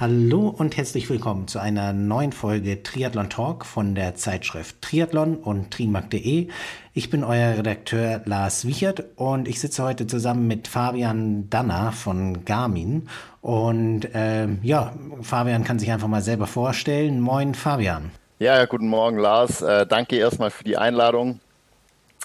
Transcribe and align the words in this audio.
Hallo 0.00 0.48
und 0.48 0.78
herzlich 0.78 1.10
willkommen 1.10 1.46
zu 1.46 1.58
einer 1.58 1.92
neuen 1.92 2.32
Folge 2.32 2.82
Triathlon 2.82 3.28
Talk 3.28 3.66
von 3.66 3.94
der 3.94 4.14
Zeitschrift 4.14 4.80
Triathlon 4.80 5.36
und 5.36 5.72
trimark.de. 5.72 6.48
Ich 6.94 7.10
bin 7.10 7.22
euer 7.22 7.58
Redakteur 7.58 8.22
Lars 8.24 8.66
Wichert 8.66 9.04
und 9.16 9.46
ich 9.46 9.60
sitze 9.60 9.82
heute 9.82 10.06
zusammen 10.06 10.46
mit 10.46 10.68
Fabian 10.68 11.50
Danner 11.50 11.92
von 11.92 12.46
Garmin. 12.46 13.10
Und 13.42 14.08
ähm, 14.14 14.60
ja, 14.62 14.94
Fabian 15.20 15.64
kann 15.64 15.78
sich 15.78 15.92
einfach 15.92 16.08
mal 16.08 16.22
selber 16.22 16.46
vorstellen. 16.46 17.20
Moin, 17.20 17.54
Fabian. 17.54 18.10
Ja, 18.38 18.64
guten 18.64 18.88
Morgen, 18.88 19.18
Lars. 19.18 19.60
Äh, 19.60 19.86
danke 19.86 20.16
erstmal 20.16 20.50
für 20.50 20.64
die 20.64 20.78
Einladung. 20.78 21.40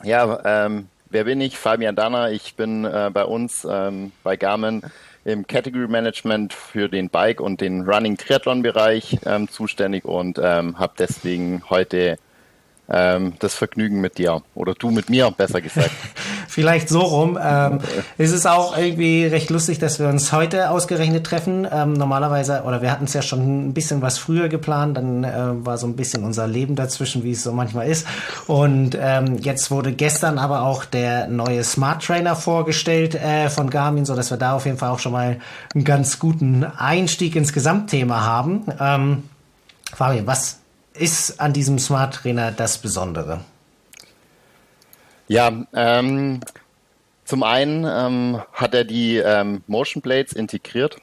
Ja, 0.01 0.39
ähm, 0.45 0.87
wer 1.09 1.25
bin 1.25 1.41
ich? 1.41 1.57
Fabian 1.57 1.97
Danner. 1.97 2.31
Ich 2.31 2.55
bin 2.55 2.85
äh, 2.85 3.11
bei 3.13 3.25
uns 3.25 3.67
ähm, 3.69 4.13
bei 4.23 4.37
Garmin 4.37 4.81
im 5.25 5.47
Category 5.47 5.87
Management 5.87 6.53
für 6.53 6.87
den 6.87 7.09
Bike 7.09 7.41
und 7.41 7.59
den 7.59 7.81
Running 7.81 8.15
Triathlon 8.15 8.61
Bereich 8.61 9.17
ähm, 9.25 9.49
zuständig 9.49 10.05
und 10.05 10.39
ähm, 10.41 10.79
habe 10.79 10.93
deswegen 10.97 11.63
heute 11.69 12.17
ähm, 12.89 13.33
das 13.39 13.55
Vergnügen 13.55 14.01
mit 14.01 14.17
dir 14.17 14.41
oder 14.53 14.73
du 14.73 14.91
mit 14.91 15.09
mir, 15.09 15.31
besser 15.31 15.61
gesagt. 15.61 15.91
Vielleicht 16.47 16.87
so 16.87 17.01
rum. 17.01 17.37
Ähm, 17.41 17.79
es 18.17 18.31
ist 18.31 18.45
auch 18.45 18.77
irgendwie 18.77 19.25
recht 19.25 19.49
lustig, 19.49 19.79
dass 19.79 19.99
wir 19.99 20.07
uns 20.07 20.31
heute 20.31 20.69
ausgerechnet 20.69 21.25
treffen. 21.25 21.67
Ähm, 21.71 21.93
normalerweise, 21.93 22.63
oder 22.63 22.81
wir 22.81 22.91
hatten 22.91 23.05
es 23.05 23.13
ja 23.13 23.21
schon 23.21 23.67
ein 23.67 23.73
bisschen 23.73 24.01
was 24.01 24.17
früher 24.17 24.47
geplant, 24.47 24.97
dann 24.97 25.23
äh, 25.23 25.65
war 25.65 25.77
so 25.77 25.87
ein 25.87 25.95
bisschen 25.95 26.23
unser 26.23 26.47
Leben 26.47 26.75
dazwischen, 26.75 27.23
wie 27.23 27.31
es 27.31 27.43
so 27.43 27.51
manchmal 27.51 27.87
ist. 27.87 28.07
Und 28.47 28.97
ähm, 28.99 29.37
jetzt 29.39 29.71
wurde 29.71 29.91
gestern 29.91 30.37
aber 30.37 30.61
auch 30.61 30.85
der 30.85 31.27
neue 31.27 31.63
Smart 31.63 32.03
Trainer 32.03 32.35
vorgestellt 32.35 33.15
äh, 33.15 33.49
von 33.49 33.69
Garmin, 33.69 34.05
so 34.05 34.15
dass 34.15 34.29
wir 34.29 34.37
da 34.37 34.53
auf 34.53 34.65
jeden 34.65 34.77
Fall 34.77 34.89
auch 34.89 34.99
schon 34.99 35.11
mal 35.11 35.39
einen 35.73 35.83
ganz 35.83 36.19
guten 36.19 36.63
Einstieg 36.63 37.35
ins 37.35 37.51
Gesamtthema 37.51 38.21
haben. 38.21 38.65
Ähm, 38.79 39.23
Fabian, 39.93 40.27
was 40.27 40.59
ist 40.97 41.39
an 41.39 41.53
diesem 41.53 41.79
Smart 41.79 42.15
Trainer 42.15 42.51
das 42.51 42.77
Besondere? 42.77 43.41
Ja, 45.27 45.51
ähm, 45.73 46.41
zum 47.25 47.43
einen 47.43 47.85
ähm, 47.85 48.41
hat 48.53 48.75
er 48.75 48.83
die 48.83 49.17
ähm, 49.17 49.63
Motion 49.67 50.01
Blades 50.01 50.33
integriert. 50.33 50.97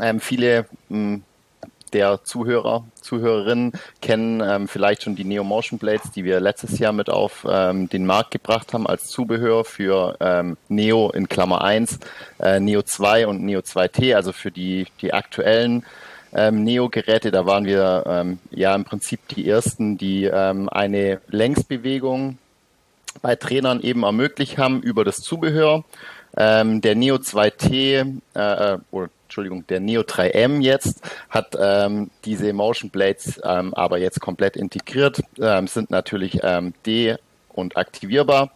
Ähm, 0.00 0.20
viele 0.20 0.66
ähm, 0.90 1.24
der 1.92 2.24
Zuhörer, 2.24 2.84
Zuhörerinnen 3.00 3.72
kennen 4.00 4.40
ähm, 4.40 4.68
vielleicht 4.68 5.02
schon 5.02 5.16
die 5.16 5.24
Neo 5.24 5.44
Motion 5.44 5.78
Blades, 5.78 6.10
die 6.12 6.24
wir 6.24 6.40
letztes 6.40 6.78
Jahr 6.78 6.92
mit 6.92 7.10
auf 7.10 7.46
ähm, 7.46 7.88
den 7.90 8.06
Markt 8.06 8.30
gebracht 8.30 8.72
haben 8.72 8.86
als 8.86 9.08
Zubehör 9.08 9.64
für 9.64 10.54
Neo 10.68 11.10
in 11.10 11.28
Klammer 11.28 11.62
1, 11.62 11.98
äh, 12.38 12.60
Neo 12.60 12.80
2 12.80 13.26
und 13.26 13.42
Neo 13.42 13.60
2T, 13.60 14.14
also 14.14 14.32
für 14.32 14.50
die, 14.50 14.86
die 15.02 15.12
aktuellen 15.12 15.84
ähm, 16.34 16.64
Neo-Geräte. 16.64 17.30
Da 17.30 17.46
waren 17.46 17.64
wir 17.64 18.04
ähm, 18.06 18.38
ja 18.50 18.74
im 18.74 18.84
Prinzip 18.84 19.26
die 19.28 19.48
ersten, 19.48 19.98
die 19.98 20.24
ähm, 20.24 20.68
eine 20.68 21.20
Längsbewegung 21.28 22.38
bei 23.20 23.36
Trainern 23.36 23.80
eben 23.80 24.02
ermöglicht 24.04 24.58
haben 24.58 24.82
über 24.82 25.04
das 25.04 25.16
Zubehör. 25.16 25.84
Ähm, 26.36 26.80
der 26.80 26.94
Neo 26.94 27.16
2T, 27.16 28.20
äh, 28.34 28.78
oder 28.90 29.10
Entschuldigung, 29.24 29.66
der 29.66 29.80
Neo 29.80 30.02
3M 30.02 30.60
jetzt 30.60 31.00
hat 31.30 31.56
ähm, 31.58 32.10
diese 32.24 32.52
Motion 32.52 32.90
Blades 32.90 33.40
ähm, 33.44 33.72
aber 33.74 33.98
jetzt 33.98 34.20
komplett 34.20 34.56
integriert, 34.56 35.22
ähm, 35.40 35.66
sind 35.66 35.90
natürlich 35.90 36.40
ähm, 36.42 36.74
de- 36.84 37.16
und 37.48 37.76
aktivierbar. 37.76 38.50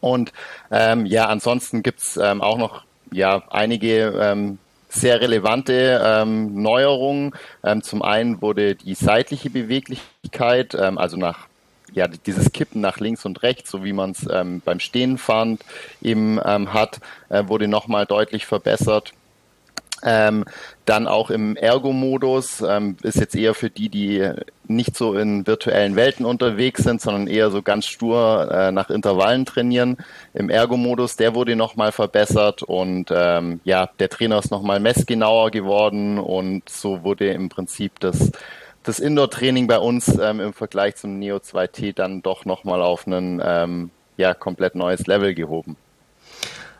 Und 0.00 0.32
ähm, 0.70 1.06
ja, 1.06 1.26
ansonsten 1.26 1.82
gibt's 1.82 2.16
ähm, 2.16 2.42
auch 2.42 2.58
noch 2.58 2.84
ja 3.10 3.42
einige 3.50 4.14
ähm, 4.18 4.58
sehr 4.88 5.20
relevante 5.20 6.00
ähm, 6.04 6.62
Neuerungen. 6.62 7.34
Ähm, 7.64 7.82
zum 7.82 8.02
einen 8.02 8.40
wurde 8.40 8.74
die 8.74 8.94
seitliche 8.94 9.50
Beweglichkeit, 9.50 10.74
ähm, 10.74 10.98
also 10.98 11.16
nach 11.16 11.48
ja, 11.92 12.08
dieses 12.08 12.52
Kippen 12.52 12.80
nach 12.80 12.98
links 12.98 13.24
und 13.24 13.42
rechts, 13.42 13.70
so 13.70 13.84
wie 13.84 13.92
man 13.92 14.10
es 14.10 14.26
ähm, 14.30 14.60
beim 14.64 14.80
Stehenfahren 14.80 15.58
eben 16.02 16.38
ähm, 16.44 16.72
hat, 16.74 17.00
äh, 17.30 17.44
wurde 17.46 17.68
nochmal 17.68 18.06
deutlich 18.06 18.44
verbessert. 18.44 19.12
Ähm, 20.06 20.44
dann 20.84 21.08
auch 21.08 21.30
im 21.30 21.56
Ergo-Modus 21.56 22.60
ähm, 22.60 22.96
ist 23.02 23.16
jetzt 23.18 23.34
eher 23.34 23.54
für 23.54 23.70
die, 23.70 23.88
die 23.88 24.30
nicht 24.68 24.96
so 24.96 25.14
in 25.14 25.48
virtuellen 25.48 25.96
Welten 25.96 26.24
unterwegs 26.24 26.84
sind, 26.84 27.00
sondern 27.00 27.26
eher 27.26 27.50
so 27.50 27.60
ganz 27.60 27.86
stur 27.86 28.48
äh, 28.52 28.70
nach 28.70 28.88
Intervallen 28.88 29.44
trainieren. 29.46 29.96
Im 30.32 30.48
Ergo-Modus, 30.48 31.16
der 31.16 31.34
wurde 31.34 31.56
nochmal 31.56 31.90
verbessert 31.90 32.62
und 32.62 33.10
ähm, 33.10 33.60
ja, 33.64 33.90
der 33.98 34.08
Trainer 34.08 34.38
ist 34.38 34.52
nochmal 34.52 34.78
messgenauer 34.78 35.50
geworden 35.50 36.20
und 36.20 36.68
so 36.68 37.02
wurde 37.02 37.30
im 37.30 37.48
Prinzip 37.48 37.98
das, 37.98 38.30
das 38.84 39.00
Indoor-Training 39.00 39.66
bei 39.66 39.80
uns 39.80 40.16
ähm, 40.16 40.38
im 40.38 40.52
Vergleich 40.52 40.94
zum 40.94 41.18
Neo 41.18 41.38
2T 41.38 41.96
dann 41.96 42.22
doch 42.22 42.44
nochmal 42.44 42.80
auf 42.80 43.08
ein 43.08 43.42
ähm, 43.44 43.90
ja, 44.16 44.34
komplett 44.34 44.76
neues 44.76 45.08
Level 45.08 45.34
gehoben. 45.34 45.76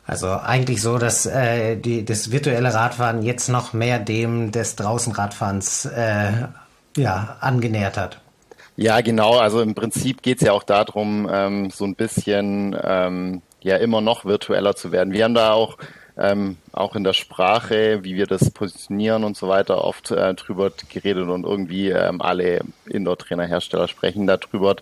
Also 0.06 0.28
eigentlich 0.28 0.80
so, 0.82 0.98
dass 0.98 1.26
äh, 1.26 1.76
die, 1.76 2.04
das 2.04 2.30
virtuelle 2.30 2.72
Radfahren 2.72 3.22
jetzt 3.22 3.48
noch 3.48 3.72
mehr 3.72 3.98
dem 3.98 4.52
des 4.52 4.76
Draußenradfahrens 4.76 5.86
äh, 5.86 6.32
ja, 6.96 7.36
angenähert 7.40 7.96
hat. 7.96 8.20
Ja, 8.76 9.00
genau. 9.00 9.38
Also 9.38 9.60
im 9.60 9.74
Prinzip 9.74 10.22
geht 10.22 10.38
es 10.38 10.46
ja 10.46 10.52
auch 10.52 10.62
darum, 10.62 11.28
ähm, 11.30 11.70
so 11.70 11.84
ein 11.84 11.96
bisschen 11.96 12.76
ähm, 12.82 13.42
ja 13.62 13.76
immer 13.76 14.00
noch 14.00 14.24
virtueller 14.24 14.76
zu 14.76 14.92
werden. 14.92 15.12
Wir 15.12 15.24
haben 15.24 15.34
da 15.34 15.52
auch 15.52 15.76
ähm, 16.18 16.56
auch 16.72 16.94
in 16.96 17.04
der 17.04 17.12
Sprache, 17.12 18.02
wie 18.02 18.14
wir 18.14 18.26
das 18.26 18.50
positionieren 18.50 19.24
und 19.24 19.36
so 19.36 19.48
weiter, 19.48 19.84
oft 19.84 20.10
äh, 20.10 20.34
drüber 20.34 20.70
geredet 20.88 21.28
und 21.28 21.44
irgendwie 21.44 21.90
ähm, 21.90 22.22
alle 22.22 22.60
Indoor-Trainer-Hersteller 22.86 23.88
sprechen 23.88 24.26
darüber 24.26 24.76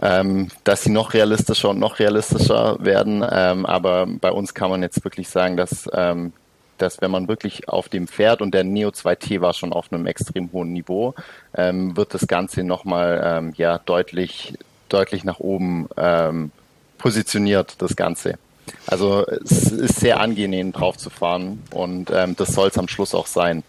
ähm, 0.00 0.48
dass 0.64 0.82
sie 0.82 0.90
noch 0.90 1.14
realistischer 1.14 1.70
und 1.70 1.78
noch 1.78 1.98
realistischer 1.98 2.76
werden. 2.80 3.24
Ähm, 3.30 3.66
aber 3.66 4.06
bei 4.06 4.30
uns 4.30 4.54
kann 4.54 4.70
man 4.70 4.82
jetzt 4.82 5.04
wirklich 5.04 5.28
sagen, 5.28 5.56
dass, 5.56 5.88
ähm, 5.92 6.32
dass 6.78 7.00
wenn 7.00 7.10
man 7.10 7.28
wirklich 7.28 7.68
auf 7.68 7.88
dem 7.88 8.08
fährt 8.08 8.42
und 8.42 8.52
der 8.52 8.64
Neo 8.64 8.88
2T 8.88 9.40
war 9.40 9.52
schon 9.52 9.72
auf 9.72 9.92
einem 9.92 10.06
extrem 10.06 10.50
hohen 10.52 10.72
Niveau, 10.72 11.14
ähm, 11.54 11.96
wird 11.96 12.14
das 12.14 12.26
Ganze 12.26 12.64
nochmal 12.64 13.22
ähm, 13.24 13.52
ja, 13.56 13.78
deutlich, 13.78 14.58
deutlich 14.88 15.24
nach 15.24 15.40
oben 15.40 15.88
ähm, 15.96 16.50
positioniert, 16.98 17.76
das 17.78 17.96
Ganze. 17.96 18.34
Also 18.86 19.26
es 19.26 19.70
ist 19.70 20.00
sehr 20.00 20.20
angenehm 20.20 20.72
drauf 20.72 20.96
zu 20.96 21.10
fahren 21.10 21.62
und 21.70 22.10
ähm, 22.10 22.34
das 22.36 22.54
soll 22.54 22.68
es 22.68 22.78
am 22.78 22.88
Schluss 22.88 23.14
auch 23.14 23.26
sein. 23.26 23.62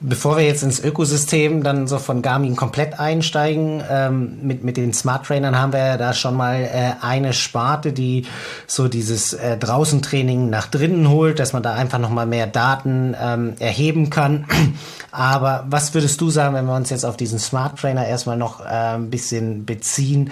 Bevor 0.00 0.36
wir 0.36 0.44
jetzt 0.44 0.62
ins 0.62 0.82
Ökosystem 0.82 1.62
dann 1.62 1.86
so 1.88 1.98
von 1.98 2.20
Garmin 2.20 2.56
komplett 2.56 3.00
einsteigen, 3.00 3.82
ähm, 3.88 4.38
mit, 4.42 4.62
mit 4.62 4.76
den 4.76 4.92
Smart 4.92 5.26
Trainern 5.26 5.58
haben 5.58 5.72
wir 5.72 5.80
ja 5.80 5.96
da 5.96 6.12
schon 6.12 6.34
mal 6.34 6.62
äh, 6.62 6.92
eine 7.00 7.32
Sparte, 7.32 7.92
die 7.92 8.26
so 8.66 8.88
dieses 8.88 9.32
äh, 9.32 9.56
Draußentraining 9.56 10.50
nach 10.50 10.66
drinnen 10.66 11.08
holt, 11.08 11.38
dass 11.38 11.52
man 11.52 11.62
da 11.62 11.74
einfach 11.74 11.98
nochmal 11.98 12.26
mehr 12.26 12.46
Daten 12.46 13.16
ähm, 13.20 13.54
erheben 13.58 14.10
kann. 14.10 14.46
Aber 15.10 15.64
was 15.68 15.94
würdest 15.94 16.20
du 16.20 16.28
sagen, 16.30 16.54
wenn 16.54 16.66
wir 16.66 16.76
uns 16.76 16.90
jetzt 16.90 17.04
auf 17.04 17.16
diesen 17.16 17.38
Smart 17.38 17.78
Trainer 17.78 18.06
erstmal 18.06 18.36
noch 18.36 18.60
äh, 18.60 18.64
ein 18.68 19.10
bisschen 19.10 19.64
beziehen? 19.64 20.30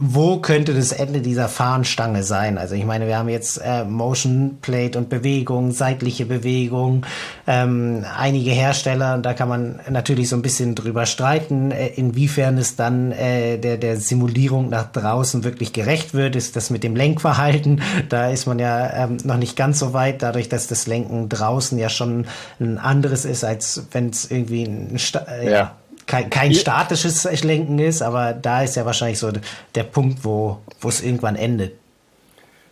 Wo 0.00 0.38
könnte 0.38 0.74
das 0.74 0.92
Ende 0.92 1.20
dieser 1.20 1.48
Fahnenstange 1.48 2.22
sein? 2.22 2.56
Also 2.56 2.76
ich 2.76 2.84
meine, 2.84 3.08
wir 3.08 3.18
haben 3.18 3.28
jetzt 3.28 3.58
äh, 3.58 3.84
Motion 3.84 4.58
Plate 4.62 4.96
und 4.96 5.08
Bewegung, 5.08 5.72
seitliche 5.72 6.24
Bewegung, 6.24 7.04
ähm, 7.48 8.04
einige 8.16 8.52
Hersteller, 8.52 9.18
da 9.18 9.34
kann 9.34 9.48
man 9.48 9.80
natürlich 9.90 10.28
so 10.28 10.36
ein 10.36 10.42
bisschen 10.42 10.76
drüber 10.76 11.04
streiten, 11.04 11.72
äh, 11.72 11.88
inwiefern 11.88 12.58
es 12.58 12.76
dann 12.76 13.10
äh, 13.10 13.58
der, 13.58 13.76
der 13.76 13.96
Simulierung 13.96 14.68
nach 14.68 14.92
draußen 14.92 15.42
wirklich 15.42 15.72
gerecht 15.72 16.14
wird. 16.14 16.36
Ist 16.36 16.54
das 16.54 16.70
mit 16.70 16.84
dem 16.84 16.94
Lenkverhalten? 16.94 17.82
Da 18.08 18.30
ist 18.30 18.46
man 18.46 18.60
ja 18.60 19.04
ähm, 19.04 19.16
noch 19.24 19.36
nicht 19.36 19.56
ganz 19.56 19.80
so 19.80 19.94
weit, 19.94 20.22
dadurch, 20.22 20.48
dass 20.48 20.68
das 20.68 20.86
Lenken 20.86 21.28
draußen 21.28 21.76
ja 21.76 21.88
schon 21.88 22.26
ein 22.60 22.78
anderes 22.78 23.24
ist, 23.24 23.42
als 23.42 23.88
wenn 23.90 24.10
es 24.10 24.30
irgendwie 24.30 24.62
ein 24.62 24.98
Sta 25.00 25.26
äh, 25.28 25.50
ja 25.50 25.72
kein, 26.08 26.30
kein 26.30 26.54
statisches 26.54 27.24
Lenken 27.44 27.78
ist, 27.78 28.02
aber 28.02 28.32
da 28.32 28.62
ist 28.62 28.74
ja 28.74 28.84
wahrscheinlich 28.84 29.18
so 29.18 29.30
der 29.74 29.84
Punkt, 29.84 30.24
wo 30.24 30.58
es 30.82 31.02
irgendwann 31.02 31.36
endet. 31.36 31.74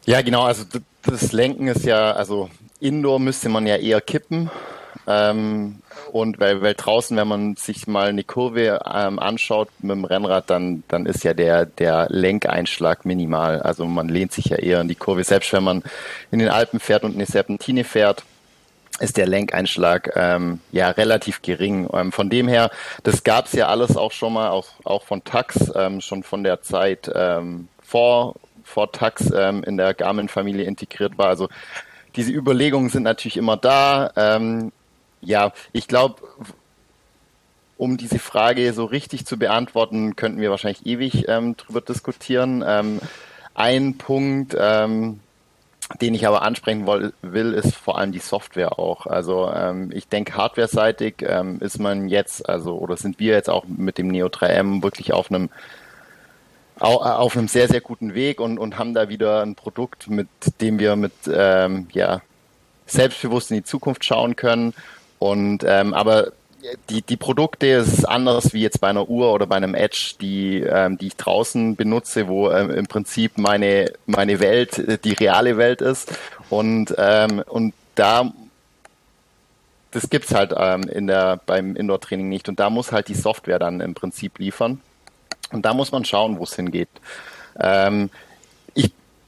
Ja, 0.07 0.23
genau, 0.23 0.43
also 0.43 0.65
das 1.05 1.33
Lenken 1.33 1.69
ist 1.69 1.85
ja, 1.85 2.13
also 2.13 2.51
Indoor 2.81 3.21
müsste 3.21 3.49
man 3.49 3.67
ja 3.67 3.77
eher 3.77 4.01
kippen. 4.01 4.51
Ähm, 5.07 5.83
und 6.11 6.41
weil, 6.41 6.63
weil 6.63 6.75
draußen, 6.75 7.17
wenn 7.17 7.29
man 7.29 7.57
sich 7.57 7.87
mal 7.87 8.09
eine 8.09 8.25
Kurve 8.25 8.81
ähm, 8.93 9.19
anschaut 9.19 9.69
mit 9.81 9.93
dem 9.93 10.05
Rennrad, 10.05 10.51
dann, 10.51 10.83
dann 10.89 11.07
ist 11.07 11.23
ja 11.23 11.35
der, 11.35 11.67
der 11.67 12.07
Lenkeinschlag 12.11 13.05
minimal. 13.05 13.63
Also 13.63 13.85
man 13.85 14.09
lehnt 14.09 14.33
sich 14.33 14.47
ja 14.47 14.57
eher 14.57 14.81
in 14.81 14.89
die 14.89 14.95
Kurve. 14.95 15.23
Selbst 15.23 15.53
wenn 15.53 15.63
man 15.63 15.83
in 16.31 16.39
den 16.39 16.49
Alpen 16.49 16.81
fährt 16.81 17.05
und 17.05 17.15
eine 17.15 17.27
Serpentine 17.27 17.85
fährt, 17.85 18.25
ist 19.01 19.17
der 19.17 19.27
Lenkeinschlag 19.27 20.13
ähm, 20.17 20.61
ja 20.73 20.91
relativ 20.91 21.43
gering. 21.43 21.89
Ähm, 21.93 22.13
von 22.13 22.31
dem 22.31 22.49
her, 22.49 22.71
das 23.03 23.25
gab 23.25 23.47
es 23.47 23.53
ja 23.53 23.69
alles 23.69 23.97
auch 23.97 24.13
schon 24.13 24.33
mal, 24.33 24.51
auch, 24.51 24.69
auch 24.85 25.05
von 25.05 25.23
Tax, 25.25 25.73
ähm, 25.75 26.01
schon 26.01 26.23
von 26.23 26.45
der 26.45 26.63
Zeit 26.63 27.11
ähm, 27.15 27.69
vor, 27.83 28.35
vor 28.65 28.93
Tax 28.93 29.31
ähm, 29.35 29.63
in 29.65 29.77
der 29.77 29.95
Garmin-Familie 29.95 30.65
integriert 30.65 31.19
war. 31.19 31.29
Also 31.29 31.49
diese 32.17 32.33
Überlegungen 32.33 32.89
sind 32.89 33.03
natürlich 33.03 33.37
immer 33.37 33.57
da. 33.57 34.11
Ähm, 34.17 34.73
ja, 35.21 35.53
ich 35.73 35.89
glaube, 35.89 36.23
um 37.77 37.99
diese 37.99 38.19
Frage 38.19 38.73
so 38.73 38.85
richtig 38.85 39.27
zu 39.27 39.39
beantworten, 39.39 40.17
könnten 40.17 40.41
wir 40.41 40.51
wahrscheinlich 40.51 40.87
ewig 40.87 41.29
ähm, 41.29 41.57
drüber 41.57 41.83
diskutieren. 41.83 42.65
Ähm, 42.67 43.01
ein 43.55 43.99
Punkt, 43.99 44.57
ähm, 44.59 45.21
den 46.01 46.15
ich 46.15 46.27
aber 46.27 46.43
ansprechen 46.43 46.87
will, 46.87 47.53
ist 47.53 47.75
vor 47.75 47.99
allem 47.99 48.13
die 48.13 48.19
Software 48.19 48.79
auch. 48.79 49.07
Also 49.07 49.51
ähm, 49.53 49.91
ich 49.95 50.09
denke, 50.09 50.37
hardware-seitig 50.37 51.17
ähm, 51.23 51.61
ist 51.61 51.79
man 51.79 52.09
jetzt, 52.09 52.49
also 52.49 52.77
oder 52.79 52.97
sind 52.97 53.21
wir 53.21 53.35
jetzt 53.35 53.49
auch 53.49 53.65
mit 53.67 53.99
dem 53.99 54.09
Neo 54.09 54.27
3M 54.27 54.83
wirklich 54.83 55.13
auf 55.13 55.31
einem 55.31 55.49
auf 56.79 57.39
einem 57.39 57.49
sehr, 57.49 57.69
sehr 57.69 57.81
guten 57.81 58.13
Weg 58.13 58.39
und, 58.39 58.59
und 58.59 58.79
haben 58.79 58.93
da 58.93 59.09
wieder 59.09 59.41
ein 59.41 59.55
Produkt, 59.55 60.11
mit 60.11 60.29
dem 60.61 60.79
wir 60.79 60.95
mit 60.95 61.15
ähm, 61.27 61.89
ja, 61.93 62.21
selbstbewusst 62.85 63.51
in 63.51 63.57
die 63.59 63.65
Zukunft 63.65 64.05
schauen 64.05 64.37
können. 64.37 64.75
Und 65.19 65.65
ähm, 65.67 65.95
aber 65.95 66.33
die, 66.91 67.03
die 67.03 67.17
Produkte 67.17 67.67
ist 67.67 68.05
anders 68.05 68.53
wie 68.53 68.63
jetzt 68.63 68.81
bei 68.81 68.89
einer 68.89 69.09
Uhr 69.09 69.33
oder 69.33 69.47
bei 69.47 69.57
einem 69.57 69.75
Edge, 69.75 70.15
die, 70.21 70.61
ähm, 70.61 70.99
die 70.99 71.09
ich 71.09 71.17
draußen 71.17 71.77
benutze, 71.77 72.29
wo 72.29 72.51
ähm, 72.51 72.71
im 72.71 72.87
Prinzip 72.87 73.39
meine, 73.39 73.93
meine 74.07 74.41
Welt 74.41 75.05
die 75.05 75.13
reale 75.13 75.57
Welt 75.57 75.81
ist. 75.81 76.13
Und, 76.51 76.95
ähm, 76.99 77.43
und 77.47 77.75
da 77.95 78.33
das 79.97 80.11
gibt's 80.11 80.35
halt 80.35 80.53
ähm, 80.55 80.83
in 80.83 81.07
der, 81.07 81.41
beim 81.47 81.75
Indoor-Training 81.75 82.29
nicht. 82.29 82.51
Und 82.51 82.61
da 82.61 82.69
muss 82.69 82.93
halt 82.93 83.09
die 83.09 83.15
Software 83.15 83.59
dann 83.59 83.81
im 83.81 83.95
Prinzip 83.95 84.39
liefern. 84.39 84.83
Und 85.53 85.65
da 85.65 85.73
muss 85.73 85.91
man 85.91 86.05
schauen, 86.05 86.39
wo 86.39 86.45
es 86.45 86.55
hingeht. 86.55 86.91
Ähm, 87.59 88.11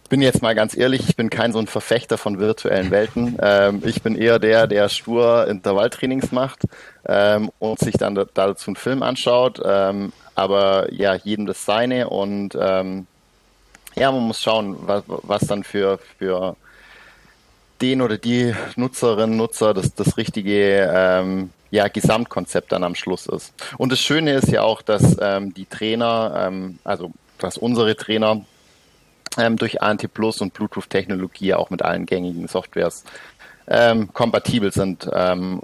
bin 0.08 0.22
jetzt 0.22 0.43
mal 0.43 0.55
ganz 0.55 0.76
ehrlich, 0.76 1.08
ich 1.08 1.16
bin 1.16 1.31
kein 1.31 1.52
so 1.52 1.58
ein 1.58 1.66
Verfechter 1.66 2.19
von 2.19 2.38
virtuellen 2.38 2.90
Welten. 2.90 3.37
Ähm, 3.40 3.82
ich 3.84 4.02
bin 4.02 4.16
eher 4.16 4.38
der, 4.38 4.66
der 4.66 4.88
stur 4.88 5.46
Intervalltrainings 5.46 6.32
macht 6.32 6.62
ähm, 7.06 7.50
und 7.58 7.78
sich 7.78 7.96
dann 7.96 8.14
dazu 8.34 8.70
einen 8.70 8.76
Film 8.76 9.02
anschaut. 9.02 9.60
Ähm, 9.64 10.12
aber 10.34 10.93
ja, 10.93 11.14
jedem 11.14 11.46
das 11.46 11.64
seine 11.64 12.08
und 12.08 12.56
ähm, 12.58 13.06
ja, 13.96 14.12
man 14.12 14.22
muss 14.22 14.40
schauen, 14.40 14.76
was, 14.81 15.02
was 15.06 15.46
dann 15.46 15.64
für, 15.64 15.99
für 16.19 16.56
den 17.81 18.00
oder 18.00 18.16
die 18.16 18.54
Nutzerinnen, 18.76 19.37
Nutzer 19.37 19.75
das, 19.75 19.94
das 19.94 20.16
richtige 20.16 20.90
ähm, 20.93 21.50
ja, 21.70 21.88
Gesamtkonzept 21.88 22.72
dann 22.72 22.84
am 22.84 22.94
Schluss 22.94 23.26
ist. 23.26 23.52
Und 23.76 23.93
das 23.93 24.00
Schöne 24.00 24.34
ist 24.34 24.49
ja 24.49 24.62
auch, 24.62 24.81
dass 24.81 25.16
ähm, 25.20 25.52
die 25.52 25.66
Trainer, 25.66 26.50
also 26.84 27.12
dass 27.38 27.58
unsere 27.58 27.94
Trainer 27.94 28.44
ähm, 29.38 29.56
durch 29.56 29.81
ANT 29.81 30.12
Plus 30.12 30.40
und 30.40 30.52
Bluetooth-Technologie 30.52 31.55
auch 31.55 31.70
mit 31.70 31.82
allen 31.82 32.06
gängigen 32.06 32.49
Softwares 32.49 33.05
ähm, 33.67 34.12
kompatibel 34.12 34.73
sind. 34.73 35.08
Ähm, 35.12 35.62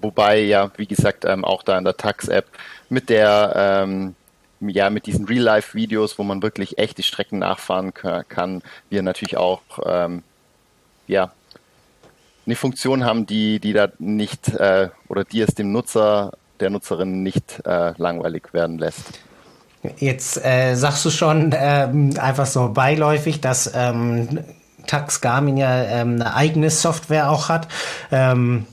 wobei 0.00 0.40
ja, 0.40 0.70
wie 0.76 0.86
gesagt, 0.86 1.24
ähm, 1.24 1.44
auch 1.44 1.62
da 1.62 1.78
in 1.78 1.84
der 1.84 1.96
Tax-App 1.96 2.46
mit 2.88 3.08
der 3.08 3.82
ähm, 3.84 4.14
ja, 4.60 4.88
mit 4.88 5.06
diesen 5.06 5.26
Real-Life-Videos, 5.26 6.18
wo 6.18 6.22
man 6.22 6.42
wirklich 6.42 6.78
echt 6.78 6.96
die 6.96 7.02
Strecken 7.02 7.38
nachfahren 7.38 7.92
kann, 7.92 8.62
wir 8.88 9.02
natürlich 9.02 9.36
auch 9.36 9.60
ähm, 9.84 10.22
ja, 11.06 11.32
eine 12.46 12.56
Funktion 12.56 13.04
haben, 13.04 13.26
die, 13.26 13.60
die 13.60 13.72
da 13.72 13.88
nicht 13.98 14.48
äh, 14.48 14.88
oder 15.08 15.24
die 15.24 15.40
es 15.40 15.54
dem 15.54 15.72
Nutzer, 15.72 16.32
der 16.60 16.70
Nutzerin 16.70 17.22
nicht 17.22 17.60
äh, 17.66 17.92
langweilig 17.98 18.54
werden 18.54 18.78
lässt. 18.78 19.20
Jetzt 19.98 20.44
äh, 20.44 20.74
sagst 20.74 21.04
du 21.04 21.10
schon 21.10 21.54
ähm, 21.56 22.14
einfach 22.18 22.46
so 22.46 22.68
beiläufig, 22.68 23.40
dass 23.40 23.70
ähm, 23.74 24.40
Tax 24.86 25.20
Garmin 25.20 25.56
ja 25.56 25.82
ähm, 25.82 26.14
eine 26.14 26.34
eigene 26.34 26.70
Software 26.70 27.30
auch 27.30 27.48
hat. 27.48 27.68
Ähm, 28.10 28.66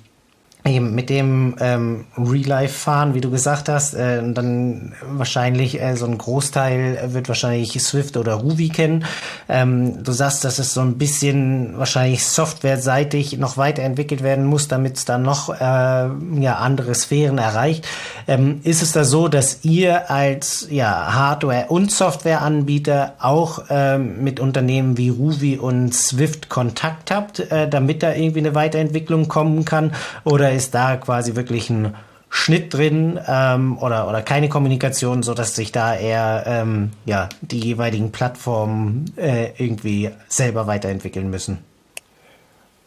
Eben 0.65 0.95
mit 0.95 1.09
dem 1.09 1.55
ähm, 1.59 2.05
Real-Life-Fahren, 2.17 3.13
wie 3.13 3.19
du 3.19 3.29
gesagt 3.29 3.67
hast, 3.67 3.95
äh, 3.95 4.23
dann 4.31 4.93
wahrscheinlich 5.05 5.81
äh, 5.81 5.97
so 5.97 6.05
ein 6.05 6.17
Großteil 6.17 7.09
wird 7.11 7.27
wahrscheinlich 7.27 7.77
Swift 7.83 8.15
oder 8.15 8.35
Ruby 8.35 8.69
kennen. 8.69 9.03
Ähm, 9.49 10.01
du 10.05 10.13
sagst, 10.13 10.45
dass 10.45 10.59
es 10.59 10.73
so 10.73 10.79
ein 10.79 10.97
bisschen 10.97 11.77
wahrscheinlich 11.77 12.25
softwareseitig 12.25 13.37
noch 13.37 13.57
weiterentwickelt 13.57 14.23
werden 14.23 14.45
muss, 14.45 14.69
damit 14.69 14.95
es 14.95 15.03
dann 15.03 15.23
noch 15.23 15.49
äh, 15.49 15.59
ja, 15.59 16.55
andere 16.59 16.95
Sphären 16.95 17.39
erreicht. 17.39 17.85
Ähm, 18.29 18.61
ist 18.63 18.81
es 18.81 18.93
da 18.93 19.03
so, 19.03 19.27
dass 19.27 19.65
ihr 19.65 20.09
als 20.09 20.67
ja, 20.69 21.13
Hardware- 21.13 21.65
und 21.67 21.91
Softwareanbieter 21.91 23.15
auch 23.19 23.65
ähm, 23.69 24.23
mit 24.23 24.39
Unternehmen 24.39 24.97
wie 24.97 25.09
Ruby 25.09 25.57
und 25.57 25.93
Swift 25.93 26.47
Kontakt 26.47 27.11
habt, 27.11 27.39
äh, 27.51 27.67
damit 27.67 28.01
da 28.01 28.13
irgendwie 28.13 28.39
eine 28.39 28.55
Weiterentwicklung 28.55 29.27
kommen 29.27 29.65
kann? 29.65 29.91
Oder 30.23 30.52
ist 30.53 30.73
da 30.73 30.97
quasi 30.97 31.35
wirklich 31.35 31.69
ein 31.69 31.95
Schnitt 32.29 32.73
drin 32.73 33.19
ähm, 33.27 33.77
oder, 33.77 34.09
oder 34.09 34.23
keine 34.23 34.49
Kommunikation, 34.49 35.21
so 35.21 35.35
dass 35.35 35.55
sich 35.55 35.71
da 35.71 35.95
eher 35.95 36.43
ähm, 36.47 36.91
ja, 37.05 37.29
die 37.41 37.59
jeweiligen 37.59 38.11
Plattformen 38.11 39.05
äh, 39.17 39.51
irgendwie 39.57 40.09
selber 40.27 40.65
weiterentwickeln 40.65 41.29
müssen? 41.29 41.59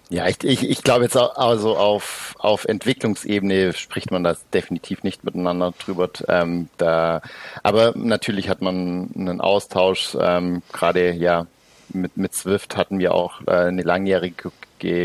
Ja, 0.09 0.27
ich, 0.29 0.43
ich, 0.43 0.69
ich 0.69 0.83
glaube 0.83 1.05
jetzt 1.05 1.17
also 1.17 1.77
auf, 1.77 2.35
auf 2.39 2.65
Entwicklungsebene 2.65 3.73
spricht 3.73 4.11
man 4.11 4.23
das 4.25 4.49
definitiv 4.51 5.03
nicht 5.03 5.25
miteinander 5.25 5.73
drüber. 5.79 6.11
Ähm, 6.29 6.69
da, 6.77 7.23
aber 7.63 7.93
natürlich 7.97 8.49
hat 8.49 8.63
man 8.63 9.11
einen 9.17 9.41
Austausch. 9.41 10.17
Ähm, 10.21 10.63
Gerade 10.73 11.13
ja 11.13 11.47
mit, 11.89 12.17
mit 12.17 12.35
Swift 12.35 12.77
hatten 12.77 12.99
wir 12.99 13.15
auch 13.15 13.41
äh, 13.47 13.53
eine 13.53 13.83
langjährige 13.83 14.53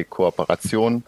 Kooperation. 0.06 1.04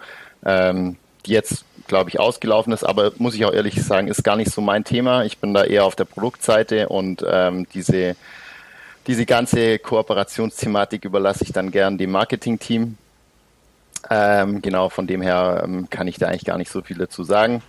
Ähm, 0.46 0.98
jetzt, 1.28 1.66
glaube 1.88 2.10
ich, 2.10 2.20
ausgelaufen 2.20 2.74
ist, 2.74 2.84
aber 2.84 3.12
muss 3.18 3.36
ich 3.36 3.46
auch 3.46 3.54
ehrlich 3.54 3.82
sagen, 3.84 4.08
ist 4.08 4.24
gar 4.24 4.36
nicht 4.36 4.52
so 4.52 4.62
mein 4.62 4.84
Thema. 4.84 5.24
Ich 5.26 5.38
bin 5.38 5.54
da 5.54 5.64
eher 5.64 5.86
auf 5.86 5.96
der 5.96 6.06
Produktseite 6.06 6.90
und 6.90 7.24
ähm, 7.28 7.68
diese, 7.74 8.16
diese 9.08 9.26
ganze 9.26 9.80
Kooperationsthematik 9.80 11.06
überlasse 11.06 11.44
ich 11.44 11.52
dann 11.52 11.72
gern 11.72 11.98
dem 11.98 12.12
Marketing-Team. 12.12 12.98
Ähm, 14.10 14.62
genau, 14.62 14.90
von 14.90 15.08
dem 15.08 15.22
her 15.22 15.62
ähm, 15.64 15.90
kann 15.90 16.08
ich 16.08 16.18
da 16.18 16.28
eigentlich 16.28 16.46
gar 16.46 16.58
nicht 16.58 16.72
so 16.72 16.82
viel 16.82 16.98
dazu 16.98 17.24
sagen. 17.24 17.62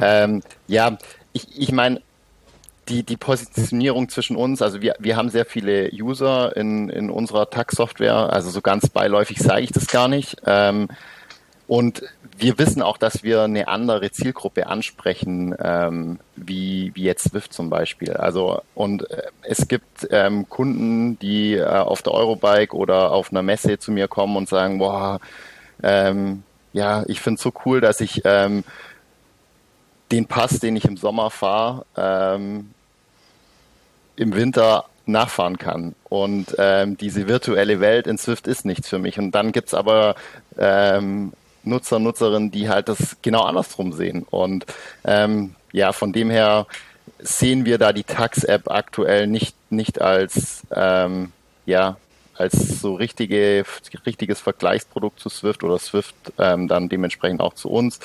Ähm, 0.00 0.42
ja, 0.66 0.98
ich, 1.32 1.46
ich 1.60 1.72
meine, 1.72 2.00
die, 2.88 3.02
die 3.02 3.16
Positionierung 3.16 4.08
zwischen 4.08 4.36
uns, 4.36 4.62
also 4.62 4.80
wir, 4.80 4.94
wir 4.98 5.16
haben 5.16 5.28
sehr 5.30 5.44
viele 5.44 5.90
User 5.92 6.56
in, 6.56 6.88
in 6.88 7.10
unserer 7.10 7.50
Tax-Software, 7.50 8.32
also 8.32 8.50
so 8.50 8.60
ganz 8.60 8.88
beiläufig 8.88 9.38
sage 9.38 9.62
ich 9.62 9.72
das 9.72 9.86
gar 9.88 10.08
nicht. 10.08 10.36
Ähm, 10.46 10.88
und 11.68 12.02
wir 12.38 12.58
wissen 12.58 12.82
auch, 12.82 12.96
dass 12.96 13.22
wir 13.22 13.42
eine 13.42 13.66
andere 13.66 14.10
Zielgruppe 14.10 14.66
ansprechen, 14.66 15.54
ähm, 15.58 16.18
wie, 16.36 16.92
wie 16.94 17.02
jetzt 17.02 17.30
Swift 17.30 17.52
zum 17.52 17.70
Beispiel. 17.70 18.12
Also 18.12 18.60
und 18.74 19.10
äh, 19.10 19.22
es 19.42 19.66
gibt 19.66 20.06
ähm, 20.10 20.48
Kunden, 20.48 21.18
die 21.18 21.54
äh, 21.54 21.64
auf 21.64 22.02
der 22.02 22.12
Eurobike 22.12 22.76
oder 22.76 23.10
auf 23.12 23.32
einer 23.32 23.42
Messe 23.42 23.78
zu 23.78 23.90
mir 23.90 24.06
kommen 24.06 24.36
und 24.36 24.48
sagen, 24.48 24.78
boah, 24.78 25.18
ähm, 25.82 26.42
ja, 26.72 27.04
ich 27.06 27.20
finde 27.20 27.36
es 27.38 27.42
so 27.42 27.52
cool, 27.64 27.80
dass 27.80 28.00
ich 28.00 28.22
ähm, 28.24 28.62
den 30.12 30.26
Pass, 30.26 30.60
den 30.60 30.76
ich 30.76 30.84
im 30.84 30.96
Sommer 30.96 31.30
fahre, 31.30 31.84
ähm, 31.96 32.70
im 34.16 34.34
Winter 34.34 34.84
nachfahren 35.06 35.58
kann. 35.58 35.94
Und 36.08 36.54
ähm, 36.58 36.96
diese 36.96 37.28
virtuelle 37.28 37.80
Welt 37.80 38.06
in 38.06 38.18
Swift 38.18 38.46
ist 38.46 38.64
nichts 38.64 38.88
für 38.88 38.98
mich. 38.98 39.18
Und 39.18 39.32
dann 39.32 39.52
gibt's 39.52 39.74
aber 39.74 40.14
ähm, 40.58 41.32
Nutzer, 41.66 41.98
Nutzerinnen, 41.98 42.50
die 42.50 42.68
halt 42.68 42.88
das 42.88 43.16
genau 43.22 43.42
andersrum 43.42 43.92
sehen. 43.92 44.24
Und 44.30 44.66
ähm, 45.04 45.54
ja, 45.72 45.92
von 45.92 46.12
dem 46.12 46.30
her 46.30 46.66
sehen 47.18 47.64
wir 47.64 47.78
da 47.78 47.92
die 47.92 48.04
Tax-App 48.04 48.70
aktuell 48.70 49.26
nicht, 49.26 49.56
nicht 49.70 50.00
als, 50.00 50.62
ähm, 50.74 51.32
ja, 51.64 51.96
als 52.34 52.80
so 52.80 52.94
richtige, 52.94 53.64
richtiges 54.04 54.40
Vergleichsprodukt 54.40 55.20
zu 55.20 55.28
Swift 55.28 55.64
oder 55.64 55.78
Swift 55.78 56.14
ähm, 56.38 56.68
dann 56.68 56.88
dementsprechend 56.88 57.40
auch 57.40 57.54
zu 57.54 57.70
uns, 57.70 57.98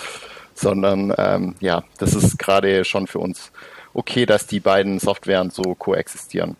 sondern 0.53 1.13
ähm, 1.17 1.55
ja, 1.59 1.83
das 1.97 2.13
ist 2.13 2.39
gerade 2.39 2.85
schon 2.85 3.07
für 3.07 3.19
uns 3.19 3.51
okay, 3.93 4.25
dass 4.25 4.47
die 4.47 4.59
beiden 4.59 4.99
Softwaren 4.99 5.49
so 5.49 5.75
koexistieren. 5.75 6.55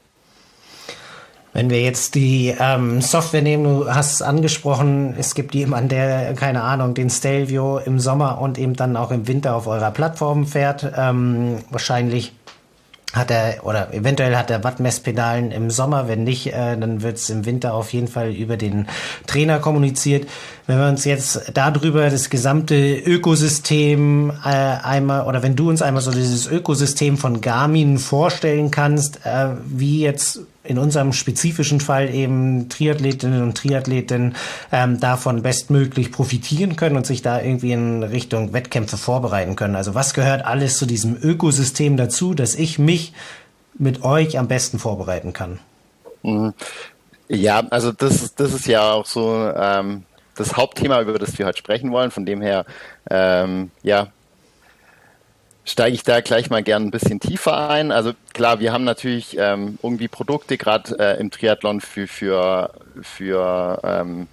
Wenn 1.54 1.70
wir 1.70 1.82
jetzt 1.82 2.16
die 2.16 2.56
ähm, 2.58 3.02
Software 3.02 3.42
nehmen, 3.42 3.64
du 3.66 3.94
hast 3.94 4.14
es 4.14 4.22
angesprochen, 4.22 5.16
es 5.18 5.36
gibt 5.36 5.54
jemanden, 5.54 5.90
der, 5.90 6.34
keine 6.34 6.64
Ahnung, 6.64 6.94
den 6.94 7.10
Stelvio 7.10 7.78
im 7.80 8.00
Sommer 8.00 8.40
und 8.40 8.58
eben 8.58 8.76
dann 8.76 8.96
auch 8.96 9.12
im 9.12 9.28
Winter 9.28 9.56
auf 9.56 9.68
eurer 9.68 9.92
Plattform 9.92 10.46
fährt. 10.48 10.90
Ähm, 10.96 11.58
wahrscheinlich 11.70 12.34
hat 13.14 13.30
er 13.30 13.66
oder 13.66 13.94
eventuell 13.94 14.36
hat 14.38 14.50
er 14.50 14.64
Wattmesspedalen 14.64 15.52
im 15.52 15.70
Sommer. 15.70 16.08
Wenn 16.08 16.24
nicht, 16.24 16.48
äh, 16.48 16.78
dann 16.78 17.02
wird 17.02 17.18
es 17.18 17.30
im 17.30 17.46
Winter 17.46 17.74
auf 17.74 17.92
jeden 17.92 18.08
Fall 18.08 18.32
über 18.32 18.56
den 18.56 18.88
Trainer 19.28 19.60
kommuniziert. 19.60 20.30
Wenn 20.68 20.80
wir 20.80 20.88
uns 20.88 21.04
jetzt 21.04 21.52
darüber 21.54 22.10
das 22.10 22.30
gesamte 22.30 22.96
Ökosystem 22.98 24.32
äh, 24.46 24.48
einmal 24.48 25.26
oder 25.28 25.44
wenn 25.44 25.58
du 25.58 25.70
uns 25.70 25.82
einmal 25.82 26.02
so 26.02 26.12
dieses 26.12 26.48
Ökosystem 26.48 27.18
von 27.18 27.42
Garmin 27.42 27.98
vorstellen 27.98 28.72
kannst, 28.72 29.26
äh, 29.26 29.50
wie 29.66 30.02
jetzt 30.02 30.40
in 30.64 30.78
unserem 30.78 31.12
spezifischen 31.14 31.80
Fall 31.80 32.14
eben 32.14 32.70
Triathletinnen 32.70 33.42
und 33.42 33.58
Triathleten 33.58 34.36
ähm, 34.72 35.00
davon 35.00 35.42
bestmöglich 35.42 36.12
profitieren 36.12 36.76
können 36.76 36.98
und 36.98 37.06
sich 37.06 37.22
da 37.22 37.42
irgendwie 37.42 37.72
in 37.72 38.04
Richtung 38.04 38.54
Wettkämpfe 38.54 38.98
vorbereiten 38.98 39.56
können. 39.56 39.76
Also 39.76 39.96
was 39.96 40.14
gehört 40.14 40.46
alles 40.46 40.78
zu 40.78 40.86
diesem 40.86 41.18
Ökosystem 41.22 41.98
dazu, 41.98 42.34
dass 42.34 42.56
ich 42.56 42.78
mich 42.78 43.14
mit 43.78 44.04
euch 44.04 44.38
am 44.38 44.48
besten 44.48 44.78
vorbereiten 44.78 45.34
kann? 45.34 45.60
Mhm. 46.24 46.54
Ja, 47.28 47.64
also 47.70 47.92
das, 47.92 48.36
das 48.36 48.54
ist 48.54 48.68
ja 48.68 48.92
auch 48.92 49.06
so 49.06 49.52
ähm, 49.56 50.04
das 50.36 50.58
Hauptthema, 50.58 51.02
über 51.02 51.18
das 51.18 51.38
wir 51.40 51.46
heute 51.46 51.58
sprechen 51.58 51.92
wollen. 51.92 52.12
Von 52.12 52.26
dem 52.26 52.42
her, 52.42 52.66
ähm, 53.10 53.72
ja, 53.84 54.08
steige 55.66 55.96
ich 55.96 56.04
da 56.04 56.22
gleich 56.22 56.50
mal 56.50 56.64
gern 56.64 56.84
ein 56.84 56.92
bisschen 56.92 57.20
tiefer 57.20 57.70
ein. 57.70 57.92
Also 57.92 58.14
klar, 58.34 58.60
wir 58.60 58.74
haben 58.74 58.84
natürlich 58.84 59.38
ähm, 59.38 59.78
irgendwie 59.82 60.08
Produkte 60.08 60.58
gerade 60.58 60.98
äh, 61.00 61.20
im 61.20 61.32
Triathlon 61.32 61.82
für 61.82 62.08
für 62.08 62.72
für 63.02 63.80
ähm, 63.84 64.28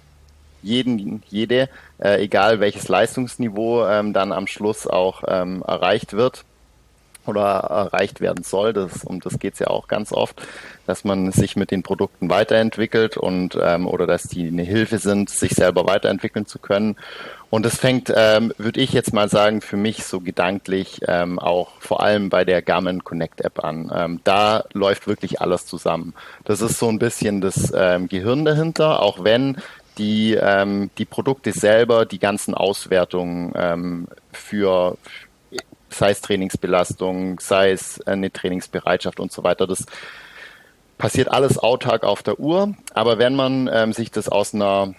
jeden 0.61 1.23
jede, 1.29 1.69
äh, 1.99 2.21
egal 2.21 2.59
welches 2.59 2.87
Leistungsniveau 2.87 3.87
ähm, 3.87 4.13
dann 4.13 4.31
am 4.31 4.47
Schluss 4.47 4.87
auch 4.87 5.23
ähm, 5.27 5.63
erreicht 5.65 6.13
wird 6.13 6.43
oder 7.25 7.43
erreicht 7.43 8.21
werden 8.21 8.43
soll. 8.43 8.73
Das, 8.73 9.03
um 9.03 9.19
das 9.19 9.39
geht 9.39 9.53
es 9.53 9.59
ja 9.59 9.67
auch 9.67 9.87
ganz 9.87 10.11
oft, 10.11 10.41
dass 10.85 11.03
man 11.03 11.31
sich 11.31 11.55
mit 11.55 11.71
den 11.71 11.83
Produkten 11.83 12.29
weiterentwickelt 12.29 13.17
und 13.17 13.57
ähm, 13.61 13.87
oder 13.87 14.07
dass 14.07 14.23
die 14.23 14.47
eine 14.47 14.63
Hilfe 14.63 14.97
sind, 14.97 15.29
sich 15.29 15.53
selber 15.53 15.85
weiterentwickeln 15.87 16.45
zu 16.45 16.59
können. 16.59 16.97
Und 17.49 17.65
das 17.65 17.77
fängt, 17.77 18.13
ähm, 18.15 18.53
würde 18.57 18.79
ich 18.79 18.93
jetzt 18.93 19.11
mal 19.13 19.27
sagen, 19.27 19.61
für 19.61 19.77
mich 19.77 20.05
so 20.05 20.19
gedanklich 20.19 21.01
ähm, 21.07 21.39
auch 21.39 21.71
vor 21.79 22.03
allem 22.03 22.29
bei 22.29 22.45
der 22.45 22.61
Garmin 22.61 23.03
Connect 23.03 23.41
App 23.41 23.63
an. 23.63 23.91
Ähm, 23.93 24.21
da 24.23 24.65
läuft 24.73 25.07
wirklich 25.07 25.41
alles 25.41 25.65
zusammen. 25.65 26.13
Das 26.45 26.61
ist 26.61 26.77
so 26.77 26.89
ein 26.89 26.99
bisschen 26.99 27.41
das 27.41 27.73
ähm, 27.75 28.07
Gehirn 28.07 28.45
dahinter, 28.45 29.01
auch 29.01 29.23
wenn 29.23 29.57
die, 29.97 30.35
ähm, 30.35 30.91
die 30.99 31.05
Produkte 31.05 31.51
selber 31.51 32.05
die 32.05 32.19
ganzen 32.19 32.53
Auswertungen 32.53 33.53
ähm, 33.55 34.07
für 34.31 34.97
sei 35.89 36.11
es 36.11 36.21
Trainingsbelastung, 36.21 37.39
sei 37.39 37.71
es 37.71 37.99
eine 38.01 38.31
Trainingsbereitschaft 38.31 39.19
und 39.19 39.31
so 39.31 39.43
weiter. 39.43 39.65
Das 39.65 39.85
passiert 40.99 41.29
alles 41.29 41.57
autark 41.57 42.03
auf 42.03 42.21
der 42.21 42.39
Uhr. 42.39 42.75
Aber 42.93 43.17
wenn 43.17 43.35
man 43.35 43.69
ähm, 43.73 43.91
sich 43.93 44.11
das 44.11 44.29
aus 44.29 44.53
einer 44.53 44.93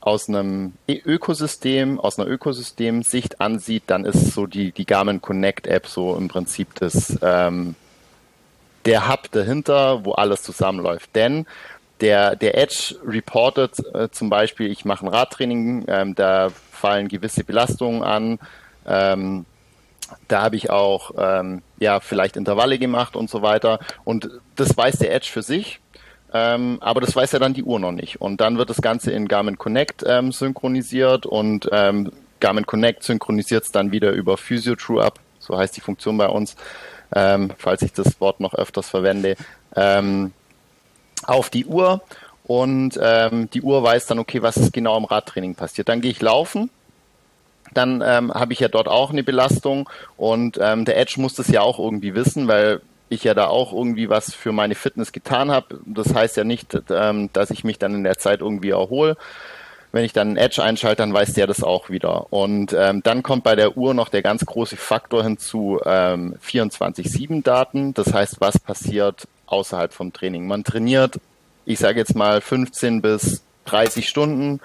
aus 0.00 0.28
einem 0.28 0.72
Ökosystem, 0.88 2.00
aus 2.00 2.18
einer 2.18 2.28
Ökosystemsicht 2.28 3.40
ansieht, 3.40 3.84
dann 3.86 4.04
ist 4.04 4.32
so 4.32 4.46
die, 4.46 4.72
die 4.72 4.86
Garmin 4.86 5.20
Connect 5.20 5.66
App 5.66 5.86
so 5.86 6.16
im 6.16 6.28
Prinzip 6.28 6.74
das, 6.76 7.18
ähm, 7.22 7.74
der 8.86 9.08
Hub 9.08 9.30
dahinter, 9.30 10.04
wo 10.04 10.12
alles 10.12 10.42
zusammenläuft. 10.42 11.14
Denn 11.14 11.46
der, 12.00 12.34
der 12.34 12.56
Edge 12.56 12.96
reportet 13.06 13.78
äh, 13.94 14.08
zum 14.10 14.30
Beispiel, 14.30 14.70
ich 14.70 14.86
mache 14.86 15.04
ein 15.04 15.08
Radtraining, 15.08 15.84
ähm, 15.88 16.14
da 16.14 16.50
fallen 16.72 17.08
gewisse 17.08 17.44
Belastungen 17.44 18.02
an, 18.02 18.38
ähm, 18.86 19.44
da 20.28 20.42
habe 20.42 20.56
ich 20.56 20.70
auch 20.70 21.12
ähm, 21.18 21.62
ja 21.78 22.00
vielleicht 22.00 22.36
Intervalle 22.36 22.78
gemacht 22.78 23.16
und 23.16 23.30
so 23.30 23.42
weiter. 23.42 23.78
Und 24.04 24.28
das 24.56 24.76
weiß 24.76 24.98
der 24.98 25.14
Edge 25.14 25.28
für 25.30 25.42
sich. 25.42 25.80
Ähm, 26.32 26.78
aber 26.80 27.00
das 27.00 27.16
weiß 27.16 27.32
ja 27.32 27.38
dann 27.38 27.54
die 27.54 27.64
Uhr 27.64 27.80
noch 27.80 27.92
nicht. 27.92 28.20
Und 28.20 28.40
dann 28.40 28.58
wird 28.58 28.70
das 28.70 28.80
Ganze 28.80 29.10
in 29.10 29.28
Garmin 29.28 29.58
Connect 29.58 30.04
ähm, 30.06 30.32
synchronisiert 30.32 31.26
und 31.26 31.68
ähm, 31.72 32.12
Garmin 32.38 32.66
Connect 32.66 33.02
synchronisiert 33.02 33.64
es 33.64 33.72
dann 33.72 33.92
wieder 33.92 34.12
über 34.12 34.36
Physio 34.36 34.76
True 34.76 35.02
Up, 35.02 35.18
so 35.38 35.58
heißt 35.58 35.76
die 35.76 35.80
Funktion 35.80 36.16
bei 36.16 36.28
uns, 36.28 36.56
ähm, 37.14 37.50
falls 37.58 37.82
ich 37.82 37.92
das 37.92 38.20
Wort 38.20 38.40
noch 38.40 38.54
öfters 38.54 38.88
verwende, 38.88 39.36
ähm, 39.76 40.32
auf 41.24 41.50
die 41.50 41.66
Uhr. 41.66 42.02
Und 42.44 42.98
ähm, 43.00 43.48
die 43.50 43.62
Uhr 43.62 43.82
weiß 43.82 44.06
dann, 44.06 44.18
okay, 44.18 44.42
was 44.42 44.56
ist 44.56 44.72
genau 44.72 44.96
im 44.96 45.04
Radtraining 45.04 45.54
passiert. 45.54 45.88
Dann 45.88 46.00
gehe 46.00 46.10
ich 46.10 46.20
laufen 46.20 46.70
dann 47.74 48.02
ähm, 48.04 48.32
habe 48.32 48.52
ich 48.52 48.60
ja 48.60 48.68
dort 48.68 48.88
auch 48.88 49.10
eine 49.10 49.22
Belastung 49.22 49.88
und 50.16 50.58
ähm, 50.60 50.84
der 50.84 50.98
Edge 50.98 51.20
muss 51.20 51.34
das 51.34 51.48
ja 51.48 51.60
auch 51.60 51.78
irgendwie 51.78 52.14
wissen, 52.14 52.48
weil 52.48 52.80
ich 53.10 53.24
ja 53.24 53.34
da 53.34 53.48
auch 53.48 53.72
irgendwie 53.72 54.08
was 54.08 54.32
für 54.32 54.52
meine 54.52 54.76
Fitness 54.76 55.12
getan 55.12 55.50
habe. 55.50 55.80
Das 55.84 56.14
heißt 56.14 56.36
ja 56.36 56.44
nicht, 56.44 56.78
ähm, 56.90 57.28
dass 57.32 57.50
ich 57.50 57.64
mich 57.64 57.78
dann 57.78 57.94
in 57.94 58.04
der 58.04 58.18
Zeit 58.18 58.40
irgendwie 58.40 58.70
erhole. 58.70 59.16
Wenn 59.92 60.04
ich 60.04 60.12
dann 60.12 60.28
einen 60.28 60.36
Edge 60.36 60.62
einschalte, 60.62 61.02
dann 61.02 61.12
weiß 61.12 61.32
der 61.32 61.48
das 61.48 61.64
auch 61.64 61.90
wieder. 61.90 62.32
Und 62.32 62.72
ähm, 62.72 63.02
dann 63.02 63.24
kommt 63.24 63.42
bei 63.42 63.56
der 63.56 63.76
Uhr 63.76 63.92
noch 63.92 64.08
der 64.08 64.22
ganz 64.22 64.46
große 64.46 64.76
Faktor 64.76 65.24
hinzu, 65.24 65.80
ähm, 65.84 66.36
24-7-Daten. 66.46 67.94
Das 67.94 68.14
heißt, 68.14 68.40
was 68.40 68.60
passiert 68.60 69.26
außerhalb 69.46 69.92
vom 69.92 70.12
Training? 70.12 70.46
Man 70.46 70.62
trainiert, 70.62 71.18
ich 71.64 71.80
sage 71.80 71.98
jetzt 71.98 72.14
mal 72.14 72.40
15 72.40 73.02
bis 73.02 73.42
30 73.64 74.08
Stunden, 74.08 74.60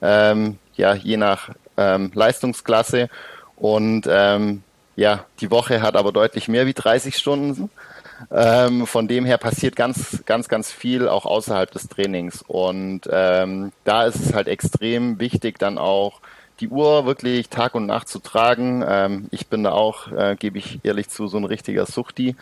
ähm, 0.00 0.58
ja, 0.76 0.94
je 0.94 1.18
nach 1.18 1.50
ähm, 1.76 2.10
Leistungsklasse. 2.14 3.10
Und 3.56 4.08
ähm, 4.08 4.62
ja, 4.96 5.26
die 5.40 5.50
Woche 5.50 5.82
hat 5.82 5.94
aber 5.94 6.12
deutlich 6.12 6.48
mehr 6.48 6.64
wie 6.64 6.74
30 6.74 7.16
Stunden. 7.16 7.70
Ähm, 8.30 8.86
von 8.86 9.08
dem 9.08 9.24
her 9.24 9.38
passiert 9.38 9.76
ganz, 9.76 10.22
ganz, 10.26 10.48
ganz 10.48 10.72
viel 10.72 11.08
auch 11.08 11.26
außerhalb 11.26 11.70
des 11.70 11.88
Trainings. 11.88 12.42
Und 12.42 13.02
ähm, 13.10 13.72
da 13.84 14.04
ist 14.04 14.16
es 14.16 14.34
halt 14.34 14.48
extrem 14.48 15.18
wichtig, 15.20 15.58
dann 15.58 15.78
auch 15.78 16.20
die 16.60 16.68
Uhr 16.68 17.06
wirklich 17.06 17.48
Tag 17.48 17.74
und 17.74 17.86
Nacht 17.86 18.08
zu 18.08 18.18
tragen. 18.18 18.84
Ähm, 18.86 19.26
ich 19.30 19.46
bin 19.46 19.64
da 19.64 19.72
auch, 19.72 20.12
äh, 20.12 20.36
gebe 20.38 20.58
ich 20.58 20.80
ehrlich 20.82 21.08
zu, 21.08 21.26
so 21.26 21.38
ein 21.38 21.44
richtiger 21.44 21.86
Suchti 21.86 22.36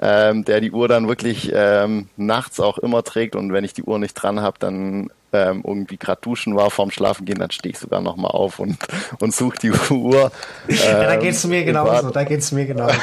ähm, 0.00 0.44
der 0.44 0.60
die 0.60 0.72
Uhr 0.72 0.88
dann 0.88 1.08
wirklich 1.08 1.50
ähm, 1.54 2.08
nachts 2.16 2.58
auch 2.58 2.78
immer 2.78 3.02
trägt 3.02 3.36
und 3.36 3.52
wenn 3.52 3.64
ich 3.64 3.74
die 3.74 3.82
Uhr 3.82 3.98
nicht 3.98 4.14
dran 4.14 4.40
habe, 4.40 4.56
dann 4.58 5.10
ähm, 5.32 5.62
irgendwie 5.66 5.96
gerade 5.96 6.20
duschen 6.20 6.56
war 6.56 6.70
vorm 6.70 6.90
Schlafen 6.90 7.24
gehen, 7.24 7.38
dann 7.38 7.50
stehe 7.50 7.72
ich 7.72 7.78
sogar 7.78 8.00
nochmal 8.00 8.30
auf 8.32 8.58
und, 8.58 8.78
und 9.20 9.34
suche 9.34 9.58
die 9.58 9.70
Uhr. 9.70 10.30
Ähm, 10.68 10.76
ja, 10.76 11.04
da 11.04 11.16
geht's 11.16 11.44
mir 11.46 11.64
genauso, 11.64 12.10
da 12.10 12.24
geht's 12.24 12.52
mir 12.52 12.66
genauso. 12.66 12.94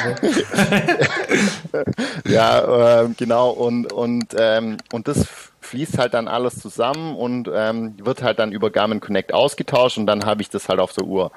ja, 2.26 3.02
äh, 3.02 3.08
genau 3.16 3.50
und 3.50 3.92
und 3.92 4.34
ähm, 4.38 4.78
und 4.92 5.08
das 5.08 5.26
fließt 5.60 5.98
halt 5.98 6.14
dann 6.14 6.28
alles 6.28 6.60
zusammen 6.60 7.14
und 7.16 7.50
ähm, 7.54 7.94
wird 7.98 8.22
halt 8.22 8.38
dann 8.38 8.52
über 8.52 8.70
Garmin 8.70 9.00
Connect 9.00 9.34
ausgetauscht 9.34 9.98
und 9.98 10.06
dann 10.06 10.24
habe 10.24 10.42
ich 10.42 10.48
das 10.48 10.68
halt 10.68 10.80
auf 10.80 10.92
der 10.92 11.04
Uhr 11.04 11.30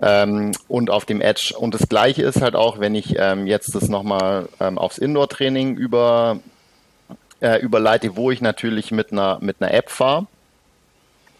ähm, 0.00 0.52
und 0.68 0.90
auf 0.90 1.04
dem 1.04 1.20
Edge. 1.20 1.54
Und 1.58 1.74
das 1.74 1.88
Gleiche 1.88 2.22
ist 2.22 2.40
halt 2.40 2.56
auch, 2.56 2.80
wenn 2.80 2.94
ich 2.94 3.16
ähm, 3.18 3.46
jetzt 3.46 3.74
das 3.74 3.88
nochmal 3.88 4.48
ähm, 4.60 4.78
aufs 4.78 4.98
Indoor-Training 4.98 5.76
über, 5.76 6.38
äh, 7.44 7.58
überleite, 7.58 8.16
wo 8.16 8.30
ich 8.30 8.40
natürlich 8.40 8.90
mit 8.90 9.12
einer, 9.12 9.38
mit 9.40 9.60
einer 9.60 9.72
App 9.72 9.90
fahre 9.90 10.26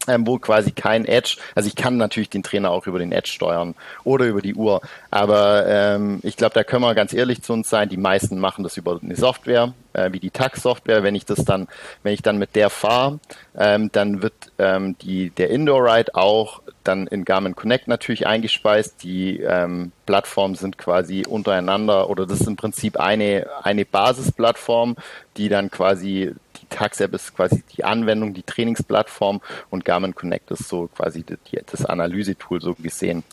ähm, 0.07 0.27
wo 0.27 0.37
quasi 0.37 0.71
kein 0.71 1.05
Edge, 1.05 1.37
also 1.55 1.67
ich 1.67 1.75
kann 1.75 1.97
natürlich 1.97 2.29
den 2.29 2.43
Trainer 2.43 2.71
auch 2.71 2.87
über 2.87 2.99
den 2.99 3.11
Edge 3.11 3.31
steuern 3.31 3.75
oder 4.03 4.25
über 4.25 4.41
die 4.41 4.55
Uhr, 4.55 4.81
aber 5.11 5.65
ähm, 5.67 6.19
ich 6.23 6.37
glaube, 6.37 6.53
da 6.53 6.63
können 6.63 6.83
wir 6.83 6.95
ganz 6.95 7.13
ehrlich 7.13 7.41
zu 7.41 7.53
uns 7.53 7.69
sein, 7.69 7.89
die 7.89 7.97
meisten 7.97 8.39
machen 8.39 8.63
das 8.63 8.77
über 8.77 8.99
eine 9.01 9.15
Software, 9.15 9.73
äh, 9.93 10.11
wie 10.11 10.19
die 10.19 10.31
TAX-Software, 10.31 11.03
wenn 11.03 11.15
ich 11.15 11.25
das 11.25 11.45
dann, 11.45 11.67
wenn 12.03 12.13
ich 12.13 12.21
dann 12.21 12.37
mit 12.37 12.55
der 12.55 12.69
fahre, 12.69 13.19
ähm, 13.57 13.89
dann 13.91 14.21
wird 14.21 14.33
ähm, 14.59 14.97
die, 14.99 15.29
der 15.31 15.49
Indoor-Ride 15.49 16.15
auch 16.15 16.61
dann 16.83 17.07
in 17.07 17.25
Garmin 17.25 17.55
Connect 17.55 17.87
natürlich 17.87 18.27
eingespeist. 18.27 19.03
Die 19.03 19.39
ähm, 19.39 19.91
Plattformen 20.05 20.55
sind 20.55 20.77
quasi 20.77 21.23
untereinander 21.27 22.09
oder 22.09 22.25
das 22.25 22.41
ist 22.41 22.47
im 22.47 22.55
Prinzip 22.55 22.99
eine, 22.99 23.47
eine 23.63 23.85
Basisplattform, 23.85 24.95
die 25.37 25.49
dann 25.49 25.71
quasi 25.71 26.33
die 26.65 26.75
Tax-App 26.75 27.13
ist 27.13 27.35
quasi 27.35 27.63
die 27.75 27.83
Anwendung, 27.83 28.33
die 28.33 28.43
Trainingsplattform 28.43 29.41
und 29.69 29.85
Garmin 29.85 30.15
Connect 30.15 30.51
ist 30.51 30.67
so 30.67 30.87
quasi 30.87 31.23
die, 31.23 31.59
das 31.65 31.85
Analysetool 31.85 32.61
so 32.61 32.73
gesehen. 32.75 33.23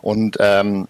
Und 0.00 0.36
ähm, 0.40 0.86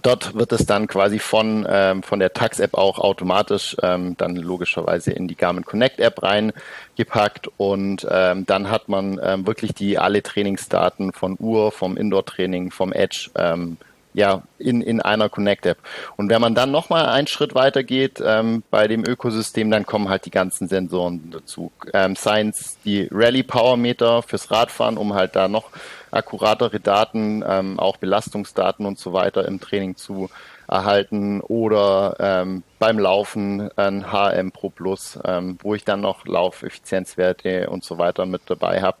dort 0.00 0.34
wird 0.34 0.52
es 0.52 0.64
dann 0.64 0.86
quasi 0.86 1.18
von, 1.18 1.66
ähm, 1.68 2.02
von 2.02 2.18
der 2.18 2.32
Tax-App 2.32 2.74
auch 2.74 2.98
automatisch 2.98 3.76
ähm, 3.82 4.16
dann 4.16 4.36
logischerweise 4.36 5.12
in 5.12 5.28
die 5.28 5.36
Garmin 5.36 5.64
Connect-App 5.64 6.22
reingepackt 6.22 7.48
und 7.58 8.06
ähm, 8.10 8.46
dann 8.46 8.70
hat 8.70 8.88
man 8.88 9.20
ähm, 9.22 9.46
wirklich 9.46 9.74
die 9.74 9.98
alle 9.98 10.22
Trainingsdaten 10.22 11.12
von 11.12 11.36
Uhr, 11.38 11.72
vom 11.72 11.96
Indoor-Training, 11.96 12.70
vom 12.70 12.92
Edge 12.92 13.30
ähm, 13.36 13.76
ja, 14.14 14.42
in, 14.58 14.82
in 14.82 15.00
einer 15.00 15.28
Connect-App. 15.28 15.78
Und 16.16 16.28
wenn 16.28 16.40
man 16.40 16.54
dann 16.54 16.70
nochmal 16.70 17.06
einen 17.06 17.26
Schritt 17.26 17.54
weiter 17.54 17.82
geht 17.82 18.22
ähm, 18.24 18.62
bei 18.70 18.88
dem 18.88 19.04
Ökosystem, 19.04 19.70
dann 19.70 19.86
kommen 19.86 20.08
halt 20.08 20.26
die 20.26 20.30
ganzen 20.30 20.68
Sensoren 20.68 21.30
dazu. 21.30 21.72
Ähm, 21.92 22.16
Science, 22.16 22.78
die 22.84 23.08
Rally 23.10 23.42
Power 23.42 23.76
Meter 23.76 24.22
fürs 24.22 24.50
Radfahren, 24.50 24.98
um 24.98 25.14
halt 25.14 25.36
da 25.36 25.48
noch 25.48 25.70
akkuratere 26.10 26.78
Daten, 26.78 27.42
ähm, 27.46 27.78
auch 27.78 27.96
Belastungsdaten 27.96 28.84
und 28.84 28.98
so 28.98 29.12
weiter 29.12 29.46
im 29.46 29.60
Training 29.60 29.96
zu 29.96 30.28
erhalten 30.68 31.40
oder 31.40 32.16
ähm, 32.18 32.62
beim 32.78 32.98
Laufen 32.98 33.70
ein 33.76 34.12
HM 34.12 34.52
Pro 34.52 34.70
Plus, 34.70 35.18
ähm, 35.24 35.58
wo 35.62 35.74
ich 35.74 35.84
dann 35.84 36.00
noch 36.00 36.24
Laufeffizienzwerte 36.26 37.68
und 37.68 37.84
so 37.84 37.98
weiter 37.98 38.26
mit 38.26 38.42
dabei 38.46 38.82
habe. 38.82 38.98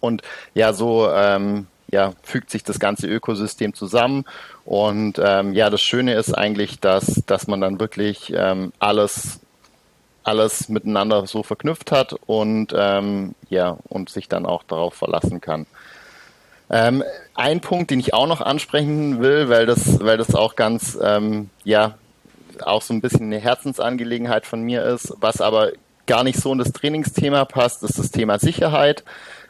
Und 0.00 0.22
ja, 0.54 0.72
so 0.72 1.10
ähm, 1.10 1.66
ja, 1.94 2.12
fügt 2.22 2.50
sich 2.50 2.64
das 2.64 2.80
ganze 2.80 3.06
Ökosystem 3.06 3.72
zusammen. 3.72 4.24
Und 4.64 5.20
ähm, 5.22 5.54
ja, 5.54 5.70
das 5.70 5.80
Schöne 5.80 6.14
ist 6.14 6.34
eigentlich, 6.34 6.80
dass, 6.80 7.22
dass 7.26 7.46
man 7.46 7.60
dann 7.60 7.78
wirklich 7.80 8.32
ähm, 8.36 8.72
alles 8.78 9.40
alles 10.24 10.70
miteinander 10.70 11.26
so 11.26 11.42
verknüpft 11.42 11.92
hat 11.92 12.14
und 12.26 12.74
ähm, 12.74 13.34
ja 13.48 13.76
und 13.88 14.08
sich 14.08 14.26
dann 14.26 14.46
auch 14.46 14.62
darauf 14.62 14.94
verlassen 14.94 15.40
kann. 15.40 15.66
Ähm, 16.70 17.04
ein 17.34 17.60
Punkt, 17.60 17.90
den 17.90 18.00
ich 18.00 18.14
auch 18.14 18.26
noch 18.26 18.40
ansprechen 18.40 19.20
will, 19.20 19.48
weil 19.50 19.66
das, 19.66 20.00
weil 20.00 20.16
das 20.16 20.34
auch 20.34 20.56
ganz, 20.56 20.98
ähm, 21.00 21.50
ja, 21.62 21.94
auch 22.64 22.80
so 22.80 22.94
ein 22.94 23.02
bisschen 23.02 23.26
eine 23.26 23.38
Herzensangelegenheit 23.38 24.46
von 24.46 24.62
mir 24.62 24.82
ist, 24.82 25.12
was 25.20 25.42
aber 25.42 25.72
gar 26.06 26.24
nicht 26.24 26.40
so 26.40 26.52
in 26.52 26.58
das 26.58 26.72
Trainingsthema 26.72 27.44
passt, 27.44 27.82
ist 27.82 27.98
das 27.98 28.10
Thema 28.10 28.38
Sicherheit. 28.38 29.04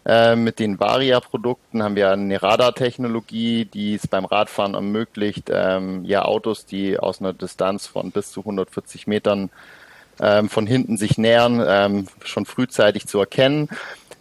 Äh, 0.06 0.36
mit 0.36 0.58
den 0.58 0.78
Varia-Produkten 0.78 1.82
haben 1.82 1.96
wir 1.96 2.10
eine 2.10 2.42
Radartechnologie, 2.42 3.64
die 3.64 3.94
es 3.94 4.06
beim 4.06 4.26
Radfahren 4.26 4.74
ermöglicht, 4.74 5.50
ähm, 5.50 6.04
ja 6.04 6.24
Autos, 6.24 6.66
die 6.66 6.98
aus 6.98 7.20
einer 7.20 7.32
Distanz 7.32 7.86
von 7.86 8.10
bis 8.10 8.30
zu 8.30 8.40
140 8.40 9.06
Metern 9.06 9.50
ähm, 10.20 10.48
von 10.48 10.66
hinten 10.66 10.98
sich 10.98 11.16
nähern, 11.16 11.64
ähm, 11.66 12.08
schon 12.22 12.44
frühzeitig 12.44 13.06
zu 13.06 13.18
erkennen. 13.18 13.68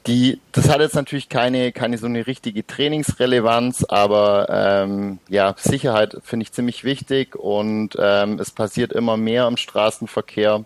Die, 0.08 0.40
das 0.52 0.70
hat 0.70 0.82
jetzt 0.82 0.96
natürlich 0.96 1.30
keine, 1.30 1.72
keine 1.72 1.98
so 1.98 2.08
eine 2.08 2.28
richtige 2.28 2.66
Trainingsrelevanz, 2.66 3.86
aber 3.88 4.48
ähm, 4.50 5.20
ja, 5.30 5.56
Sicherheit 5.58 6.18
finde 6.24 6.44
ich 6.44 6.52
ziemlich 6.52 6.84
wichtig 6.84 7.36
und 7.36 7.96
ähm, 8.00 8.40
es 8.40 8.52
passiert 8.52 8.92
immer 8.92 9.16
mehr 9.16 9.48
im 9.48 9.56
Straßenverkehr. 9.56 10.66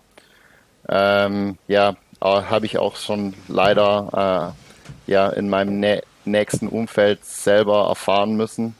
Ähm, 0.88 1.58
ja, 1.68 1.96
habe 2.20 2.66
ich 2.66 2.78
auch 2.78 2.96
schon 2.96 3.34
leider 3.46 4.54
äh, 4.56 4.67
ja 5.06 5.28
in 5.28 5.48
meinem 5.48 5.80
nä 5.80 6.00
nächsten 6.24 6.68
Umfeld 6.68 7.24
selber 7.24 7.88
erfahren 7.88 8.36
müssen. 8.36 8.74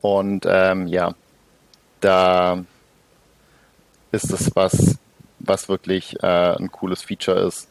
Und 0.00 0.46
ähm, 0.48 0.88
ja, 0.88 1.14
da 2.00 2.64
ist 4.12 4.32
es 4.32 4.50
was, 4.54 4.96
was 5.38 5.68
wirklich 5.68 6.16
äh, 6.22 6.56
ein 6.56 6.72
cooles 6.72 7.02
Feature 7.02 7.40
ist. 7.40 7.68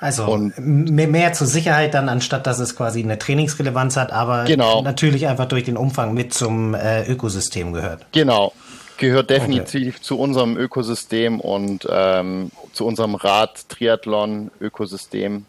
Also 0.00 0.24
und 0.24 0.54
mehr 0.58 1.32
zur 1.34 1.46
Sicherheit 1.46 1.92
dann, 1.92 2.08
anstatt 2.08 2.46
dass 2.46 2.58
es 2.58 2.74
quasi 2.74 3.02
eine 3.02 3.18
Trainingsrelevanz 3.18 3.98
hat, 3.98 4.12
aber 4.12 4.44
genau. 4.44 4.80
natürlich 4.82 5.26
einfach 5.26 5.44
durch 5.46 5.64
den 5.64 5.76
Umfang 5.76 6.14
mit 6.14 6.32
zum 6.32 6.72
äh, 6.74 7.04
Ökosystem 7.04 7.74
gehört. 7.74 8.06
Genau, 8.12 8.54
gehört 8.96 9.28
definitiv 9.28 9.96
okay. 9.96 10.02
zu 10.02 10.18
unserem 10.18 10.56
Ökosystem 10.56 11.38
und 11.38 11.86
ähm, 11.90 12.50
zu 12.72 12.86
unserem 12.86 13.14
Rad-Triathlon-Ökosystem. 13.14 15.44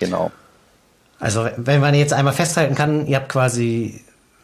Genau. 0.00 0.30
Also 1.20 1.48
wenn 1.56 1.80
man 1.80 1.94
jetzt 1.94 2.12
einmal 2.12 2.32
festhalten 2.32 2.74
kann, 2.74 3.06
ihr 3.06 3.16
habt 3.16 3.28
quasi 3.28 4.00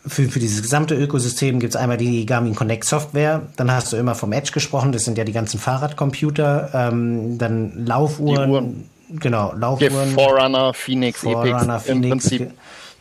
für, 0.07 0.25
für 0.25 0.39
dieses 0.39 0.63
gesamte 0.63 0.95
Ökosystem 0.95 1.59
gibt 1.59 1.75
es 1.75 1.81
einmal 1.81 1.97
die 1.97 2.27
Garmin 2.27 2.55
Connect 2.55 2.85
Software, 2.85 3.43
dann 3.57 3.73
hast 3.73 3.93
du 3.93 3.97
immer 3.97 4.15
vom 4.15 4.33
Edge 4.33 4.53
gesprochen, 4.53 4.93
das 4.93 5.05
sind 5.05 5.19
ja 5.19 5.25
die 5.25 5.33
ganzen 5.33 5.59
Fahrradcomputer, 5.59 6.71
ähm, 6.73 7.39
dann 7.39 7.87
Laufuhren, 7.87 8.89
genau, 9.11 9.53
Laufuhren. 9.57 10.11
Forerunner, 10.11 10.73
Phoenix, 10.75 11.21
Forerunner, 11.21 11.77
Epix, 11.77 11.87
Phoenix. 11.87 11.89
im 11.89 12.11
Prinzip. 12.11 12.51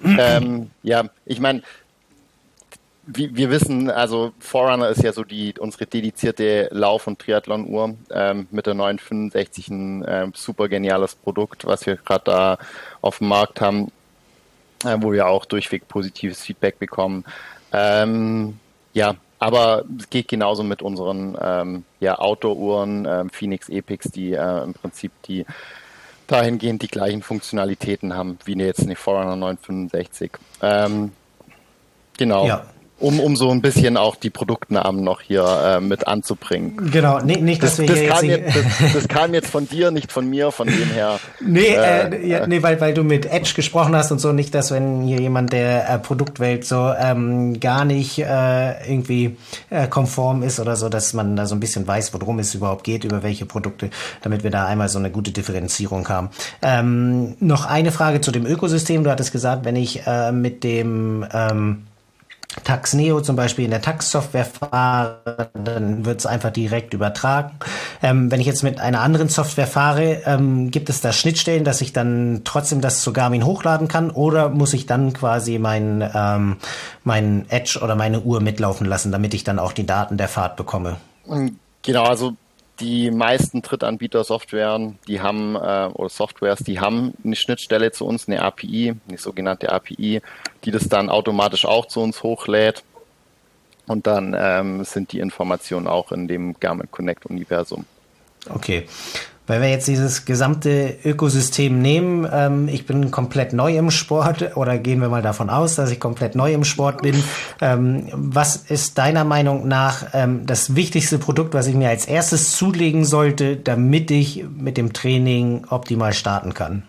ähm, 0.03 0.71
ja, 0.81 1.03
ich 1.25 1.39
meine, 1.39 1.62
wir 3.07 3.50
wissen, 3.50 3.89
also 3.89 4.33
Forerunner 4.39 4.89
ist 4.89 5.03
ja 5.03 5.13
so 5.13 5.24
die 5.24 5.53
unsere 5.59 5.85
dedizierte 5.85 6.69
Lauf- 6.71 7.07
und 7.07 7.19
Triathlon-Uhr 7.19 7.95
ähm, 8.12 8.47
mit 8.51 8.65
der 8.65 8.74
965 8.74 9.67
ein 9.69 10.03
äh, 10.03 10.27
super 10.33 10.67
geniales 10.67 11.15
Produkt, 11.15 11.65
was 11.65 11.85
wir 11.85 11.97
gerade 11.97 12.24
da 12.25 12.57
auf 13.01 13.19
dem 13.19 13.27
Markt 13.27 13.62
haben 13.62 13.91
äh, 14.85 14.97
wo 15.01 15.12
wir 15.12 15.27
auch 15.27 15.45
durchweg 15.45 15.88
positives 15.88 16.41
Feedback 16.41 16.79
bekommen. 16.79 17.25
Ähm, 17.71 18.59
ja, 18.93 19.15
aber 19.39 19.83
es 20.00 20.09
geht 20.09 20.27
genauso 20.27 20.63
mit 20.63 20.81
unseren 20.81 21.38
ähm, 21.41 21.84
ja, 21.99 22.17
Outdoor-Uhren, 22.17 23.06
ähm, 23.06 23.30
Phoenix 23.30 23.69
Epix, 23.69 24.12
die 24.12 24.34
äh, 24.34 24.63
im 24.63 24.73
Prinzip 24.73 25.12
die 25.23 25.45
dahingehend 26.27 26.82
die 26.82 26.88
gleichen 26.88 27.21
Funktionalitäten 27.21 28.15
haben 28.15 28.39
wie 28.45 28.58
jetzt 28.58 28.82
eine 28.82 28.95
Forerunner 28.95 29.36
965. 29.36 30.32
Ähm, 30.62 31.12
genau. 32.17 32.47
Ja 32.47 32.65
um, 32.97 33.19
um 33.19 33.36
so 33.36 33.51
ein 33.51 33.62
bisschen 33.62 33.97
auch 33.97 34.15
die 34.15 34.29
Produktnamen 34.29 35.03
noch 35.03 35.19
hier 35.19 35.43
äh, 35.43 35.81
mit 35.81 36.08
anzubringen. 36.08 36.91
Genau, 36.91 37.19
nee, 37.19 37.38
nicht, 37.38 37.62
dass 37.62 37.77
das, 37.77 37.79
wir 37.79 37.88
das 37.88 37.99
hier 37.99 38.10
kam 38.10 38.25
jetzt, 38.25 38.55
das, 38.55 38.93
das, 38.93 39.08
kam 39.10 39.34
jetzt 39.34 39.49
von 39.49 39.67
dir, 39.67 39.91
nicht 39.91 40.12
von 40.12 40.29
mir, 40.29 40.51
von 40.51 40.67
dem 40.67 40.89
her. 40.91 41.19
Nee, 41.41 41.75
äh, 41.75 42.10
äh, 42.10 42.27
ja, 42.27 42.47
nee 42.47 42.63
weil, 42.63 42.79
weil 42.79 42.93
du 42.93 43.03
mit 43.03 43.25
Edge 43.25 43.51
gesprochen 43.53 43.95
hast 43.95 44.12
und 44.12 44.19
so, 44.19 44.31
nicht, 44.31 44.55
dass 44.55 44.71
wenn 44.71 45.01
hier 45.01 45.19
jemand 45.19 45.51
der 45.51 45.89
äh, 45.89 45.99
Produktwelt 45.99 46.65
so 46.65 46.93
ähm, 46.97 47.60
gar 47.60 47.84
nicht 47.84 48.19
äh, 48.19 48.89
irgendwie 48.89 49.36
äh, 49.69 49.88
konform 49.88 50.41
ist 50.41 50.62
oder 50.62 50.77
so, 50.77 50.88
dass 50.88 51.13
man 51.13 51.36
da 51.36 51.47
so 51.47 51.55
ein 51.55 51.60
bisschen 51.60 51.86
weiß, 51.86 52.13
worum 52.13 52.39
es 52.39 52.55
überhaupt 52.55 52.86
geht, 52.86 53.03
über 53.03 53.23
welche 53.23 53.45
Produkte, 53.45 53.89
damit 54.21 54.43
wir 54.43 54.51
da 54.51 54.65
einmal 54.67 54.88
so 54.88 54.99
eine 54.99 55.12
gute 55.12 55.31
Differenzierung 55.31 56.08
haben. 56.08 56.29
Ähm, 56.62 57.36
noch 57.41 57.65
eine 57.65 57.91
Frage 57.91 58.21
zu 58.21 58.31
dem 58.31 58.45
Ökosystem. 58.45 59.03
Du 59.03 59.12
hattest 59.12 59.34
gesagt, 59.34 59.65
wenn 59.65 59.75
ich 59.75 60.08
äh, 60.08 60.31
mit 60.31 60.63
dem 60.63 61.25
ähm, 61.34 61.84
Taxneo 62.63 63.22
zum 63.22 63.36
Beispiel 63.36 63.65
in 63.65 63.72
der 63.72 63.82
Tax-Software 63.82 64.46
fahre, 64.46 65.50
dann 65.54 66.06
wird 66.06 66.20
es 66.20 66.26
einfach 66.26 66.52
direkt 66.52 66.94
übertragen. 66.94 67.52
Ähm, 68.02 68.32
wenn 68.32 68.39
ich 68.39 68.48
jetzt 68.48 68.63
mit 68.63 68.80
einer 68.80 69.02
anderen 69.02 69.30
Software 69.30 69.68
fahre, 69.68 70.22
ähm, 70.26 70.72
gibt 70.72 70.89
es 70.89 71.02
da 71.02 71.12
Schnittstellen, 71.12 71.63
dass 71.63 71.82
ich 71.82 71.94
dann 71.94 72.41
trotzdem 72.44 72.82
das 72.82 73.02
zu 73.02 73.13
Garmin 73.13 73.46
hochladen 73.46 73.88
kann 73.88 74.10
oder 74.10 74.50
muss 74.50 74.74
ich 74.74 74.86
dann 74.86 75.13
quasi 75.13 75.60
mein, 75.60 76.10
ähm, 76.13 76.58
mein 77.04 77.46
Edge 77.50 77.80
oder 77.84 77.96
meine 77.96 78.22
Uhr 78.22 78.41
mitlaufen 78.41 78.88
lassen, 78.88 79.12
damit 79.12 79.34
ich 79.34 79.44
dann 79.44 79.60
auch 79.60 79.74
die 79.74 79.86
Daten 79.86 80.18
der 80.18 80.28
Fahrt 80.28 80.56
bekomme? 80.56 80.98
Genau, 81.82 82.04
also 82.04 82.36
die 82.79 83.11
meisten 83.11 83.61
Drittanbieter 83.61 84.23
Softwaren, 84.23 84.99
die 85.07 85.21
haben 85.21 85.55
äh, 85.55 85.89
oder 85.93 86.09
Softwares, 86.09 86.59
die 86.59 86.79
haben 86.79 87.13
eine 87.23 87.35
Schnittstelle 87.35 87.91
zu 87.91 88.05
uns, 88.05 88.27
eine 88.27 88.41
API, 88.41 88.95
eine 89.07 89.17
sogenannte 89.17 89.71
API, 89.71 90.21
die 90.63 90.71
das 90.71 90.89
dann 90.89 91.09
automatisch 91.09 91.65
auch 91.65 91.88
zu 91.88 92.01
uns 92.01 92.23
hochlädt. 92.23 92.83
Und 93.88 94.07
dann 94.07 94.35
ähm, 94.38 94.83
sind 94.83 95.11
die 95.11 95.19
Informationen 95.19 95.88
auch 95.88 96.11
in 96.11 96.27
dem 96.27 96.59
Garmin 96.59 96.89
Connect 96.89 97.27
Universum. 97.27 97.85
Okay. 98.49 98.88
Weil 99.47 99.62
wir 99.62 99.69
jetzt 99.69 99.88
dieses 99.88 100.25
gesamte 100.25 100.97
Ökosystem 101.05 101.79
nehmen, 101.79 102.27
ähm, 102.31 102.67
ich 102.67 102.86
bin 102.88 103.12
komplett 103.12 103.53
neu 103.53 103.77
im 103.77 103.91
Sport 103.91 104.55
oder 104.55 104.77
gehen 104.77 105.01
wir 105.01 105.10
mal 105.10 105.21
davon 105.21 105.49
aus, 105.49 105.75
dass 105.75 105.91
ich 105.91 105.99
komplett 105.99 106.36
neu 106.36 106.53
im 106.53 106.63
Sport 106.63 107.01
bin. 107.01 107.23
Ähm, 107.62 108.08
was 108.12 108.55
ist 108.55 108.97
deiner 108.97 109.23
Meinung 109.23 109.67
nach 109.67 110.08
ähm, 110.13 110.45
das 110.45 110.75
wichtigste 110.75 111.19
Produkt, 111.19 111.53
was 111.53 111.67
ich 111.67 111.75
mir 111.75 111.89
als 111.89 112.05
erstes 112.05 112.58
zulegen 112.58 113.05
sollte, 113.05 113.58
damit 113.58 114.10
ich 114.10 114.43
mit 114.58 114.77
dem 114.77 114.93
Training 114.93 115.65
optimal 115.69 116.13
starten 116.13 116.53
kann? 116.53 116.84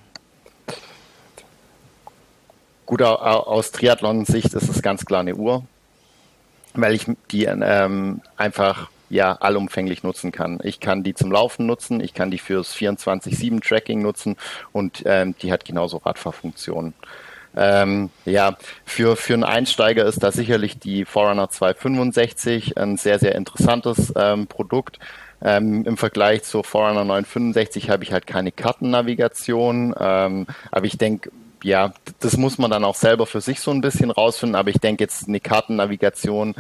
Gut, 2.87 3.03
aus 3.03 3.73
Triathlon-Sicht 3.73 4.55
ist 4.55 4.69
es 4.69 4.81
ganz 4.81 5.05
klar 5.05 5.21
eine 5.21 5.35
Uhr, 5.35 5.65
weil 6.75 6.95
ich 6.95 7.07
die 7.33 7.45
ähm, 7.45 8.21
einfach 8.37 8.89
ja 9.09 9.33
allumfänglich 9.33 10.03
nutzen 10.03 10.33
kann. 10.33 10.59
Ich 10.63 10.81
kann 10.81 11.03
die 11.03 11.15
zum 11.15 11.31
Laufen 11.31 11.67
nutzen, 11.67 12.01
ich 12.01 12.15
kann 12.15 12.31
die 12.31 12.39
fürs 12.39 12.75
24-7-Tracking 12.75 14.03
nutzen 14.03 14.37
und 14.73 15.03
ähm, 15.07 15.35
die 15.43 15.53
hat 15.53 15.65
genauso 15.65 15.99
Radfahrfunktionen. 15.99 16.95
Ähm, 17.59 18.11
ja, 18.27 18.57
für, 18.85 19.17
für 19.17 19.33
einen 19.33 19.45
Einsteiger 19.45 20.05
ist 20.05 20.23
da 20.23 20.31
sicherlich 20.31 20.79
die 20.79 21.07
Forerunner 21.07 21.49
265 21.49 22.77
ein 22.77 22.99
sehr, 22.99 23.19
sehr 23.19 23.35
interessantes 23.35 24.13
ähm, 24.15 24.47
Produkt. 24.47 24.99
Ähm, 25.43 25.85
Im 25.87 25.97
Vergleich 25.97 26.43
zur 26.43 26.65
Forerunner 26.65 27.05
965 27.05 27.89
habe 27.89 28.05
ich 28.05 28.13
halt 28.13 28.27
keine 28.27 28.53
Kartennavigation, 28.53 29.95
ähm, 29.99 30.47
aber 30.71 30.87
ich 30.87 30.99
denke, 30.99 31.31
ja, 31.63 31.95
das 32.21 32.37
muss 32.37 32.59
man 32.59 32.71
dann 32.71 32.85
auch 32.85 32.95
selber 32.95 33.27
für 33.27 33.41
sich 33.41 33.61
so 33.61 33.71
ein 33.71 33.81
bisschen 33.81 34.11
rausfinden, 34.11 34.55
aber 34.55 34.71
ich 34.71 34.79
denke 34.79 35.05
jetzt 35.05 35.27
eine 35.27 35.41
Kartennavigation 35.41 36.55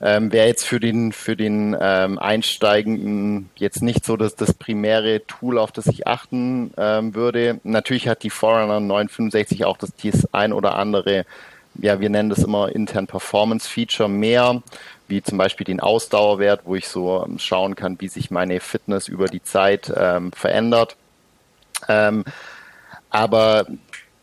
ähm, 0.00 0.32
wäre 0.32 0.46
jetzt 0.46 0.66
für 0.66 0.80
den 0.80 1.12
für 1.12 1.36
den 1.36 1.76
ähm, 1.78 2.18
Einsteigenden 2.18 3.50
jetzt 3.56 3.82
nicht 3.82 4.04
so 4.04 4.16
das, 4.16 4.34
das 4.34 4.54
primäre 4.54 5.26
Tool, 5.26 5.58
auf 5.58 5.72
das 5.72 5.86
ich 5.86 6.06
achten 6.06 6.72
ähm, 6.76 7.14
würde. 7.14 7.60
Natürlich 7.64 8.08
hat 8.08 8.22
die 8.22 8.30
Forerunner 8.30 8.80
965 8.80 9.64
auch 9.66 9.76
das, 9.76 9.92
das 10.02 10.32
ein 10.32 10.52
oder 10.52 10.76
andere, 10.76 11.26
ja, 11.74 12.00
wir 12.00 12.08
nennen 12.08 12.30
das 12.30 12.40
immer 12.40 12.74
intern 12.74 13.06
Performance 13.06 13.68
Feature 13.68 14.08
mehr, 14.08 14.62
wie 15.08 15.22
zum 15.22 15.36
Beispiel 15.36 15.64
den 15.64 15.80
Ausdauerwert, 15.80 16.62
wo 16.64 16.76
ich 16.76 16.88
so 16.88 17.24
ähm, 17.24 17.38
schauen 17.38 17.76
kann, 17.76 18.00
wie 18.00 18.08
sich 18.08 18.30
meine 18.30 18.60
Fitness 18.60 19.06
über 19.06 19.26
die 19.26 19.42
Zeit 19.42 19.92
ähm, 19.94 20.32
verändert. 20.32 20.96
Ähm, 21.88 22.24
aber 23.10 23.66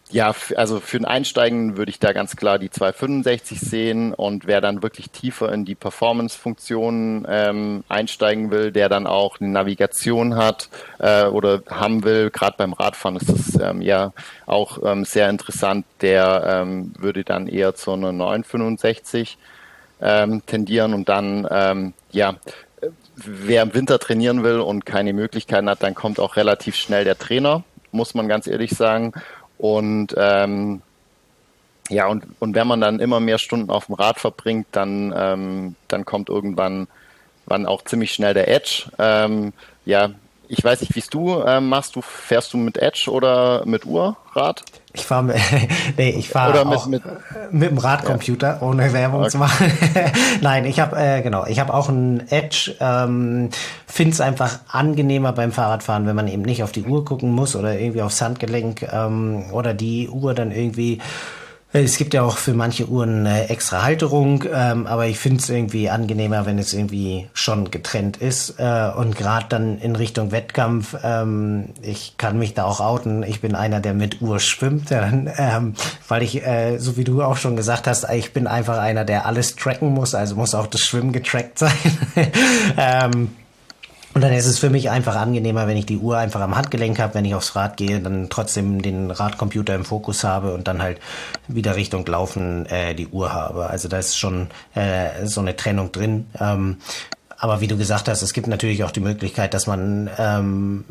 ja, 0.09 0.33
also 0.55 0.79
für 0.79 0.97
den 0.97 1.05
Einsteigen 1.05 1.75
würde 1.75 1.89
ich 1.89 1.99
da 1.99 2.13
ganz 2.13 2.35
klar 2.35 2.59
die 2.59 2.69
265 2.69 3.59
sehen 3.59 4.13
und 4.13 4.47
wer 4.47 4.61
dann 4.61 4.81
wirklich 4.81 5.09
tiefer 5.09 5.51
in 5.51 5.65
die 5.65 5.75
Performance-Funktionen 5.75 7.25
ähm, 7.29 7.83
einsteigen 7.89 8.49
will, 8.49 8.71
der 8.71 8.87
dann 8.87 9.05
auch 9.05 9.39
eine 9.39 9.49
Navigation 9.49 10.35
hat 10.35 10.69
äh, 10.99 11.25
oder 11.25 11.61
haben 11.69 12.03
will, 12.05 12.29
gerade 12.29 12.55
beim 12.57 12.73
Radfahren 12.73 13.17
ist 13.17 13.29
das 13.29 13.59
ähm, 13.61 13.81
ja 13.81 14.13
auch 14.45 14.79
ähm, 14.83 15.03
sehr 15.03 15.29
interessant, 15.29 15.85
der 16.01 16.61
ähm, 16.61 16.93
würde 16.97 17.23
dann 17.23 17.47
eher 17.47 17.75
zu 17.75 17.91
einer 17.91 18.13
965 18.13 19.37
ähm, 20.01 20.41
tendieren 20.45 20.93
und 20.93 21.09
dann 21.09 21.47
ähm, 21.51 21.93
ja 22.11 22.35
wer 23.17 23.63
im 23.63 23.73
Winter 23.73 23.99
trainieren 23.99 24.43
will 24.43 24.59
und 24.59 24.85
keine 24.85 25.13
Möglichkeiten 25.13 25.69
hat, 25.69 25.83
dann 25.83 25.95
kommt 25.95 26.19
auch 26.19 26.35
relativ 26.35 26.75
schnell 26.75 27.03
der 27.03 27.17
Trainer, 27.17 27.63
muss 27.91 28.13
man 28.13 28.27
ganz 28.27 28.47
ehrlich 28.47 28.71
sagen. 28.71 29.13
Und 29.57 30.13
ähm, 30.17 30.81
ja, 31.89 32.07
und, 32.07 32.25
und 32.39 32.53
wenn 32.53 32.67
man 32.67 32.81
dann 32.81 32.99
immer 32.99 33.19
mehr 33.19 33.37
Stunden 33.37 33.69
auf 33.69 33.85
dem 33.85 33.95
Rad 33.95 34.19
verbringt, 34.19 34.67
dann, 34.71 35.13
ähm, 35.15 35.75
dann 35.87 36.05
kommt 36.05 36.29
irgendwann 36.29 36.87
wann 37.47 37.65
auch 37.65 37.83
ziemlich 37.83 38.11
schnell 38.11 38.33
der 38.33 38.47
Edge. 38.49 38.91
Ähm, 38.99 39.53
ja, 39.85 40.11
ich 40.49 40.63
weiß 40.63 40.81
nicht, 40.81 40.95
wie 40.95 40.99
es 40.99 41.09
du 41.09 41.41
ähm, 41.43 41.69
machst. 41.69 41.95
Du 41.95 42.01
fährst 42.01 42.53
du 42.53 42.57
mit 42.57 42.77
Edge 42.77 43.09
oder 43.09 43.65
mit 43.65 43.85
Uhrrad? 43.85 44.63
Ich 44.97 45.05
fahre 45.05 45.35
nee, 45.97 46.09
ich 46.09 46.29
fahre 46.29 46.65
mit, 46.65 46.87
mit, 46.87 47.03
mit 47.51 47.69
dem 47.71 47.77
Radcomputer, 47.77 48.57
ja. 48.59 48.61
ohne 48.61 48.91
Werbung 48.93 49.21
okay. 49.21 49.29
zu 49.29 49.37
machen. 49.37 49.71
Nein, 50.41 50.65
ich 50.65 50.79
habe 50.79 50.95
äh, 50.97 51.21
genau, 51.21 51.45
ich 51.45 51.59
habe 51.59 51.73
auch 51.73 51.89
einen 51.89 52.27
Edge. 52.29 52.75
Ähm, 52.79 53.49
Finde 53.85 54.13
es 54.13 54.21
einfach 54.21 54.59
angenehmer 54.67 55.33
beim 55.33 55.51
Fahrradfahren, 55.51 56.05
wenn 56.07 56.15
man 56.15 56.27
eben 56.27 56.41
nicht 56.41 56.63
auf 56.63 56.71
die 56.71 56.83
Uhr 56.83 57.05
gucken 57.05 57.31
muss 57.31 57.55
oder 57.55 57.79
irgendwie 57.79 58.01
aufs 58.01 58.21
Handgelenk 58.21 58.81
ähm, 58.91 59.45
oder 59.51 59.73
die 59.73 60.09
Uhr 60.09 60.33
dann 60.33 60.51
irgendwie 60.51 60.99
es 61.73 61.97
gibt 61.97 62.13
ja 62.13 62.23
auch 62.23 62.37
für 62.37 62.53
manche 62.53 62.87
Uhren 62.87 63.25
eine 63.27 63.49
extra 63.49 63.83
Halterung, 63.83 64.45
ähm, 64.51 64.87
aber 64.87 65.07
ich 65.07 65.19
finde 65.19 65.39
es 65.39 65.49
irgendwie 65.49 65.89
angenehmer, 65.89 66.45
wenn 66.45 66.57
es 66.59 66.73
irgendwie 66.73 67.27
schon 67.33 67.71
getrennt 67.71 68.17
ist. 68.17 68.55
Äh, 68.57 68.91
und 68.95 69.17
gerade 69.17 69.47
dann 69.49 69.77
in 69.79 69.95
Richtung 69.95 70.31
Wettkampf, 70.31 70.95
ähm, 71.03 71.69
ich 71.81 72.15
kann 72.17 72.39
mich 72.39 72.53
da 72.53 72.63
auch 72.63 72.79
outen. 72.79 73.23
Ich 73.23 73.41
bin 73.41 73.53
einer, 73.53 73.81
der 73.81 73.93
mit 73.93 74.21
Uhr 74.21 74.39
schwimmt, 74.39 74.91
ähm, 74.91 75.73
weil 76.07 76.23
ich, 76.23 76.41
äh, 76.45 76.77
so 76.77 76.95
wie 76.95 77.03
du 77.03 77.21
auch 77.21 77.37
schon 77.37 77.57
gesagt 77.57 77.87
hast, 77.87 78.09
ich 78.11 78.31
bin 78.31 78.47
einfach 78.47 78.77
einer, 78.77 79.03
der 79.03 79.25
alles 79.25 79.55
tracken 79.55 79.93
muss, 79.93 80.15
also 80.15 80.35
muss 80.35 80.55
auch 80.55 80.67
das 80.67 80.81
Schwimmen 80.81 81.11
getrackt 81.11 81.59
sein. 82.77 83.27
Und 84.17 84.21
dann 84.21 84.33
ist 84.33 84.47
es 84.47 84.57
für 84.57 84.71
mich 84.71 84.89
einfach 84.89 85.15
angenehmer, 85.15 85.67
wenn 85.67 85.77
ich 85.77 85.85
die 85.85 85.99
Uhr 85.99 86.17
einfach 86.17 86.41
am 86.41 86.55
Handgelenk 86.55 86.97
habe, 86.97 87.13
wenn 87.13 87.23
ich 87.23 87.35
aufs 87.35 87.55
Rad 87.55 87.77
gehe, 87.77 87.99
dann 87.99 88.31
trotzdem 88.31 88.81
den 88.81 89.11
Radcomputer 89.11 89.75
im 89.75 89.85
Fokus 89.85 90.23
habe 90.23 90.55
und 90.55 90.67
dann 90.67 90.81
halt 90.81 90.97
wieder 91.47 91.75
Richtung 91.75 92.03
Laufen 92.07 92.65
äh, 92.65 92.95
die 92.95 93.05
Uhr 93.09 93.31
habe. 93.31 93.67
Also 93.67 93.87
da 93.87 93.99
ist 93.99 94.17
schon 94.17 94.47
äh, 94.73 95.27
so 95.27 95.39
eine 95.39 95.55
Trennung 95.55 95.91
drin. 95.91 96.25
Ähm, 96.39 96.77
aber 97.37 97.61
wie 97.61 97.67
du 97.67 97.77
gesagt 97.77 98.07
hast, 98.07 98.23
es 98.23 98.33
gibt 98.33 98.47
natürlich 98.47 98.83
auch 98.83 98.89
die 98.89 99.01
Möglichkeit, 99.01 99.53
dass 99.53 99.67
man 99.67 100.09
ähm, 100.17 100.85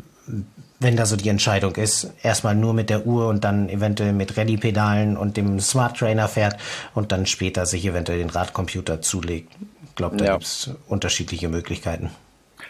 wenn 0.79 0.95
da 0.95 1.05
so 1.05 1.17
die 1.17 1.27
Entscheidung 1.27 1.75
ist, 1.75 2.13
erstmal 2.23 2.55
nur 2.55 2.73
mit 2.73 2.89
der 2.89 3.05
Uhr 3.05 3.27
und 3.27 3.43
dann 3.43 3.67
eventuell 3.67 4.13
mit 4.13 4.37
Rallye-Pedalen 4.37 5.17
und 5.17 5.35
dem 5.35 5.59
Smart 5.59 5.97
Trainer 5.97 6.29
fährt 6.29 6.55
und 6.95 7.11
dann 7.11 7.25
später 7.25 7.65
sich 7.65 7.85
eventuell 7.85 8.19
den 8.19 8.29
Radcomputer 8.29 9.01
zulegt. 9.01 9.51
Ich 9.85 9.95
glaube, 9.95 10.15
da 10.15 10.23
ja. 10.23 10.31
gibt's 10.37 10.69
unterschiedliche 10.87 11.49
Möglichkeiten. 11.49 12.09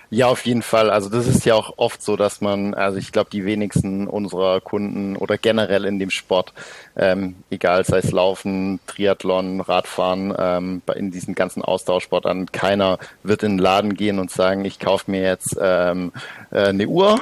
Ja, 0.09 0.27
auf 0.27 0.45
jeden 0.45 0.61
Fall. 0.61 0.89
Also 0.89 1.09
das 1.09 1.27
ist 1.27 1.45
ja 1.45 1.55
auch 1.55 1.73
oft 1.77 2.01
so, 2.01 2.15
dass 2.15 2.39
man, 2.39 2.73
also 2.73 2.97
ich 2.97 3.11
glaube, 3.11 3.29
die 3.29 3.43
wenigsten 3.43 4.07
unserer 4.07 4.61
Kunden 4.61 5.17
oder 5.17 5.37
generell 5.37 5.83
in 5.83 5.99
dem 5.99 6.11
Sport, 6.11 6.53
ähm, 6.95 7.35
egal 7.49 7.83
sei 7.83 7.97
es 7.97 8.11
Laufen, 8.11 8.79
Triathlon, 8.87 9.59
Radfahren, 9.59 10.33
ähm, 10.37 10.81
in 10.95 11.11
diesen 11.11 11.35
ganzen 11.35 11.61
Austauschsportarten, 11.61 12.53
keiner 12.53 12.99
wird 13.23 13.43
in 13.43 13.53
den 13.53 13.59
Laden 13.59 13.95
gehen 13.95 14.19
und 14.19 14.31
sagen, 14.31 14.63
ich 14.63 14.79
kaufe 14.79 15.11
mir 15.11 15.23
jetzt 15.23 15.57
ähm, 15.59 16.13
äh, 16.51 16.67
eine 16.67 16.87
Uhr, 16.87 17.19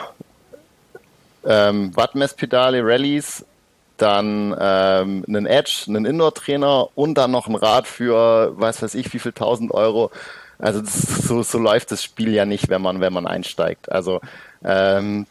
ähm, 1.43 1.95
Wattmesspedale, 1.95 2.83
Rallyes, 2.83 3.45
dann 3.97 4.55
ähm, 4.59 5.25
einen 5.27 5.45
Edge, 5.47 5.85
einen 5.87 6.05
Indoor-Trainer 6.05 6.89
und 6.93 7.15
dann 7.15 7.31
noch 7.31 7.47
ein 7.47 7.55
Rad 7.55 7.87
für, 7.87 8.53
weiß 8.59 8.83
weiß 8.83 8.93
ich, 8.93 9.11
wie 9.13 9.19
viel 9.19 9.31
tausend 9.31 9.71
Euro 9.71 10.11
also 10.59 10.81
so, 10.85 11.43
so 11.43 11.57
läuft 11.57 11.91
das 11.91 12.03
Spiel 12.03 12.33
ja 12.33 12.45
nicht, 12.45 12.69
wenn 12.69 12.81
man, 12.81 13.01
wenn 13.01 13.13
man 13.13 13.27
einsteigt. 13.27 13.91
Also 13.91 14.21
ähm, 14.63 15.25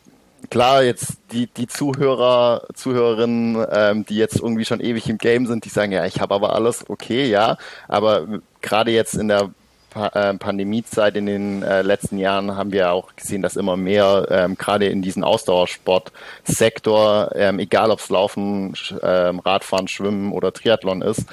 klar, 0.50 0.82
jetzt 0.82 1.14
die, 1.32 1.46
die 1.46 1.66
Zuhörer, 1.66 2.66
Zuhörerinnen, 2.74 3.64
ähm, 3.70 4.06
die 4.06 4.16
jetzt 4.16 4.36
irgendwie 4.36 4.64
schon 4.64 4.80
ewig 4.80 5.08
im 5.08 5.18
Game 5.18 5.46
sind, 5.46 5.64
die 5.64 5.68
sagen, 5.68 5.92
ja, 5.92 6.04
ich 6.04 6.20
habe 6.20 6.34
aber 6.34 6.54
alles, 6.54 6.84
okay, 6.88 7.28
ja. 7.28 7.56
Aber 7.88 8.26
gerade 8.60 8.90
jetzt 8.90 9.14
in 9.14 9.28
der 9.28 9.50
pa 9.90 10.08
äh, 10.08 10.34
Pandemiezeit 10.34 11.16
in 11.16 11.26
den 11.26 11.62
äh, 11.62 11.82
letzten 11.82 12.18
Jahren 12.18 12.56
haben 12.56 12.72
wir 12.72 12.92
auch 12.92 13.14
gesehen, 13.16 13.42
dass 13.42 13.56
immer 13.56 13.76
mehr 13.76 14.26
ähm, 14.30 14.58
gerade 14.58 14.86
in 14.86 15.02
diesen 15.02 15.24
Ausdauersportsektor, 15.24 17.30
ähm, 17.34 17.58
egal 17.60 17.90
ob 17.90 18.00
es 18.00 18.10
Laufen, 18.10 18.74
ähm, 19.02 19.38
Radfahren, 19.38 19.88
Schwimmen 19.88 20.32
oder 20.32 20.52
Triathlon 20.52 21.02
ist, 21.02 21.24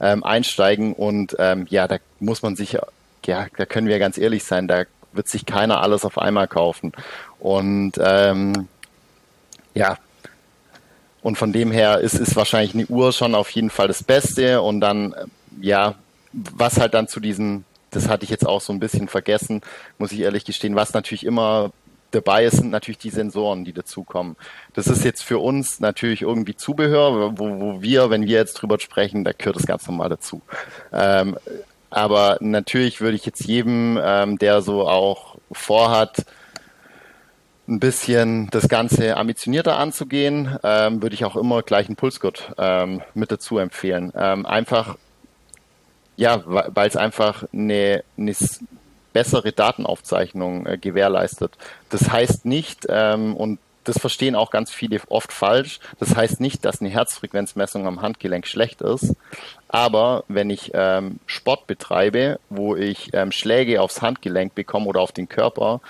ähm, 0.00 0.24
einsteigen 0.24 0.92
und 0.92 1.36
ähm, 1.38 1.66
ja, 1.70 1.88
da 1.88 1.98
muss 2.20 2.42
man 2.42 2.56
sich 2.56 2.78
ja, 3.26 3.46
da 3.56 3.66
können 3.66 3.88
wir 3.88 3.98
ganz 3.98 4.18
ehrlich 4.18 4.44
sein, 4.44 4.68
da 4.68 4.84
wird 5.12 5.28
sich 5.28 5.46
keiner 5.46 5.80
alles 5.82 6.04
auf 6.04 6.18
einmal 6.18 6.48
kaufen. 6.48 6.92
Und 7.38 7.92
ähm, 7.98 8.68
ja, 9.74 9.98
und 11.22 11.36
von 11.36 11.52
dem 11.52 11.70
her 11.72 11.98
ist, 11.98 12.14
ist 12.14 12.36
wahrscheinlich 12.36 12.74
eine 12.74 12.86
Uhr 12.86 13.12
schon 13.12 13.34
auf 13.34 13.50
jeden 13.50 13.70
Fall 13.70 13.88
das 13.88 14.02
Beste. 14.02 14.62
Und 14.62 14.80
dann, 14.80 15.14
ja, 15.60 15.94
was 16.32 16.78
halt 16.78 16.94
dann 16.94 17.08
zu 17.08 17.20
diesen, 17.20 17.64
das 17.90 18.08
hatte 18.08 18.24
ich 18.24 18.30
jetzt 18.30 18.46
auch 18.46 18.60
so 18.60 18.72
ein 18.72 18.80
bisschen 18.80 19.08
vergessen, 19.08 19.62
muss 19.98 20.12
ich 20.12 20.20
ehrlich 20.20 20.44
gestehen, 20.44 20.76
was 20.76 20.92
natürlich 20.92 21.24
immer 21.24 21.70
dabei 22.10 22.44
ist, 22.44 22.56
sind 22.56 22.70
natürlich 22.70 22.98
die 22.98 23.10
Sensoren, 23.10 23.64
die 23.64 23.72
dazukommen. 23.72 24.36
Das 24.72 24.86
ist 24.86 25.04
jetzt 25.04 25.22
für 25.22 25.38
uns 25.38 25.80
natürlich 25.80 26.22
irgendwie 26.22 26.56
Zubehör, 26.56 27.38
wo, 27.38 27.60
wo 27.60 27.82
wir, 27.82 28.08
wenn 28.10 28.22
wir 28.26 28.38
jetzt 28.38 28.54
drüber 28.54 28.78
sprechen, 28.78 29.24
da 29.24 29.32
gehört 29.32 29.56
das 29.56 29.66
ganz 29.66 29.86
normal 29.86 30.08
dazu. 30.08 30.40
Ähm, 30.92 31.36
aber 31.90 32.38
natürlich 32.40 33.00
würde 33.00 33.16
ich 33.16 33.24
jetzt 33.26 33.44
jedem, 33.44 33.98
ähm, 34.02 34.38
der 34.38 34.62
so 34.62 34.86
auch 34.86 35.36
vorhat, 35.52 36.24
ein 37.68 37.80
bisschen 37.80 38.48
das 38.50 38.68
Ganze 38.68 39.16
ambitionierter 39.16 39.76
anzugehen, 39.76 40.58
ähm, 40.62 41.02
würde 41.02 41.14
ich 41.14 41.24
auch 41.24 41.36
immer 41.36 41.62
gleich 41.62 41.86
einen 41.86 41.96
Pulsgurt 41.96 42.52
ähm, 42.56 43.02
mit 43.14 43.30
dazu 43.30 43.58
empfehlen. 43.58 44.12
Ähm, 44.16 44.46
einfach, 44.46 44.96
ja, 46.16 46.42
weil 46.46 46.88
es 46.88 46.96
einfach 46.96 47.44
eine, 47.52 48.02
eine 48.16 48.34
bessere 49.12 49.52
Datenaufzeichnung 49.52 50.66
äh, 50.66 50.78
gewährleistet. 50.78 51.58
Das 51.90 52.10
heißt 52.10 52.46
nicht, 52.46 52.86
ähm, 52.88 53.36
und 53.36 53.58
das 53.84 53.98
verstehen 53.98 54.34
auch 54.34 54.50
ganz 54.50 54.70
viele 54.70 55.00
oft 55.08 55.32
falsch. 55.32 55.80
Das 55.98 56.14
heißt 56.14 56.40
nicht, 56.40 56.64
dass 56.64 56.80
eine 56.80 56.90
Herzfrequenzmessung 56.90 57.86
am 57.86 58.02
Handgelenk 58.02 58.46
schlecht 58.46 58.82
ist. 58.82 59.14
Aber 59.68 60.24
wenn 60.28 60.48
ich 60.48 60.70
ähm, 60.74 61.20
Sport 61.26 61.66
betreibe, 61.66 62.40
wo 62.48 62.74
ich 62.74 63.10
ähm, 63.12 63.32
Schläge 63.32 63.82
aufs 63.82 64.00
Handgelenk 64.00 64.54
bekomme 64.54 64.86
oder 64.86 65.00
auf 65.00 65.12
den 65.12 65.28
Körper, 65.28 65.80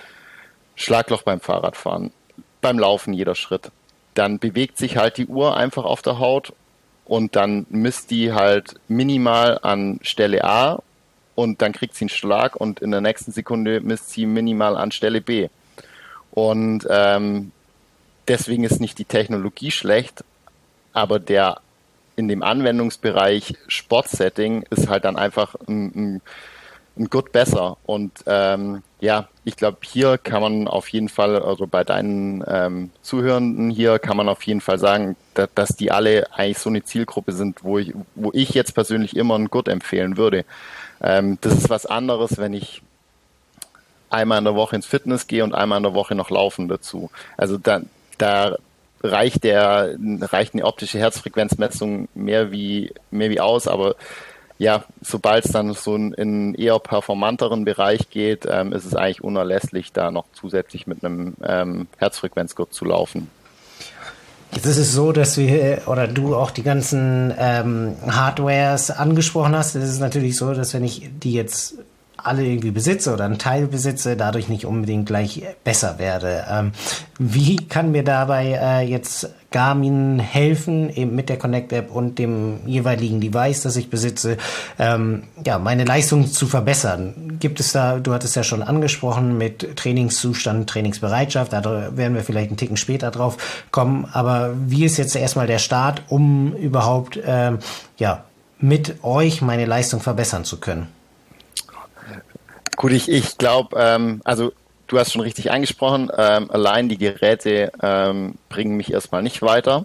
Schlagloch 0.75 1.23
beim 1.23 1.41
Fahrradfahren, 1.41 2.13
beim 2.61 2.79
Laufen 2.79 3.13
jeder 3.13 3.37
Schritt, 3.37 3.71
dann 4.15 4.41
bewegt 4.41 4.79
sich 4.79 4.97
halt 4.97 5.17
die 5.17 5.27
Uhr 5.27 5.57
einfach 5.57 5.85
auf 5.85 6.03
der 6.03 6.19
Haut 6.19 6.53
und 7.05 7.37
dann 7.37 7.67
misst 7.71 8.11
die 8.11 8.33
halt 8.33 8.75
minimal 8.89 9.59
an 9.63 10.01
Stelle 10.03 10.45
A 10.45 10.83
und 11.37 11.63
dann 11.63 11.73
kriegt 11.73 11.95
sie 11.95 12.03
einen 12.03 12.09
Schlag 12.09 12.57
und 12.57 12.81
in 12.81 12.91
der 12.91 13.01
nächsten 13.01 13.31
Sekunde 13.31 13.81
misst 13.81 14.11
sie 14.11 14.27
minimal 14.27 14.77
an 14.77 14.91
Stelle 14.91 15.21
B. 15.21 15.49
Und 16.33 16.87
ähm, 16.91 17.53
deswegen 18.27 18.65
ist 18.65 18.81
nicht 18.81 18.99
die 18.99 19.05
Technologie 19.05 19.71
schlecht, 19.71 20.25
aber 20.93 21.21
der 21.21 21.61
in 22.19 22.27
dem 22.27 22.43
Anwendungsbereich 22.43 23.55
Sportsetting 23.69 24.65
ist 24.71 24.89
halt 24.89 25.05
dann 25.05 25.17
einfach 25.17 25.55
ein, 25.69 25.93
ein, 25.95 26.23
ein 26.99 27.09
Good 27.09 27.31
besser. 27.31 27.77
Und 27.87 28.13
ähm, 28.27 28.83
ja, 29.01 29.29
ich 29.45 29.57
glaube, 29.57 29.79
hier 29.83 30.19
kann 30.19 30.43
man 30.43 30.67
auf 30.67 30.89
jeden 30.89 31.09
Fall, 31.09 31.41
also 31.41 31.69
bei 31.69 31.85
deinen 31.85 32.43
ähm, 32.49 32.91
Zuhörenden 33.03 33.71
hier 33.71 34.01
kann 34.01 34.17
man 34.17 34.29
auf 34.29 34.43
jeden 34.43 34.61
Fall 34.61 34.81
sagen, 34.81 35.15
dass, 35.35 35.49
dass 35.55 35.69
die 35.77 35.93
alle 35.93 36.27
eigentlich 36.33 36.59
so 36.59 36.71
eine 36.71 36.83
Zielgruppe 36.83 37.31
sind, 37.31 37.63
wo 37.63 37.79
ich, 37.79 37.95
wo 38.17 38.31
ich 38.35 38.51
jetzt 38.51 38.75
persönlich 38.75 39.15
immer 39.15 39.39
ein 39.39 39.49
Good 39.49 39.69
empfehlen 39.69 40.17
würde. 40.17 40.45
Ähm, 41.01 41.39
das 41.41 41.53
ist 41.53 41.71
was 41.71 41.87
anderes, 41.87 42.39
wenn 42.39 42.53
ich 42.53 42.83
einmal 44.11 44.39
in 44.39 44.45
der 44.45 44.57
Woche 44.57 44.75
ins 44.75 44.87
Fitness 44.87 45.29
gehe 45.29 45.45
und 45.45 45.55
einmal 45.55 45.77
in 45.77 45.85
der 45.85 45.95
Woche 45.95 46.17
noch 46.17 46.31
laufen 46.31 46.67
dazu. 46.67 47.11
Also 47.37 47.59
da, 47.59 47.83
da 48.17 48.57
reicht 49.03 49.45
der, 49.45 49.97
reicht 50.21 50.55
eine 50.55 50.65
optische 50.65 50.99
Herzfrequenzmessung 50.99 52.09
mehr 52.15 52.51
wie, 52.51 52.93
mehr 53.11 53.31
wie 53.31 53.41
aus, 53.41 53.69
aber 53.69 53.97
ja, 54.59 54.85
sobald 55.03 55.45
es 55.45 55.53
dann 55.53 55.73
so 55.73 55.95
in 55.95 56.15
einen 56.15 56.55
eher 56.55 56.81
performanteren 56.81 57.65
Bereich 57.65 58.11
geht, 58.11 58.45
ähm, 58.51 58.73
ist 58.73 58.85
es 58.85 58.95
eigentlich 58.95 59.23
unerlässlich, 59.23 59.93
da 59.93 60.11
noch 60.11 60.25
zusätzlich 60.33 60.89
mit 60.89 61.05
einem 61.05 61.35
ähm, 61.45 61.87
Herzfrequenzgurt 61.97 62.75
zu 62.75 62.85
laufen. 62.85 63.31
Jetzt 64.53 64.67
ist 64.67 64.79
es 64.79 64.93
so, 64.93 65.13
dass 65.13 65.37
wir 65.37 65.83
oder 65.87 66.09
du 66.09 66.35
auch 66.35 66.51
die 66.51 66.63
ganzen 66.63 67.33
ähm, 67.39 67.95
Hardwares 68.09 68.91
angesprochen 68.91 69.55
hast. 69.55 69.77
Es 69.77 69.91
ist 69.91 70.01
natürlich 70.01 70.37
so, 70.37 70.53
dass 70.55 70.75
wenn 70.75 70.85
ich 70.85 71.09
die 71.23 71.35
jetzt 71.35 71.75
alle 72.19 72.45
irgendwie 72.45 72.71
besitze 72.71 73.13
oder 73.13 73.25
einen 73.25 73.39
Teil 73.39 73.67
besitze, 73.67 74.17
dadurch 74.17 74.49
nicht 74.49 74.67
unbedingt 74.67 75.07
gleich 75.07 75.43
besser 75.65 75.99
werde. 75.99 76.45
Ähm, 76.51 76.73
wie 77.19 77.57
kann 77.57 77.93
mir 77.93 78.05
dabei 78.05 78.59
äh, 78.61 78.81
jetzt 78.83 79.31
Garmin 79.51 80.19
helfen, 80.19 80.91
eben 80.91 81.15
mit 81.15 81.29
der 81.29 81.39
Connect-App 81.39 81.91
und 81.91 82.19
dem 82.19 82.67
jeweiligen 82.67 83.21
Device, 83.21 83.63
das 83.63 83.77
ich 83.77 83.89
besitze, 83.89 84.37
ähm, 84.79 85.23
ja, 85.47 85.59
meine 85.59 85.85
Leistung 85.85 86.27
zu 86.27 86.47
verbessern? 86.47 87.39
Gibt 87.41 87.61
es 87.61 87.73
da, 87.73 87.99
du 87.99 88.13
hattest 88.13 88.37
ja 88.37 88.43
schon 88.43 88.63
angesprochen, 88.63 89.39
mit 89.39 89.77
Trainingszustand, 89.77 90.69
Trainingsbereitschaft, 90.69 91.53
da 91.53 91.97
werden 91.97 92.15
wir 92.15 92.25
vielleicht 92.25 92.51
einen 92.51 92.59
Ticken 92.59 92.77
später 92.77 93.11
drauf 93.11 93.67
kommen, 93.71 94.07
aber 94.13 94.53
wie 94.67 94.85
ist 94.85 94.99
jetzt 94.99 95.17
erstmal 95.17 95.47
der 95.47 95.59
Start, 95.59 96.03
um 96.09 96.53
überhaupt, 96.55 97.19
ähm, 97.25 97.59
ja, 97.97 98.25
mit 98.61 99.05
euch 99.05 99.41
meine 99.41 99.67
Leistung 99.67 100.01
verbessern 100.01 100.45
zu 100.45 100.59
können? 100.59 100.89
Gut, 102.79 102.93
ich, 102.93 103.09
ich 103.09 103.39
glaube, 103.39 103.77
ähm, 103.77 104.21
also 104.23 104.53
du 104.87 105.01
hast 105.01 105.13
schon 105.13 105.23
richtig 105.23 105.51
angesprochen, 105.51 106.13
ähm, 106.17 106.49
allein 106.49 106.89
die 106.89 106.97
Geräte 106.97 107.73
ähm, 107.83 108.37
bringen 108.49 108.77
mich 108.77 108.93
erstmal 108.93 109.21
nicht 109.21 109.43
weiter. 109.43 109.85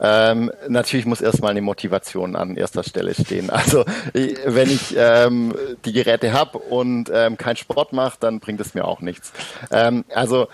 Ähm, 0.00 0.52
natürlich 0.68 1.06
muss 1.06 1.20
erstmal 1.20 1.50
eine 1.50 1.60
Motivation 1.60 2.36
an 2.36 2.56
erster 2.56 2.84
Stelle 2.84 3.14
stehen. 3.14 3.50
Also 3.50 3.84
ich, 4.14 4.36
wenn 4.46 4.70
ich 4.70 4.94
ähm, 4.96 5.56
die 5.84 5.92
Geräte 5.92 6.32
habe 6.32 6.58
und 6.58 7.10
ähm, 7.12 7.36
keinen 7.36 7.56
Sport 7.56 7.92
mache, 7.92 8.18
dann 8.20 8.38
bringt 8.38 8.60
es 8.60 8.74
mir 8.74 8.84
auch 8.84 9.00
nichts. 9.00 9.32
Ähm, 9.72 10.04
also 10.14 10.46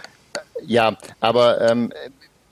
ja, 0.64 0.96
aber 1.20 1.60
ähm, 1.60 1.92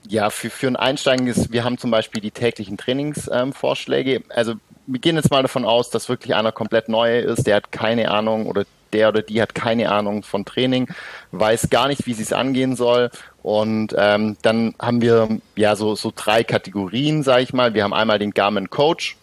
ja, 0.07 0.29
für, 0.29 0.51
für 0.51 0.67
ein 0.67 0.75
Einsteigen 0.75 1.25
ist, 1.25 1.51
wir 1.51 1.63
haben 1.63 1.79
zum 1.79 1.89
Beispiel 1.89 2.21
die 2.21 2.29
täglichen 2.29 2.77
Trainingsvorschläge. 2.77 4.17
Ähm, 4.17 4.23
also 4.29 4.53
wir 4.85 4.99
gehen 4.99 5.15
jetzt 5.15 5.31
mal 5.31 5.41
davon 5.41 5.65
aus, 5.65 5.89
dass 5.89 6.09
wirklich 6.09 6.35
einer 6.35 6.51
komplett 6.51 6.89
neu 6.89 7.21
ist, 7.21 7.47
der 7.47 7.55
hat 7.55 7.71
keine 7.71 8.11
Ahnung 8.11 8.45
oder 8.45 8.65
der 8.93 9.09
oder 9.09 9.21
die 9.21 9.41
hat 9.41 9.55
keine 9.55 9.91
Ahnung 9.91 10.23
von 10.23 10.45
Training, 10.45 10.87
weiß 11.31 11.69
gar 11.69 11.87
nicht, 11.87 12.05
wie 12.05 12.13
sie 12.13 12.23
es 12.23 12.33
angehen 12.33 12.75
soll. 12.75 13.09
Und 13.41 13.93
ähm, 13.97 14.37
dann 14.41 14.73
haben 14.79 15.01
wir 15.01 15.27
ja 15.55 15.75
so, 15.75 15.95
so 15.95 16.11
drei 16.15 16.43
Kategorien, 16.43 17.21
sage 17.21 17.43
ich 17.43 17.53
mal. 17.53 17.73
Wir 17.73 17.83
haben 17.83 17.93
einmal 17.93 18.19
den 18.19 18.31
Garmin 18.31 18.69
Coach. 18.69 19.17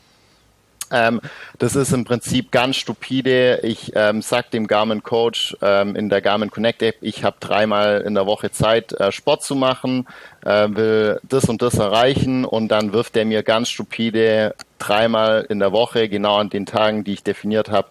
Ähm, 0.92 1.20
das 1.58 1.74
ist 1.74 1.92
im 1.92 2.04
Prinzip 2.04 2.52
ganz 2.52 2.76
stupide. 2.76 3.60
Ich 3.62 3.92
ähm, 3.96 4.20
sag 4.20 4.50
dem 4.50 4.66
Garmin 4.66 5.02
Coach 5.02 5.56
ähm, 5.62 5.96
in 5.96 6.10
der 6.10 6.20
Garmin 6.20 6.50
Connect 6.50 6.82
App, 6.82 6.96
ich 7.00 7.24
habe 7.24 7.36
dreimal 7.40 8.02
in 8.02 8.14
der 8.14 8.26
Woche 8.26 8.50
Zeit, 8.50 8.92
äh, 8.92 9.10
Sport 9.10 9.42
zu 9.42 9.54
machen, 9.54 10.06
äh, 10.44 10.68
will 10.68 11.18
das 11.22 11.46
und 11.46 11.62
das 11.62 11.74
erreichen 11.74 12.44
und 12.44 12.68
dann 12.68 12.92
wirft 12.92 13.16
er 13.16 13.24
mir 13.24 13.42
ganz 13.42 13.70
stupide 13.70 14.54
dreimal 14.78 15.46
in 15.48 15.60
der 15.60 15.72
Woche, 15.72 16.08
genau 16.08 16.36
an 16.36 16.50
den 16.50 16.66
Tagen, 16.66 17.04
die 17.04 17.14
ich 17.14 17.22
definiert 17.22 17.70
habe, 17.70 17.88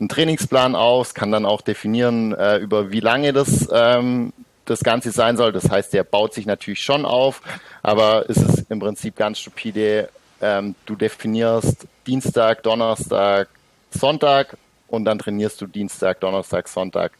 einen 0.00 0.08
Trainingsplan 0.08 0.74
aus, 0.74 1.14
kann 1.14 1.30
dann 1.30 1.46
auch 1.46 1.60
definieren, 1.60 2.32
äh, 2.34 2.56
über 2.56 2.90
wie 2.90 3.00
lange 3.00 3.32
das, 3.32 3.68
ähm, 3.72 4.32
das 4.64 4.82
Ganze 4.82 5.10
sein 5.10 5.36
soll. 5.36 5.52
Das 5.52 5.70
heißt, 5.70 5.92
der 5.92 6.04
baut 6.04 6.32
sich 6.34 6.46
natürlich 6.46 6.82
schon 6.82 7.04
auf, 7.04 7.42
aber 7.82 8.28
es 8.28 8.38
ist 8.38 8.70
im 8.70 8.80
Prinzip 8.80 9.14
ganz 9.16 9.38
stupide. 9.38 10.08
Ähm, 10.40 10.74
du 10.86 10.96
definierst 10.96 11.86
Dienstag, 12.06 12.62
Donnerstag, 12.62 13.48
Sonntag 13.90 14.56
und 14.88 15.04
dann 15.04 15.18
trainierst 15.18 15.60
du 15.60 15.66
Dienstag, 15.66 16.20
Donnerstag, 16.20 16.68
Sonntag. 16.68 17.12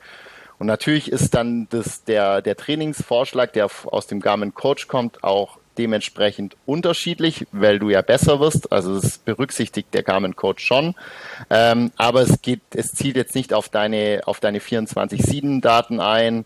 Und 0.59 0.67
natürlich 0.67 1.11
ist 1.11 1.35
dann 1.35 1.69
das, 1.71 2.05
der, 2.05 2.43
der 2.43 2.57
Trainingsvorschlag, 2.57 3.53
der 3.53 3.69
aus 3.87 4.07
dem 4.07 4.21
Garmin 4.21 4.55
Coach 4.55 4.89
kommt, 4.89 5.23
auch 5.23 5.60
dementsprechend 5.81 6.57
unterschiedlich, 6.67 7.47
weil 7.53 7.79
du 7.79 7.89
ja 7.89 8.03
besser 8.03 8.39
wirst. 8.39 8.71
Also 8.71 8.97
es 8.97 9.17
berücksichtigt 9.17 9.95
der 9.95 10.03
Garmin 10.03 10.37
Coach 10.37 10.63
schon. 10.63 10.95
Ähm, 11.49 11.91
aber 11.97 12.21
es 12.21 12.43
geht, 12.43 12.61
es 12.75 12.93
zielt 12.93 13.17
jetzt 13.17 13.35
nicht 13.35 13.55
auf 13.55 13.71
deine, 13.71 14.21
auf 14.27 14.41
deine 14.41 14.59
24-7 14.59 15.63
Daten 15.63 15.99
ein. 15.99 16.45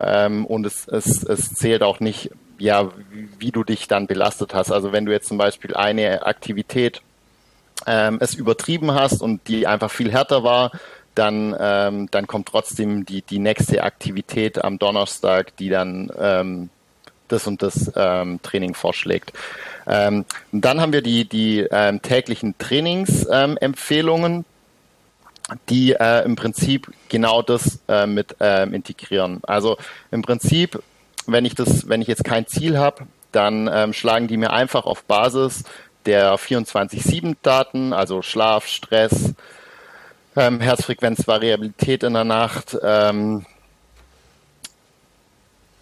Ähm, 0.00 0.44
und 0.44 0.66
es, 0.66 0.86
es, 0.86 1.22
es 1.22 1.54
zählt 1.54 1.82
auch 1.82 1.98
nicht, 2.00 2.30
ja, 2.58 2.90
wie, 3.10 3.28
wie 3.38 3.50
du 3.52 3.64
dich 3.64 3.88
dann 3.88 4.06
belastet 4.06 4.52
hast. 4.52 4.70
Also 4.70 4.92
wenn 4.92 5.06
du 5.06 5.12
jetzt 5.12 5.28
zum 5.28 5.38
Beispiel 5.38 5.74
eine 5.74 6.26
Aktivität 6.26 7.00
ähm, 7.86 8.18
es 8.20 8.34
übertrieben 8.34 8.92
hast 8.92 9.22
und 9.22 9.48
die 9.48 9.66
einfach 9.66 9.90
viel 9.90 10.12
härter 10.12 10.44
war, 10.44 10.72
dann, 11.14 11.56
ähm, 11.58 12.08
dann 12.10 12.26
kommt 12.26 12.48
trotzdem 12.48 13.06
die, 13.06 13.22
die 13.22 13.38
nächste 13.38 13.82
Aktivität 13.82 14.62
am 14.62 14.78
Donnerstag, 14.78 15.56
die 15.56 15.70
dann 15.70 16.12
ähm, 16.18 16.68
das 17.28 17.46
und 17.46 17.62
das 17.62 17.92
ähm, 17.96 18.40
Training 18.42 18.74
vorschlägt. 18.74 19.32
Ähm, 19.86 20.24
dann 20.52 20.80
haben 20.80 20.92
wir 20.92 21.02
die, 21.02 21.28
die 21.28 21.66
ähm, 21.70 22.00
täglichen 22.02 22.56
Trainingsempfehlungen, 22.58 24.34
ähm, 24.34 24.44
die 25.68 25.92
äh, 25.92 26.24
im 26.24 26.36
Prinzip 26.36 26.90
genau 27.08 27.42
das 27.42 27.80
äh, 27.88 28.06
mit 28.06 28.36
ähm, 28.40 28.72
integrieren. 28.72 29.40
Also 29.44 29.76
im 30.10 30.22
Prinzip, 30.22 30.82
wenn 31.26 31.44
ich 31.44 31.54
das, 31.54 31.88
wenn 31.88 32.00
ich 32.00 32.08
jetzt 32.08 32.24
kein 32.24 32.46
Ziel 32.46 32.78
habe, 32.78 33.06
dann 33.32 33.68
ähm, 33.72 33.92
schlagen 33.92 34.28
die 34.28 34.36
mir 34.36 34.52
einfach 34.52 34.86
auf 34.86 35.04
Basis 35.04 35.64
der 36.06 36.36
24-7-Daten, 36.36 37.92
also 37.92 38.22
Schlaf, 38.22 38.66
Stress, 38.66 39.34
ähm, 40.36 40.60
Herzfrequenz, 40.60 41.26
Variabilität 41.26 42.02
in 42.02 42.14
der 42.14 42.24
Nacht, 42.24 42.76
ähm, 42.82 43.46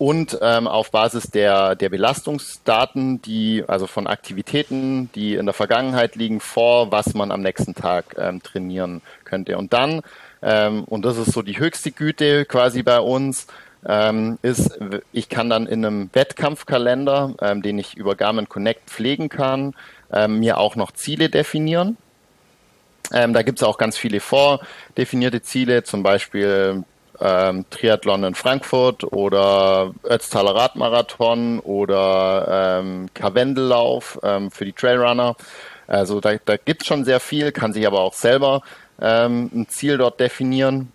und 0.02 0.36
ähm, 0.42 0.66
auf 0.66 0.90
Basis 0.90 1.30
der, 1.30 1.76
der 1.76 1.88
Belastungsdaten, 1.88 3.22
die 3.22 3.62
also 3.68 3.86
von 3.86 4.08
Aktivitäten, 4.08 5.12
die 5.14 5.36
in 5.36 5.46
der 5.46 5.52
Vergangenheit 5.52 6.16
liegen, 6.16 6.40
vor, 6.40 6.90
was 6.90 7.14
man 7.14 7.30
am 7.30 7.40
nächsten 7.40 7.76
Tag 7.76 8.16
ähm, 8.18 8.42
trainieren 8.42 9.00
könnte. 9.22 9.56
Und 9.56 9.72
dann, 9.72 10.02
ähm, 10.42 10.82
und 10.86 11.04
das 11.04 11.18
ist 11.18 11.30
so 11.30 11.42
die 11.42 11.56
höchste 11.56 11.92
Güte 11.92 12.46
quasi 12.46 12.82
bei 12.82 12.98
uns, 12.98 13.46
ähm, 13.86 14.40
ist, 14.42 14.76
ich 15.12 15.28
kann 15.28 15.48
dann 15.48 15.68
in 15.68 15.86
einem 15.86 16.10
Wettkampfkalender, 16.12 17.34
ähm, 17.40 17.62
den 17.62 17.78
ich 17.78 17.96
über 17.96 18.16
Garmin 18.16 18.48
Connect 18.48 18.90
pflegen 18.90 19.28
kann, 19.28 19.72
ähm, 20.12 20.40
mir 20.40 20.58
auch 20.58 20.74
noch 20.74 20.90
Ziele 20.90 21.30
definieren. 21.30 21.96
Ähm, 23.12 23.32
da 23.34 23.42
gibt 23.42 23.60
es 23.60 23.62
auch 23.62 23.78
ganz 23.78 23.96
viele 23.96 24.18
vordefinierte 24.18 25.42
Ziele, 25.42 25.84
zum 25.84 26.02
Beispiel 26.02 26.82
ähm, 27.20 27.64
Triathlon 27.70 28.24
in 28.24 28.34
Frankfurt 28.34 29.04
oder 29.04 29.92
Ötztaler 30.04 30.54
Radmarathon 30.54 31.60
oder 31.60 32.80
ähm, 32.80 33.08
Karwendellauf 33.14 34.18
ähm, 34.22 34.50
für 34.50 34.64
die 34.64 34.72
Trailrunner. 34.72 35.36
Also 35.86 36.20
da, 36.20 36.34
da 36.44 36.56
gibt 36.56 36.82
es 36.82 36.88
schon 36.88 37.04
sehr 37.04 37.20
viel, 37.20 37.52
kann 37.52 37.72
sich 37.72 37.86
aber 37.86 38.00
auch 38.00 38.14
selber 38.14 38.62
ähm, 39.00 39.50
ein 39.52 39.68
Ziel 39.68 39.98
dort 39.98 40.20
definieren. 40.20 40.92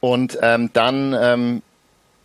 Und 0.00 0.38
ähm, 0.42 0.70
dann 0.72 1.16
ähm, 1.18 1.62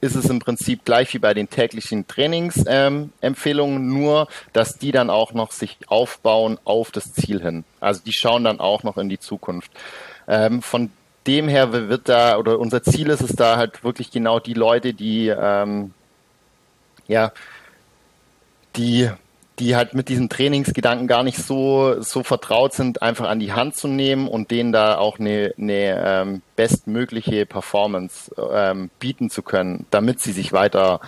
ist 0.02 0.16
es 0.16 0.30
im 0.30 0.40
Prinzip 0.40 0.86
gleich 0.86 1.14
wie 1.14 1.20
bei 1.20 1.34
den 1.34 1.50
täglichen 1.50 2.08
Trainingsempfehlungen, 2.08 3.78
ähm, 3.78 3.94
nur 3.94 4.28
dass 4.54 4.78
die 4.78 4.92
dann 4.92 5.10
auch 5.10 5.34
noch 5.34 5.52
sich 5.52 5.78
aufbauen 5.88 6.60
auf 6.64 6.92
das 6.92 7.14
Ziel 7.14 7.42
hin. 7.42 7.64
Also 7.80 8.02
die 8.06 8.14
schauen 8.14 8.44
dann 8.44 8.60
auch 8.60 8.84
noch 8.84 8.98
in 8.98 9.10
die 9.10 9.20
Zukunft. 9.20 9.72
Von 10.60 10.92
dem 11.28 11.48
her 11.48 11.72
wird 11.72 12.10
da, 12.10 12.38
oder 12.38 12.60
unser 12.60 12.82
Ziel 12.84 13.10
ist 13.10 13.22
es 13.22 13.36
da 13.36 13.58
halt 13.58 13.84
wirklich 13.84 14.12
genau 14.12 14.40
die 14.40 14.54
Leute, 14.54 14.94
die, 14.94 15.28
ähm, 15.28 15.94
ja, 17.08 17.32
die, 18.76 19.10
die 19.60 19.76
halt 19.76 19.94
mit 19.94 20.10
diesem 20.10 20.30
Trainingsgedanken 20.30 21.08
gar 21.08 21.24
nicht 21.24 21.38
so, 21.38 22.02
so 22.02 22.24
vertraut 22.24 22.74
sind, 22.74 23.02
einfach 23.02 23.28
an 23.28 23.40
die 23.40 23.54
Hand 23.54 23.76
zu 23.76 23.88
nehmen 23.88 24.28
und 24.28 24.52
denen 24.52 24.72
da 24.72 24.98
auch 24.98 25.20
eine, 25.20 25.54
eine 25.58 26.04
ähm, 26.06 26.42
bestmögliche 26.56 27.46
Performance 27.46 28.32
ähm, 28.52 28.90
bieten 29.00 29.30
zu 29.30 29.42
können, 29.42 29.86
damit 29.90 30.22
sie 30.22 30.32
sich 30.32 30.54
weiter, 30.54 31.02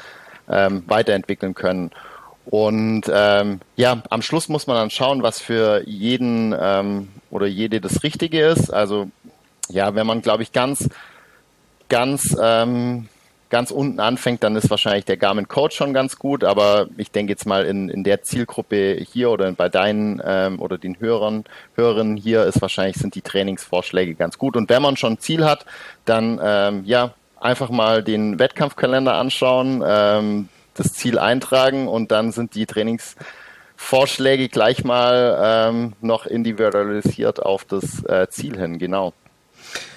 ähm, 0.49 0.84
weiterentwickeln 0.88 1.53
können. 1.53 1.91
Und 2.45 3.03
ähm, 3.13 3.60
ja, 3.75 4.01
am 4.10 4.23
Schluss 4.23 4.49
muss 4.49 4.65
man 4.65 4.75
dann 4.75 4.89
schauen, 4.89 5.21
was 5.21 5.39
für 5.39 5.88
jeden 5.88 6.55
ähm, 6.60 7.10
oder 7.29 7.45
jede 7.45 7.79
das 7.79 8.01
Richtige 8.01 8.43
ist. 8.43 8.73
Also 8.73 9.10
ja, 9.69 9.95
wenn 9.95 10.08
man, 10.08 10.21
glaube 10.21 10.43
ich, 10.43 10.51
ganz, 10.51 10.89
ganz, 11.88 12.36
ähm, 12.41 13.08
ganz 13.49 13.71
unten 13.71 13.99
anfängt, 13.99 14.43
dann 14.43 14.55
ist 14.55 14.69
wahrscheinlich 14.69 15.05
der 15.05 15.17
Garmin 15.17 15.47
Coach 15.47 15.75
schon 15.75 15.93
ganz 15.93 16.19
gut. 16.19 16.43
Aber 16.43 16.88
ich 16.97 17.12
denke 17.12 17.32
jetzt 17.32 17.45
mal 17.45 17.65
in, 17.65 17.89
in 17.89 18.03
der 18.03 18.21
Zielgruppe 18.21 18.97
hier 19.12 19.32
oder 19.32 19.51
bei 19.53 19.69
deinen 19.69 20.21
ähm, 20.23 20.60
oder 20.60 20.77
den 20.77 20.99
Hörern, 20.99 21.45
Hörerinnen 21.75 22.17
hier 22.17 22.43
ist 22.45 22.62
wahrscheinlich 22.62 22.97
sind 22.97 23.15
die 23.15 23.21
Trainingsvorschläge 23.21 24.15
ganz 24.15 24.38
gut. 24.38 24.55
Und 24.55 24.69
wenn 24.69 24.82
man 24.82 24.97
schon 24.97 25.13
ein 25.13 25.19
Ziel 25.19 25.45
hat, 25.45 25.65
dann 26.05 26.39
ähm, 26.43 26.84
ja 26.86 27.13
einfach 27.39 27.69
mal 27.69 28.03
den 28.03 28.38
Wettkampfkalender 28.39 29.15
anschauen, 29.15 29.84
ähm, 29.86 30.49
das 30.73 30.93
Ziel 30.93 31.17
eintragen 31.17 31.88
und 31.88 32.12
dann 32.12 32.32
sind 32.32 32.55
die 32.55 32.65
Trainingsvorschläge 32.65 34.49
gleich 34.49 34.84
mal 34.84 35.69
ähm, 35.69 35.93
noch 36.01 36.25
individualisiert 36.25 37.41
auf 37.41 37.65
das 37.65 38.03
äh, 38.05 38.27
Ziel 38.29 38.58
hin. 38.58 38.77
Genau. 38.77 39.13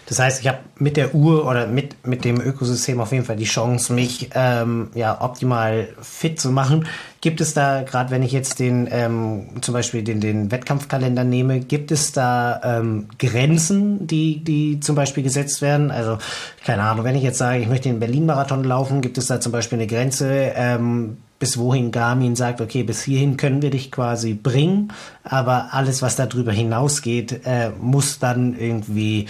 Das 0.06 0.18
heißt, 0.18 0.40
ich 0.40 0.48
habe 0.48 0.58
mit 0.78 0.96
der 0.96 1.14
Uhr 1.14 1.46
oder 1.46 1.66
mit, 1.66 2.06
mit 2.06 2.24
dem 2.24 2.40
Ökosystem 2.40 3.00
auf 3.00 3.12
jeden 3.12 3.24
Fall 3.24 3.36
die 3.36 3.44
Chance, 3.44 3.92
mich 3.92 4.30
ähm, 4.34 4.90
ja 4.94 5.20
optimal 5.20 5.88
fit 6.00 6.40
zu 6.40 6.50
machen. 6.50 6.86
Gibt 7.20 7.40
es 7.40 7.54
da, 7.54 7.82
gerade 7.82 8.10
wenn 8.10 8.22
ich 8.22 8.32
jetzt 8.32 8.58
den 8.58 8.88
ähm, 8.90 9.46
zum 9.60 9.74
Beispiel 9.74 10.02
den, 10.02 10.20
den 10.20 10.50
Wettkampfkalender 10.50 11.22
nehme, 11.22 11.60
gibt 11.60 11.92
es 11.92 12.10
da 12.10 12.60
ähm, 12.64 13.08
Grenzen, 13.18 14.06
die, 14.08 14.42
die 14.42 14.80
zum 14.80 14.96
Beispiel 14.96 15.22
gesetzt 15.22 15.62
werden? 15.62 15.92
Also, 15.92 16.18
keine 16.64 16.82
Ahnung, 16.82 17.04
wenn 17.04 17.14
ich 17.14 17.22
jetzt 17.22 17.38
sage, 17.38 17.60
ich 17.60 17.68
möchte 17.68 17.88
den 17.88 18.00
Berlin-Marathon 18.00 18.64
laufen, 18.64 19.02
gibt 19.02 19.18
es 19.18 19.26
da 19.26 19.40
zum 19.40 19.52
Beispiel 19.52 19.78
eine 19.78 19.86
Grenze, 19.86 20.52
ähm, 20.56 21.18
bis 21.38 21.58
wohin 21.58 21.90
Garmin 21.90 22.36
sagt, 22.36 22.60
okay, 22.60 22.84
bis 22.84 23.02
hierhin 23.02 23.36
können 23.36 23.62
wir 23.62 23.70
dich 23.70 23.90
quasi 23.90 24.34
bringen, 24.34 24.92
aber 25.24 25.70
alles, 25.72 26.00
was 26.00 26.14
darüber 26.14 26.52
hinausgeht, 26.52 27.40
äh, 27.44 27.70
muss 27.80 28.20
dann 28.20 28.56
irgendwie 28.56 29.26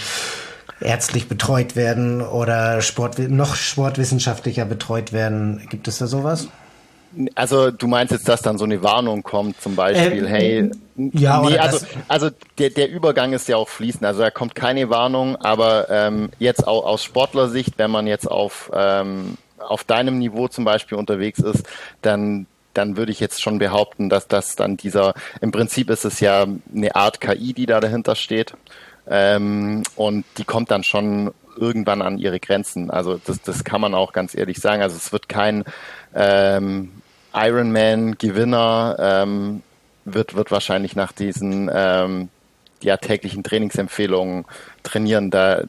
ärztlich 0.83 1.29
betreut 1.29 1.77
werden 1.77 2.21
oder 2.21 2.83
Sport, 2.83 3.19
noch 3.19 3.55
sportwissenschaftlicher 3.55 4.65
betreut 4.65 5.13
werden. 5.13 5.67
Gibt 5.71 5.89
es 5.89 5.99
da 5.99 6.07
sowas? 6.07 6.49
Also 7.35 7.71
du 7.71 7.87
meinst 7.89 8.13
jetzt, 8.13 8.29
dass 8.29 8.41
dann 8.41 8.57
so 8.57 8.65
eine 8.65 8.83
Warnung 8.83 9.23
kommt, 9.23 9.61
zum 9.61 9.77
Beispiel, 9.77 10.25
äh, 10.25 10.29
hey, 10.29 10.71
ja, 10.97 11.43
nee, 11.43 11.59
also, 11.59 11.85
also 12.09 12.31
der, 12.59 12.71
der 12.71 12.91
Übergang 12.91 13.35
ist 13.35 13.49
ja 13.49 13.57
auch 13.57 13.69
fließend, 13.69 14.05
also 14.05 14.23
da 14.23 14.31
kommt 14.31 14.55
keine 14.55 14.89
Warnung, 14.89 15.37
aber 15.37 15.91
ähm, 15.91 16.31
jetzt 16.39 16.67
auch 16.67 16.87
aus 16.87 17.05
Sportlersicht, 17.05 17.75
wenn 17.77 17.91
man 17.91 18.07
jetzt 18.07 18.31
auf, 18.31 18.71
ähm, 18.75 19.37
auf 19.59 19.85
deinem 19.85 20.19
Niveau 20.19 20.49
zum 20.49 20.65
Beispiel 20.65 20.97
unterwegs 20.97 21.39
ist, 21.39 21.69
dann 22.01 22.47
dann 22.75 22.97
würde 22.97 23.13
ich 23.13 23.21
jetzt 23.21 23.43
schon 23.43 23.59
behaupten, 23.59 24.09
dass 24.09 24.29
das 24.29 24.57
dann 24.57 24.77
dieser, 24.77 25.15
im 25.41 25.53
Prinzip 25.53 25.91
ist 25.91 26.07
es 26.07 26.21
ja 26.21 26.47
eine 26.75 26.97
Art 26.97 27.21
KI, 27.21 27.53
die 27.53 27.67
da 27.67 27.81
dahinter 27.81 28.15
steht. 28.15 28.55
Ähm, 29.09 29.83
und 29.97 30.25
die 30.39 30.45
kommt 30.45 30.71
dann 30.71 30.85
schon 30.85 31.33
irgendwann 31.57 32.03
an 32.03 32.19
ihre 32.19 32.41
Grenzen. 32.41 32.91
Also 32.91 33.21
das, 33.25 33.43
das 33.43 33.65
kann 33.65 33.81
man 33.81 33.95
auch 33.95 34.13
ganz 34.13 34.35
ehrlich 34.35 34.59
sagen. 34.59 34.83
Also 34.83 34.97
es 34.97 35.13
wird 35.13 35.29
kein 35.29 35.65
ähm, 36.15 36.91
Ironman-Gewinner 37.35 38.97
ähm, 38.99 39.63
wird, 40.05 40.35
wird 40.35 40.51
wahrscheinlich 40.51 40.97
nach 40.97 41.13
diesen 41.13 41.71
ähm, 41.73 42.29
ja, 42.83 42.97
täglichen 42.97 43.43
Trainingsempfehlungen 43.43 44.45
trainieren. 44.83 45.31
Da, 45.31 45.63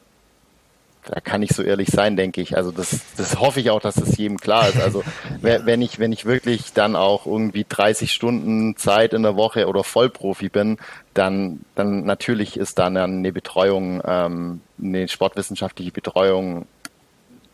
da 1.06 1.20
kann 1.20 1.42
ich 1.42 1.52
so 1.52 1.62
ehrlich 1.62 1.88
sein, 1.88 2.16
denke 2.16 2.40
ich. 2.40 2.56
Also 2.56 2.70
das, 2.70 3.00
das 3.16 3.38
hoffe 3.38 3.60
ich 3.60 3.70
auch, 3.70 3.80
dass 3.80 3.94
das 3.94 4.16
jedem 4.16 4.38
klar 4.38 4.68
ist. 4.68 4.80
Also 4.80 5.02
wenn 5.40 5.82
ich, 5.82 5.98
wenn 5.98 6.12
ich 6.12 6.24
wirklich 6.24 6.72
dann 6.72 6.96
auch 6.96 7.26
irgendwie 7.26 7.66
30 7.68 8.10
Stunden 8.10 8.76
Zeit 8.76 9.12
in 9.12 9.22
der 9.22 9.36
Woche 9.36 9.66
oder 9.66 9.84
Vollprofi 9.84 10.48
bin, 10.48 10.78
dann, 11.12 11.60
dann 11.74 12.04
natürlich 12.04 12.56
ist 12.56 12.78
dann 12.78 12.96
eine 12.96 13.32
Betreuung, 13.32 14.02
ähm, 14.06 14.60
eine 14.82 15.08
sportwissenschaftliche 15.08 15.92
Betreuung 15.92 16.66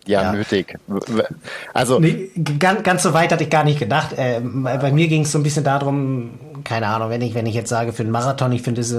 ja, 0.07 0.23
ja, 0.23 0.33
nötig. 0.33 0.79
Also 1.75 2.01
nee, 2.01 2.31
ganz, 2.59 2.83
ganz 2.83 3.03
so 3.03 3.13
weit 3.13 3.33
hatte 3.33 3.45
ich 3.45 3.51
gar 3.51 3.65
nicht 3.65 3.79
gedacht. 3.79 4.15
Äh, 4.17 4.41
bei 4.41 4.93
mir 4.93 5.09
ging 5.09 5.23
es 5.23 5.33
so 5.33 5.39
ein 5.39 5.43
bisschen 5.43 5.65
darum, 5.65 6.31
keine 6.65 6.89
Ahnung, 6.89 7.11
wenn 7.11 7.23
ich, 7.23 7.35
wenn 7.35 7.47
ich 7.47 7.55
jetzt 7.55 7.69
sage 7.69 7.93
für 7.93 8.03
einen 8.03 8.13
Marathon, 8.13 8.53
ich 8.53 8.63
finde 8.63 8.81
es 8.81 8.95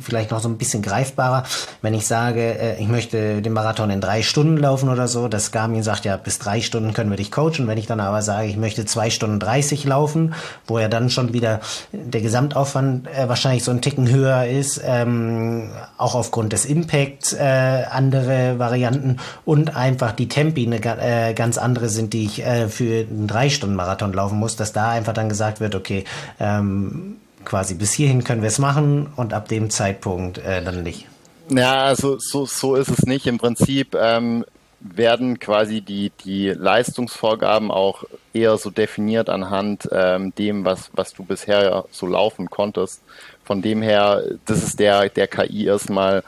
vielleicht 0.00 0.30
noch 0.30 0.40
so 0.40 0.48
ein 0.48 0.58
bisschen 0.58 0.82
greifbarer, 0.82 1.44
wenn 1.82 1.94
ich 1.94 2.06
sage, 2.06 2.58
äh, 2.58 2.80
ich 2.80 2.88
möchte 2.88 3.42
den 3.42 3.52
Marathon 3.52 3.90
in 3.90 4.00
drei 4.00 4.22
Stunden 4.22 4.56
laufen 4.56 4.88
oder 4.88 5.08
so, 5.08 5.28
das 5.28 5.52
Garmin 5.52 5.82
sagt 5.82 6.04
ja, 6.04 6.16
bis 6.16 6.38
drei 6.38 6.60
Stunden 6.60 6.92
können 6.94 7.10
wir 7.10 7.16
dich 7.16 7.30
coachen. 7.30 7.66
Wenn 7.66 7.78
ich 7.78 7.86
dann 7.86 8.00
aber 8.00 8.22
sage, 8.22 8.48
ich 8.48 8.56
möchte 8.56 8.84
zwei 8.86 9.10
Stunden 9.10 9.40
dreißig 9.40 9.84
laufen, 9.84 10.34
wo 10.66 10.78
ja 10.78 10.88
dann 10.88 11.10
schon 11.10 11.32
wieder 11.32 11.60
der 11.92 12.20
Gesamtaufwand 12.20 13.08
äh, 13.08 13.28
wahrscheinlich 13.28 13.64
so 13.64 13.70
ein 13.70 13.80
Ticken 13.80 14.08
höher 14.10 14.46
ist, 14.46 14.80
ähm, 14.84 15.70
auch 15.98 16.14
aufgrund 16.14 16.52
des 16.52 16.64
Impacts 16.64 17.32
äh, 17.32 17.84
andere 17.90 18.58
Varianten 18.58 19.18
und 19.44 19.76
einfach 19.76 20.12
die 20.12 20.28
Tempi 20.28 20.66
eine 20.66 20.76
äh, 20.78 21.34
ganz 21.34 21.58
andere 21.58 21.88
sind, 21.88 22.12
die 22.12 22.24
ich 22.24 22.44
äh, 22.44 22.68
für 22.68 23.06
einen 23.06 23.26
drei 23.26 23.50
Stunden 23.50 23.76
Marathon 23.76 24.12
laufen 24.12 24.38
muss, 24.38 24.56
dass 24.56 24.72
da 24.72 24.90
einfach 24.90 25.12
dann 25.12 25.28
gesagt 25.28 25.60
wird, 25.60 25.74
okay, 25.74 26.04
ähm, 26.40 27.03
quasi 27.44 27.74
bis 27.74 27.92
hierhin 27.92 28.24
können 28.24 28.42
wir 28.42 28.48
es 28.48 28.58
machen 28.58 29.08
und 29.16 29.32
ab 29.32 29.48
dem 29.48 29.70
Zeitpunkt 29.70 30.38
äh, 30.38 30.62
dann 30.62 30.82
nicht. 30.82 31.06
Ja, 31.50 31.84
also 31.84 32.18
so, 32.18 32.46
so 32.46 32.74
ist 32.74 32.88
es 32.88 33.04
nicht. 33.04 33.26
Im 33.26 33.38
Prinzip 33.38 33.94
ähm, 33.94 34.44
werden 34.80 35.38
quasi 35.38 35.80
die, 35.80 36.10
die 36.24 36.48
Leistungsvorgaben 36.48 37.70
auch 37.70 38.04
eher 38.32 38.56
so 38.58 38.70
definiert 38.70 39.28
anhand 39.28 39.88
ähm, 39.92 40.34
dem, 40.34 40.64
was, 40.64 40.90
was 40.94 41.12
du 41.12 41.24
bisher 41.24 41.84
so 41.90 42.06
laufen 42.06 42.50
konntest. 42.50 43.02
Von 43.44 43.62
dem 43.62 43.82
her, 43.82 44.22
das 44.46 44.62
ist 44.62 44.80
der, 44.80 45.08
der 45.08 45.26
KI 45.26 45.66
erstmal 45.66 46.22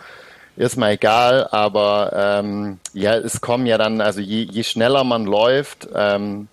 erstmal 0.56 0.92
egal, 0.92 1.46
aber 1.50 2.12
ähm, 2.14 2.78
ja, 2.94 3.14
es 3.14 3.40
kommen 3.40 3.66
ja 3.66 3.76
dann, 3.78 4.00
also 4.00 4.20
je, 4.20 4.42
je 4.42 4.64
schneller 4.64 5.04
man 5.04 5.26
läuft 5.26 5.88
ähm, 5.94 6.48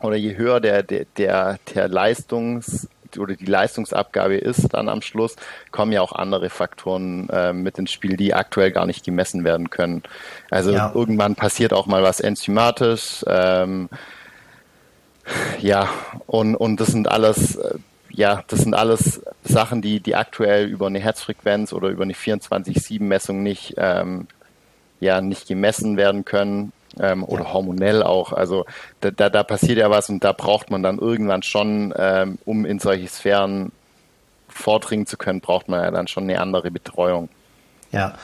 oder 0.00 0.16
je 0.16 0.36
höher 0.36 0.60
der, 0.60 0.82
der, 0.82 1.06
der, 1.16 1.58
der 1.74 1.88
Leistungs 1.88 2.88
oder 3.18 3.34
die 3.34 3.46
Leistungsabgabe 3.46 4.36
ist 4.36 4.72
dann 4.74 4.88
am 4.88 5.02
Schluss, 5.02 5.36
kommen 5.70 5.92
ja 5.92 6.02
auch 6.02 6.12
andere 6.12 6.50
Faktoren 6.50 7.28
äh, 7.30 7.52
mit 7.52 7.78
ins 7.78 7.90
Spiel, 7.90 8.16
die 8.16 8.34
aktuell 8.34 8.70
gar 8.70 8.86
nicht 8.86 9.04
gemessen 9.04 9.44
werden 9.44 9.70
können. 9.70 10.02
Also 10.50 10.72
ja. 10.72 10.92
irgendwann 10.94 11.34
passiert 11.34 11.72
auch 11.72 11.86
mal 11.86 12.02
was 12.02 12.20
enzymatisch. 12.20 13.24
Ähm, 13.26 13.88
ja, 15.60 15.88
und, 16.26 16.56
und 16.56 16.80
das 16.80 16.88
sind 16.88 17.08
alles, 17.08 17.56
äh, 17.56 17.74
ja, 18.10 18.42
das 18.48 18.60
sind 18.60 18.74
alles 18.74 19.22
Sachen, 19.44 19.82
die, 19.82 20.00
die 20.00 20.16
aktuell 20.16 20.66
über 20.66 20.86
eine 20.86 21.00
Herzfrequenz 21.00 21.72
oder 21.72 21.88
über 21.88 22.02
eine 22.02 22.14
24-7-Messung 22.14 23.42
nicht, 23.42 23.74
ähm, 23.76 24.26
ja, 25.00 25.20
nicht 25.20 25.46
gemessen 25.46 25.96
werden 25.96 26.24
können 26.24 26.72
ähm, 26.98 27.24
oder 27.24 27.44
ja. 27.44 27.52
hormonell 27.52 28.02
auch. 28.02 28.32
Also 28.32 28.64
da, 29.00 29.10
da, 29.10 29.30
da 29.30 29.42
passiert 29.42 29.78
ja 29.78 29.90
was 29.90 30.08
und 30.08 30.24
da 30.24 30.32
braucht 30.32 30.70
man 30.70 30.82
dann 30.82 30.98
irgendwann 30.98 31.42
schon, 31.42 31.94
ähm, 31.96 32.38
um 32.44 32.64
in 32.64 32.78
solche 32.78 33.08
Sphären 33.08 33.72
vordringen 34.48 35.06
zu 35.06 35.16
können, 35.16 35.40
braucht 35.40 35.68
man 35.68 35.82
ja 35.82 35.90
dann 35.90 36.08
schon 36.08 36.24
eine 36.24 36.40
andere 36.40 36.70
Betreuung. 36.70 37.28
Ja. 37.92 38.14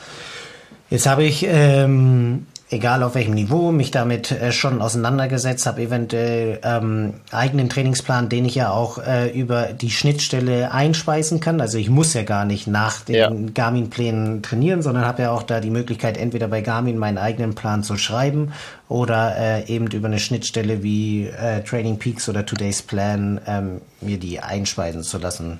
Jetzt 0.89 1.07
habe 1.07 1.23
ich 1.23 1.45
ähm, 1.47 2.47
egal 2.69 3.03
auf 3.03 3.15
welchem 3.15 3.33
Niveau, 3.33 3.71
mich 3.71 3.91
damit 3.91 4.31
äh, 4.31 4.51
schon 4.51 4.81
auseinandergesetzt, 4.81 5.65
habe 5.65 5.81
eventuell 5.81 6.59
ähm, 6.63 7.15
eigenen 7.31 7.69
Trainingsplan, 7.69 8.29
den 8.29 8.45
ich 8.45 8.55
ja 8.55 8.71
auch 8.71 8.97
äh, 8.97 9.29
über 9.29 9.67
die 9.73 9.89
Schnittstelle 9.89 10.71
einspeisen 10.71 11.39
kann. 11.39 11.61
Also 11.61 11.77
ich 11.77 11.89
muss 11.89 12.13
ja 12.13 12.23
gar 12.23 12.45
nicht 12.45 12.67
nach 12.67 13.01
den 13.01 13.15
ja. 13.15 13.31
Garmin-Plänen 13.53 14.41
trainieren, 14.41 14.81
sondern 14.81 15.05
habe 15.05 15.23
ja 15.23 15.31
auch 15.31 15.43
da 15.43 15.59
die 15.61 15.69
Möglichkeit, 15.69 16.17
entweder 16.17 16.47
bei 16.47 16.61
Garmin 16.61 16.97
meinen 16.97 17.17
eigenen 17.17 17.55
Plan 17.55 17.83
zu 17.83 17.97
schreiben 17.97 18.51
oder 18.89 19.35
äh, 19.37 19.65
eben 19.67 19.87
über 19.87 20.07
eine 20.07 20.19
Schnittstelle 20.19 20.83
wie 20.83 21.27
äh, 21.27 21.63
Training 21.63 21.99
Peaks 21.99 22.27
oder 22.27 22.45
Today's 22.45 22.81
Plan 22.81 23.39
ähm, 23.47 23.81
mir 24.01 24.17
die 24.17 24.39
einspeisen 24.39 25.03
zu 25.03 25.17
lassen. 25.17 25.59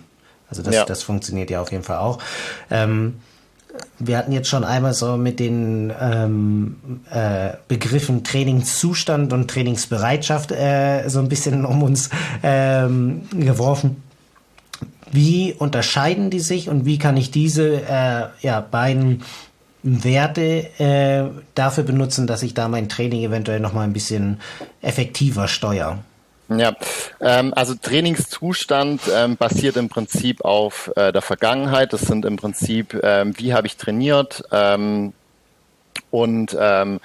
Also 0.49 0.61
das, 0.61 0.75
ja. 0.75 0.85
das 0.85 1.03
funktioniert 1.03 1.49
ja 1.49 1.61
auf 1.61 1.71
jeden 1.71 1.83
Fall 1.83 1.97
auch. 1.97 2.19
Ähm, 2.69 3.15
wir 3.99 4.17
hatten 4.17 4.31
jetzt 4.31 4.49
schon 4.49 4.63
einmal 4.63 4.93
so 4.93 5.17
mit 5.17 5.39
den 5.39 5.93
ähm, 5.99 7.01
äh, 7.11 7.51
Begriffen 7.67 8.23
Trainingszustand 8.23 9.33
und 9.33 9.49
Trainingsbereitschaft 9.49 10.51
äh, 10.51 11.07
so 11.07 11.19
ein 11.19 11.29
bisschen 11.29 11.65
um 11.65 11.83
uns 11.83 12.09
ähm, 12.43 13.23
geworfen. 13.31 14.03
Wie 15.11 15.53
unterscheiden 15.53 16.29
die 16.29 16.39
sich 16.39 16.69
und 16.69 16.85
wie 16.85 16.97
kann 16.97 17.17
ich 17.17 17.31
diese 17.31 17.81
äh, 17.81 18.25
ja, 18.41 18.59
beiden 18.61 19.23
Werte 19.83 20.67
äh, 20.79 21.29
dafür 21.55 21.83
benutzen, 21.83 22.27
dass 22.27 22.43
ich 22.43 22.53
da 22.53 22.67
mein 22.67 22.89
Training 22.89 23.23
eventuell 23.23 23.59
noch 23.59 23.73
mal 23.73 23.83
ein 23.83 23.93
bisschen 23.93 24.39
effektiver 24.81 25.47
steuere? 25.47 25.99
Ja, 26.49 26.75
ähm, 27.19 27.53
also 27.53 27.75
Trainingszustand 27.75 29.01
ähm, 29.13 29.35
basiert 29.35 29.75
im 29.75 29.89
Prinzip 29.89 30.45
auf 30.45 30.91
äh, 30.95 31.11
der 31.11 31.21
Vergangenheit. 31.21 31.91
Das 31.91 32.01
sind 32.01 32.23
im 32.25 32.37
Prinzip, 32.37 32.97
ähm, 33.03 33.37
wie 33.37 33.53
habe 33.53 33.67
ich 33.67 33.75
trainiert 33.75 34.43
ähm, 34.51 35.13
und 36.09 36.55
ähm, 36.57 37.01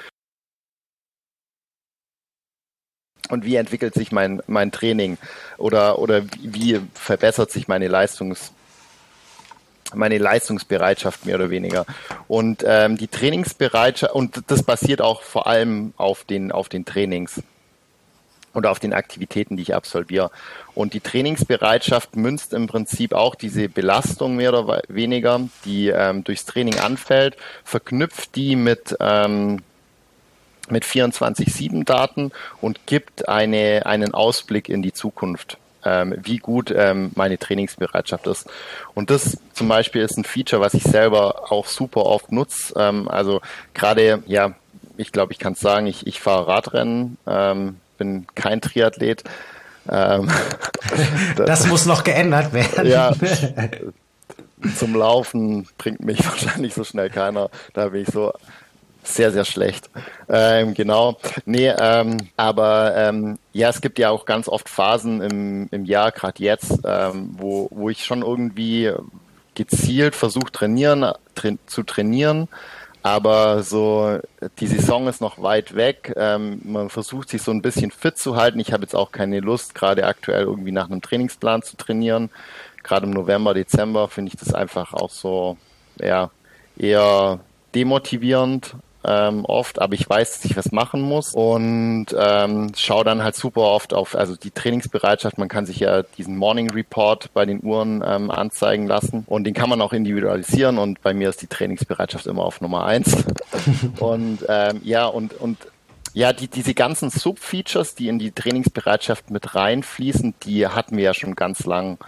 und 3.31 3.45
wie 3.45 3.57
entwickelt 3.57 3.95
sich 3.95 4.13
mein 4.13 4.43
mein 4.47 4.71
Training 4.71 5.19
oder 5.59 5.99
oder 5.99 6.23
wie 6.41 6.81
verbessert 6.95 7.51
sich 7.51 7.67
meine 7.67 7.89
Leistungs 7.89 8.53
meine 9.95 10.19
Leistungsbereitschaft 10.19 11.27
mehr 11.27 11.35
oder 11.35 11.51
weniger. 11.51 11.85
Und 12.29 12.65
ähm, 12.67 12.97
die 12.97 13.09
Trainingsbereitschaft, 13.09 14.15
und 14.15 14.43
das 14.47 14.63
basiert 14.63 15.03
auch 15.03 15.21
vor 15.21 15.47
allem 15.47 15.93
auf 15.99 16.25
den, 16.25 16.51
auf 16.51 16.71
den 16.71 16.87
Trainings 16.87 17.43
oder 18.55 18.71
auf 18.71 18.79
den 18.79 18.93
Aktivitäten, 18.93 19.57
die 19.57 19.63
ich 19.63 19.75
absolviere. 19.75 20.31
Und 20.75 20.95
die 20.95 21.01
Trainingsbereitschaft 21.01 22.17
münzt 22.17 22.53
im 22.53 22.67
Prinzip 22.67 23.13
auch 23.13 23.35
diese 23.35 23.69
Belastung 23.69 24.37
mehr 24.37 24.53
oder 24.53 24.83
weniger, 24.89 25.41
die 25.65 25.89
ähm, 25.89 26.25
durchs 26.25 26.45
Training 26.45 26.79
anfällt, 26.79 27.37
verknüpft 27.65 28.37
die 28.37 28.57
mit 28.57 28.97
ähm, 29.01 29.63
mit 30.69 30.85
24-7-Daten 30.85 32.31
und 32.61 32.87
gibt 32.87 33.29
eine, 33.29 33.85
einen 33.85 34.15
Ausblick 34.15 34.69
in 34.69 34.81
die 34.81 34.93
Zukunft. 34.93 35.59
ähm, 35.85 36.15
wie 36.23 36.39
gut 36.39 36.73
ähm, 36.75 37.11
meine 37.15 37.39
Trainingsbereitschaft 37.39 38.27
ist. 38.27 38.49
Und 38.95 39.11
das 39.11 39.39
zum 39.53 39.69
Beispiel 39.69 40.03
ist 40.03 40.17
ein 40.17 40.25
Feature, 40.25 40.63
was 40.63 40.75
ich 40.75 40.85
selber 40.85 41.51
auch 41.53 41.67
super 41.67 42.07
oft 42.07 42.33
nutze. 42.33 42.75
Ähm, 42.77 43.09
also 43.09 43.41
gerade, 43.75 44.23
ja, 44.27 44.53
ich 44.97 45.13
glaube, 45.13 45.33
ich 45.33 45.39
kann 45.39 45.55
es 45.55 45.61
sagen, 45.61 45.87
ich, 45.87 46.07
ich 46.07 46.21
fahre 46.21 46.47
Radrennen, 46.47 47.19
ähm, 47.27 47.77
bin 48.03 48.27
kein 48.35 48.61
Triathlet. 48.61 49.23
Ähm, 49.89 50.29
das, 51.37 51.47
das 51.47 51.67
muss 51.67 51.87
noch 51.87 52.05
geändert 52.05 52.53
werden. 52.53 52.87
Ja, 52.87 53.13
zum 54.77 54.95
Laufen 54.95 55.69
bringt 55.79 56.05
mich 56.05 56.25
wahrscheinlich 56.27 56.75
so 56.75 56.85
schnell 56.85 57.11
keiner. 57.11 57.49
Da 57.73 57.89
bin 57.89 58.03
ich 58.03 58.09
so 58.09 58.33
sehr, 59.05 59.33
sehr 59.33 59.45
schlecht. 59.45 59.91
Ähm, 60.29 60.75
genau. 60.75 61.19
Nee, 61.45 61.73
ähm, 61.77 62.17
aber 62.37 62.97
ähm, 62.97 63.39
ja, 63.53 63.69
es 63.69 63.81
gibt 63.81 63.99
ja 63.99 64.11
auch 64.11 64.25
ganz 64.25 64.49
oft 64.49 64.69
Phasen 64.69 65.21
im, 65.21 65.69
im 65.73 65.85
Jahr, 65.85 66.13
gerade 66.13 66.43
jetzt, 66.43 66.81
ähm, 66.85 67.35
wo, 67.37 67.69
wo 67.71 67.89
ich 67.89 68.05
schon 68.05 68.23
irgendwie 68.23 68.93
gezielt 69.55 70.15
versuche 70.15 70.53
trainieren, 70.53 71.13
tra 71.35 71.51
zu 71.67 71.83
trainieren. 71.83 72.49
Aber 73.03 73.65
so, 73.65 74.21
die 74.61 74.67
Saison 74.67 75.09
ist 75.09 75.21
noch 75.21 75.43
weit 75.43 75.75
weg. 75.75 76.13
Ähm, 76.17 76.61
man 76.65 76.89
versucht 76.89 77.29
sich 77.31 77.43
so 77.43 77.51
ein 77.51 77.63
bisschen 77.63 77.91
fit 77.91 78.17
zu 78.17 78.37
halten. 78.37 78.61
Ich 78.61 78.73
habe 78.73 78.85
jetzt 78.85 78.95
auch 78.95 79.11
keine 79.11 79.41
Lust, 79.41 79.75
gerade 79.75 80.07
aktuell 80.07 80.45
irgendwie 80.45 80.73
nach 80.73 80.89
einem 80.89 81.03
Trainingsplan 81.03 81.63
zu 81.63 81.77
trainieren. 81.77 82.31
Gerade 82.85 83.07
im 83.07 83.13
November, 83.13 83.55
Dezember 83.55 84.09
finde 84.09 84.33
ich 84.33 84.39
das 84.39 84.55
einfach 84.55 84.93
auch 84.93 85.11
so, 85.11 85.57
ja, 86.01 86.31
eher 86.77 87.41
demotivierend 87.75 88.77
ähm, 89.05 89.45
oft, 89.45 89.81
aber 89.81 89.95
ich 89.95 90.09
weiß, 90.09 90.35
dass 90.35 90.45
ich 90.45 90.57
was 90.57 90.71
machen 90.71 91.03
muss 91.03 91.35
und 91.35 92.07
ähm, 92.17 92.73
schaue 92.77 93.05
dann 93.05 93.23
halt 93.23 93.35
super 93.35 93.63
oft 93.63 93.95
auf, 93.95 94.15
also 94.15 94.37
die 94.37 94.51
Trainingsbereitschaft, 94.51 95.39
man 95.39 95.49
kann 95.49 95.67
sich 95.67 95.81
ja 95.81 96.03
diesen 96.03 96.37
Morning 96.37 96.71
Report 96.71 97.33
bei 97.35 97.45
den 97.45 97.63
Uhren 97.63 98.03
ähm, 98.07 98.31
anzeigen 98.31 98.87
lassen 98.87 99.25
und 99.27 99.45
den 99.45 99.55
kann 99.55 99.69
man 99.69 99.81
auch 99.81 99.93
individualisieren 99.93 100.79
und 100.79 101.03
bei 101.03 101.15
mir 101.15 101.29
ist 101.29 101.43
die 101.43 101.49
Trainingsbereitschaft 101.49 102.27
immer 102.27 102.45
auf 102.45 102.61
Nummer 102.61 102.85
eins 102.85 103.17
und 103.99 104.41
ähm, 104.49 104.81
ja 104.85 105.07
und 105.07 105.35
und 105.35 105.59
ja, 106.15 106.33
die, 106.33 106.49
diese 106.49 106.75
ganzen 106.75 107.11
Sub-Features, 107.11 107.95
die 107.95 108.09
in 108.09 108.19
die 108.19 108.33
Trainingsbereitschaft 108.33 109.31
mit 109.31 109.55
reinfließen, 109.55 110.35
die 110.43 110.67
hatten 110.67 110.97
wir 110.97 111.05
ja 111.05 111.15
schon 111.15 111.35
ganz 111.35 111.65
lang. 111.65 111.99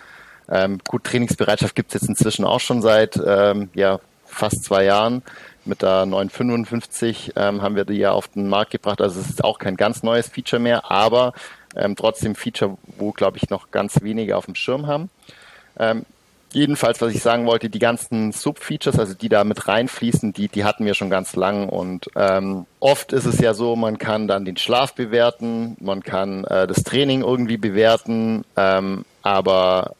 Ähm, 0.48 0.78
gut, 0.86 1.04
Trainingsbereitschaft 1.04 1.74
gibt's 1.74 1.94
jetzt 1.94 2.08
inzwischen 2.08 2.44
auch 2.44 2.60
schon 2.60 2.82
seit 2.82 3.18
ähm, 3.26 3.70
ja, 3.74 4.00
fast 4.26 4.62
zwei 4.64 4.84
Jahren 4.84 5.22
mit 5.66 5.82
der 5.82 6.06
955 6.06 7.32
ähm, 7.36 7.62
haben 7.62 7.76
wir 7.76 7.84
die 7.84 7.94
ja 7.94 8.12
auf 8.12 8.28
den 8.28 8.48
Markt 8.48 8.70
gebracht. 8.70 9.00
Also 9.00 9.20
es 9.20 9.28
ist 9.28 9.44
auch 9.44 9.58
kein 9.58 9.76
ganz 9.76 10.02
neues 10.02 10.28
Feature 10.28 10.60
mehr, 10.60 10.90
aber 10.90 11.32
ähm, 11.76 11.96
trotzdem 11.96 12.34
Feature, 12.34 12.76
wo, 12.98 13.12
glaube 13.12 13.38
ich, 13.38 13.50
noch 13.50 13.70
ganz 13.70 14.02
wenige 14.02 14.36
auf 14.36 14.46
dem 14.46 14.54
Schirm 14.54 14.86
haben. 14.86 15.10
Ähm, 15.78 16.04
jedenfalls, 16.52 17.00
was 17.00 17.12
ich 17.12 17.22
sagen 17.22 17.46
wollte, 17.46 17.68
die 17.68 17.78
ganzen 17.78 18.32
Sub-Features, 18.32 18.98
also 18.98 19.14
die 19.14 19.28
da 19.28 19.44
mit 19.44 19.66
reinfließen, 19.66 20.32
die, 20.32 20.48
die 20.48 20.64
hatten 20.64 20.86
wir 20.86 20.94
schon 20.94 21.10
ganz 21.10 21.36
lang. 21.36 21.68
Und 21.68 22.08
ähm, 22.16 22.66
oft 22.80 23.12
ist 23.12 23.26
es 23.26 23.40
ja 23.40 23.54
so, 23.54 23.76
man 23.76 23.98
kann 23.98 24.28
dann 24.28 24.44
den 24.44 24.56
Schlaf 24.56 24.94
bewerten, 24.94 25.76
man 25.80 26.02
kann 26.02 26.44
äh, 26.44 26.66
das 26.66 26.84
Training 26.84 27.22
irgendwie 27.22 27.56
bewerten, 27.56 28.44
ähm, 28.56 29.04
aber 29.22 29.94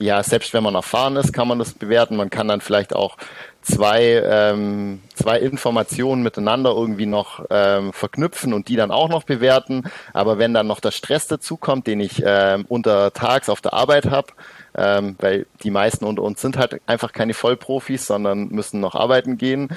ja, 0.00 0.22
selbst 0.22 0.54
wenn 0.54 0.62
man 0.62 0.74
erfahren 0.74 1.16
ist, 1.16 1.32
kann 1.32 1.48
man 1.48 1.58
das 1.58 1.72
bewerten. 1.72 2.16
Man 2.16 2.30
kann 2.30 2.46
dann 2.48 2.60
vielleicht 2.60 2.94
auch 2.94 3.16
zwei, 3.62 4.22
ähm, 4.24 5.02
zwei 5.14 5.38
Informationen 5.38 6.22
miteinander 6.22 6.70
irgendwie 6.70 7.06
noch 7.06 7.44
ähm, 7.50 7.92
verknüpfen 7.92 8.52
und 8.52 8.68
die 8.68 8.76
dann 8.76 8.90
auch 8.90 9.08
noch 9.08 9.24
bewerten. 9.24 9.84
Aber 10.12 10.38
wenn 10.38 10.54
dann 10.54 10.66
noch 10.66 10.80
der 10.80 10.90
Stress 10.90 11.26
dazukommt, 11.26 11.86
den 11.86 12.00
ich 12.00 12.22
ähm, 12.24 12.64
untertags 12.68 13.48
auf 13.48 13.60
der 13.60 13.74
Arbeit 13.74 14.06
habe, 14.06 14.28
ähm, 14.76 15.16
weil 15.18 15.46
die 15.62 15.70
meisten 15.70 16.04
unter 16.04 16.22
uns 16.22 16.40
sind 16.40 16.56
halt 16.56 16.80
einfach 16.86 17.12
keine 17.12 17.34
Vollprofis, 17.34 18.06
sondern 18.06 18.48
müssen 18.48 18.80
noch 18.80 18.94
arbeiten 18.94 19.36
gehen, 19.36 19.68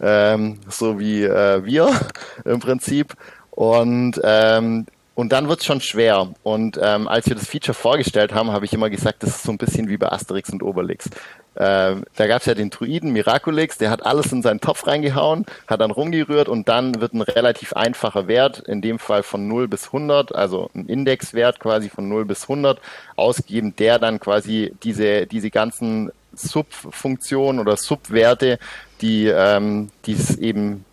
ähm, 0.00 0.60
so 0.68 0.98
wie 0.98 1.24
äh, 1.24 1.64
wir 1.64 1.90
im 2.44 2.60
Prinzip. 2.60 3.14
Und 3.50 4.20
ähm, 4.22 4.86
und 5.20 5.32
dann 5.32 5.50
wird's 5.50 5.66
schon 5.66 5.82
schwer. 5.82 6.32
Und 6.42 6.80
ähm, 6.82 7.06
als 7.06 7.26
wir 7.26 7.34
das 7.36 7.46
Feature 7.46 7.74
vorgestellt 7.74 8.32
haben, 8.32 8.52
habe 8.52 8.64
ich 8.64 8.72
immer 8.72 8.88
gesagt, 8.88 9.22
das 9.22 9.36
ist 9.36 9.42
so 9.42 9.52
ein 9.52 9.58
bisschen 9.58 9.90
wie 9.90 9.98
bei 9.98 10.10
Asterix 10.10 10.48
und 10.48 10.62
Obelix. 10.62 11.10
Ähm, 11.58 12.04
da 12.16 12.26
gab's 12.26 12.46
ja 12.46 12.54
den 12.54 12.70
Druiden 12.70 13.12
Miraculix, 13.12 13.76
der 13.76 13.90
hat 13.90 14.06
alles 14.06 14.32
in 14.32 14.40
seinen 14.40 14.60
Topf 14.60 14.86
reingehauen, 14.86 15.44
hat 15.66 15.82
dann 15.82 15.90
rumgerührt 15.90 16.48
und 16.48 16.70
dann 16.70 17.02
wird 17.02 17.12
ein 17.12 17.20
relativ 17.20 17.74
einfacher 17.74 18.28
Wert, 18.28 18.60
in 18.60 18.80
dem 18.80 18.98
Fall 18.98 19.22
von 19.22 19.46
0 19.46 19.68
bis 19.68 19.88
100, 19.88 20.34
also 20.34 20.70
ein 20.74 20.86
Indexwert 20.86 21.60
quasi 21.60 21.90
von 21.90 22.08
0 22.08 22.24
bis 22.24 22.44
100, 22.44 22.80
ausgegeben, 23.16 23.76
der 23.76 23.98
dann 23.98 24.20
quasi 24.20 24.72
diese, 24.82 25.26
diese 25.26 25.50
ganzen 25.50 26.12
Subfunktionen 26.32 27.60
oder 27.60 27.76
Subwerte, 27.76 28.58
die, 29.02 29.26
ähm, 29.26 29.90
es 30.06 30.38
eben 30.38 30.86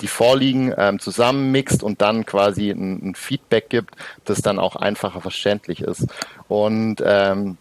die 0.00 0.08
vorliegen, 0.08 0.74
ähm, 0.76 0.98
zusammenmixt 0.98 1.82
und 1.82 2.00
dann 2.00 2.26
quasi 2.26 2.70
ein, 2.70 3.10
ein, 3.10 3.14
Feedback 3.14 3.68
gibt, 3.68 3.94
das 4.24 4.42
dann 4.42 4.58
auch 4.58 4.76
einfacher 4.76 5.20
verständlich 5.20 5.80
ist. 5.82 6.06
Und 6.48 7.02
ähm, 7.04 7.56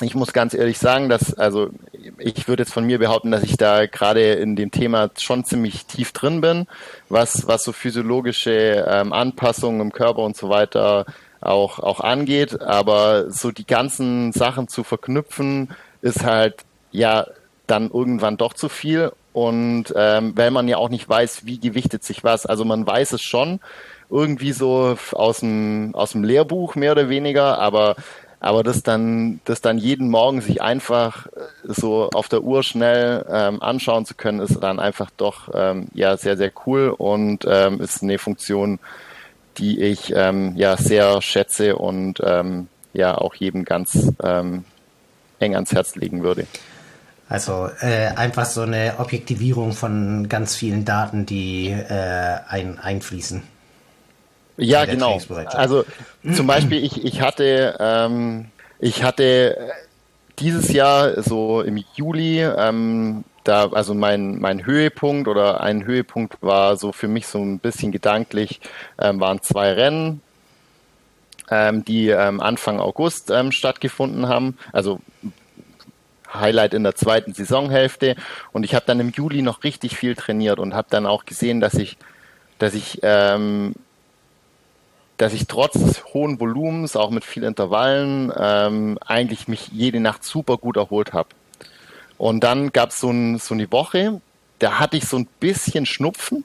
ich 0.00 0.14
muss 0.14 0.32
ganz 0.32 0.54
ehrlich 0.54 0.78
sagen, 0.78 1.08
dass, 1.08 1.34
also 1.34 1.70
ich 2.18 2.48
würde 2.48 2.64
jetzt 2.64 2.72
von 2.72 2.84
mir 2.84 2.98
behaupten, 2.98 3.30
dass 3.30 3.44
ich 3.44 3.56
da 3.56 3.86
gerade 3.86 4.32
in 4.32 4.56
dem 4.56 4.70
Thema 4.70 5.10
schon 5.18 5.44
ziemlich 5.44 5.86
tief 5.86 6.12
drin 6.12 6.40
bin, 6.40 6.66
was, 7.08 7.46
was 7.46 7.62
so 7.62 7.72
physiologische 7.72 8.84
ähm, 8.88 9.12
Anpassungen 9.12 9.80
im 9.80 9.92
Körper 9.92 10.22
und 10.22 10.36
so 10.36 10.48
weiter 10.48 11.06
auch, 11.40 11.78
auch 11.78 12.00
angeht. 12.00 12.60
Aber 12.60 13.30
so 13.30 13.52
die 13.52 13.66
ganzen 13.66 14.32
Sachen 14.32 14.66
zu 14.66 14.82
verknüpfen, 14.82 15.70
ist 16.02 16.24
halt 16.24 16.64
ja 16.90 17.26
dann 17.66 17.90
irgendwann 17.90 18.36
doch 18.36 18.52
zu 18.52 18.68
viel. 18.68 19.12
Und 19.34 19.92
ähm, 19.96 20.32
weil 20.36 20.50
man 20.50 20.68
ja 20.68 20.78
auch 20.78 20.88
nicht 20.88 21.06
weiß, 21.08 21.44
wie 21.44 21.58
gewichtet 21.58 22.04
sich 22.04 22.24
was. 22.24 22.46
Also 22.46 22.64
man 22.64 22.86
weiß 22.86 23.12
es 23.12 23.22
schon 23.22 23.60
irgendwie 24.08 24.52
so 24.52 24.96
aus 25.12 25.40
dem, 25.40 25.90
aus 25.94 26.12
dem 26.12 26.24
Lehrbuch 26.24 26.76
mehr 26.76 26.92
oder 26.92 27.08
weniger, 27.08 27.58
aber 27.58 27.96
aber 28.44 28.62
das 28.62 28.82
dann, 28.82 29.40
das 29.46 29.62
dann 29.62 29.78
jeden 29.78 30.10
Morgen 30.10 30.42
sich 30.42 30.60
einfach 30.60 31.28
äh, 31.28 31.30
so 31.64 32.10
auf 32.12 32.28
der 32.28 32.42
Uhr 32.42 32.62
schnell 32.62 33.24
ähm, 33.26 33.62
anschauen 33.62 34.04
zu 34.04 34.14
können, 34.14 34.40
ist 34.40 34.62
dann 34.62 34.78
einfach 34.80 35.10
doch 35.16 35.48
ähm, 35.54 35.86
ja 35.94 36.18
sehr, 36.18 36.36
sehr 36.36 36.52
cool 36.66 36.94
und 36.96 37.46
ähm, 37.48 37.80
ist 37.80 38.02
eine 38.02 38.18
Funktion, 38.18 38.80
die 39.56 39.80
ich 39.80 40.12
ähm, 40.14 40.52
ja 40.56 40.76
sehr 40.76 41.22
schätze 41.22 41.76
und 41.76 42.20
ähm, 42.22 42.68
ja 42.92 43.16
auch 43.16 43.34
jedem 43.34 43.64
ganz 43.64 44.12
ähm, 44.22 44.64
eng 45.38 45.54
ans 45.54 45.72
Herz 45.72 45.96
legen 45.96 46.22
würde. 46.22 46.46
Also 47.34 47.68
äh, 47.80 48.10
einfach 48.14 48.44
so 48.44 48.60
eine 48.60 48.94
Objektivierung 48.98 49.72
von 49.72 50.28
ganz 50.28 50.54
vielen 50.54 50.84
Daten, 50.84 51.26
die 51.26 51.68
äh, 51.68 52.38
ein, 52.46 52.78
einfließen. 52.78 53.42
Ja, 54.56 54.84
genau. 54.84 55.18
Also 55.48 55.84
zum 56.32 56.46
Beispiel, 56.46 56.84
ich, 56.84 57.04
ich 57.04 57.22
hatte, 57.22 57.76
ähm, 57.80 58.50
ich 58.78 59.02
hatte 59.02 59.72
dieses 60.38 60.72
Jahr 60.72 61.24
so 61.24 61.60
im 61.62 61.82
Juli, 61.96 62.40
ähm, 62.40 63.24
da, 63.42 63.66
also 63.70 63.94
mein, 63.94 64.38
mein 64.38 64.64
Höhepunkt 64.64 65.26
oder 65.26 65.60
ein 65.60 65.84
Höhepunkt 65.84 66.40
war 66.40 66.76
so 66.76 66.92
für 66.92 67.08
mich 67.08 67.26
so 67.26 67.40
ein 67.40 67.58
bisschen 67.58 67.90
gedanklich, 67.90 68.60
ähm, 69.00 69.18
waren 69.18 69.42
zwei 69.42 69.72
Rennen, 69.72 70.22
ähm, 71.50 71.84
die 71.84 72.10
ähm, 72.10 72.40
Anfang 72.40 72.78
August 72.78 73.32
ähm, 73.32 73.50
stattgefunden 73.50 74.28
haben. 74.28 74.56
Also 74.72 75.00
Highlight 76.34 76.74
in 76.74 76.84
der 76.84 76.94
zweiten 76.94 77.34
Saisonhälfte. 77.34 78.16
Und 78.52 78.64
ich 78.64 78.74
habe 78.74 78.86
dann 78.86 79.00
im 79.00 79.10
Juli 79.10 79.42
noch 79.42 79.64
richtig 79.64 79.96
viel 79.96 80.14
trainiert 80.14 80.58
und 80.58 80.74
habe 80.74 80.88
dann 80.90 81.06
auch 81.06 81.24
gesehen, 81.24 81.60
dass 81.60 81.74
ich, 81.74 81.96
dass 82.58 82.74
ich 82.74 83.00
ähm, 83.02 83.74
dass 85.16 85.32
ich 85.32 85.46
trotz 85.46 86.02
hohen 86.12 86.40
Volumens, 86.40 86.96
auch 86.96 87.10
mit 87.10 87.24
vielen 87.24 87.46
Intervallen, 87.46 88.32
ähm, 88.36 88.98
eigentlich 89.04 89.48
mich 89.48 89.68
jede 89.68 90.00
Nacht 90.00 90.24
super 90.24 90.56
gut 90.56 90.76
erholt 90.76 91.12
habe. 91.12 91.28
Und 92.18 92.42
dann 92.42 92.72
gab 92.72 92.90
es 92.90 92.98
so, 92.98 93.10
ein, 93.10 93.38
so 93.38 93.54
eine 93.54 93.70
Woche, 93.70 94.20
da 94.58 94.78
hatte 94.78 94.96
ich 94.96 95.06
so 95.06 95.16
ein 95.16 95.26
bisschen 95.40 95.86
Schnupfen, 95.86 96.44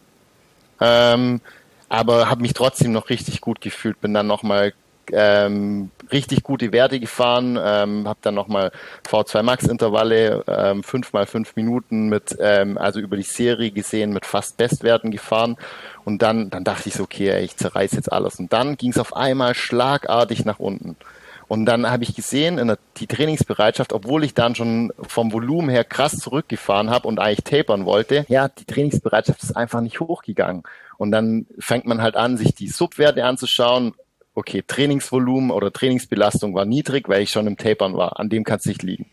ähm, 0.79 1.41
aber 1.89 2.29
habe 2.29 2.41
mich 2.41 2.53
trotzdem 2.53 2.91
noch 2.91 3.09
richtig 3.09 3.41
gut 3.41 3.61
gefühlt. 3.61 3.99
Bin 4.01 4.13
dann 4.13 4.27
nochmal 4.27 4.73
ähm, 5.11 5.89
richtig 6.12 6.43
gute 6.43 6.72
Werte 6.72 6.99
gefahren, 6.99 7.57
ähm, 7.62 8.07
habe 8.07 8.20
dann 8.22 8.36
nochmal 8.36 8.72
V2 9.07 9.43
Max 9.43 9.66
Intervalle, 9.66 10.43
ähm, 10.47 10.84
fünf 10.84 11.14
mal 11.14 11.26
fünf 11.26 11.55
Minuten 11.55 12.10
mit, 12.10 12.38
ähm, 12.39 12.78
also 12.78 12.99
über 12.99 13.18
die 13.18 13.24
Serie 13.24 13.72
gesehen 13.72 14.14
mit 14.14 14.26
fast 14.26 14.57
Bestwerten 14.57 15.12
gefahren 15.12 15.57
und 16.05 16.22
dann, 16.22 16.49
dann 16.49 16.64
dachte 16.64 16.89
ich 16.89 16.95
so, 16.95 17.03
okay, 17.03 17.30
ey, 17.30 17.43
ich 17.43 17.57
zerreiß 17.57 17.91
jetzt 17.93 18.12
alles 18.12 18.39
und 18.39 18.53
dann 18.53 18.78
ging 18.78 18.91
es 18.91 18.97
auf 18.97 19.16
einmal 19.16 19.55
schlagartig 19.55 20.45
nach 20.45 20.60
unten. 20.60 20.95
Und 21.49 21.66
dann 21.66 21.89
habe 21.89 22.03
ich 22.03 22.16
gesehen, 22.16 22.60
in 22.60 22.68
der, 22.68 22.78
die 22.97 23.07
Trainingsbereitschaft, 23.07 23.91
obwohl 23.91 24.24
ich 24.24 24.36
dann 24.36 24.53
schon 24.53 24.93
vom 25.01 25.34
Volumen 25.34 25.70
her 25.70 25.84
krass 25.84 26.20
zurückgefahren 26.20 26.91
habe 26.91 27.07
und 27.07 27.18
eigentlich 27.20 27.43
tapern 27.43 27.86
wollte, 27.86 28.24
ja, 28.30 28.49
die 28.49 28.66
Trainingsbereitschaft 28.66 29.41
ist 29.41 29.57
einfach 29.57 29.82
nicht 29.82 29.99
hochgegangen. 29.99 30.62
Und 30.99 31.10
dann 31.10 31.47
fängt 31.57 31.86
man 31.86 32.03
halt 32.03 32.16
an, 32.16 32.38
sich 32.38 32.53
die 32.53 32.68
Subwerte 32.68 33.26
anzuschauen 33.26 33.95
okay, 34.39 34.63
Trainingsvolumen 34.65 35.51
oder 35.51 35.71
Trainingsbelastung 35.71 36.53
war 36.55 36.65
niedrig, 36.65 37.07
weil 37.07 37.21
ich 37.21 37.29
schon 37.29 37.47
im 37.47 37.57
Tapern 37.57 37.95
war. 37.95 38.19
An 38.19 38.29
dem 38.29 38.43
kann 38.43 38.57
es 38.57 38.65
nicht 38.65 38.83
liegen. 38.83 39.11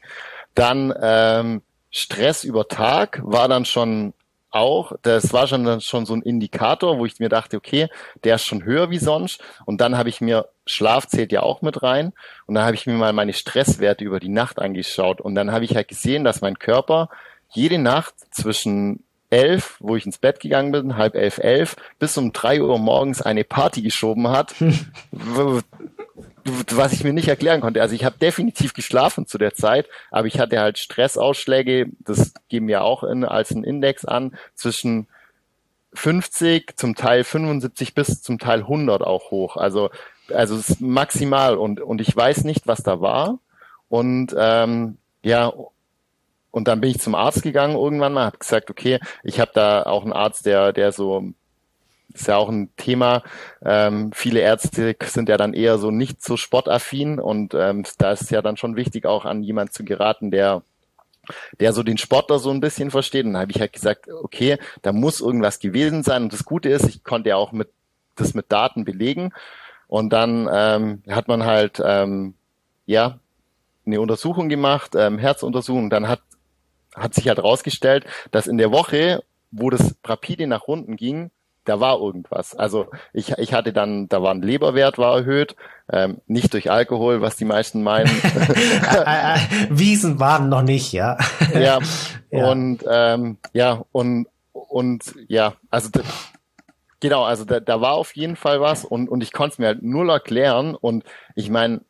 Dann 0.54 0.94
ähm, 1.00 1.62
Stress 1.90 2.44
über 2.44 2.68
Tag 2.68 3.20
war 3.22 3.48
dann 3.48 3.64
schon 3.64 4.14
auch, 4.50 4.92
das 5.02 5.32
war 5.32 5.46
schon, 5.46 5.80
schon 5.80 6.06
so 6.06 6.14
ein 6.14 6.22
Indikator, 6.22 6.98
wo 6.98 7.04
ich 7.04 7.18
mir 7.18 7.28
dachte, 7.28 7.56
okay, 7.56 7.88
der 8.24 8.36
ist 8.36 8.44
schon 8.44 8.64
höher 8.64 8.90
wie 8.90 8.98
sonst. 8.98 9.40
Und 9.66 9.80
dann 9.80 9.98
habe 9.98 10.08
ich 10.08 10.20
mir, 10.20 10.48
Schlaf 10.64 11.06
zählt 11.06 11.32
ja 11.32 11.42
auch 11.42 11.62
mit 11.62 11.82
rein. 11.82 12.12
Und 12.46 12.54
dann 12.54 12.64
habe 12.64 12.74
ich 12.74 12.86
mir 12.86 12.94
mal 12.94 13.12
meine 13.12 13.34
Stresswerte 13.34 14.04
über 14.04 14.18
die 14.18 14.30
Nacht 14.30 14.58
angeschaut. 14.58 15.20
Und 15.20 15.34
dann 15.34 15.52
habe 15.52 15.64
ich 15.64 15.76
halt 15.76 15.88
gesehen, 15.88 16.24
dass 16.24 16.40
mein 16.40 16.58
Körper 16.58 17.10
jede 17.50 17.78
Nacht 17.78 18.14
zwischen 18.30 19.04
elf, 19.30 19.76
wo 19.80 19.96
ich 19.96 20.06
ins 20.06 20.18
Bett 20.18 20.40
gegangen 20.40 20.72
bin, 20.72 20.96
halb 20.96 21.14
elf, 21.14 21.38
elf, 21.38 21.76
bis 21.98 22.16
um 22.16 22.32
drei 22.32 22.62
Uhr 22.62 22.78
morgens 22.78 23.22
eine 23.22 23.44
Party 23.44 23.82
geschoben 23.82 24.28
hat, 24.28 24.54
was 26.70 26.92
ich 26.92 27.04
mir 27.04 27.12
nicht 27.12 27.28
erklären 27.28 27.60
konnte. 27.60 27.82
Also 27.82 27.94
ich 27.94 28.04
habe 28.04 28.18
definitiv 28.18 28.74
geschlafen 28.74 29.26
zu 29.26 29.38
der 29.38 29.54
Zeit, 29.54 29.88
aber 30.10 30.26
ich 30.26 30.38
hatte 30.38 30.60
halt 30.60 30.78
Stressausschläge, 30.78 31.90
das 32.00 32.34
geben 32.48 32.68
wir 32.68 32.82
auch 32.82 33.02
in, 33.02 33.24
als 33.24 33.50
ein 33.50 33.64
Index 33.64 34.04
an, 34.04 34.36
zwischen 34.54 35.08
50, 35.94 36.76
zum 36.76 36.94
Teil 36.94 37.24
75 37.24 37.94
bis 37.94 38.22
zum 38.22 38.38
Teil 38.38 38.60
100 38.60 39.02
auch 39.02 39.30
hoch. 39.30 39.56
Also 39.56 39.90
also 40.32 40.56
es 40.56 40.70
ist 40.70 40.80
maximal 40.80 41.56
und 41.56 41.80
und 41.80 42.00
ich 42.00 42.14
weiß 42.14 42.44
nicht, 42.44 42.66
was 42.66 42.82
da 42.82 43.00
war 43.00 43.38
und 43.88 44.34
ähm, 44.36 44.98
ja 45.22 45.52
und 46.56 46.68
dann 46.68 46.80
bin 46.80 46.88
ich 46.88 47.00
zum 47.00 47.14
Arzt 47.14 47.42
gegangen 47.42 47.76
irgendwann 47.76 48.14
mal, 48.14 48.24
habe 48.24 48.38
gesagt, 48.38 48.70
okay, 48.70 48.98
ich 49.22 49.40
habe 49.40 49.50
da 49.52 49.82
auch 49.82 50.04
einen 50.04 50.14
Arzt, 50.14 50.46
der, 50.46 50.72
der 50.72 50.90
so, 50.90 51.22
ist 52.14 52.28
ja 52.28 52.38
auch 52.38 52.48
ein 52.48 52.74
Thema. 52.78 53.22
Ähm, 53.62 54.10
viele 54.14 54.40
Ärzte 54.40 54.96
sind 55.04 55.28
ja 55.28 55.36
dann 55.36 55.52
eher 55.52 55.76
so 55.76 55.90
nicht 55.90 56.24
so 56.24 56.38
sportaffin 56.38 57.18
und 57.18 57.52
ähm, 57.52 57.84
da 57.98 58.12
ist 58.12 58.30
ja 58.30 58.40
dann 58.40 58.56
schon 58.56 58.74
wichtig, 58.74 59.04
auch 59.04 59.26
an 59.26 59.42
jemand 59.42 59.74
zu 59.74 59.84
geraten, 59.84 60.30
der 60.30 60.62
der 61.60 61.74
so 61.74 61.82
den 61.82 61.98
Sportler 61.98 62.38
so 62.38 62.50
ein 62.50 62.60
bisschen 62.60 62.90
versteht. 62.90 63.26
Und 63.26 63.34
dann 63.34 63.42
habe 63.42 63.52
ich 63.52 63.60
halt 63.60 63.74
gesagt, 63.74 64.08
okay, 64.08 64.58
da 64.80 64.92
muss 64.92 65.20
irgendwas 65.20 65.58
gewesen 65.58 66.04
sein. 66.04 66.22
Und 66.22 66.32
das 66.32 66.44
Gute 66.44 66.70
ist, 66.70 66.88
ich 66.88 67.04
konnte 67.04 67.28
ja 67.30 67.36
auch 67.36 67.52
mit 67.52 67.68
das 68.14 68.32
mit 68.32 68.50
Daten 68.50 68.84
belegen. 68.86 69.34
Und 69.88 70.10
dann 70.10 70.48
ähm, 70.50 71.02
hat 71.10 71.28
man 71.28 71.44
halt 71.44 71.82
ähm, 71.84 72.32
ja 72.86 73.18
eine 73.84 74.00
Untersuchung 74.00 74.48
gemacht, 74.48 74.92
ähm, 74.94 75.18
Herzuntersuchung. 75.18 75.90
Dann 75.90 76.08
hat 76.08 76.20
hat 76.96 77.14
sich 77.14 77.28
halt 77.28 77.42
rausgestellt, 77.42 78.04
dass 78.30 78.46
in 78.46 78.58
der 78.58 78.72
Woche, 78.72 79.22
wo 79.50 79.70
das 79.70 79.96
rapide 80.04 80.46
nach 80.46 80.62
unten 80.62 80.96
ging, 80.96 81.30
da 81.64 81.80
war 81.80 81.98
irgendwas. 81.98 82.54
Also 82.54 82.86
ich, 83.12 83.32
ich 83.38 83.52
hatte 83.52 83.72
dann, 83.72 84.08
da 84.08 84.22
war 84.22 84.32
ein 84.32 84.42
Leberwert 84.42 84.98
war 84.98 85.16
erhöht, 85.16 85.56
ähm, 85.92 86.20
nicht 86.26 86.52
durch 86.54 86.70
Alkohol, 86.70 87.20
was 87.20 87.36
die 87.36 87.44
meisten 87.44 87.82
meinen. 87.82 88.08
Wiesen 89.70 90.18
waren 90.20 90.48
noch 90.48 90.62
nicht, 90.62 90.92
ja. 90.92 91.18
ja, 91.54 91.80
ja. 92.30 92.50
und 92.50 92.84
ähm, 92.88 93.38
ja, 93.52 93.84
und 93.92 94.28
und 94.52 95.14
ja, 95.28 95.54
also 95.70 95.90
genau, 97.00 97.24
also 97.24 97.44
da, 97.44 97.60
da 97.60 97.80
war 97.80 97.92
auf 97.92 98.14
jeden 98.16 98.36
Fall 98.36 98.60
was 98.60 98.84
und, 98.84 99.08
und 99.08 99.22
ich 99.22 99.32
konnte 99.32 99.54
es 99.54 99.58
mir 99.58 99.66
halt 99.66 99.82
null 99.82 100.10
erklären. 100.10 100.74
Und 100.74 101.04
ich 101.34 101.50
meine, 101.50 101.82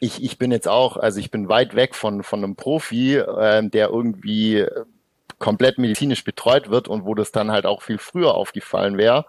ich, 0.00 0.24
ich 0.24 0.38
bin 0.38 0.50
jetzt 0.50 0.66
auch, 0.66 0.96
also 0.96 1.20
ich 1.20 1.30
bin 1.30 1.48
weit 1.48 1.76
weg 1.76 1.94
von, 1.94 2.22
von 2.22 2.42
einem 2.42 2.56
Profi, 2.56 3.16
äh, 3.16 3.68
der 3.68 3.90
irgendwie 3.90 4.66
komplett 5.38 5.78
medizinisch 5.78 6.24
betreut 6.24 6.70
wird 6.70 6.88
und 6.88 7.04
wo 7.04 7.14
das 7.14 7.32
dann 7.32 7.50
halt 7.50 7.66
auch 7.66 7.82
viel 7.82 7.98
früher 7.98 8.34
aufgefallen 8.34 8.98
wäre. 8.98 9.26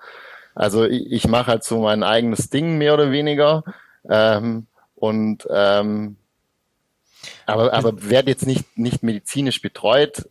Also 0.55 0.85
ich, 0.85 1.11
ich 1.11 1.27
mache 1.27 1.47
halt 1.47 1.63
so 1.63 1.81
mein 1.81 2.03
eigenes 2.03 2.49
Ding 2.49 2.77
mehr 2.77 2.93
oder 2.93 3.11
weniger. 3.11 3.63
Ähm, 4.09 4.67
und 4.95 5.47
ähm, 5.49 6.15
aber, 7.45 7.73
aber 7.73 8.09
werde 8.09 8.31
jetzt 8.31 8.47
nicht, 8.47 8.77
nicht 8.77 9.03
medizinisch 9.03 9.61
betreut. 9.61 10.27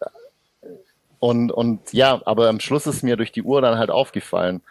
Und, 1.21 1.53
und 1.53 1.93
ja, 1.93 2.23
aber 2.25 2.49
am 2.49 2.61
Schluss 2.61 2.87
ist 2.87 3.03
mir 3.03 3.17
durch 3.17 3.31
die 3.31 3.43
Uhr 3.43 3.61
dann 3.61 3.79
halt 3.79 3.91
aufgefallen. 3.91 4.63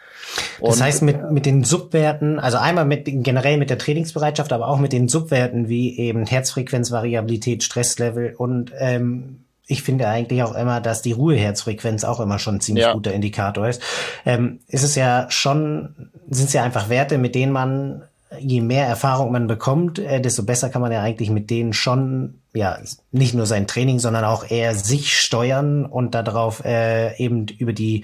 Und 0.59 0.71
das 0.71 0.81
heißt, 0.81 1.03
mit, 1.03 1.31
mit 1.31 1.45
den 1.45 1.63
Subwerten, 1.63 2.39
also 2.39 2.57
einmal 2.57 2.85
mit 2.85 3.03
generell 3.05 3.57
mit 3.57 3.69
der 3.69 3.77
Trainingsbereitschaft, 3.77 4.51
aber 4.51 4.67
auch 4.67 4.79
mit 4.79 4.91
den 4.91 5.07
Subwerten 5.07 5.69
wie 5.69 5.97
eben 5.99 6.25
Herzfrequenzvariabilität, 6.25 7.63
Stresslevel 7.63 8.33
und 8.35 8.71
ähm, 8.79 9.45
ich 9.67 9.83
finde 9.83 10.07
eigentlich 10.07 10.41
auch 10.41 10.55
immer, 10.55 10.81
dass 10.81 11.03
die 11.03 11.11
Ruheherzfrequenz 11.11 12.03
auch 12.03 12.19
immer 12.19 12.39
schon 12.39 12.55
ein 12.55 12.61
ziemlich 12.61 12.85
ja. 12.85 12.93
guter 12.93 13.13
Indikator 13.13 13.69
ist. 13.69 13.83
Ähm, 14.25 14.61
ist 14.67 14.81
es 14.81 14.95
ja 14.95 15.27
schon, 15.29 16.09
sind 16.27 16.47
es 16.47 16.53
ja 16.53 16.63
einfach 16.63 16.89
Werte, 16.89 17.19
mit 17.19 17.35
denen 17.35 17.51
man 17.51 18.01
je 18.37 18.61
mehr 18.61 18.85
Erfahrung 18.85 19.31
man 19.31 19.47
bekommt, 19.47 19.97
äh, 19.97 20.21
desto 20.21 20.43
besser 20.43 20.69
kann 20.69 20.81
man 20.81 20.91
ja 20.91 21.01
eigentlich 21.01 21.31
mit 21.31 21.49
denen 21.49 21.73
schon 21.73 22.35
ja 22.53 22.77
nicht 23.11 23.33
nur 23.33 23.45
sein 23.45 23.67
Training, 23.67 23.99
sondern 23.99 24.23
auch 24.23 24.49
eher 24.49 24.73
sich 24.75 25.17
steuern 25.17 25.85
und 25.85 26.15
darauf 26.15 26.63
äh, 26.63 27.15
eben 27.17 27.47
über 27.57 27.73
die 27.73 28.03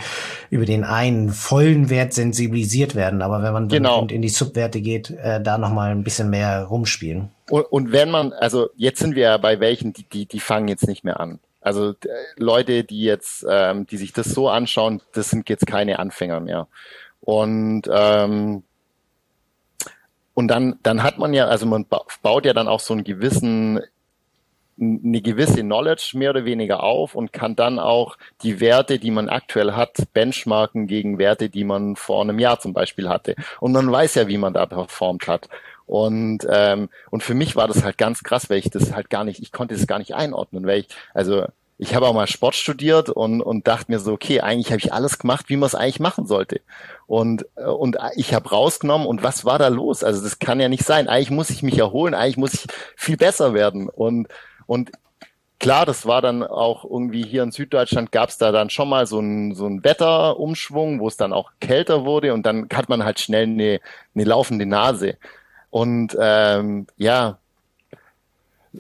über 0.50 0.66
den 0.66 0.84
einen 0.84 1.30
vollen 1.30 1.90
Wert 1.90 2.14
sensibilisiert 2.14 2.96
werden. 2.96 3.22
Aber 3.22 3.44
wenn 3.44 3.54
man 3.54 3.68
genau. 3.68 4.06
in 4.06 4.22
die 4.22 4.30
Subwerte 4.30 4.82
geht, 4.82 5.12
äh, 5.12 5.42
da 5.42 5.58
noch 5.58 5.72
mal 5.72 5.92
ein 5.92 6.04
bisschen 6.04 6.30
mehr 6.30 6.64
rumspielen. 6.64 7.30
Und, 7.50 7.64
und 7.72 7.92
wenn 7.92 8.10
man, 8.10 8.34
also 8.34 8.70
jetzt 8.76 9.00
sind 9.00 9.16
wir 9.16 9.24
ja 9.24 9.38
bei 9.38 9.60
welchen, 9.60 9.94
die 9.94 10.04
die 10.04 10.26
die 10.26 10.40
fangen 10.40 10.68
jetzt 10.68 10.88
nicht 10.88 11.04
mehr 11.04 11.20
an. 11.20 11.40
Also 11.62 11.92
äh, 11.92 11.96
Leute, 12.38 12.84
die 12.84 13.02
jetzt, 13.02 13.46
ähm, 13.50 13.88
die 13.88 13.98
sich 13.98 14.14
das 14.14 14.28
so 14.28 14.50
anschauen, 14.50 15.02
das 15.14 15.30
sind 15.30 15.50
jetzt 15.50 15.66
keine 15.66 15.98
Anfänger 15.98 16.40
mehr. 16.40 16.68
Und 17.22 17.90
ähm, 17.92 18.64
und 20.36 20.50
dann, 20.50 20.78
dann 20.84 21.02
hat 21.02 21.18
man 21.18 21.34
ja, 21.34 21.48
also 21.48 21.66
man 21.66 21.86
baut 22.22 22.46
ja 22.46 22.54
dann 22.54 22.68
auch 22.68 22.82
so 22.82 22.94
einen 22.94 23.06
gewissen, 23.06 23.80
eine 24.78 25.22
gewisse 25.22 25.62
Knowledge 25.62 26.12
mehr 26.16 26.32
oder 26.32 26.44
weniger 26.44 26.84
auf 26.84 27.16
und 27.16 27.32
kann 27.32 27.56
dann 27.56 27.80
auch 27.80 28.18
die 28.44 28.60
Werte, 28.60 29.00
die 29.00 29.12
man 29.12 29.30
aktuell 29.30 29.72
hat, 29.72 29.98
benchmarken 30.12 30.88
gegen 30.88 31.18
Werte, 31.18 31.50
die 31.50 31.64
man 31.64 31.96
vor 31.96 32.22
einem 32.22 32.38
Jahr 32.38 32.60
zum 32.60 32.74
Beispiel 32.74 33.08
hatte. 33.08 33.36
Und 33.62 33.72
man 33.72 33.90
weiß 33.90 34.16
ja, 34.16 34.28
wie 34.28 34.38
man 34.38 34.54
da 34.54 34.66
performt 34.66 35.28
hat. 35.28 35.48
Und, 35.86 36.46
ähm, 36.50 36.90
und 37.12 37.24
für 37.24 37.34
mich 37.34 37.56
war 37.56 37.70
das 37.70 37.86
halt 37.86 37.98
ganz 37.98 38.22
krass, 38.22 38.50
weil 38.50 38.58
ich 38.58 38.70
das 38.70 38.94
halt 38.94 39.10
gar 39.10 39.24
nicht, 39.24 39.42
ich 39.42 39.54
konnte 39.54 39.76
das 39.76 39.88
gar 39.88 40.00
nicht 40.00 40.16
einordnen, 40.16 40.68
weil 40.68 40.80
ich, 40.80 40.88
also 41.14 41.46
ich 41.78 41.94
habe 41.94 42.08
auch 42.08 42.14
mal 42.14 42.28
Sport 42.28 42.56
studiert 42.56 43.10
und, 43.10 43.42
und 43.42 43.68
dachte 43.68 43.92
mir 43.92 44.00
so, 44.00 44.14
okay, 44.14 44.40
eigentlich 44.42 44.72
habe 44.72 44.80
ich 44.80 44.94
alles 44.94 45.20
gemacht, 45.20 45.50
wie 45.50 45.58
man 45.58 45.68
es 45.68 45.76
eigentlich 45.76 46.00
machen 46.00 46.26
sollte. 46.26 46.62
Und, 47.06 47.46
äh, 47.56 47.66
und 47.66 47.98
ich 48.16 48.34
habe 48.34 48.50
rausgenommen 48.50 49.06
und 49.08 49.24
was 49.24 49.44
war 49.44 49.60
da 49.60 49.68
los? 49.68 50.04
Also 50.04 50.24
das 50.24 50.40
kann 50.40 50.60
ja 50.60 50.70
nicht 50.70 50.86
sein. 50.86 51.10
Eigentlich 51.10 51.32
muss 51.32 51.50
ich 51.50 51.64
mich 51.64 51.78
erholen, 51.78 52.14
eigentlich 52.14 52.38
muss 52.38 52.54
ich 52.54 52.68
viel 52.96 53.18
besser 53.18 53.54
werden. 53.54 53.90
Und, 53.90 54.28
und 54.68 54.92
klar, 55.60 55.86
das 55.86 56.06
war 56.06 56.22
dann 56.22 56.44
auch 56.44 56.86
irgendwie 56.86 57.24
hier 57.24 57.44
in 57.44 57.52
Süddeutschland 57.52 58.12
gab 58.12 58.30
es 58.30 58.38
da 58.38 58.52
dann 58.52 58.70
schon 58.70 58.88
mal 58.90 59.06
so 59.06 59.20
ein 59.20 59.54
so 59.54 59.68
ein 59.68 59.84
Wetterumschwung, 59.84 61.00
wo 61.02 61.08
es 61.08 61.18
dann 61.18 61.34
auch 61.34 61.52
kälter 61.60 62.06
wurde 62.06 62.34
und 62.34 62.46
dann 62.46 62.70
hat 62.74 62.90
man 62.90 63.04
halt 63.04 63.20
schnell 63.20 63.44
eine, 63.44 63.82
eine 64.14 64.24
laufende 64.24 64.66
Nase. 64.66 65.18
Und 65.72 66.16
ähm, 66.20 66.88
ja, 66.98 67.40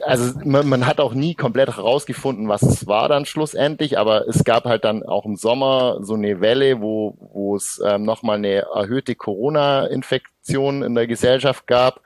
also 0.02 0.40
man, 0.44 0.68
man, 0.68 0.86
hat 0.86 1.00
auch 1.00 1.14
nie 1.14 1.36
komplett 1.36 1.76
herausgefunden, 1.76 2.48
was 2.48 2.62
es 2.62 2.88
war 2.88 3.10
dann 3.10 3.26
schlussendlich, 3.26 3.98
aber 3.98 4.28
es 4.28 4.44
gab 4.44 4.66
halt 4.66 4.84
dann 4.84 5.04
auch 5.04 5.26
im 5.26 5.36
Sommer 5.36 6.00
so 6.02 6.16
eine 6.16 6.42
Welle, 6.42 6.82
wo, 6.82 7.18
wo 7.20 7.56
es 7.56 7.82
ähm, 7.86 8.04
nochmal 8.04 8.38
eine 8.38 8.66
erhöhte 8.74 9.16
Corona-Infektion 9.16 10.84
in 10.84 10.96
der 10.96 11.08
Gesellschaft 11.08 11.68
gab. 11.68 12.02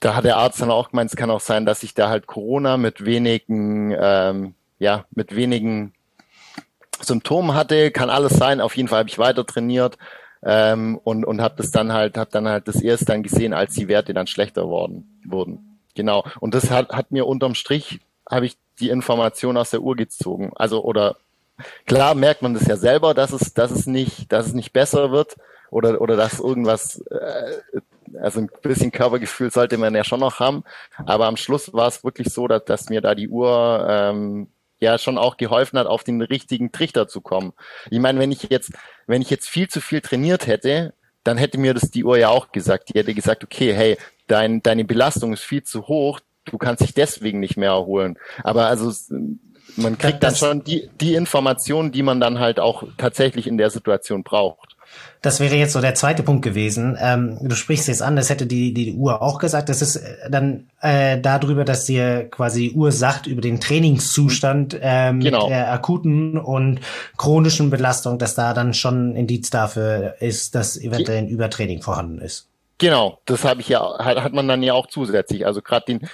Da 0.00 0.14
hat 0.14 0.24
der 0.24 0.36
Arzt 0.36 0.60
dann 0.60 0.70
auch 0.70 0.90
gemeint, 0.90 1.10
es 1.10 1.16
kann 1.16 1.30
auch 1.30 1.40
sein, 1.40 1.66
dass 1.66 1.80
sich 1.80 1.94
da 1.94 2.08
halt 2.08 2.26
Corona 2.26 2.76
mit 2.76 3.04
wenigen, 3.04 3.96
ähm, 3.98 4.54
ja, 4.78 5.04
mit 5.10 5.34
wenigen 5.34 5.94
Symptomen 7.00 7.54
hatte. 7.54 7.90
Kann 7.90 8.10
alles 8.10 8.34
sein. 8.34 8.60
Auf 8.60 8.76
jeden 8.76 8.88
Fall 8.88 9.00
habe 9.00 9.08
ich 9.08 9.18
weiter 9.18 9.46
trainiert 9.46 9.96
ähm, 10.42 10.98
und 11.02 11.24
und 11.24 11.40
habe 11.40 11.56
das 11.56 11.70
dann 11.70 11.92
halt, 11.92 12.18
habe 12.18 12.30
dann 12.30 12.48
halt 12.48 12.68
das 12.68 12.80
erst 12.80 13.08
dann 13.08 13.22
gesehen, 13.22 13.52
als 13.54 13.74
die 13.74 13.88
Werte 13.88 14.14
dann 14.14 14.26
schlechter 14.26 14.68
worden 14.68 15.20
wurden. 15.24 15.75
Genau. 15.96 16.24
Und 16.38 16.54
das 16.54 16.70
hat, 16.70 16.90
hat 16.90 17.10
mir 17.10 17.26
unterm 17.26 17.56
Strich, 17.56 18.00
habe 18.30 18.46
ich 18.46 18.56
die 18.78 18.90
Information 18.90 19.56
aus 19.56 19.70
der 19.70 19.80
Uhr 19.80 19.96
gezogen. 19.96 20.52
Also, 20.54 20.84
oder 20.84 21.16
klar 21.86 22.14
merkt 22.14 22.42
man 22.42 22.54
das 22.54 22.66
ja 22.66 22.76
selber, 22.76 23.14
dass 23.14 23.32
es, 23.32 23.54
dass 23.54 23.72
es 23.72 23.86
nicht, 23.86 24.30
dass 24.30 24.46
es 24.46 24.52
nicht 24.52 24.72
besser 24.72 25.10
wird 25.10 25.36
oder, 25.70 26.00
oder 26.00 26.16
dass 26.16 26.38
irgendwas, 26.38 27.00
äh, 27.10 27.80
also 28.20 28.40
ein 28.40 28.50
bisschen 28.62 28.92
Körpergefühl 28.92 29.50
sollte 29.50 29.78
man 29.78 29.94
ja 29.94 30.04
schon 30.04 30.20
noch 30.20 30.38
haben. 30.38 30.64
Aber 31.04 31.26
am 31.26 31.36
Schluss 31.36 31.72
war 31.72 31.88
es 31.88 32.04
wirklich 32.04 32.32
so, 32.32 32.46
dass, 32.46 32.64
dass 32.64 32.88
mir 32.90 33.00
da 33.00 33.14
die 33.14 33.28
Uhr 33.28 33.86
ähm, 33.88 34.48
ja 34.78 34.98
schon 34.98 35.16
auch 35.16 35.38
geholfen 35.38 35.78
hat, 35.78 35.86
auf 35.86 36.04
den 36.04 36.20
richtigen 36.20 36.72
Trichter 36.72 37.08
zu 37.08 37.22
kommen. 37.22 37.54
Ich 37.90 37.98
meine, 37.98 38.18
wenn 38.18 38.32
ich 38.32 38.44
jetzt, 38.44 38.72
wenn 39.06 39.22
ich 39.22 39.30
jetzt 39.30 39.48
viel 39.48 39.68
zu 39.68 39.80
viel 39.80 40.02
trainiert 40.02 40.46
hätte, 40.46 40.92
dann 41.24 41.38
hätte 41.38 41.58
mir 41.58 41.74
das 41.74 41.90
die 41.90 42.04
Uhr 42.04 42.18
ja 42.18 42.28
auch 42.28 42.52
gesagt. 42.52 42.90
Die 42.90 42.98
hätte 42.98 43.14
gesagt, 43.14 43.42
okay, 43.42 43.72
hey, 43.72 43.96
dein, 44.26 44.62
deine 44.62 44.84
Belastung 44.84 45.32
ist 45.32 45.42
viel 45.42 45.62
zu 45.62 45.88
hoch, 45.88 46.20
du 46.44 46.58
kannst 46.58 46.82
dich 46.82 46.94
deswegen 46.94 47.40
nicht 47.40 47.56
mehr 47.56 47.70
erholen. 47.70 48.18
Aber 48.42 48.66
also 48.66 48.92
man 49.76 49.98
kriegt 49.98 50.22
dann 50.22 50.34
schon 50.34 50.64
die, 50.64 50.88
die 51.00 51.14
Informationen, 51.14 51.92
die 51.92 52.02
man 52.02 52.20
dann 52.20 52.38
halt 52.38 52.60
auch 52.60 52.84
tatsächlich 52.96 53.46
in 53.46 53.58
der 53.58 53.70
Situation 53.70 54.22
braucht. 54.22 54.76
Das 55.20 55.40
wäre 55.40 55.56
jetzt 55.56 55.72
so 55.72 55.80
der 55.80 55.94
zweite 55.94 56.22
Punkt 56.22 56.42
gewesen. 56.42 56.96
Ähm, 57.00 57.38
du 57.42 57.54
sprichst 57.56 57.88
jetzt 57.88 58.02
an, 58.02 58.16
das 58.16 58.30
hätte 58.30 58.46
die, 58.46 58.72
die 58.72 58.92
Uhr 58.92 59.20
auch 59.22 59.38
gesagt. 59.38 59.68
Das 59.68 59.82
ist 59.82 59.96
äh, 59.96 60.30
dann 60.30 60.68
äh, 60.80 61.20
darüber, 61.20 61.64
dass 61.64 61.84
dir 61.84 62.28
quasi 62.30 62.68
die 62.68 62.74
Uhr 62.76 62.92
sagt 62.92 63.26
über 63.26 63.40
den 63.40 63.60
Trainingszustand 63.60 64.78
äh, 64.80 65.12
mit 65.12 65.24
genau. 65.24 65.48
der 65.48 65.72
akuten 65.72 66.38
und 66.38 66.80
chronischen 67.16 67.70
Belastung, 67.70 68.18
dass 68.18 68.34
da 68.34 68.54
dann 68.54 68.72
schon 68.72 69.10
ein 69.10 69.16
Indiz 69.16 69.50
dafür 69.50 70.14
ist, 70.20 70.54
dass 70.54 70.76
eventuell 70.80 71.18
ein 71.18 71.28
Übertraining 71.28 71.82
vorhanden 71.82 72.20
ist. 72.20 72.48
Genau, 72.78 73.20
das 73.24 73.44
habe 73.44 73.60
ich 73.60 73.68
ja, 73.68 73.98
hat, 73.98 74.22
hat 74.22 74.32
man 74.32 74.48
dann 74.48 74.62
ja 74.62 74.74
auch 74.74 74.86
zusätzlich. 74.86 75.46
Also 75.46 75.62
gerade 75.62 75.86
den 75.86 76.08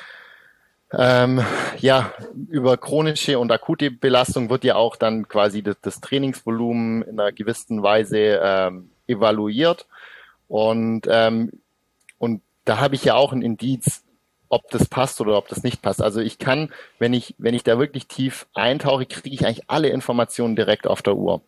ähm, 0.93 1.43
ja, 1.79 2.13
über 2.49 2.77
chronische 2.77 3.39
und 3.39 3.51
akute 3.51 3.91
Belastung 3.91 4.51
wird 4.51 4.65
ja 4.65 4.77
auch 4.77 4.97
dann 4.97 5.27
quasi 5.27 5.63
das, 5.63 5.77
das 5.81 6.01
Trainingsvolumen 6.01 7.03
in 7.03 7.19
einer 7.19 7.33
gewissen 7.33 7.83
Weise 7.83 8.41
ähm, 8.43 8.91
evaluiert. 9.07 9.87
Und, 10.49 11.07
ähm, 11.09 11.51
und 12.19 12.43
da 12.67 12.79
habe 12.79 12.95
ich 12.95 13.05
ja 13.05 13.15
auch 13.15 13.33
ein 13.33 13.43
Indiz, 13.43 14.05
ob 14.51 14.71
das 14.71 14.87
passt 14.87 15.21
oder 15.23 15.39
ob 15.39 15.49
das 15.49 15.63
nicht 15.63 15.81
passt. 15.81 16.03
Also 16.03 16.21
ich 16.21 16.39
kann, 16.39 16.71
wenn 16.99 17.15
ich, 17.15 17.35
wenn 17.39 17.55
ich 17.55 17.65
da 17.65 17.79
wirklich 17.79 18.07
tief 18.07 18.47
eintauche, 18.53 19.07
kriege 19.07 19.35
ich 19.35 19.47
eigentlich 19.47 19.71
alle 19.71 19.89
Informationen 19.89 20.57
direkt 20.57 20.87
auf 20.87 21.01
der 21.01 21.17
Uhr. 21.17 21.41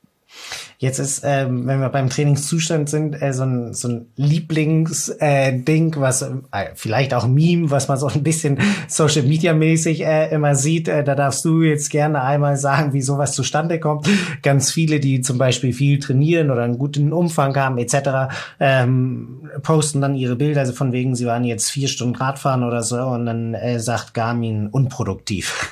Jetzt 0.78 0.98
ist, 0.98 1.22
ähm, 1.24 1.66
wenn 1.66 1.80
wir 1.80 1.88
beim 1.88 2.10
Trainingszustand 2.10 2.90
sind, 2.90 3.20
äh, 3.22 3.32
so 3.32 3.44
ein, 3.44 3.72
so 3.72 3.88
ein 3.88 4.06
Lieblingsding, 4.16 5.94
äh, 5.94 6.00
was 6.00 6.22
äh, 6.22 6.34
vielleicht 6.74 7.14
auch 7.14 7.26
Meme, 7.26 7.70
was 7.70 7.88
man 7.88 7.96
so 7.96 8.08
ein 8.08 8.22
bisschen 8.22 8.58
Social 8.88 9.22
Media 9.22 9.54
mäßig 9.54 10.04
äh, 10.04 10.30
immer 10.34 10.54
sieht. 10.54 10.88
Äh, 10.88 11.04
da 11.04 11.14
darfst 11.14 11.44
du 11.44 11.62
jetzt 11.62 11.90
gerne 11.90 12.22
einmal 12.22 12.56
sagen, 12.56 12.92
wie 12.92 13.02
sowas 13.02 13.32
zustande 13.34 13.78
kommt. 13.80 14.08
Ganz 14.42 14.70
viele, 14.70 15.00
die 15.00 15.20
zum 15.20 15.38
Beispiel 15.38 15.72
viel 15.72 16.00
trainieren 16.00 16.50
oder 16.50 16.64
einen 16.64 16.78
guten 16.78 17.12
Umfang 17.12 17.56
haben 17.56 17.78
etc., 17.78 18.34
ähm, 18.60 19.48
posten 19.62 20.00
dann 20.00 20.14
ihre 20.14 20.36
Bilder, 20.36 20.60
also 20.60 20.72
von 20.72 20.92
wegen, 20.92 21.14
sie 21.14 21.26
waren 21.26 21.44
jetzt 21.44 21.70
vier 21.70 21.88
Stunden 21.88 22.16
Radfahren 22.16 22.64
oder 22.64 22.82
so 22.82 22.96
und 22.96 23.26
dann 23.26 23.54
äh, 23.54 23.78
sagt 23.78 24.12
Garmin 24.12 24.68
unproduktiv. 24.68 25.70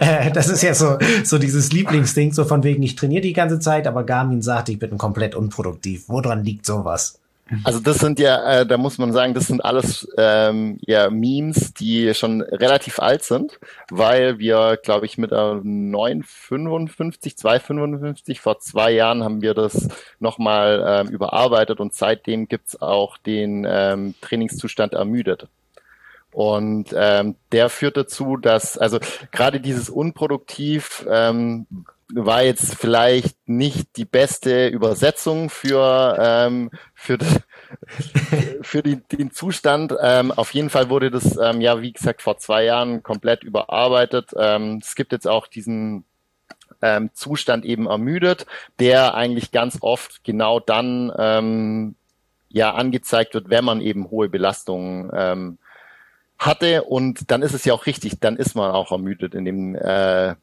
Äh, 0.00 0.30
das 0.32 0.48
ist 0.48 0.62
ja 0.62 0.74
so, 0.74 0.98
so 1.24 1.38
dieses 1.38 1.72
Lieblingsding, 1.72 2.32
so 2.32 2.44
von 2.44 2.62
wegen, 2.62 2.82
ich 2.82 2.94
trainiere 2.94 3.22
die 3.22 3.32
ganze 3.32 3.58
Zeit, 3.58 3.86
aber 3.86 4.04
Garmin 4.04 4.42
sagt, 4.42 4.68
ich 4.68 4.78
bin 4.78 4.98
komplett 4.98 5.34
unproduktiv. 5.34 6.04
Woran 6.08 6.44
liegt 6.44 6.66
sowas? 6.66 7.20
Also 7.64 7.80
das 7.80 7.98
sind 7.98 8.20
ja, 8.20 8.60
äh, 8.60 8.66
da 8.66 8.76
muss 8.76 8.98
man 8.98 9.12
sagen, 9.12 9.34
das 9.34 9.48
sind 9.48 9.64
alles 9.64 10.08
ähm, 10.16 10.78
ja 10.86 11.10
Memes, 11.10 11.74
die 11.74 12.14
schon 12.14 12.42
relativ 12.42 13.00
alt 13.00 13.24
sind, 13.24 13.58
weil 13.90 14.38
wir, 14.38 14.78
glaube 14.82 15.06
ich, 15.06 15.18
mit 15.18 15.32
der 15.32 15.60
955, 15.64 17.36
255 17.36 18.40
vor 18.40 18.60
zwei 18.60 18.92
Jahren 18.92 19.24
haben 19.24 19.42
wir 19.42 19.54
das 19.54 19.88
nochmal 20.20 20.84
ähm, 20.86 21.08
überarbeitet 21.08 21.80
und 21.80 21.92
seitdem 21.92 22.46
gibt's 22.46 22.80
auch 22.80 23.18
den 23.18 23.66
ähm, 23.68 24.14
Trainingszustand 24.20 24.94
ermüdet. 24.94 25.48
Und 26.32 26.94
ähm, 26.94 27.36
der 27.52 27.68
führt 27.68 27.96
dazu, 27.96 28.36
dass, 28.36 28.78
also 28.78 28.98
gerade 29.32 29.60
dieses 29.60 29.90
unproduktiv 29.90 31.04
ähm, 31.10 31.66
war 32.14 32.42
jetzt 32.42 32.74
vielleicht 32.74 33.36
nicht 33.48 33.96
die 33.96 34.04
beste 34.04 34.68
Übersetzung 34.68 35.50
für, 35.50 36.16
ähm, 36.20 36.70
für, 36.94 37.18
für 38.62 38.82
die, 38.82 38.96
den 38.96 39.30
Zustand. 39.30 39.94
Ähm, 40.00 40.32
auf 40.32 40.52
jeden 40.54 40.70
Fall 40.70 40.90
wurde 40.90 41.10
das, 41.10 41.36
ähm, 41.36 41.60
ja, 41.60 41.80
wie 41.82 41.92
gesagt, 41.92 42.22
vor 42.22 42.38
zwei 42.38 42.64
Jahren 42.64 43.02
komplett 43.02 43.42
überarbeitet. 43.42 44.30
Ähm, 44.36 44.80
es 44.82 44.94
gibt 44.94 45.12
jetzt 45.12 45.28
auch 45.28 45.46
diesen 45.46 46.04
ähm, 46.82 47.10
Zustand 47.12 47.64
eben 47.64 47.86
ermüdet, 47.86 48.46
der 48.78 49.14
eigentlich 49.14 49.50
ganz 49.50 49.78
oft 49.80 50.24
genau 50.24 50.60
dann 50.60 51.12
ähm, 51.16 51.94
ja 52.48 52.74
angezeigt 52.74 53.34
wird, 53.34 53.50
wenn 53.50 53.64
man 53.64 53.80
eben 53.80 54.10
hohe 54.10 54.28
Belastungen 54.28 55.10
ähm, 55.14 55.58
hatte 56.40 56.84
und 56.84 57.30
dann 57.30 57.42
ist 57.42 57.52
es 57.52 57.64
ja 57.64 57.74
auch 57.74 57.86
richtig, 57.86 58.18
dann 58.18 58.36
ist 58.36 58.56
man 58.56 58.72
auch 58.72 58.90
ermüdet 58.90 59.34
in 59.34 59.44
dem 59.44 59.74
äh, 59.76 60.34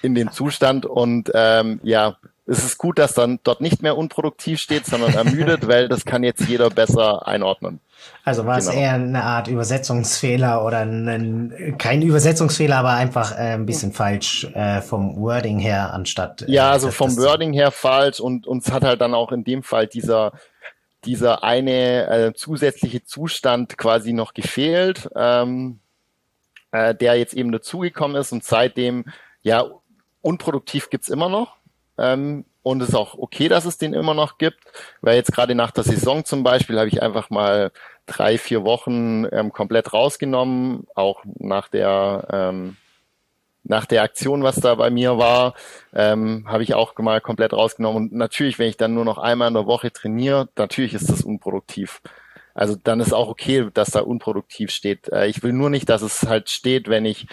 in 0.00 0.14
dem 0.14 0.30
Zustand 0.30 0.86
und 0.86 1.30
ähm, 1.34 1.80
ja, 1.82 2.16
es 2.46 2.64
ist 2.64 2.78
gut, 2.78 2.98
dass 2.98 3.12
dann 3.12 3.40
dort 3.42 3.60
nicht 3.60 3.82
mehr 3.82 3.96
unproduktiv 3.96 4.58
steht, 4.58 4.86
sondern 4.86 5.12
ermüdet, 5.12 5.68
weil 5.68 5.88
das 5.88 6.04
kann 6.04 6.22
jetzt 6.22 6.48
jeder 6.48 6.70
besser 6.70 7.26
einordnen. 7.26 7.80
Also 8.24 8.46
war 8.46 8.58
genau. 8.58 8.70
es 8.70 8.76
eher 8.76 8.94
eine 8.94 9.24
Art 9.24 9.48
Übersetzungsfehler 9.48 10.64
oder 10.64 10.78
ein, 10.78 11.74
kein 11.78 12.00
Übersetzungsfehler, 12.00 12.76
aber 12.76 12.92
einfach 12.92 13.32
äh, 13.32 13.54
ein 13.54 13.66
bisschen 13.66 13.92
falsch 13.92 14.44
äh, 14.54 14.80
vom 14.80 15.16
Wording 15.16 15.58
her 15.58 15.92
anstatt. 15.92 16.42
Äh, 16.42 16.52
ja, 16.52 16.70
also 16.70 16.90
vom 16.90 17.16
Wording 17.16 17.52
her 17.52 17.70
falsch 17.70 18.20
und 18.20 18.46
uns 18.46 18.70
hat 18.70 18.84
halt 18.84 19.00
dann 19.00 19.14
auch 19.14 19.32
in 19.32 19.44
dem 19.44 19.62
Fall 19.62 19.86
dieser 19.86 20.32
dieser 21.04 21.44
eine 21.44 22.08
äh, 22.08 22.32
zusätzliche 22.34 23.04
Zustand 23.04 23.78
quasi 23.78 24.12
noch 24.12 24.34
gefehlt, 24.34 25.08
ähm, 25.14 25.80
äh, 26.72 26.94
der 26.94 27.16
jetzt 27.16 27.34
eben 27.34 27.52
dazugekommen 27.52 28.16
ist 28.16 28.32
und 28.32 28.44
seitdem, 28.44 29.04
ja, 29.42 29.64
unproduktiv 30.20 30.90
gibt's 30.90 31.08
immer 31.08 31.28
noch. 31.28 31.56
Ähm, 31.96 32.44
und 32.62 32.82
es 32.82 32.90
ist 32.90 32.94
auch 32.94 33.14
okay, 33.16 33.48
dass 33.48 33.64
es 33.64 33.78
den 33.78 33.94
immer 33.94 34.14
noch 34.14 34.36
gibt, 34.36 34.58
weil 35.00 35.16
jetzt 35.16 35.32
gerade 35.32 35.54
nach 35.54 35.70
der 35.70 35.84
Saison 35.84 36.24
zum 36.24 36.42
Beispiel 36.42 36.78
habe 36.78 36.88
ich 36.88 37.02
einfach 37.02 37.30
mal 37.30 37.72
drei, 38.06 38.36
vier 38.36 38.64
Wochen 38.64 39.26
ähm, 39.32 39.52
komplett 39.52 39.92
rausgenommen, 39.92 40.86
auch 40.94 41.22
nach 41.38 41.68
der 41.68 42.28
ähm, 42.30 42.76
nach 43.68 43.86
der 43.86 44.02
Aktion, 44.02 44.42
was 44.42 44.56
da 44.56 44.74
bei 44.74 44.90
mir 44.90 45.18
war, 45.18 45.54
ähm, 45.94 46.46
habe 46.48 46.62
ich 46.62 46.74
auch 46.74 46.96
mal 46.98 47.20
komplett 47.20 47.52
rausgenommen. 47.52 48.04
Und 48.04 48.12
natürlich, 48.12 48.58
wenn 48.58 48.68
ich 48.68 48.76
dann 48.76 48.94
nur 48.94 49.04
noch 49.04 49.18
einmal 49.18 49.48
in 49.48 49.54
der 49.54 49.66
Woche 49.66 49.92
trainiere, 49.92 50.48
natürlich 50.56 50.94
ist 50.94 51.10
das 51.10 51.22
unproduktiv. 51.22 52.00
Also 52.54 52.74
dann 52.74 53.00
ist 53.00 53.12
auch 53.12 53.28
okay, 53.28 53.68
dass 53.72 53.90
da 53.90 54.00
unproduktiv 54.00 54.70
steht. 54.70 55.08
Äh, 55.12 55.28
ich 55.28 55.42
will 55.42 55.52
nur 55.52 55.70
nicht, 55.70 55.88
dass 55.88 56.02
es 56.02 56.24
halt 56.24 56.50
steht, 56.50 56.88
wenn 56.88 57.04
ich 57.04 57.26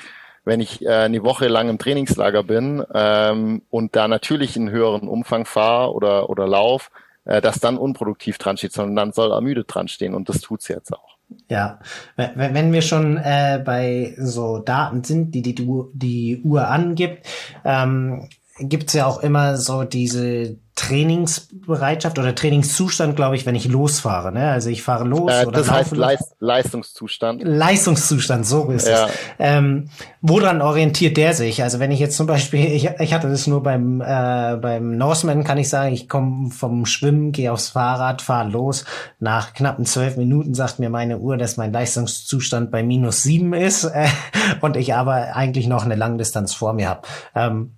wenn 0.44 0.60
ich 0.62 0.86
äh, 0.86 0.90
eine 0.90 1.24
Woche 1.24 1.48
lang 1.48 1.70
im 1.70 1.80
Trainingslager 1.80 2.44
bin 2.44 2.84
ähm, 2.94 3.64
und 3.72 3.96
da 3.96 4.08
natürlich 4.08 4.56
einen 4.56 4.70
höheren 4.70 5.08
Umfang 5.08 5.46
fahre 5.46 5.94
oder 5.94 6.30
oder 6.30 6.48
lauf, 6.48 6.92
äh, 7.26 7.42
dass 7.42 7.60
dann 7.60 7.78
unproduktiv 7.78 8.38
dran 8.38 8.58
steht, 8.58 8.74
sondern 8.74 8.96
dann 8.96 9.12
soll 9.14 9.32
ermüdet 9.32 9.74
dran 9.74 9.88
stehen 9.88 10.14
und 10.14 10.30
das 10.30 10.42
tut's 10.42 10.68
jetzt 10.68 10.94
auch. 10.94 11.15
Ja, 11.50 11.80
wenn 12.16 12.74
wir 12.74 12.82
schon 12.82 13.18
äh, 13.18 13.62
bei 13.64 14.16
so 14.18 14.60
Daten 14.60 15.04
sind, 15.04 15.36
die 15.36 15.42
die, 15.42 15.56
die 15.94 16.42
Uhr 16.44 16.68
angibt, 16.68 17.28
ähm, 17.64 18.30
gibt's 18.58 18.94
ja 18.94 19.06
auch 19.06 19.20
immer 19.20 19.58
so 19.58 19.84
diese 19.84 20.58
Trainingsbereitschaft 20.76 22.20
oder 22.20 22.36
Trainingszustand, 22.36 23.16
glaube 23.16 23.38
ich, 23.38 23.46
wenn 23.46 23.56
ich 23.56 23.66
losfahre. 23.66 24.34
Ne? 24.34 24.50
Also 24.52 24.70
ich 24.70 24.84
fahre 24.84 25.06
los 25.06 25.32
äh, 25.32 25.46
oder 25.46 25.60
das 25.60 25.72
heißt 25.72 25.96
Leist 25.96 26.36
Leistungszustand. 26.40 27.42
Leistungszustand, 27.44 28.46
so 28.46 28.70
ist 28.72 28.88
ja. 28.88 29.06
es. 29.06 29.12
Ähm, 29.40 29.90
woran 30.22 30.62
orientiert 30.62 31.16
der 31.16 31.34
sich? 31.34 31.64
Also 31.64 31.80
wenn 31.80 31.92
ich 31.92 32.00
jetzt 32.00 32.18
zum 32.18 32.28
Beispiel, 32.28 32.66
ich, 32.74 32.90
ich 33.00 33.14
hatte 33.14 33.30
das 33.30 33.48
nur 33.48 33.64
beim 33.64 34.02
äh, 34.02 34.58
beim 34.62 34.98
Norseman, 34.98 35.46
kann 35.46 35.58
ich 35.58 35.70
sagen, 35.70 35.94
ich 35.94 36.10
komme 36.10 36.52
vom 36.52 36.86
Schwimmen, 36.86 37.32
gehe 37.32 37.54
aufs 37.54 37.70
Fahrrad, 37.70 38.22
fahre 38.22 38.50
los. 38.50 38.84
Nach 39.20 39.54
knappen 39.54 39.86
zwölf 39.86 40.18
Minuten 40.18 40.54
sagt 40.54 40.80
mir 40.80 40.90
meine 40.90 41.20
Uhr, 41.20 41.38
dass 41.38 41.56
mein 41.56 41.72
Leistungszustand 41.72 42.70
bei 42.72 42.84
minus 42.84 43.24
sieben 43.24 43.54
ist 43.54 43.86
äh, 43.86 44.08
und 44.62 44.76
ich 44.76 44.94
aber 44.94 45.36
eigentlich 45.36 45.68
noch 45.68 45.86
eine 45.86 45.96
Langdistanz 45.96 46.54
vor 46.54 46.74
mir 46.74 46.90
habe. 46.90 47.02
Ähm, 47.34 47.72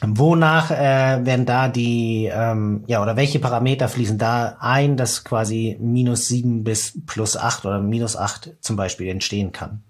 Wonach 0.00 0.70
äh, 0.70 1.24
werden 1.24 1.46
da 1.46 1.68
die, 1.68 2.28
ähm, 2.32 2.84
ja, 2.88 3.00
oder 3.00 3.16
welche 3.16 3.38
Parameter 3.38 3.88
fließen 3.88 4.18
da 4.18 4.56
ein, 4.58 4.96
dass 4.96 5.22
quasi 5.24 5.76
minus 5.80 6.26
sieben 6.26 6.64
bis 6.64 6.98
plus 7.06 7.36
acht 7.36 7.64
oder 7.64 7.80
minus 7.80 8.16
acht 8.16 8.50
zum 8.60 8.76
Beispiel 8.76 9.08
entstehen 9.08 9.52
kann? 9.52 9.82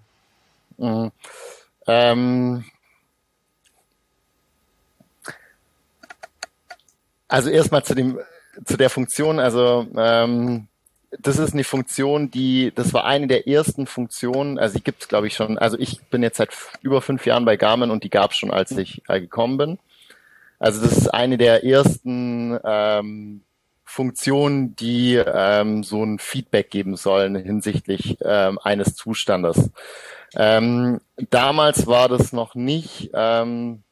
Mhm. 0.77 1.11
Ähm, 1.87 2.65
also 7.29 7.51
erstmal 7.51 7.83
zu 7.83 7.95
zu 8.65 8.77
der 8.77 8.91
Funktion, 8.91 9.41
also 9.41 9.87
ähm, 9.97 10.69
das 11.19 11.39
ist 11.39 11.55
eine 11.55 11.65
Funktion, 11.65 12.31
die, 12.31 12.73
das 12.75 12.93
war 12.93 13.05
eine 13.05 13.27
der 13.27 13.49
ersten 13.49 13.87
Funktionen, 13.87 14.59
also 14.59 14.77
die 14.79 14.85
gibt 14.85 15.03
es 15.03 15.09
glaube 15.09 15.27
ich 15.27 15.35
schon, 15.35 15.59
also 15.59 15.77
ich 15.79 16.03
bin 16.05 16.23
jetzt 16.23 16.37
seit 16.37 16.51
über 16.83 17.03
fünf 17.03 17.27
Jahren 17.27 17.45
bei 17.45 17.57
Garmin 17.57 17.91
und 17.91 18.05
die 18.05 18.11
gab 18.11 18.31
es 18.31 18.37
schon, 18.37 18.53
als 18.53 18.71
ich 18.73 19.03
äh, 19.09 19.21
gekommen 19.21 19.57
bin. 19.57 19.79
Also 20.59 20.83
das 20.83 20.97
ist 20.97 21.09
eine 21.09 21.39
der 21.39 21.65
ersten 21.65 22.59
ähm, 22.65 23.43
Funktionen, 23.85 24.75
die 24.77 25.15
ähm, 25.15 25.85
so 25.85 26.03
ein 26.03 26.19
Feedback 26.19 26.71
geben 26.71 26.97
sollen 26.97 27.37
hinsichtlich 27.37 28.19
ähm, 28.23 28.59
eines 28.63 28.95
Zustandes. 28.95 29.71
Ähm, 30.35 31.01
damals 31.31 31.87
war 31.87 32.09
das 32.09 32.33
noch 32.33 32.55
nicht 32.55 33.11
ähm, 33.15 33.85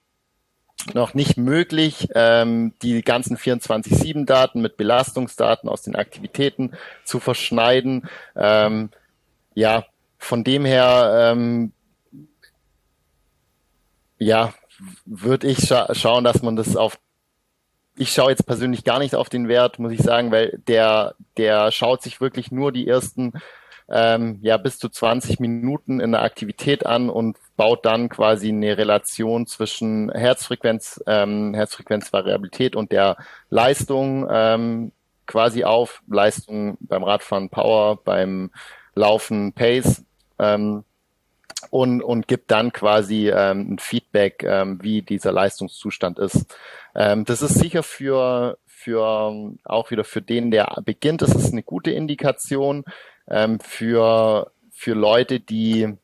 noch 0.95 1.15
nicht 1.15 1.37
möglich, 1.37 2.09
ähm, 2.15 2.75
die 2.83 3.03
ganzen 3.03 3.37
24-7-Daten 3.37 4.61
mit 4.61 4.77
Belastungsdaten 4.77 5.69
aus 5.69 5.83
den 5.83 5.97
Aktivitäten 5.97 6.73
zu 7.05 7.21
verschneiden. 7.21 8.09
Ähm, 8.35 8.91
ja, 9.55 9.85
von 10.19 10.45
dem 10.45 10.65
her, 10.65 11.33
ähm, 11.33 11.73
ja, 14.19 14.53
würde 15.05 15.47
ich 15.47 15.67
scha 15.67 15.95
schauen, 15.95 16.25
dass 16.25 16.43
man 16.43 16.57
das 16.57 16.77
auf 16.77 16.99
ich 17.97 18.13
schaue 18.13 18.31
jetzt 18.31 18.47
persönlich 18.47 18.85
gar 18.85 18.99
nicht 18.99 19.15
auf 19.15 19.29
den 19.29 19.49
Wert, 19.49 19.79
muss 19.79 19.93
ich 19.93 20.01
sagen, 20.01 20.31
weil 20.33 20.59
der, 20.67 21.15
der 21.37 21.71
schaut 21.71 22.03
sich 22.03 22.23
wirklich 22.23 22.51
nur 22.51 22.73
die 22.73 22.89
ersten 22.89 23.35
ähm, 23.89 24.39
ja 24.41 24.57
bis 24.57 24.79
zu 24.79 24.89
20 24.89 25.41
Minuten 25.41 26.01
in 26.01 26.13
der 26.13 26.23
Aktivität 26.23 26.87
an 26.87 27.11
und 27.11 27.37
baut 27.57 27.85
dann 27.85 28.09
quasi 28.09 28.49
eine 28.49 28.79
Relation 28.79 29.47
zwischen 29.47 30.11
Herzfrequenz, 30.11 31.03
ähm, 31.07 31.53
Herzfrequenzvariabilität 31.55 32.75
und 32.77 32.93
der 32.93 33.19
Leistung 33.51 34.27
ähm, 34.31 34.93
quasi 35.27 35.65
auf. 35.65 36.03
Leistung 36.09 36.79
beim 36.81 37.05
Radfahren 37.05 37.51
Power, 37.51 37.97
beim 38.03 38.51
Laufen 38.95 39.53
Pace. 39.53 40.05
Ähm, 40.39 40.85
und, 41.71 42.03
und 42.03 42.29
gibt 42.29 42.51
dann 42.51 42.73
quasi 42.73 43.31
ähm, 43.31 43.75
ein 43.75 43.79
Feedback, 43.79 44.43
ähm, 44.45 44.79
wie 44.83 45.03
dieser 45.03 45.33
Leistungszustand 45.33 46.19
ist. 46.19 46.55
Ähm, 46.95 47.25
das 47.25 47.43
ist 47.43 47.55
sicher 47.55 47.83
für, 47.83 48.59
für 48.67 49.53
auch 49.65 49.91
wieder 49.91 50.05
für 50.05 50.23
den, 50.23 50.51
der 50.51 50.77
beginnt, 50.85 51.23
das 51.23 51.35
ist 51.35 51.53
eine 51.53 51.63
gute 51.63 51.91
Indikation. 51.91 52.85
Ähm, 53.29 53.61
für, 53.61 54.51
für 54.71 54.95
Leute, 54.95 55.41
die 55.41 55.97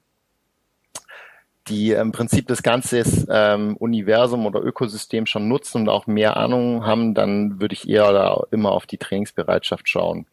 die 1.69 1.93
im 1.93 2.13
Prinzip 2.13 2.49
das 2.49 2.63
ganze 2.63 3.03
ähm, 3.31 3.77
Universum 3.77 4.47
oder 4.47 4.63
Ökosystem 4.63 5.27
schon 5.27 5.49
nutzen 5.49 5.83
und 5.83 5.89
auch 5.89 6.07
mehr 6.07 6.37
Ahnung 6.37 6.87
haben, 6.87 7.15
dann 7.15 7.61
würde 7.61 7.75
ich 7.75 7.89
eher 7.89 8.13
da 8.13 8.43
immer 8.51 8.73
auf 8.73 8.87
die 8.87 8.99
Trainingsbereitschaft 8.99 9.89
schauen. 9.89 10.27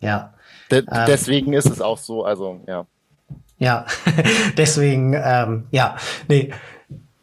Ja. 0.00 0.32
De 0.70 0.78
ähm, 0.78 1.04
deswegen 1.06 1.52
ist 1.52 1.68
es 1.68 1.80
auch 1.80 1.98
so, 1.98 2.24
also 2.24 2.60
ja. 2.66 2.86
Ja, 3.60 3.84
deswegen, 4.56 5.14
ähm, 5.14 5.64
ja, 5.70 5.96
nee. 6.28 6.50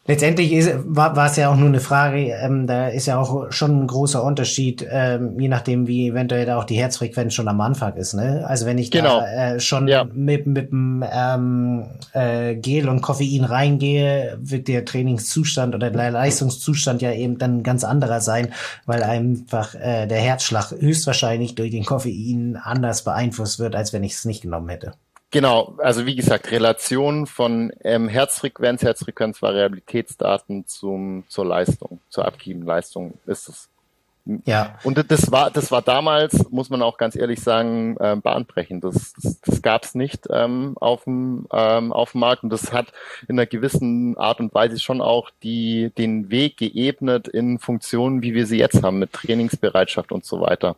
Letztendlich 0.10 0.54
ist, 0.54 0.72
war, 0.86 1.18
war 1.18 1.26
es 1.26 1.36
ja 1.36 1.50
auch 1.50 1.58
nur 1.58 1.68
eine 1.68 1.82
Frage, 1.82 2.32
ähm, 2.42 2.66
da 2.66 2.88
ist 2.88 3.08
ja 3.08 3.20
auch 3.20 3.52
schon 3.52 3.84
ein 3.84 3.88
großer 3.88 4.24
Unterschied, 4.24 4.88
ähm, 4.90 5.38
je 5.38 5.50
nachdem, 5.50 5.86
wie 5.86 6.08
eventuell 6.08 6.46
da 6.46 6.58
auch 6.58 6.64
die 6.64 6.78
Herzfrequenz 6.78 7.34
schon 7.34 7.50
am 7.50 7.60
Anfang 7.60 7.94
ist. 7.96 8.14
Ne? 8.14 8.46
Also 8.48 8.66
wenn 8.66 8.78
ich 8.78 8.90
genau. 8.90 9.20
da 9.20 9.56
äh, 9.56 9.60
schon 9.60 9.90
ja. 9.90 10.06
mit, 10.06 10.48
mit 10.48 10.72
dem 10.72 11.04
ähm, 11.12 11.88
äh, 12.14 12.56
Gel 12.56 12.88
und 12.88 13.02
Koffein 13.02 13.44
reingehe, 13.44 14.38
wird 14.40 14.70
der 14.70 14.86
Trainingszustand 14.86 15.76
oder 15.76 15.92
der 15.92 16.12
Leistungszustand 16.12 17.02
ja 17.02 17.12
eben 17.12 17.38
dann 17.38 17.62
ganz 17.62 17.84
anderer 17.84 18.22
sein, 18.22 18.54
weil 18.86 19.04
einfach 19.04 19.76
äh, 19.76 20.08
der 20.08 20.20
Herzschlag 20.20 20.72
höchstwahrscheinlich 20.72 21.56
durch 21.56 21.72
den 21.72 21.84
Koffein 21.84 22.58
anders 22.64 23.04
beeinflusst 23.04 23.60
wird, 23.60 23.76
als 23.76 23.92
wenn 23.92 24.06
ich 24.06 24.14
es 24.14 24.24
nicht 24.24 24.42
genommen 24.42 24.70
hätte. 24.70 24.94
Genau, 25.30 25.76
also 25.80 26.06
wie 26.06 26.16
gesagt, 26.16 26.52
Relation 26.52 27.28
von 27.28 27.74
ähm, 27.84 28.08
Herzfrequenz, 28.08 28.82
Herzfrequenzvariabilitätsdaten 28.82 30.68
zum 30.68 31.26
zur 31.28 31.46
Leistung, 31.46 32.00
zur 32.10 32.26
aktiven 32.26 32.64
Leistung 32.64 33.16
ist 33.26 33.50
es. 33.50 33.70
Ja. 34.46 34.78
Und 34.84 35.10
das 35.10 35.32
war, 35.32 35.52
das 35.52 35.72
war 35.72 35.82
damals, 35.82 36.50
muss 36.50 36.70
man 36.70 36.82
auch 36.82 36.98
ganz 36.98 37.16
ehrlich 37.16 37.42
sagen, 37.42 37.96
äh, 37.98 38.16
bahnbrechend. 38.16 38.84
Das, 38.84 39.14
das, 39.14 39.40
das 39.42 39.62
gab 39.62 39.84
es 39.84 39.96
nicht 39.96 40.28
ähm, 40.30 40.76
auf 40.80 41.06
dem 41.06 41.48
ähm, 41.52 41.94
auf 41.94 42.12
dem 42.12 42.22
Markt 42.22 42.44
und 42.44 42.50
das 42.50 42.74
hat 42.74 42.88
in 43.28 43.38
einer 43.38 43.46
gewissen 43.46 44.18
Art 44.18 44.40
und 44.40 44.54
Weise 44.54 44.80
schon 44.80 45.02
auch 45.02 45.30
die 45.44 45.92
den 45.98 46.30
Weg 46.30 46.58
geebnet 46.58 47.28
in 47.28 47.60
Funktionen, 47.60 48.22
wie 48.22 48.34
wir 48.34 48.46
sie 48.46 48.58
jetzt 48.58 48.84
haben, 48.84 49.00
mit 49.00 49.14
Trainingsbereitschaft 49.14 50.12
und 50.12 50.26
so 50.26 50.42
weiter. 50.42 50.76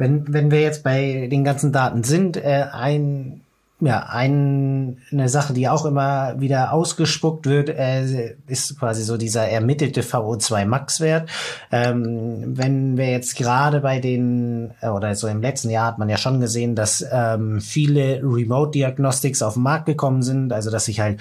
Wenn, 0.00 0.32
wenn 0.32 0.50
wir 0.50 0.62
jetzt 0.62 0.82
bei 0.82 1.28
den 1.30 1.44
ganzen 1.44 1.72
Daten 1.72 2.04
sind, 2.04 2.38
äh, 2.38 2.64
ein, 2.72 3.42
ja, 3.80 4.06
ein, 4.08 4.96
eine 5.12 5.28
Sache, 5.28 5.52
die 5.52 5.68
auch 5.68 5.84
immer 5.84 6.40
wieder 6.40 6.72
ausgespuckt 6.72 7.44
wird, 7.44 7.68
äh, 7.68 8.34
ist 8.46 8.78
quasi 8.78 9.02
so 9.02 9.18
dieser 9.18 9.46
ermittelte 9.46 10.00
VO2 10.00 10.64
Max-Wert. 10.64 11.28
Ähm, 11.70 12.56
wenn 12.56 12.96
wir 12.96 13.10
jetzt 13.10 13.36
gerade 13.36 13.80
bei 13.80 14.00
den, 14.00 14.70
äh, 14.80 14.88
oder 14.88 15.14
so 15.14 15.28
im 15.28 15.42
letzten 15.42 15.68
Jahr 15.68 15.88
hat 15.88 15.98
man 15.98 16.08
ja 16.08 16.16
schon 16.16 16.40
gesehen, 16.40 16.74
dass 16.74 17.04
ähm, 17.12 17.60
viele 17.60 18.22
Remote 18.22 18.70
Diagnostics 18.70 19.42
auf 19.42 19.52
den 19.52 19.64
Markt 19.64 19.84
gekommen 19.84 20.22
sind, 20.22 20.50
also 20.50 20.70
dass 20.70 20.88
ich 20.88 21.00
halt 21.00 21.20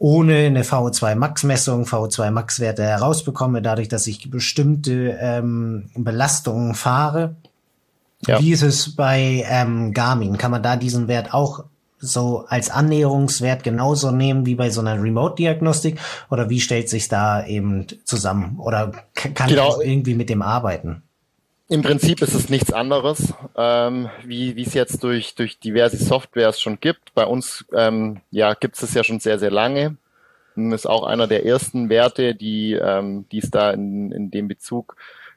ohne 0.00 0.38
eine 0.38 0.64
VO2 0.64 1.14
Max 1.14 1.44
Messung 1.44 1.84
VO2 1.84 2.32
Max 2.32 2.58
Werte 2.58 2.82
herausbekomme, 2.82 3.62
dadurch, 3.62 3.86
dass 3.86 4.08
ich 4.08 4.28
bestimmte 4.28 5.16
ähm, 5.20 5.90
Belastungen 5.94 6.74
fahre 6.74 7.36
ja. 8.26 8.40
Wie 8.40 8.50
ist 8.50 8.62
es 8.62 8.96
bei 8.96 9.44
ähm, 9.48 9.92
Garmin? 9.92 10.38
Kann 10.38 10.50
man 10.50 10.62
da 10.62 10.76
diesen 10.76 11.08
Wert 11.08 11.32
auch 11.32 11.64
so 12.00 12.44
als 12.48 12.70
Annäherungswert 12.70 13.62
genauso 13.62 14.10
nehmen 14.10 14.46
wie 14.46 14.54
bei 14.54 14.70
so 14.70 14.80
einer 14.80 15.00
Remote-Diagnostik? 15.00 15.98
Oder 16.30 16.50
wie 16.50 16.60
stellt 16.60 16.88
sich 16.88 17.08
da 17.08 17.46
eben 17.46 17.86
zusammen? 18.04 18.58
Oder 18.58 18.92
kann 19.14 19.48
genau. 19.48 19.80
ich 19.80 19.88
irgendwie 19.88 20.14
mit 20.14 20.30
dem 20.30 20.42
arbeiten? 20.42 21.02
Im 21.70 21.82
Prinzip 21.82 22.22
ist 22.22 22.34
es 22.34 22.48
nichts 22.48 22.72
anderes, 22.72 23.34
ähm, 23.54 24.08
wie 24.24 24.56
wie 24.56 24.62
es 24.62 24.72
jetzt 24.72 25.02
durch 25.04 25.34
durch 25.34 25.58
diverse 25.58 25.98
Softwares 25.98 26.58
schon 26.58 26.80
gibt. 26.80 27.12
Bei 27.14 27.26
uns 27.26 27.66
ähm, 27.74 28.20
ja 28.30 28.54
gibt 28.54 28.82
es 28.82 28.94
ja 28.94 29.04
schon 29.04 29.20
sehr 29.20 29.38
sehr 29.38 29.50
lange. 29.50 29.96
Ist 30.56 30.88
auch 30.88 31.04
einer 31.04 31.26
der 31.26 31.44
ersten 31.44 31.90
Werte, 31.90 32.34
die 32.34 32.72
ähm, 32.72 33.26
die 33.30 33.38
es 33.38 33.50
da 33.50 33.70
in, 33.70 34.10
in 34.12 34.30
dem 34.30 34.48
Bezug 34.48 34.96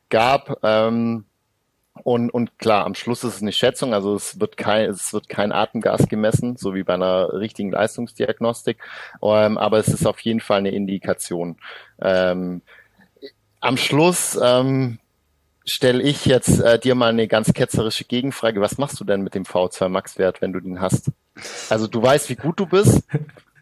gab. 0.09 0.57
Ähm, 0.63 1.25
und, 2.03 2.29
und 2.29 2.57
klar, 2.57 2.85
am 2.85 2.95
Schluss 2.95 3.23
ist 3.23 3.35
es 3.35 3.41
eine 3.41 3.51
Schätzung, 3.51 3.93
also 3.93 4.15
es 4.15 4.39
wird 4.39 4.57
kein, 4.57 4.89
es 4.89 5.13
wird 5.13 5.29
kein 5.29 5.51
Atemgas 5.51 6.07
gemessen, 6.07 6.57
so 6.57 6.73
wie 6.73 6.83
bei 6.83 6.93
einer 6.93 7.33
richtigen 7.33 7.71
Leistungsdiagnostik, 7.71 8.77
ähm, 9.21 9.57
aber 9.57 9.77
es 9.77 9.87
ist 9.89 10.05
auf 10.05 10.19
jeden 10.21 10.39
Fall 10.39 10.59
eine 10.59 10.71
Indikation. 10.71 11.57
Ähm, 12.01 12.61
am 13.59 13.77
Schluss 13.77 14.39
ähm, 14.41 14.99
stelle 15.65 16.01
ich 16.01 16.25
jetzt 16.25 16.59
äh, 16.61 16.79
dir 16.79 16.95
mal 16.95 17.09
eine 17.09 17.27
ganz 17.27 17.53
ketzerische 17.53 18.05
Gegenfrage. 18.05 18.61
Was 18.61 18.77
machst 18.77 18.99
du 18.99 19.03
denn 19.03 19.21
mit 19.21 19.35
dem 19.35 19.43
V2 19.43 19.89
Max-Wert, 19.89 20.41
wenn 20.41 20.53
du 20.53 20.59
den 20.59 20.81
hast? 20.81 21.11
Also 21.69 21.87
du 21.87 22.01
weißt, 22.01 22.29
wie 22.29 22.35
gut 22.35 22.59
du 22.59 22.65
bist, 22.65 23.03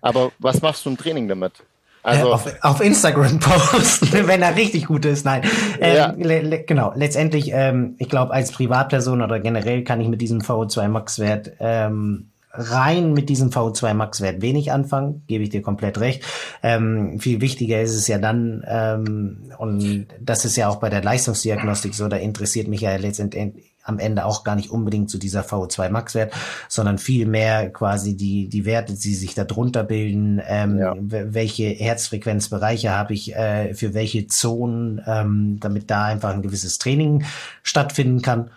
aber 0.01 0.31
was 0.39 0.61
machst 0.61 0.85
du 0.85 0.91
im 0.91 0.97
Training 0.97 1.27
damit? 1.27 1.53
Also 2.01 2.33
auf, 2.33 2.47
auf, 2.61 2.81
Instagram 2.81 3.39
posten, 3.39 4.27
wenn 4.27 4.41
er 4.41 4.55
richtig 4.55 4.85
gut 4.85 5.05
ist. 5.05 5.25
Nein, 5.25 5.41
ähm, 5.79 5.95
ja. 5.95 6.13
le, 6.17 6.41
le, 6.41 6.63
genau. 6.63 6.93
Letztendlich, 6.95 7.51
ähm, 7.53 7.95
ich 7.97 8.09
glaube, 8.09 8.33
als 8.33 8.51
Privatperson 8.51 9.21
oder 9.21 9.39
generell 9.39 9.83
kann 9.83 9.99
ich 9.99 10.07
mit 10.07 10.21
diesem 10.21 10.39
VO2 10.39 10.87
Max-Wert 10.87 11.51
ähm, 11.59 12.29
rein 12.51 13.13
mit 13.13 13.29
diesem 13.29 13.51
VO2 13.51 13.93
Max-Wert 13.93 14.41
wenig 14.41 14.71
anfangen, 14.71 15.23
gebe 15.27 15.43
ich 15.43 15.49
dir 15.49 15.61
komplett 15.61 15.99
recht. 15.99 16.23
Ähm, 16.63 17.19
viel 17.19 17.41
wichtiger 17.41 17.81
ist 17.81 17.93
es 17.93 18.07
ja 18.07 18.17
dann, 18.17 18.63
ähm, 18.67 19.51
und 19.57 20.07
das 20.19 20.45
ist 20.45 20.55
ja 20.55 20.67
auch 20.67 20.77
bei 20.77 20.89
der 20.89 21.03
Leistungsdiagnostik 21.03 21.93
so, 21.93 22.07
da 22.07 22.17
interessiert 22.17 22.67
mich 22.67 22.81
ja 22.81 22.95
letztendlich 22.95 23.68
am 23.89 23.99
Ende 23.99 24.23
auch 24.23 24.43
gar 24.43 24.55
nicht 24.55 24.71
unbedingt 24.71 25.09
zu 25.09 25.17
dieser 25.17 25.41
VO2 25.41 25.89
Max 25.89 26.15
Wert, 26.15 26.33
sondern 26.69 26.97
viel 26.97 27.25
mehr 27.25 27.69
quasi 27.71 28.15
die, 28.15 28.47
die 28.47 28.63
Werte, 28.65 28.93
die 28.93 29.15
sich 29.15 29.35
da 29.35 29.43
drunter 29.43 29.83
bilden, 29.83 30.41
ähm, 30.47 30.77
ja. 30.77 30.95
welche 30.97 31.65
Herzfrequenzbereiche 31.65 32.91
habe 32.91 33.13
ich 33.13 33.35
äh, 33.35 33.73
für 33.73 33.93
welche 33.93 34.27
Zonen, 34.27 35.01
ähm, 35.05 35.57
damit 35.59 35.91
da 35.91 36.05
einfach 36.05 36.29
ein 36.29 36.41
gewisses 36.41 36.77
Training 36.77 37.25
stattfinden 37.63 38.21
kann. 38.21 38.51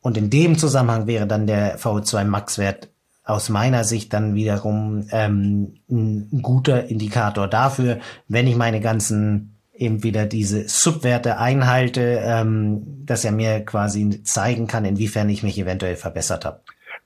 Und 0.00 0.16
in 0.16 0.30
dem 0.30 0.58
Zusammenhang 0.58 1.06
wäre 1.06 1.26
dann 1.26 1.46
der 1.46 1.78
VO2 1.78 2.24
Max 2.24 2.58
Wert 2.58 2.90
aus 3.24 3.48
meiner 3.48 3.84
Sicht 3.84 4.12
dann 4.12 4.34
wiederum 4.34 5.06
ähm, 5.10 5.76
ein 5.90 6.42
guter 6.42 6.88
Indikator 6.88 7.48
dafür, 7.48 8.00
wenn 8.28 8.46
ich 8.46 8.54
meine 8.54 8.80
ganzen 8.80 9.53
eben 9.74 10.02
wieder 10.02 10.26
diese 10.26 10.68
Subwerte 10.68 11.38
einhalte, 11.38 12.20
ähm, 12.24 13.04
dass 13.04 13.24
er 13.24 13.32
mir 13.32 13.64
quasi 13.64 14.22
zeigen 14.22 14.66
kann, 14.66 14.84
inwiefern 14.84 15.28
ich 15.28 15.42
mich 15.42 15.58
eventuell 15.58 15.96
verbessert 15.96 16.44
habe. 16.44 16.60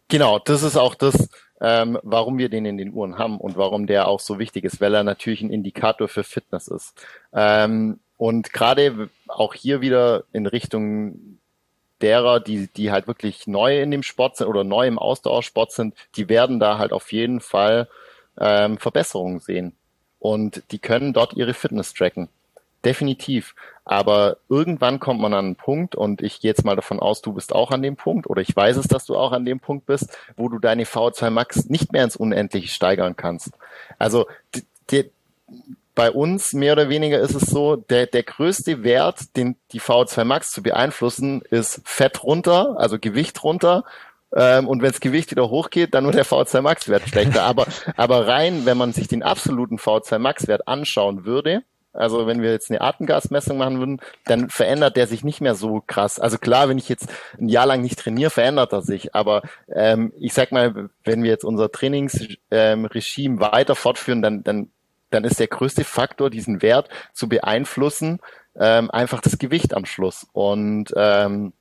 Genau, 0.08 0.38
das 0.38 0.62
ist 0.62 0.76
auch 0.76 0.94
das, 0.94 1.28
ähm, 1.60 1.98
warum 2.02 2.38
wir 2.38 2.48
den 2.48 2.64
in 2.66 2.78
den 2.78 2.92
Uhren 2.92 3.18
haben 3.18 3.38
und 3.38 3.56
warum 3.56 3.86
der 3.86 4.08
auch 4.08 4.20
so 4.20 4.38
wichtig 4.38 4.64
ist, 4.64 4.80
weil 4.80 4.94
er 4.94 5.02
natürlich 5.02 5.42
ein 5.42 5.50
Indikator 5.50 6.08
für 6.08 6.24
Fitness 6.24 6.68
ist. 6.68 6.94
Ähm, 7.32 8.00
und 8.16 8.52
gerade 8.52 9.10
auch 9.28 9.54
hier 9.54 9.80
wieder 9.80 10.24
in 10.32 10.46
Richtung 10.46 11.38
derer, 12.00 12.40
die, 12.40 12.68
die 12.68 12.90
halt 12.90 13.06
wirklich 13.06 13.46
neu 13.46 13.80
in 13.80 13.90
dem 13.90 14.02
Sport 14.02 14.36
sind 14.36 14.46
oder 14.46 14.64
neu 14.64 14.86
im 14.86 14.98
Ausdauersport 14.98 15.72
sind, 15.72 15.94
die 16.16 16.28
werden 16.28 16.60
da 16.60 16.78
halt 16.78 16.92
auf 16.92 17.12
jeden 17.12 17.40
Fall 17.40 17.88
ähm, 18.38 18.78
Verbesserungen 18.78 19.40
sehen. 19.40 19.74
Und 20.18 20.62
die 20.70 20.78
können 20.78 21.12
dort 21.12 21.34
ihre 21.34 21.54
Fitness 21.54 21.94
tracken. 21.94 22.28
Definitiv. 22.84 23.54
Aber 23.84 24.36
irgendwann 24.48 25.00
kommt 25.00 25.20
man 25.20 25.34
an 25.34 25.46
einen 25.46 25.56
Punkt, 25.56 25.94
und 25.94 26.22
ich 26.22 26.40
gehe 26.40 26.50
jetzt 26.50 26.64
mal 26.64 26.76
davon 26.76 27.00
aus, 27.00 27.22
du 27.22 27.32
bist 27.32 27.54
auch 27.54 27.70
an 27.70 27.82
dem 27.82 27.96
Punkt, 27.96 28.28
oder 28.28 28.42
ich 28.42 28.54
weiß 28.54 28.76
es, 28.76 28.86
dass 28.86 29.06
du 29.06 29.16
auch 29.16 29.32
an 29.32 29.44
dem 29.44 29.60
Punkt 29.60 29.86
bist, 29.86 30.16
wo 30.36 30.48
du 30.48 30.58
deine 30.58 30.84
V2 30.84 31.30
Max 31.30 31.64
nicht 31.66 31.92
mehr 31.92 32.04
ins 32.04 32.16
Unendliche 32.16 32.68
steigern 32.68 33.16
kannst. 33.16 33.50
Also 33.98 34.26
die, 34.54 34.64
die, 34.90 35.10
bei 35.94 36.10
uns 36.12 36.52
mehr 36.52 36.74
oder 36.74 36.88
weniger 36.88 37.18
ist 37.18 37.34
es 37.34 37.50
so, 37.50 37.76
der, 37.76 38.06
der 38.06 38.22
größte 38.22 38.84
Wert, 38.84 39.36
den 39.36 39.56
die 39.72 39.80
V2 39.80 40.24
Max 40.24 40.52
zu 40.52 40.62
beeinflussen, 40.62 41.42
ist 41.50 41.80
Fett 41.84 42.22
runter, 42.22 42.76
also 42.78 42.98
Gewicht 42.98 43.42
runter 43.42 43.84
ähm, 44.34 44.68
und 44.68 44.82
wenn 44.82 44.90
das 44.90 45.00
Gewicht 45.00 45.30
wieder 45.30 45.48
hochgeht, 45.48 45.94
dann 45.94 46.04
wird 46.04 46.16
der 46.16 46.26
V2 46.26 46.60
Max 46.60 46.88
Wert 46.88 47.08
schlechter. 47.08 47.42
aber, 47.44 47.66
aber 47.96 48.26
rein, 48.28 48.66
wenn 48.66 48.76
man 48.76 48.92
sich 48.92 49.08
den 49.08 49.22
absoluten 49.22 49.78
V2 49.78 50.18
Max 50.18 50.46
Wert 50.46 50.68
anschauen 50.68 51.24
würde, 51.24 51.62
also 51.98 52.26
wenn 52.26 52.42
wir 52.42 52.50
jetzt 52.50 52.70
eine 52.70 52.80
Atemgasmessung 52.80 53.58
machen 53.58 53.78
würden, 53.78 54.00
dann 54.24 54.48
verändert 54.48 54.96
der 54.96 55.06
sich 55.06 55.24
nicht 55.24 55.40
mehr 55.40 55.54
so 55.54 55.82
krass. 55.86 56.18
Also 56.18 56.38
klar, 56.38 56.68
wenn 56.68 56.78
ich 56.78 56.88
jetzt 56.88 57.08
ein 57.38 57.48
Jahr 57.48 57.66
lang 57.66 57.82
nicht 57.82 57.98
trainiere, 57.98 58.30
verändert 58.30 58.72
er 58.72 58.82
sich. 58.82 59.14
Aber 59.14 59.42
ähm, 59.74 60.12
ich 60.18 60.34
sag 60.34 60.52
mal, 60.52 60.90
wenn 61.04 61.22
wir 61.22 61.30
jetzt 61.30 61.44
unser 61.44 61.70
Trainingsregime 61.70 62.38
ähm, 62.50 63.40
weiter 63.40 63.74
fortführen, 63.74 64.22
dann, 64.22 64.44
dann, 64.44 64.70
dann 65.10 65.24
ist 65.24 65.40
der 65.40 65.48
größte 65.48 65.84
Faktor, 65.84 66.30
diesen 66.30 66.62
Wert 66.62 66.88
zu 67.12 67.28
beeinflussen, 67.28 68.20
ähm, 68.56 68.90
einfach 68.90 69.20
das 69.20 69.38
Gewicht 69.38 69.74
am 69.74 69.84
Schluss. 69.84 70.26
Und 70.32 70.92
ähm, 70.96 71.52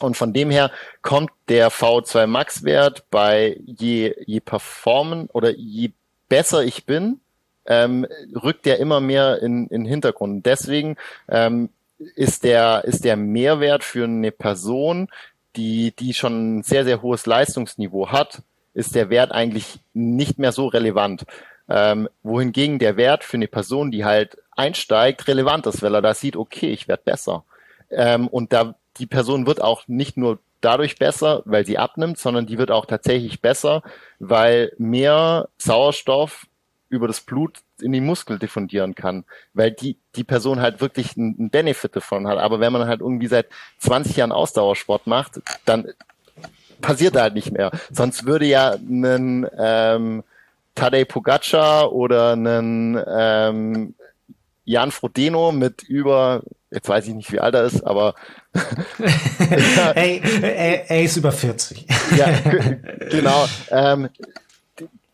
und 0.00 0.16
von 0.16 0.32
dem 0.32 0.50
her 0.50 0.70
kommt 1.02 1.30
der 1.48 1.72
V2 1.72 2.26
Max 2.26 2.62
Wert 2.62 3.04
bei 3.10 3.58
je, 3.64 4.14
je 4.26 4.40
performen 4.40 5.28
oder 5.32 5.50
je 5.50 5.90
besser 6.28 6.62
ich 6.62 6.86
bin, 6.86 7.20
ähm, 7.68 8.06
rückt 8.34 8.66
der 8.66 8.80
immer 8.80 9.00
mehr 9.00 9.40
in, 9.40 9.68
in 9.68 9.84
Hintergrund. 9.84 10.46
Deswegen 10.46 10.96
ähm, 11.28 11.68
ist 12.16 12.42
der, 12.42 12.84
ist 12.84 13.04
der 13.04 13.16
Mehrwert 13.16 13.84
für 13.84 14.04
eine 14.04 14.32
Person, 14.32 15.08
die, 15.54 15.94
die 15.94 16.14
schon 16.14 16.58
ein 16.58 16.62
sehr, 16.62 16.84
sehr 16.84 17.02
hohes 17.02 17.26
Leistungsniveau 17.26 18.08
hat, 18.08 18.42
ist 18.74 18.94
der 18.94 19.10
Wert 19.10 19.32
eigentlich 19.32 19.80
nicht 19.92 20.38
mehr 20.38 20.52
so 20.52 20.66
relevant. 20.66 21.24
Ähm, 21.68 22.08
wohingegen 22.22 22.78
der 22.78 22.96
Wert 22.96 23.24
für 23.24 23.36
eine 23.36 23.48
Person, 23.48 23.90
die 23.90 24.04
halt 24.04 24.38
einsteigt, 24.56 25.28
relevant 25.28 25.66
ist, 25.66 25.82
weil 25.82 25.94
er 25.94 26.02
da 26.02 26.14
sieht, 26.14 26.36
okay, 26.36 26.70
ich 26.70 26.88
werde 26.88 27.02
besser. 27.04 27.44
Ähm, 27.90 28.28
und 28.28 28.52
da 28.52 28.74
die 28.96 29.06
Person 29.06 29.46
wird 29.46 29.60
auch 29.60 29.86
nicht 29.86 30.16
nur 30.16 30.38
dadurch 30.60 30.98
besser, 30.98 31.42
weil 31.44 31.66
sie 31.66 31.78
abnimmt, 31.78 32.18
sondern 32.18 32.46
die 32.46 32.58
wird 32.58 32.70
auch 32.70 32.86
tatsächlich 32.86 33.40
besser, 33.40 33.82
weil 34.18 34.72
mehr 34.78 35.48
Sauerstoff 35.58 36.46
über 36.88 37.06
das 37.06 37.20
Blut 37.20 37.58
in 37.80 37.92
die 37.92 38.00
Muskel 38.00 38.38
diffundieren 38.38 38.94
kann, 38.94 39.24
weil 39.54 39.72
die, 39.72 39.98
die 40.16 40.24
Person 40.24 40.60
halt 40.60 40.80
wirklich 40.80 41.16
einen 41.16 41.50
Benefit 41.50 41.96
davon 41.96 42.26
hat. 42.26 42.38
Aber 42.38 42.60
wenn 42.60 42.72
man 42.72 42.88
halt 42.88 43.00
irgendwie 43.00 43.26
seit 43.26 43.46
20 43.78 44.16
Jahren 44.16 44.32
Ausdauersport 44.32 45.06
macht, 45.06 45.40
dann 45.64 45.88
passiert 46.80 47.16
halt 47.16 47.34
nicht 47.34 47.52
mehr. 47.52 47.70
Sonst 47.90 48.24
würde 48.24 48.46
ja 48.46 48.72
ein 48.72 49.46
ähm, 49.58 50.24
Tadej 50.74 51.04
Pogacar 51.04 51.92
oder 51.92 52.34
ein 52.34 53.02
ähm, 53.06 53.94
Jan 54.64 54.90
Frodeno 54.90 55.50
mit 55.50 55.82
über, 55.82 56.42
jetzt 56.70 56.88
weiß 56.88 57.08
ich 57.08 57.14
nicht, 57.14 57.32
wie 57.32 57.40
alt 57.40 57.54
er 57.54 57.64
ist, 57.64 57.82
aber 57.82 58.14
hey, 59.94 60.20
er, 60.42 60.90
er, 60.90 61.02
ist 61.02 61.16
über 61.16 61.32
40. 61.32 61.86
ja, 62.16 62.26
genau. 63.10 63.46
Ähm, 63.70 64.08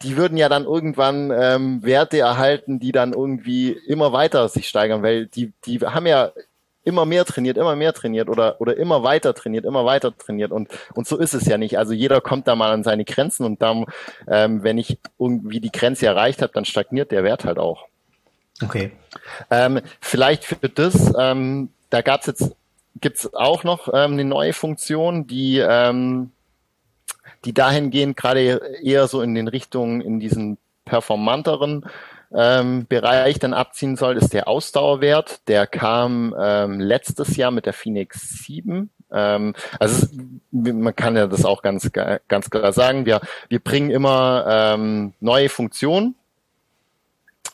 die 0.05 0.17
würden 0.17 0.37
ja 0.37 0.49
dann 0.49 0.65
irgendwann 0.65 1.33
ähm, 1.35 1.83
Werte 1.83 2.19
erhalten, 2.19 2.79
die 2.79 2.93
dann 2.93 3.13
irgendwie 3.13 3.71
immer 3.71 4.13
weiter 4.13 4.49
sich 4.49 4.69
steigern, 4.69 5.03
weil 5.03 5.27
die, 5.27 5.53
die 5.65 5.81
haben 5.81 6.07
ja 6.07 6.31
immer 6.85 7.07
mehr 7.07 7.25
trainiert, 7.25 7.57
immer 7.57 7.75
mehr 7.77 7.93
trainiert 7.95 8.29
oder, 8.29 8.61
oder 8.61 8.77
immer 8.77 9.03
weiter 9.03 9.35
trainiert, 9.35 9.65
immer 9.65 9.85
weiter 9.85 10.17
trainiert. 10.17 10.53
Und, 10.53 10.69
und 10.95 11.07
so 11.09 11.17
ist 11.17 11.35
es 11.35 11.47
ja 11.47 11.59
nicht. 11.59 11.79
Also 11.79 11.95
jeder 11.95 12.21
kommt 12.21 12.47
da 12.47 12.55
mal 12.55 12.71
an 12.71 12.85
seine 12.85 13.05
Grenzen 13.05 13.45
und 13.45 13.63
dann, 13.63 13.87
ähm, 14.29 14.63
wenn 14.63 14.79
ich 14.79 14.99
irgendwie 15.19 15.61
die 15.61 15.73
Grenze 15.73 16.07
erreicht 16.07 16.43
habe, 16.43 16.53
dann 16.53 16.65
stagniert 16.65 17.11
der 17.11 17.25
Wert 17.25 17.45
halt 17.45 17.59
auch. 17.59 17.87
Okay. 18.63 18.93
Ähm, 19.51 19.81
vielleicht 20.01 20.45
für 20.45 20.69
das, 20.69 21.13
ähm, 21.19 21.71
da 21.91 22.03
gab's 22.03 22.27
jetzt, 22.27 22.55
gibt's 23.01 23.33
auch 23.35 23.65
noch 23.65 23.89
ähm, 23.89 24.13
eine 24.13 24.25
neue 24.25 24.53
Funktion, 24.53 25.27
die 25.27 25.59
ähm, 25.59 26.31
die 27.45 27.53
dahingehend 27.53 28.17
gerade 28.17 28.61
eher 28.83 29.07
so 29.09 29.23
in 29.23 29.35
den 29.35 29.49
Richtungen, 29.49 30.01
in 30.01 30.21
diesen 30.21 30.59
performanteren 30.85 31.85
ähm, 32.35 32.87
Bereich 32.89 33.39
dann 33.39 33.55
abziehen 33.55 33.97
soll, 33.97 34.17
ist 34.17 34.33
der 34.33 34.49
Ausdauerwert. 34.49 35.47
Der 35.49 35.67
kam 35.67 36.35
ähm, 36.39 36.81
letztes 36.81 37.37
Jahr 37.37 37.51
mit 37.51 37.67
der 37.67 37.73
Phoenix 37.73 38.45
7. 38.45 38.91
Ähm, 39.13 39.55
also 39.79 40.07
es, 40.07 40.11
man 40.51 40.97
kann 40.97 41.17
ja 41.17 41.27
das 41.27 41.45
auch 41.45 41.63
ganz, 41.63 41.91
ganz 41.93 42.51
klar 42.51 42.73
sagen. 42.73 43.07
Wir, 43.07 43.21
wir 43.49 43.61
bringen 43.61 43.91
immer 43.91 44.45
ähm, 44.49 45.15
neue 45.21 45.49
Funktionen 45.49 46.17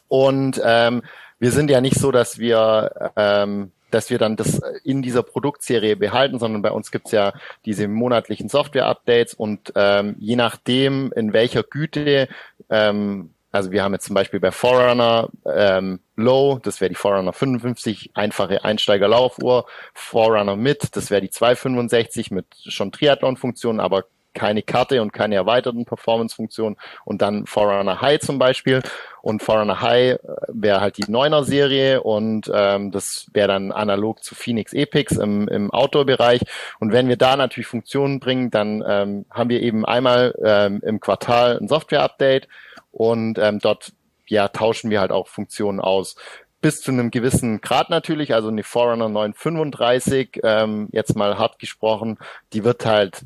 und 0.09 0.61
ähm, 0.65 1.03
wir 1.39 1.53
sind 1.53 1.71
ja 1.71 1.81
nicht 1.81 1.97
so, 1.97 2.11
dass 2.11 2.39
wir 2.39 3.13
ähm, 3.17 3.73
dass 3.95 4.11
wir 4.11 4.19
dann 4.19 4.37
das 4.37 4.61
in 4.85 5.03
dieser 5.03 5.23
Produktserie 5.23 5.97
behalten, 5.97 6.39
sondern 6.39 6.63
bei 6.63 6.71
uns 6.71 6.91
gibt's 6.91 7.13
ja 7.13 7.33
diese 7.65 7.89
monatlichen 7.89 8.49
Software-Updates 8.49 9.35
und 9.35 9.73
ähm, 9.77 10.17
je 10.19 10.37
nachdem, 10.37 11.13
in 11.15 11.33
welcher 11.33 11.63
Güte, 11.63 12.29
ähm, 12.69 13.31
also 13.53 13.73
wir 13.73 13.83
haben 13.83 13.93
jetzt 13.93 14.07
zum 14.07 14.15
Beispiel 14.15 14.41
bei 14.41 14.53
Forerunner 14.53 15.29
ähm, 15.45 16.01
Low, 16.17 16.61
das 16.63 16.81
wäre 16.81 16.91
die 16.91 16.95
Forerunner 16.95 17.33
55, 17.33 18.13
einfache 18.15 18.65
Einsteigerlaufuhr, 18.65 19.67
Forerunner 19.93 20.57
Mid, 20.57 20.95
das 20.97 21.11
wäre 21.11 21.21
die 21.21 21.31
265 21.31 22.31
mit 22.31 22.47
schon 22.65 22.93
Triathlon-Funktionen, 22.93 23.81
aber 23.81 24.05
keine 24.35 24.63
Karte 24.63 25.03
und 25.03 25.13
keine 25.13 25.35
erweiterten 25.35 25.85
Performance-Funktionen 25.85 26.77
und 27.05 27.23
dann 27.23 27.47
Forerunner 27.47 28.01
High 28.01 28.21
zum 28.21 28.39
Beispiel. 28.39 28.83
Und 29.23 29.43
Forerunner 29.43 29.81
High 29.81 30.13
äh, 30.13 30.19
wäre 30.49 30.81
halt 30.81 30.97
die 30.97 31.05
9er 31.05 31.45
Serie 31.45 32.03
und 32.03 32.51
ähm, 32.53 32.91
das 32.91 33.27
wäre 33.33 33.49
dann 33.49 33.73
analog 33.73 34.23
zu 34.23 34.35
Phoenix 34.35 34.73
Epix 34.73 35.17
im, 35.17 35.49
im 35.49 35.71
Outdoor-Bereich. 35.71 36.43
Und 36.79 36.93
wenn 36.93 37.09
wir 37.09 37.17
da 37.17 37.37
natürlich 37.37 37.67
Funktionen 37.67 38.21
bringen, 38.21 38.51
dann 38.51 38.83
ähm, 38.87 39.27
haben 39.31 39.51
wir 39.51 39.61
eben 39.61 39.85
einmal 39.85 40.35
ähm, 40.43 40.81
im 40.85 41.01
Quartal 41.01 41.59
ein 41.59 41.69
Software-Update 41.69 42.49
und 42.93 43.39
ähm, 43.39 43.59
dort 43.59 43.93
ja, 44.27 44.49
tauschen 44.49 44.91
wir 44.91 45.01
halt 45.01 45.13
auch 45.13 45.29
Funktionen 45.29 45.81
aus 45.81 46.17
bis 46.61 46.83
zu 46.83 46.91
einem 46.91 47.11
gewissen 47.11 47.61
Grad 47.61 47.91
natürlich, 47.91 48.35
also 48.35 48.49
eine 48.49 48.63
Forerunner 48.63 49.09
935, 49.09 50.41
ähm, 50.43 50.89
jetzt 50.93 51.17
mal 51.17 51.39
hart 51.39 51.59
gesprochen, 51.59 52.19
die 52.53 52.65
wird 52.65 52.85
halt 52.85 53.23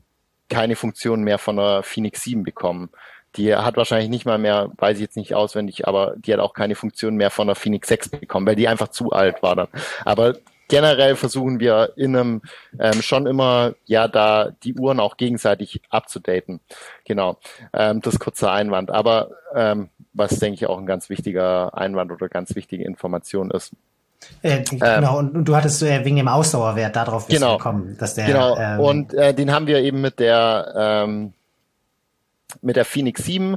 keine 0.54 0.76
Funktion 0.76 1.22
mehr 1.22 1.38
von 1.38 1.56
der 1.56 1.82
Phoenix 1.82 2.22
7 2.22 2.44
bekommen. 2.44 2.90
Die 3.36 3.54
hat 3.54 3.76
wahrscheinlich 3.76 4.08
nicht 4.08 4.24
mal 4.24 4.38
mehr, 4.38 4.70
weiß 4.76 4.98
ich 4.98 5.02
jetzt 5.02 5.16
nicht 5.16 5.34
auswendig, 5.34 5.88
aber 5.88 6.14
die 6.16 6.32
hat 6.32 6.38
auch 6.38 6.54
keine 6.54 6.76
Funktion 6.76 7.16
mehr 7.16 7.30
von 7.30 7.48
der 7.48 7.56
Phoenix 7.56 7.88
6 7.88 8.10
bekommen, 8.10 8.46
weil 8.46 8.54
die 8.54 8.68
einfach 8.68 8.88
zu 8.88 9.10
alt 9.10 9.42
war 9.42 9.56
dann. 9.56 9.68
Aber 10.04 10.34
generell 10.68 11.16
versuchen 11.16 11.58
wir 11.58 11.94
in 11.96 12.14
einem 12.14 12.42
ähm, 12.78 13.02
schon 13.02 13.26
immer 13.26 13.74
ja 13.86 14.06
da 14.06 14.52
die 14.62 14.74
Uhren 14.74 15.00
auch 15.00 15.16
gegenseitig 15.16 15.82
abzudaten. 15.90 16.60
Genau, 17.04 17.38
ähm, 17.72 18.00
das 18.00 18.20
kurze 18.20 18.52
Einwand. 18.52 18.92
Aber 18.92 19.30
ähm, 19.54 19.90
was 20.12 20.38
denke 20.38 20.54
ich 20.54 20.66
auch 20.66 20.78
ein 20.78 20.86
ganz 20.86 21.10
wichtiger 21.10 21.76
Einwand 21.76 22.12
oder 22.12 22.28
ganz 22.28 22.54
wichtige 22.54 22.84
Information 22.84 23.50
ist. 23.50 23.72
Äh, 24.42 24.62
genau, 24.62 25.20
ähm, 25.20 25.28
und 25.28 25.44
du 25.44 25.56
hattest 25.56 25.82
äh, 25.82 26.04
wegen 26.04 26.16
dem 26.16 26.28
Ausdauerwert 26.28 26.94
darauf 26.96 27.28
genau, 27.28 27.56
gekommen, 27.56 27.96
dass 27.98 28.14
der. 28.14 28.26
Genau, 28.26 28.56
ähm, 28.56 28.80
und 28.80 29.14
äh, 29.14 29.32
den 29.32 29.52
haben 29.52 29.66
wir 29.66 29.80
eben 29.80 30.00
mit 30.00 30.18
der 30.18 30.74
ähm, 30.76 31.32
mit 32.60 32.76
der 32.76 32.84
Phoenix 32.84 33.24
7 33.24 33.56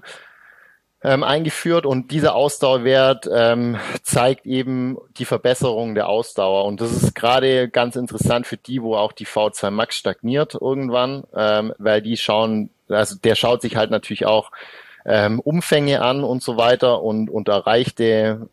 ähm, 1.03 1.23
eingeführt. 1.23 1.85
Und 1.85 2.11
dieser 2.11 2.35
Ausdauerwert 2.35 3.29
ähm, 3.31 3.77
zeigt 4.03 4.45
eben 4.45 4.97
die 5.17 5.25
Verbesserung 5.25 5.95
der 5.95 6.09
Ausdauer. 6.09 6.65
Und 6.65 6.81
das 6.81 6.91
ist 6.91 7.15
gerade 7.15 7.69
ganz 7.69 7.95
interessant 7.95 8.47
für 8.47 8.57
die, 8.57 8.81
wo 8.81 8.95
auch 8.95 9.11
die 9.11 9.27
V2 9.27 9.71
Max 9.71 9.95
stagniert 9.95 10.55
irgendwann, 10.59 11.23
ähm, 11.35 11.73
weil 11.77 12.01
die 12.01 12.17
schauen, 12.17 12.69
also 12.89 13.15
der 13.15 13.35
schaut 13.35 13.61
sich 13.61 13.75
halt 13.75 13.91
natürlich 13.91 14.25
auch 14.25 14.51
Umfänge 15.45 16.01
an 16.01 16.25
und 16.25 16.43
so 16.43 16.57
weiter 16.57 17.01
und, 17.01 17.29
und 17.29 17.47
erreichte 17.47 18.49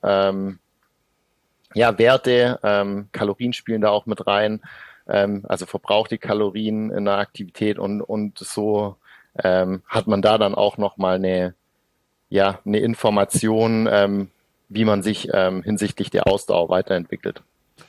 ja, 1.74 1.98
Werte, 1.98 2.58
ähm, 2.62 3.08
Kalorien 3.12 3.52
spielen 3.52 3.82
da 3.82 3.90
auch 3.90 4.06
mit 4.06 4.26
rein, 4.26 4.62
ähm, 5.08 5.44
also 5.48 5.66
verbrauchte 5.66 6.18
Kalorien 6.18 6.90
in 6.90 7.04
der 7.04 7.18
Aktivität 7.18 7.78
und, 7.78 8.00
und 8.00 8.38
so 8.38 8.96
ähm, 9.42 9.82
hat 9.88 10.06
man 10.06 10.22
da 10.22 10.38
dann 10.38 10.54
auch 10.54 10.78
nochmal 10.78 11.16
eine, 11.16 11.54
ja, 12.30 12.60
eine 12.64 12.78
Information, 12.78 13.88
ähm, 13.90 14.30
wie 14.68 14.84
man 14.84 15.02
sich 15.02 15.28
ähm, 15.32 15.62
hinsichtlich 15.62 16.10
der 16.10 16.26
Ausdauer 16.26 16.68
weiterentwickelt. 16.68 17.42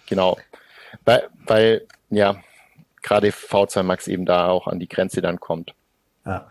Genau. 0.07 0.37
Weil, 1.03 1.29
weil 1.45 1.85
ja, 2.09 2.37
gerade 3.01 3.29
V2 3.29 3.83
Max 3.83 4.07
eben 4.07 4.25
da 4.25 4.47
auch 4.47 4.67
an 4.67 4.79
die 4.79 4.89
Grenze 4.89 5.21
dann 5.21 5.39
kommt. 5.39 5.73
Ja. 6.25 6.47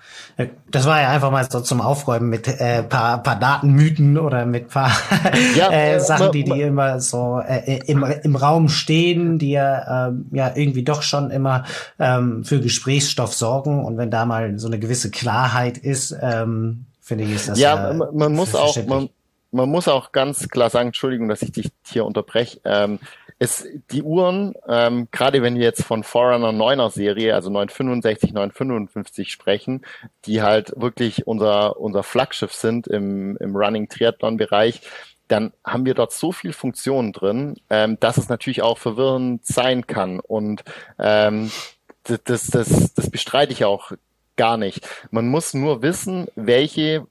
Das 0.70 0.86
war 0.86 1.00
ja 1.00 1.08
einfach 1.08 1.32
mal 1.32 1.50
so 1.50 1.60
zum 1.60 1.80
Aufräumen 1.80 2.28
mit 2.28 2.46
äh, 2.46 2.84
paar, 2.84 3.20
paar 3.20 3.38
Datenmythen 3.40 4.18
oder 4.18 4.46
mit 4.46 4.68
paar 4.68 4.92
ja, 5.56 5.68
äh, 5.72 5.98
Sachen, 5.98 6.30
die, 6.30 6.44
die 6.44 6.60
immer 6.60 7.00
so 7.00 7.40
äh, 7.44 7.80
im, 7.86 8.04
im 8.04 8.36
Raum 8.36 8.68
stehen, 8.68 9.38
die 9.40 9.50
ja, 9.50 10.08
ähm, 10.08 10.26
ja 10.30 10.52
irgendwie 10.54 10.84
doch 10.84 11.02
schon 11.02 11.32
immer 11.32 11.64
ähm, 11.98 12.44
für 12.44 12.60
Gesprächsstoff 12.60 13.34
sorgen. 13.34 13.84
Und 13.84 13.98
wenn 13.98 14.12
da 14.12 14.24
mal 14.26 14.56
so 14.60 14.68
eine 14.68 14.78
gewisse 14.78 15.10
Klarheit 15.10 15.76
ist, 15.76 16.16
ähm, 16.22 16.86
finde 17.00 17.24
ich, 17.24 17.34
ist 17.34 17.48
das 17.48 17.58
ja, 17.58 17.90
äh, 17.90 17.94
man, 17.94 18.16
man 18.16 18.32
muss 18.32 18.54
auch 18.54 18.76
man, 18.86 19.08
man 19.50 19.68
muss 19.68 19.88
auch 19.88 20.12
ganz 20.12 20.48
klar 20.48 20.70
sagen, 20.70 20.88
Entschuldigung, 20.88 21.28
dass 21.28 21.42
ich 21.42 21.50
dich 21.50 21.70
hier 21.84 22.04
unterbreche. 22.04 22.60
Ähm, 22.64 23.00
es, 23.38 23.66
die 23.90 24.02
Uhren, 24.02 24.54
ähm, 24.68 25.08
gerade 25.10 25.42
wenn 25.42 25.56
wir 25.56 25.64
jetzt 25.64 25.84
von 25.84 26.04
Forerunner 26.04 26.50
9er 26.50 26.90
Serie, 26.90 27.34
also 27.34 27.50
965, 27.50 28.32
955 28.32 29.32
sprechen, 29.32 29.84
die 30.24 30.42
halt 30.42 30.72
wirklich 30.76 31.26
unser, 31.26 31.78
unser 31.80 32.02
Flaggschiff 32.02 32.52
sind 32.52 32.86
im, 32.86 33.36
im 33.38 33.56
Running 33.56 33.88
Triathlon 33.88 34.36
Bereich, 34.36 34.82
dann 35.28 35.52
haben 35.64 35.86
wir 35.86 35.94
dort 35.94 36.12
so 36.12 36.32
viel 36.32 36.52
Funktionen 36.52 37.12
drin, 37.12 37.56
ähm, 37.70 37.98
dass 37.98 38.18
es 38.18 38.28
natürlich 38.28 38.62
auch 38.62 38.78
verwirrend 38.78 39.44
sein 39.46 39.86
kann. 39.86 40.20
Und 40.20 40.64
ähm, 40.98 41.50
das, 42.04 42.46
das, 42.46 42.94
das 42.94 43.10
bestreite 43.10 43.52
ich 43.52 43.64
auch 43.64 43.92
gar 44.36 44.56
nicht. 44.56 44.86
Man 45.10 45.28
muss 45.28 45.54
nur 45.54 45.82
wissen, 45.82 46.28
welche 46.34 47.06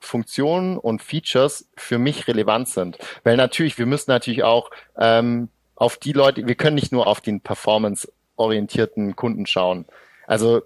Funktionen 0.00 0.78
und 0.78 1.02
Features 1.02 1.68
für 1.76 1.98
mich 1.98 2.28
relevant 2.28 2.68
sind. 2.68 2.98
Weil 3.24 3.36
natürlich, 3.36 3.78
wir 3.78 3.86
müssen 3.86 4.10
natürlich 4.10 4.44
auch 4.44 4.70
ähm, 4.96 5.48
auf 5.78 5.96
die 5.96 6.12
Leute, 6.12 6.46
wir 6.46 6.56
können 6.56 6.74
nicht 6.74 6.90
nur 6.90 7.06
auf 7.06 7.20
den 7.20 7.40
performance-orientierten 7.40 9.14
Kunden 9.14 9.46
schauen. 9.46 9.86
Also 10.26 10.62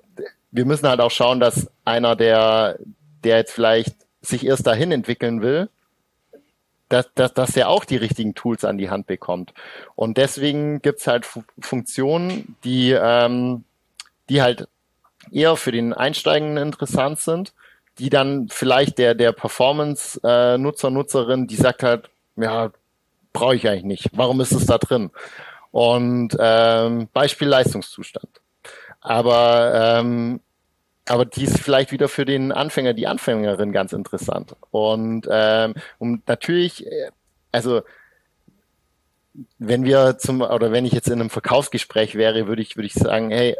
wir 0.50 0.64
müssen 0.64 0.88
halt 0.88 1.00
auch 1.00 1.10
schauen, 1.10 1.38
dass 1.38 1.70
einer, 1.84 2.16
der, 2.16 2.78
der 3.22 3.36
jetzt 3.36 3.52
vielleicht 3.52 3.94
sich 4.22 4.46
erst 4.46 4.66
dahin 4.66 4.90
entwickeln 4.90 5.42
will, 5.42 5.68
dass, 6.88 7.12
dass, 7.14 7.34
dass 7.34 7.56
er 7.56 7.68
auch 7.68 7.84
die 7.84 7.96
richtigen 7.96 8.34
Tools 8.34 8.64
an 8.64 8.78
die 8.78 8.88
Hand 8.88 9.06
bekommt. 9.06 9.52
Und 9.94 10.16
deswegen 10.16 10.80
gibt's 10.80 11.06
halt 11.06 11.26
Funktionen, 11.58 12.56
die, 12.64 12.92
ähm, 12.92 13.64
die 14.30 14.40
halt 14.40 14.66
eher 15.30 15.56
für 15.56 15.72
den 15.72 15.92
Einsteigenden 15.92 16.56
interessant 16.56 17.20
sind, 17.20 17.52
die 17.98 18.08
dann 18.08 18.48
vielleicht 18.48 18.96
der, 18.96 19.14
der 19.14 19.32
Performance-Nutzer, 19.32 20.90
Nutzerin, 20.90 21.46
die 21.46 21.56
sagt 21.56 21.82
halt, 21.82 22.08
ja, 22.36 22.72
brauche 23.33 23.57
ich 23.57 23.68
eigentlich 23.68 23.85
nicht. 23.85 24.11
Warum 24.12 24.41
ist 24.41 24.53
es 24.53 24.66
da 24.66 24.78
drin? 24.78 25.11
Und 25.70 26.37
ähm, 26.39 27.09
Beispiel 27.12 27.49
Leistungszustand. 27.49 28.41
Aber 29.01 29.72
ähm, 29.74 30.41
aber 31.09 31.24
die 31.24 31.45
ist 31.45 31.59
vielleicht 31.59 31.91
wieder 31.91 32.09
für 32.09 32.24
den 32.24 32.53
Anfänger, 32.53 32.95
die 32.95 33.09
Anfängerin 33.09 33.72
ganz 33.72 33.93
interessant. 33.93 34.55
Und 34.70 35.26
ähm, 35.30 35.74
um 35.99 36.22
natürlich, 36.26 36.87
äh, 36.87 37.11
also 37.51 37.83
wenn 39.59 39.85
wir 39.85 40.18
zum 40.18 40.43
oder 40.43 40.72
wenn 40.72 40.85
ich 40.85 40.93
jetzt 40.93 41.09
in 41.09 41.14
einem 41.14 41.30
Verkaufsgespräch 41.30 42.14
wäre, 42.14 42.47
würde 42.47 42.62
ich 42.62 42.76
würde 42.76 42.87
ich 42.87 42.95
sagen, 42.95 43.30
hey, 43.30 43.57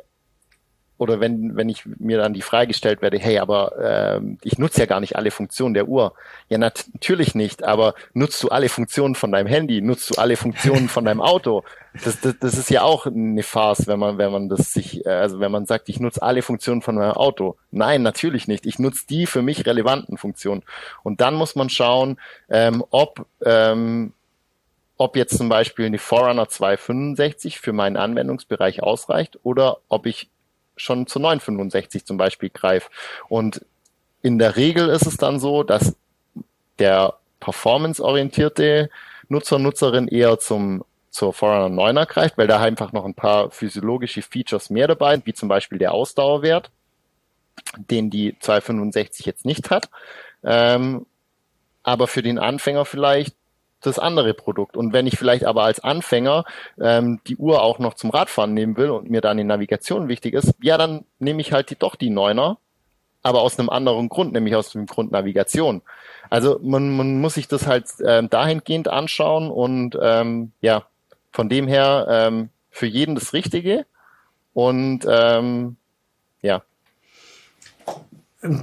oder 1.03 1.19
wenn, 1.19 1.57
wenn 1.57 1.69
ich 1.69 1.83
mir 1.99 2.19
dann 2.19 2.33
die 2.33 2.43
Frage 2.43 2.69
gestellt 2.69 3.03
werde, 3.03 3.19
hey, 3.19 3.39
aber 3.39 3.77
äh, 3.77 4.21
ich 4.43 4.57
nutze 4.57 4.81
ja 4.81 4.87
gar 4.87 5.01
nicht 5.01 5.17
alle 5.17 5.33
Funktionen 5.33 5.75
der 5.75 5.89
Uhr. 5.89 6.15
Ja, 6.49 6.59
nat 6.59 6.87
natürlich 6.93 7.35
nicht, 7.35 7.65
aber 7.65 7.95
nutzt 8.15 8.41
du 8.43 8.49
alle 8.49 8.69
Funktionen 8.69 9.17
von 9.17 9.33
deinem 9.33 9.49
Handy, 9.49 9.83
nutzt 9.83 10.11
du 10.11 10.21
alle 10.21 10.37
Funktionen 10.37 10.89
von 10.89 11.05
deinem 11.05 11.21
Auto? 11.21 11.65
Das, 12.05 12.21
das, 12.21 12.37
das 12.39 12.57
ist 12.57 12.71
ja 12.71 12.83
auch 12.83 13.07
eine 13.07 13.43
Farce, 13.43 13.89
wenn 13.89 13.99
man, 13.99 14.17
wenn 14.17 14.31
man 14.31 14.49
das 14.49 14.73
sich, 14.73 15.05
äh, 15.05 15.11
also 15.11 15.41
wenn 15.41 15.51
man 15.51 15.67
sagt, 15.67 15.89
ich 15.89 15.99
nutze 15.99 16.23
alle 16.23 16.43
Funktionen 16.43 16.83
von 16.83 16.95
meinem 16.95 17.13
Auto. 17.13 17.57
Nein, 17.73 18.03
natürlich 18.03 18.47
nicht. 18.47 18.65
Ich 18.65 18.79
nutze 18.79 19.05
die 19.09 19.27
für 19.27 19.43
mich 19.43 19.67
relevanten 19.67 20.19
Funktionen. 20.19 20.63
Und 21.03 21.21
dann 21.21 21.35
muss 21.35 21.57
man 21.57 21.69
schauen, 21.69 22.19
ähm, 22.49 22.85
ob 22.91 23.27
ähm, 23.45 24.13
ob 25.03 25.17
jetzt 25.17 25.37
zum 25.37 25.49
Beispiel 25.49 25.87
eine 25.87 25.99
Forerunner 25.99 26.49
265 26.49 27.59
für 27.59 27.73
meinen 27.73 27.97
Anwendungsbereich 27.97 28.85
ausreicht 28.85 29.37
oder 29.43 29.79
ob 29.89 30.07
ich 30.07 30.29
schon 30.77 31.07
zu 31.07 31.19
965 31.19 32.05
zum 32.05 32.17
Beispiel 32.17 32.51
greife. 32.51 32.91
Und 33.29 33.65
in 34.23 34.39
der 34.39 34.57
Regel 34.57 34.89
ist 34.89 35.07
es 35.07 35.17
dann 35.17 35.41
so, 35.41 35.63
dass 35.63 35.97
der 36.79 37.15
performanceorientierte 37.41 38.91
Nutzer, 39.29 39.59
Nutzerin 39.59 40.09
eher 40.09 40.39
zum 40.39 40.85
zur 41.13 41.35
Forerunner 41.35 41.83
9er 41.83 42.07
greift, 42.07 42.39
weil 42.39 42.47
da 42.47 42.59
einfach 42.59 42.93
noch 42.93 43.05
ein 43.05 43.15
paar 43.15 43.51
physiologische 43.51 44.23
Features 44.23 44.71
mehr 44.71 44.89
dabei 44.89 45.13
sind, 45.13 45.27
wie 45.27 45.35
zum 45.35 45.49
Beispiel 45.49 45.79
der 45.79 45.93
Ausdauerwert, 45.93 46.71
den 47.77 48.09
die 48.09 48.35
265 48.41 49.27
jetzt 49.27 49.45
nicht 49.45 49.71
hat. 49.71 49.91
Ähm, 50.43 51.07
aber 51.83 52.09
für 52.09 52.23
den 52.23 52.39
Anfänger 52.39 52.87
vielleicht 52.87 53.37
das 53.87 53.99
andere 53.99 54.35
Produkt. 54.35 54.77
Und 54.77 54.93
wenn 54.93 55.07
ich 55.07 55.19
vielleicht 55.19 55.45
aber 55.45 55.65
als 55.65 55.81
Anfänger 55.81 56.45
ähm, 56.81 57.21
die 57.27 57.37
Uhr 57.37 57.63
auch 57.63 57.79
noch 57.79 57.95
zum 57.95 58.11
Radfahren 58.11 58.55
nehmen 58.55 58.77
will 58.77 58.91
und 58.91 59.11
mir 59.11 59.21
dann 59.21 59.37
die 59.37 59.45
Navigation 59.45 60.09
wichtig 60.09 60.35
ist, 60.35 60.55
ja, 60.63 60.79
dann 60.79 61.05
nehme 61.19 61.41
ich 61.41 61.53
halt 61.53 61.71
die, 61.71 61.77
doch 61.77 61.97
die 61.97 62.11
Neuner, 62.11 62.59
aber 63.23 63.43
aus 63.43 63.59
einem 63.59 63.69
anderen 63.69 64.09
Grund, 64.09 64.33
nämlich 64.33 64.57
aus 64.57 64.71
dem 64.71 64.87
Grund 64.87 65.13
Navigation. 65.13 65.83
Also 66.31 66.59
man, 66.63 66.97
man 66.97 67.21
muss 67.21 67.35
sich 67.35 67.49
das 67.49 67.67
halt 67.67 67.87
ähm, 68.05 68.31
dahingehend 68.31 68.89
anschauen 68.89 69.51
und 69.51 69.99
ähm, 70.01 70.53
ja, 70.61 70.87
von 71.31 71.49
dem 71.49 71.69
her 71.69 72.07
ähm, 72.09 72.49
für 72.71 72.87
jeden 72.87 73.15
das 73.15 73.33
Richtige. 73.33 73.87
Und 74.55 75.07
ähm, 75.09 75.77
ja, 76.43 76.63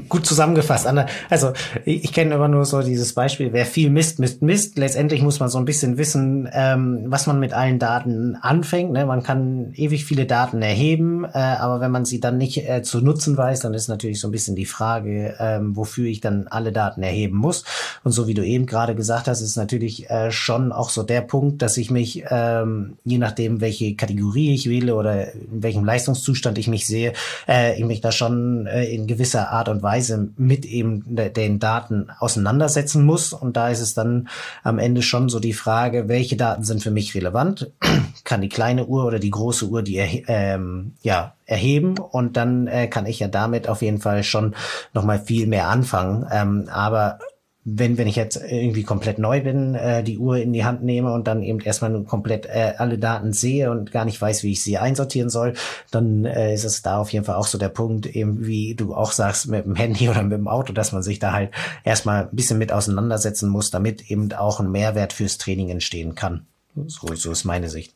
Gut 0.09 0.25
zusammengefasst. 0.25 0.87
Also 1.29 1.53
ich 1.85 2.11
kenne 2.11 2.35
immer 2.35 2.49
nur 2.49 2.65
so 2.65 2.81
dieses 2.81 3.13
Beispiel, 3.13 3.53
wer 3.53 3.65
viel 3.65 3.89
misst, 3.89 4.19
misst, 4.19 4.41
misst. 4.41 4.77
Letztendlich 4.77 5.21
muss 5.21 5.39
man 5.39 5.47
so 5.47 5.57
ein 5.57 5.63
bisschen 5.63 5.97
wissen, 5.97 6.49
ähm, 6.51 7.05
was 7.07 7.27
man 7.27 7.39
mit 7.39 7.53
allen 7.53 7.79
Daten 7.79 8.35
anfängt. 8.35 8.91
Ne? 8.91 9.05
Man 9.05 9.23
kann 9.23 9.71
ewig 9.75 10.03
viele 10.03 10.25
Daten 10.25 10.61
erheben, 10.61 11.23
äh, 11.23 11.37
aber 11.37 11.79
wenn 11.79 11.91
man 11.91 12.03
sie 12.03 12.19
dann 12.19 12.37
nicht 12.37 12.69
äh, 12.69 12.81
zu 12.81 12.99
nutzen 12.99 13.37
weiß, 13.37 13.61
dann 13.61 13.73
ist 13.73 13.87
natürlich 13.87 14.19
so 14.19 14.27
ein 14.27 14.31
bisschen 14.31 14.57
die 14.57 14.65
Frage, 14.65 15.35
ähm, 15.39 15.77
wofür 15.77 16.07
ich 16.07 16.19
dann 16.19 16.49
alle 16.49 16.73
Daten 16.73 17.01
erheben 17.01 17.37
muss. 17.37 17.63
Und 18.03 18.11
so 18.11 18.27
wie 18.27 18.33
du 18.33 18.45
eben 18.45 18.65
gerade 18.65 18.95
gesagt 18.95 19.29
hast, 19.29 19.39
ist 19.39 19.55
natürlich 19.55 20.09
äh, 20.09 20.29
schon 20.29 20.73
auch 20.73 20.89
so 20.89 21.03
der 21.03 21.21
Punkt, 21.21 21.61
dass 21.61 21.77
ich 21.77 21.89
mich, 21.89 22.25
ähm, 22.29 22.97
je 23.05 23.17
nachdem, 23.17 23.61
welche 23.61 23.95
Kategorie 23.95 24.53
ich 24.53 24.67
wähle 24.69 24.95
oder 24.95 25.33
in 25.33 25.63
welchem 25.63 25.85
Leistungszustand 25.85 26.57
ich 26.57 26.67
mich 26.67 26.85
sehe, 26.85 27.13
äh, 27.47 27.79
ich 27.79 27.85
mich 27.85 28.01
da 28.01 28.11
schon 28.11 28.67
äh, 28.67 28.83
in 28.83 29.07
gewisser 29.07 29.51
Art 29.51 29.68
und 29.69 29.83
Weise 29.83 30.29
mit 30.37 30.65
eben 30.65 31.03
den 31.07 31.59
Daten 31.59 32.09
auseinandersetzen 32.19 33.05
muss. 33.05 33.33
Und 33.33 33.57
da 33.57 33.69
ist 33.69 33.81
es 33.81 33.93
dann 33.93 34.27
am 34.63 34.79
Ende 34.79 35.01
schon 35.01 35.29
so 35.29 35.39
die 35.39 35.53
Frage, 35.53 36.07
welche 36.07 36.35
Daten 36.37 36.63
sind 36.63 36.83
für 36.83 36.91
mich 36.91 37.15
relevant? 37.15 37.71
kann 38.23 38.41
die 38.41 38.49
kleine 38.49 38.85
Uhr 38.85 39.05
oder 39.05 39.19
die 39.19 39.31
große 39.31 39.65
Uhr 39.67 39.81
die 39.81 39.97
ähm, 40.27 40.93
ja, 41.01 41.33
erheben 41.45 41.97
und 41.97 42.37
dann 42.37 42.67
äh, 42.67 42.87
kann 42.87 43.05
ich 43.05 43.19
ja 43.19 43.27
damit 43.27 43.67
auf 43.67 43.81
jeden 43.81 43.99
Fall 43.99 44.23
schon 44.23 44.55
nochmal 44.93 45.19
viel 45.19 45.47
mehr 45.47 45.67
anfangen. 45.67 46.25
Ähm, 46.31 46.69
aber 46.71 47.19
wenn, 47.65 47.97
wenn 47.97 48.07
ich 48.07 48.15
jetzt 48.15 48.37
irgendwie 48.37 48.83
komplett 48.83 49.19
neu 49.19 49.41
bin, 49.41 49.75
äh, 49.75 50.01
die 50.01 50.17
Uhr 50.17 50.37
in 50.37 50.53
die 50.53 50.63
Hand 50.63 50.83
nehme 50.83 51.11
und 51.13 51.27
dann 51.27 51.43
eben 51.43 51.59
erstmal 51.59 52.03
komplett 52.03 52.45
äh, 52.45 52.73
alle 52.77 52.97
Daten 52.97 53.33
sehe 53.33 53.69
und 53.69 53.91
gar 53.91 54.05
nicht 54.05 54.19
weiß, 54.19 54.43
wie 54.43 54.53
ich 54.53 54.63
sie 54.63 54.77
einsortieren 54.77 55.29
soll, 55.29 55.53
dann 55.91 56.25
äh, 56.25 56.53
ist 56.53 56.63
es 56.63 56.81
da 56.81 56.97
auf 56.99 57.11
jeden 57.11 57.25
Fall 57.25 57.35
auch 57.35 57.47
so 57.47 57.57
der 57.57 57.69
Punkt, 57.69 58.05
eben 58.05 58.45
wie 58.45 58.75
du 58.75 58.95
auch 58.95 59.11
sagst, 59.11 59.47
mit 59.49 59.65
dem 59.65 59.75
Handy 59.75 60.09
oder 60.09 60.23
mit 60.23 60.37
dem 60.37 60.47
Auto, 60.47 60.71
dass 60.71 60.93
man 60.93 61.03
sich 61.03 61.19
da 61.19 61.33
halt 61.33 61.51
erstmal 61.83 62.23
ein 62.23 62.35
bisschen 62.35 62.57
mit 62.57 62.71
auseinandersetzen 62.71 63.49
muss, 63.49 63.71
damit 63.71 64.09
eben 64.09 64.31
auch 64.33 64.59
ein 64.59 64.71
Mehrwert 64.71 65.11
fürs 65.11 65.37
Training 65.37 65.69
entstehen 65.69 66.15
kann. 66.15 66.45
So, 66.87 67.13
so 67.13 67.31
ist 67.31 67.43
meine 67.43 67.69
Sicht. 67.69 67.93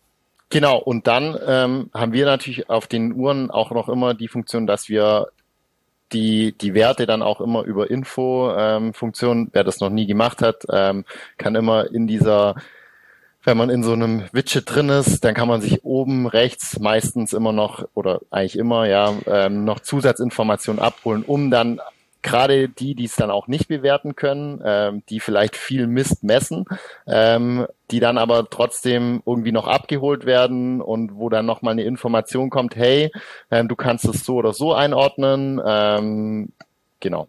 Genau, 0.50 0.78
und 0.78 1.08
dann 1.08 1.38
ähm, 1.48 1.90
haben 1.94 2.12
wir 2.12 2.26
natürlich 2.26 2.70
auf 2.70 2.86
den 2.88 3.14
Uhren 3.14 3.50
auch 3.50 3.72
noch 3.72 3.90
immer 3.90 4.14
die 4.14 4.28
Funktion, 4.28 4.68
dass 4.68 4.90
wir 4.90 5.30
die, 6.14 6.58
die 6.58 6.74
Werte 6.74 7.06
dann 7.06 7.22
auch 7.22 7.42
immer 7.42 7.64
über 7.64 7.90
Info-Funktion, 7.90 9.38
ähm, 9.38 9.50
wer 9.52 9.64
das 9.64 9.80
noch 9.80 9.90
nie 9.90 10.06
gemacht 10.06 10.42
hat, 10.42 10.66
ähm, 10.72 11.06
kann 11.38 11.56
immer 11.56 11.92
in 11.92 12.08
dieser 12.08 12.56
wenn 13.46 13.58
man 13.58 13.70
in 13.70 13.84
so 13.84 13.92
einem 13.92 14.24
Widget 14.32 14.74
drin 14.74 14.90
ist, 14.90 15.26
dann 15.26 15.34
kann 15.34 15.50
man 15.50 15.62
sich 15.62 15.84
oben 15.84 16.28
rechts 16.28 16.80
meistens 16.80 17.34
immer 17.34 17.52
noch 17.52 17.86
oder 17.94 18.22
eigentlich 18.32 18.58
immer 18.58 18.88
ja 18.88 19.14
ähm, 19.28 19.66
noch 19.66 19.82
Zusatzinformationen 19.82 20.82
abholen, 20.82 21.24
um 21.24 21.52
dann 21.52 21.82
gerade 22.24 22.70
die, 22.70 22.96
die 22.96 23.06
es 23.06 23.16
dann 23.16 23.30
auch 23.30 23.48
nicht 23.48 23.68
bewerten 23.68 24.16
können, 24.16 24.62
ähm, 24.66 25.04
die 25.10 25.20
vielleicht 25.20 25.56
viel 25.56 25.88
Mist 25.88 26.24
messen, 26.24 26.66
ähm, 27.06 27.68
die 27.92 28.00
dann 28.00 28.18
aber 28.18 28.50
trotzdem 28.50 29.22
irgendwie 29.26 29.52
noch 29.52 29.68
abgeholt 29.68 30.26
werden 30.26 30.82
und 30.82 31.16
wo 31.16 31.30
dann 31.30 31.46
nochmal 31.46 31.74
eine 31.74 31.84
Information 31.84 32.50
kommt, 32.50 32.76
hey, 32.76 33.12
ähm, 33.52 33.68
du 33.68 33.76
kannst 33.76 34.06
es 34.06 34.26
so 34.26 34.36
oder 34.38 34.54
so 34.54 34.74
einordnen. 34.74 35.62
Ähm, 35.64 36.50
genau. 37.00 37.28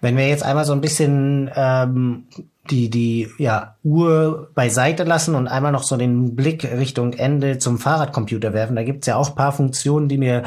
Wenn 0.00 0.16
wir 0.16 0.28
jetzt 0.28 0.44
einmal 0.44 0.64
so 0.64 0.72
ein 0.72 0.80
bisschen 0.80 1.50
ähm, 1.54 2.24
die, 2.70 2.90
die 2.90 3.28
ja, 3.38 3.76
Uhr 3.82 4.50
beiseite 4.54 5.04
lassen 5.04 5.34
und 5.34 5.48
einmal 5.48 5.72
noch 5.72 5.82
so 5.82 5.96
den 5.96 6.36
Blick 6.36 6.64
Richtung 6.64 7.12
Ende 7.12 7.58
zum 7.58 7.78
Fahrradcomputer 7.78 8.52
werfen. 8.52 8.76
Da 8.76 8.82
gibt's 8.82 9.06
ja 9.06 9.16
auch 9.16 9.34
paar 9.34 9.52
Funktionen, 9.52 10.08
die 10.08 10.18
mir 10.18 10.42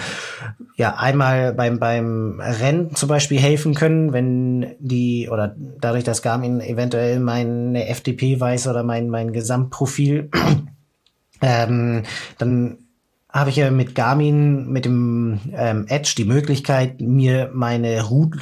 ja 0.76 0.96
einmal 0.96 1.54
beim, 1.54 1.80
beim 1.80 2.40
Rennen 2.40 2.96
zum 2.96 3.10
Beispiel 3.10 3.40
helfen 3.40 3.74
können, 3.74 4.14
wenn 4.14 4.76
die 4.80 5.30
oder 5.30 5.56
dadurch, 5.80 6.04
dass 6.04 6.22
Garmin 6.22 6.62
eventuell 6.62 7.20
meine 7.20 7.88
FDP 7.88 8.40
weiß 8.40 8.68
oder 8.68 8.84
mein, 8.84 9.10
mein 9.10 9.34
Gesamtprofil, 9.34 10.30
ähm, 11.42 12.04
dann 12.38 12.78
habe 13.32 13.50
ich 13.50 13.56
ja 13.56 13.72
mit 13.72 13.96
Garmin, 13.96 14.68
mit 14.68 14.86
dem 14.86 15.40
ähm, 15.54 15.86
Edge 15.88 16.14
die 16.18 16.26
Möglichkeit, 16.26 17.00
mir 17.00 17.50
meine 17.54 18.04
Route 18.04 18.40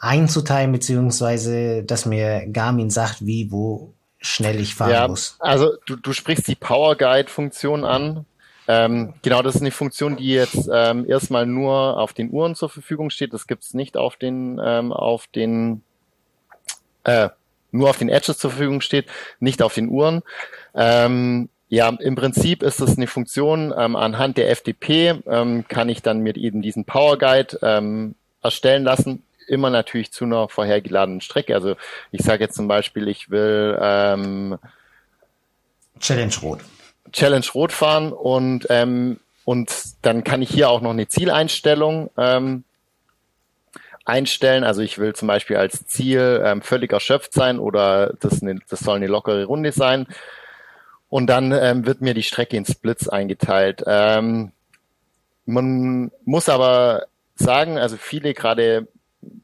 einzuteilen, 0.00 0.72
beziehungsweise 0.72 1.82
dass 1.82 2.06
mir 2.06 2.46
Garmin 2.46 2.90
sagt, 2.90 3.26
wie, 3.26 3.50
wo 3.50 3.94
schnell 4.18 4.60
ich 4.60 4.74
fahren 4.74 4.90
ja, 4.90 5.08
muss. 5.08 5.36
Also 5.40 5.72
du, 5.86 5.96
du 5.96 6.12
sprichst 6.12 6.46
die 6.46 6.54
Power 6.54 6.96
Guide-Funktion 6.96 7.84
an. 7.84 8.24
Ähm, 8.68 9.14
genau, 9.22 9.42
das 9.42 9.56
ist 9.56 9.60
eine 9.60 9.72
Funktion, 9.72 10.16
die 10.16 10.28
jetzt 10.28 10.70
ähm, 10.72 11.04
erstmal 11.08 11.46
nur 11.46 11.98
auf 11.98 12.12
den 12.12 12.30
Uhren 12.30 12.54
zur 12.54 12.68
Verfügung 12.68 13.10
steht. 13.10 13.34
Das 13.34 13.48
gibt's 13.48 13.74
nicht 13.74 13.96
auf 13.96 14.14
den, 14.16 14.60
ähm, 14.64 14.92
auf 14.92 15.26
den 15.26 15.82
äh, 17.04 17.30
nur 17.72 17.90
auf 17.90 17.96
den 17.96 18.08
Edges 18.08 18.38
zur 18.38 18.50
Verfügung 18.50 18.80
steht, 18.82 19.06
nicht 19.40 19.62
auf 19.62 19.74
den 19.74 19.88
Uhren. 19.88 20.22
Ähm, 20.74 21.48
ja, 21.72 21.88
im 21.88 22.16
Prinzip 22.16 22.62
ist 22.62 22.82
es 22.82 22.98
eine 22.98 23.06
Funktion, 23.06 23.72
ähm, 23.74 23.96
anhand 23.96 24.36
der 24.36 24.50
FDP 24.50 25.14
ähm, 25.26 25.64
kann 25.68 25.88
ich 25.88 26.02
dann 26.02 26.20
mit 26.20 26.36
eben 26.36 26.60
diesen 26.60 26.84
Power 26.84 27.16
Guide 27.16 27.58
ähm, 27.62 28.14
erstellen 28.42 28.84
lassen, 28.84 29.22
immer 29.48 29.70
natürlich 29.70 30.12
zu 30.12 30.26
einer 30.26 30.50
vorhergeladenen 30.50 31.22
Strecke. 31.22 31.54
Also 31.54 31.76
ich 32.10 32.20
sage 32.20 32.44
jetzt 32.44 32.56
zum 32.56 32.68
Beispiel, 32.68 33.08
ich 33.08 33.30
will 33.30 33.78
ähm, 33.80 34.58
Challenge 35.98 36.34
Rot. 36.42 36.60
Challenge 37.10 37.46
Rot 37.54 37.72
fahren 37.72 38.12
und 38.12 38.66
ähm, 38.68 39.18
und 39.46 39.72
dann 40.02 40.24
kann 40.24 40.42
ich 40.42 40.50
hier 40.50 40.68
auch 40.68 40.82
noch 40.82 40.90
eine 40.90 41.08
Zieleinstellung 41.08 42.10
ähm, 42.18 42.64
einstellen. 44.04 44.64
Also 44.64 44.82
ich 44.82 44.98
will 44.98 45.14
zum 45.14 45.26
Beispiel 45.26 45.56
als 45.56 45.86
Ziel 45.86 46.42
ähm, 46.44 46.60
völlig 46.60 46.92
erschöpft 46.92 47.32
sein 47.32 47.58
oder 47.58 48.12
das, 48.20 48.42
eine, 48.42 48.58
das 48.68 48.80
soll 48.80 48.96
eine 48.96 49.06
lockere 49.06 49.46
Runde 49.46 49.72
sein. 49.72 50.06
Und 51.12 51.26
dann 51.26 51.52
ähm, 51.52 51.84
wird 51.84 52.00
mir 52.00 52.14
die 52.14 52.22
Strecke 52.22 52.56
in 52.56 52.64
Splits 52.64 53.06
eingeteilt. 53.06 53.82
Ähm, 53.86 54.52
man 55.44 56.10
muss 56.24 56.48
aber 56.48 57.04
sagen, 57.34 57.76
also 57.76 57.98
viele 57.98 58.32
gerade 58.32 58.88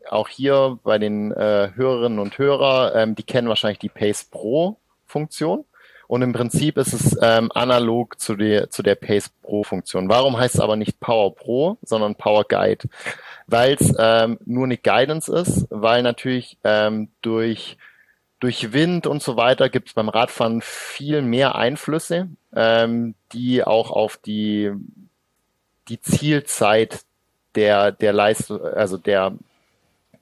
auch 0.08 0.28
hier 0.28 0.78
bei 0.82 0.96
den 0.96 1.30
äh, 1.30 1.72
Hörerinnen 1.74 2.20
und 2.20 2.38
Hörer, 2.38 2.94
ähm, 2.94 3.14
die 3.16 3.22
kennen 3.22 3.50
wahrscheinlich 3.50 3.80
die 3.80 3.90
Pace 3.90 4.24
Pro 4.24 4.78
Funktion. 5.04 5.66
Und 6.06 6.22
im 6.22 6.32
Prinzip 6.32 6.78
ist 6.78 6.94
es 6.94 7.18
ähm, 7.20 7.52
analog 7.54 8.18
zu 8.18 8.34
der, 8.34 8.70
zu 8.70 8.82
der 8.82 8.94
Pace 8.94 9.28
Pro 9.42 9.62
Funktion. 9.62 10.08
Warum 10.08 10.38
heißt 10.38 10.54
es 10.54 10.60
aber 10.62 10.76
nicht 10.76 11.00
Power 11.00 11.34
Pro, 11.34 11.76
sondern 11.82 12.14
Power 12.14 12.44
Guide? 12.44 12.88
Weil 13.46 13.76
es 13.78 13.92
ähm, 13.98 14.38
nur 14.46 14.64
eine 14.64 14.78
Guidance 14.78 15.30
ist, 15.30 15.66
weil 15.68 16.02
natürlich 16.02 16.56
ähm, 16.64 17.10
durch 17.20 17.76
durch 18.40 18.72
Wind 18.72 19.06
und 19.06 19.22
so 19.22 19.36
weiter 19.36 19.68
gibt 19.68 19.88
es 19.88 19.94
beim 19.94 20.08
Radfahren 20.08 20.60
viel 20.62 21.22
mehr 21.22 21.56
Einflüsse, 21.56 22.28
ähm, 22.54 23.14
die 23.32 23.64
auch 23.64 23.90
auf 23.90 24.16
die, 24.16 24.72
die 25.88 26.00
Zielzeit 26.00 27.00
der, 27.54 27.90
der 27.90 28.12
Leistung, 28.12 28.62
also 28.62 28.96
der, 28.96 29.34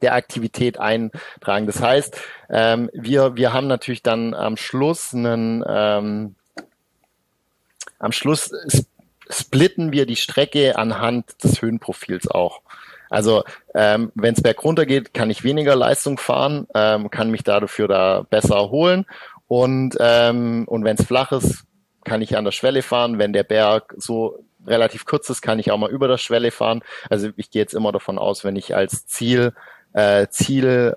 der 0.01 0.14
Aktivität 0.14 0.79
eintragen. 0.79 1.67
Das 1.67 1.81
heißt, 1.81 2.19
ähm, 2.49 2.91
wir, 2.95 3.37
wir 3.37 3.53
haben 3.53 3.67
natürlich 3.67 4.03
dann 4.03 4.33
am 4.33 4.57
Schluss 4.57 5.12
einen, 5.12 5.62
ähm, 5.67 6.35
am 7.99 8.12
Schluss 8.12 8.51
splitten 9.29 9.93
wir 9.93 10.07
die 10.07 10.17
Strecke 10.17 10.79
anhand 10.79 11.43
des 11.43 11.61
Höhenprofils 11.61 12.29
auch. 12.29 12.62
Also 13.11 13.45
ähm, 13.75 14.13
wenn 14.15 14.35
es 14.35 14.43
bergunter 14.43 14.87
geht, 14.87 15.15
kann 15.15 15.31
ich 15.31 15.45
weniger 15.45 15.77
Leistung 15.77 16.19
fahren, 16.19 16.67
ähm, 16.75 17.11
kann 17.11 17.31
mich 17.31 17.45
dafür 17.45 17.89
da 17.89 18.27
besser 18.29 18.57
erholen. 18.57 19.07
Und, 19.49 19.97
ähm, 20.01 20.65
und 20.67 20.85
wenn 20.85 20.97
es 20.97 21.07
flach 21.07 21.33
ist, 21.33 21.65
kann 22.05 22.23
ich 22.23 22.37
an 22.37 22.45
der 22.45 22.53
Schwelle 22.53 22.83
fahren. 22.83 23.19
Wenn 23.19 23.33
der 23.33 23.45
Berg 23.45 23.95
so 23.97 24.45
relativ 24.67 25.05
kurz 25.05 25.31
ist, 25.31 25.43
kann 25.43 25.59
ich 25.59 25.71
auch 25.71 25.79
mal 25.79 25.91
über 25.91 26.09
der 26.09 26.19
Schwelle 26.19 26.51
fahren. 26.51 26.83
Also 27.11 27.29
ich 27.37 27.51
gehe 27.51 27.63
jetzt 27.63 27.75
immer 27.75 27.93
davon 27.93 28.19
aus, 28.19 28.45
wenn 28.45 28.57
ich 28.57 28.75
als 28.75 29.07
Ziel, 29.07 29.53
äh, 29.93 30.27
Ziel 30.29 30.97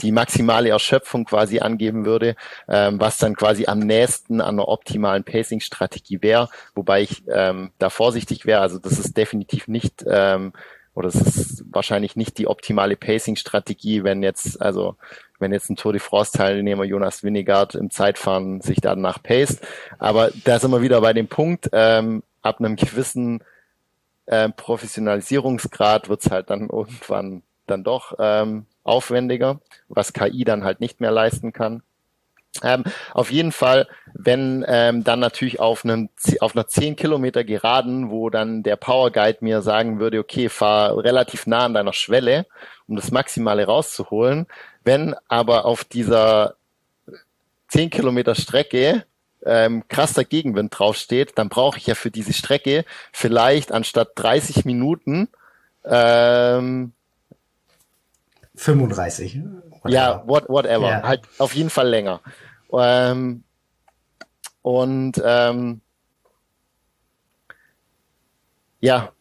die 0.00 0.12
maximale 0.12 0.68
Erschöpfung 0.70 1.24
quasi 1.24 1.58
angeben 1.58 2.04
würde, 2.04 2.36
ähm, 2.68 3.00
was 3.00 3.18
dann 3.18 3.34
quasi 3.34 3.66
am 3.66 3.80
nächsten 3.80 4.40
an 4.40 4.54
einer 4.54 4.68
optimalen 4.68 5.24
Pacing-Strategie 5.24 6.22
wäre, 6.22 6.48
wobei 6.74 7.02
ich 7.02 7.24
ähm, 7.28 7.72
da 7.78 7.90
vorsichtig 7.90 8.46
wäre. 8.46 8.60
Also 8.60 8.78
das 8.78 8.98
ist 8.98 9.16
definitiv 9.16 9.66
nicht 9.66 10.04
ähm, 10.08 10.52
oder 10.98 11.08
es 11.08 11.14
ist 11.14 11.64
wahrscheinlich 11.70 12.16
nicht 12.16 12.38
die 12.38 12.48
optimale 12.48 12.96
Pacing-Strategie, 12.96 14.02
wenn 14.02 14.24
jetzt, 14.24 14.60
also 14.60 14.96
wenn 15.38 15.52
jetzt 15.52 15.70
ein 15.70 15.76
Tour 15.76 15.92
de 15.92 16.00
France-Teilnehmer 16.00 16.82
Jonas 16.82 17.22
Winnegard 17.22 17.76
im 17.76 17.90
Zeitfahren 17.90 18.60
sich 18.60 18.80
danach 18.80 19.22
paced. 19.22 19.60
Aber 20.00 20.32
da 20.44 20.58
sind 20.58 20.72
wir 20.72 20.82
wieder 20.82 21.00
bei 21.00 21.12
dem 21.12 21.28
Punkt, 21.28 21.70
ähm, 21.72 22.24
ab 22.42 22.58
einem 22.58 22.74
gewissen 22.74 23.44
äh, 24.26 24.48
Professionalisierungsgrad 24.48 26.08
wird's 26.08 26.32
halt 26.32 26.50
dann 26.50 26.68
irgendwann 26.68 27.42
dann 27.68 27.84
doch 27.84 28.14
ähm, 28.18 28.66
aufwendiger, 28.82 29.60
was 29.88 30.12
KI 30.12 30.44
dann 30.44 30.64
halt 30.64 30.80
nicht 30.80 31.00
mehr 31.00 31.12
leisten 31.12 31.52
kann. 31.52 31.82
Ähm, 32.62 32.84
auf 33.12 33.30
jeden 33.30 33.52
Fall, 33.52 33.86
wenn 34.14 34.64
ähm, 34.66 35.04
dann 35.04 35.20
natürlich 35.20 35.60
auf 35.60 35.84
einem 35.84 36.08
auf 36.40 36.56
einer 36.56 36.66
10 36.66 36.96
Kilometer 36.96 37.44
Geraden, 37.44 38.10
wo 38.10 38.30
dann 38.30 38.62
der 38.62 38.76
Power 38.76 39.12
Guide 39.12 39.38
mir 39.40 39.62
sagen 39.62 40.00
würde, 40.00 40.18
okay, 40.18 40.48
fahr 40.48 40.96
relativ 41.02 41.46
nah 41.46 41.64
an 41.64 41.74
deiner 41.74 41.92
Schwelle, 41.92 42.46
um 42.88 42.96
das 42.96 43.10
Maximale 43.10 43.66
rauszuholen. 43.66 44.46
Wenn 44.82 45.14
aber 45.28 45.66
auf 45.66 45.84
dieser 45.84 46.56
10 47.68 47.90
Kilometer 47.90 48.34
Strecke 48.34 49.04
ähm, 49.44 49.84
krasser 49.88 50.24
Gegenwind 50.24 50.76
draufsteht, 50.76 51.32
dann 51.36 51.48
brauche 51.48 51.78
ich 51.78 51.86
ja 51.86 51.94
für 51.94 52.10
diese 52.10 52.32
Strecke 52.32 52.84
vielleicht 53.12 53.70
anstatt 53.70 54.10
30 54.16 54.64
Minuten 54.64 55.28
ähm, 55.84 56.92
35. 58.58 59.40
Whatever. 59.82 59.88
Ja, 59.88 60.22
what, 60.26 60.48
whatever. 60.48 60.86
Yeah. 60.86 61.02
Halt 61.02 61.22
auf 61.38 61.54
jeden 61.54 61.70
Fall 61.70 61.88
länger. 61.88 62.20
Ähm, 62.72 63.44
und 64.62 65.22
ähm, 65.24 65.80
ja, 68.80 69.12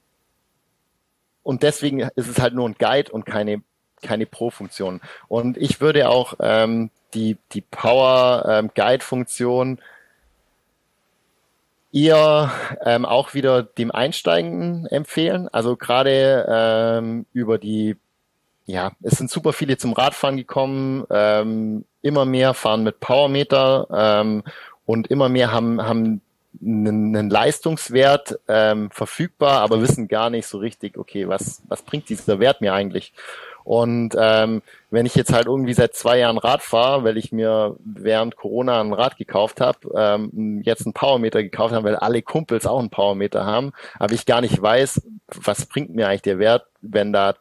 und 1.44 1.64
deswegen 1.64 2.00
ist 2.00 2.28
es 2.28 2.40
halt 2.40 2.54
nur 2.54 2.68
ein 2.68 2.76
Guide 2.78 3.12
und 3.12 3.26
keine 3.26 3.62
keine 4.02 4.26
Pro-Funktion. 4.26 5.02
Und 5.28 5.58
ich 5.58 5.82
würde 5.82 6.10
auch 6.10 6.36
ähm, 6.40 6.92
die 7.14 7.38
die 7.54 7.62
Power 7.62 8.46
ähm, 8.48 8.72
Guide 8.76 9.04
Funktion 9.04 9.80
eher 11.94 12.52
ähm, 12.84 13.06
auch 13.06 13.34
wieder 13.34 13.64
dem 13.64 13.92
Einsteigenden 13.92 14.86
empfehlen. 14.88 15.48
Also 15.48 15.78
gerade 15.78 16.46
ähm, 16.50 17.26
über 17.34 17.58
die 17.58 17.96
ja, 18.68 18.92
es 19.02 19.18
sind 19.18 19.32
super 19.32 19.54
viele 19.54 19.78
zum 19.78 19.94
Radfahren 19.94 20.36
gekommen, 20.36 21.06
ähm, 21.10 21.86
immer 22.02 22.26
mehr 22.26 22.54
fahren 22.54 22.84
mit 22.84 23.00
Powermeter 23.00 23.88
ähm, 23.92 24.44
und 24.86 25.08
immer 25.08 25.30
mehr 25.30 25.54
haben, 25.54 25.82
haben 25.82 26.22
einen, 26.62 27.16
einen 27.16 27.30
Leistungswert 27.30 28.40
ähm, 28.50 28.92
verfügbar, 28.92 29.62
aber 29.62 29.82
wissen 29.82 30.10
gar 30.10 30.30
nicht 30.30 30.48
so 30.48 30.58
richtig, 30.58 30.98
okay, 30.98 31.30
was, 31.30 31.62
was 31.70 31.82
bringt 31.82 32.10
dieser 32.10 32.40
Wert 32.40 32.60
mir 32.60 32.74
eigentlich? 32.74 33.14
Und 33.64 34.16
ähm, 34.18 34.62
wenn 34.92 35.06
ich 35.06 35.16
jetzt 35.16 35.34
halt 35.34 35.46
irgendwie 35.46 35.74
seit 35.74 35.94
zwei 35.94 36.20
Jahren 36.20 36.38
Rad 36.38 36.62
fahre, 36.62 37.04
weil 37.06 37.18
ich 37.18 37.32
mir 37.32 37.76
während 37.84 38.36
Corona 38.36 38.82
ein 38.82 38.94
Rad 38.94 39.18
gekauft 39.18 39.62
habe, 39.62 39.80
ähm, 39.96 40.62
jetzt 40.64 40.86
einen 40.86 40.94
Powermeter 40.94 41.42
gekauft 41.42 41.74
habe, 41.74 41.86
weil 41.86 41.96
alle 41.96 42.22
Kumpels 42.22 42.66
auch 42.66 42.80
einen 42.80 42.90
Powermeter 42.90 43.46
haben, 43.46 43.72
aber 43.98 44.14
ich 44.14 44.26
gar 44.26 44.42
nicht 44.42 44.62
weiß, 44.62 45.02
was 45.28 45.66
bringt 45.66 45.96
mir 45.96 46.08
eigentlich 46.08 46.22
der 46.22 46.40
Wert, 46.40 46.66
wenn 46.82 47.14
da 47.14 47.36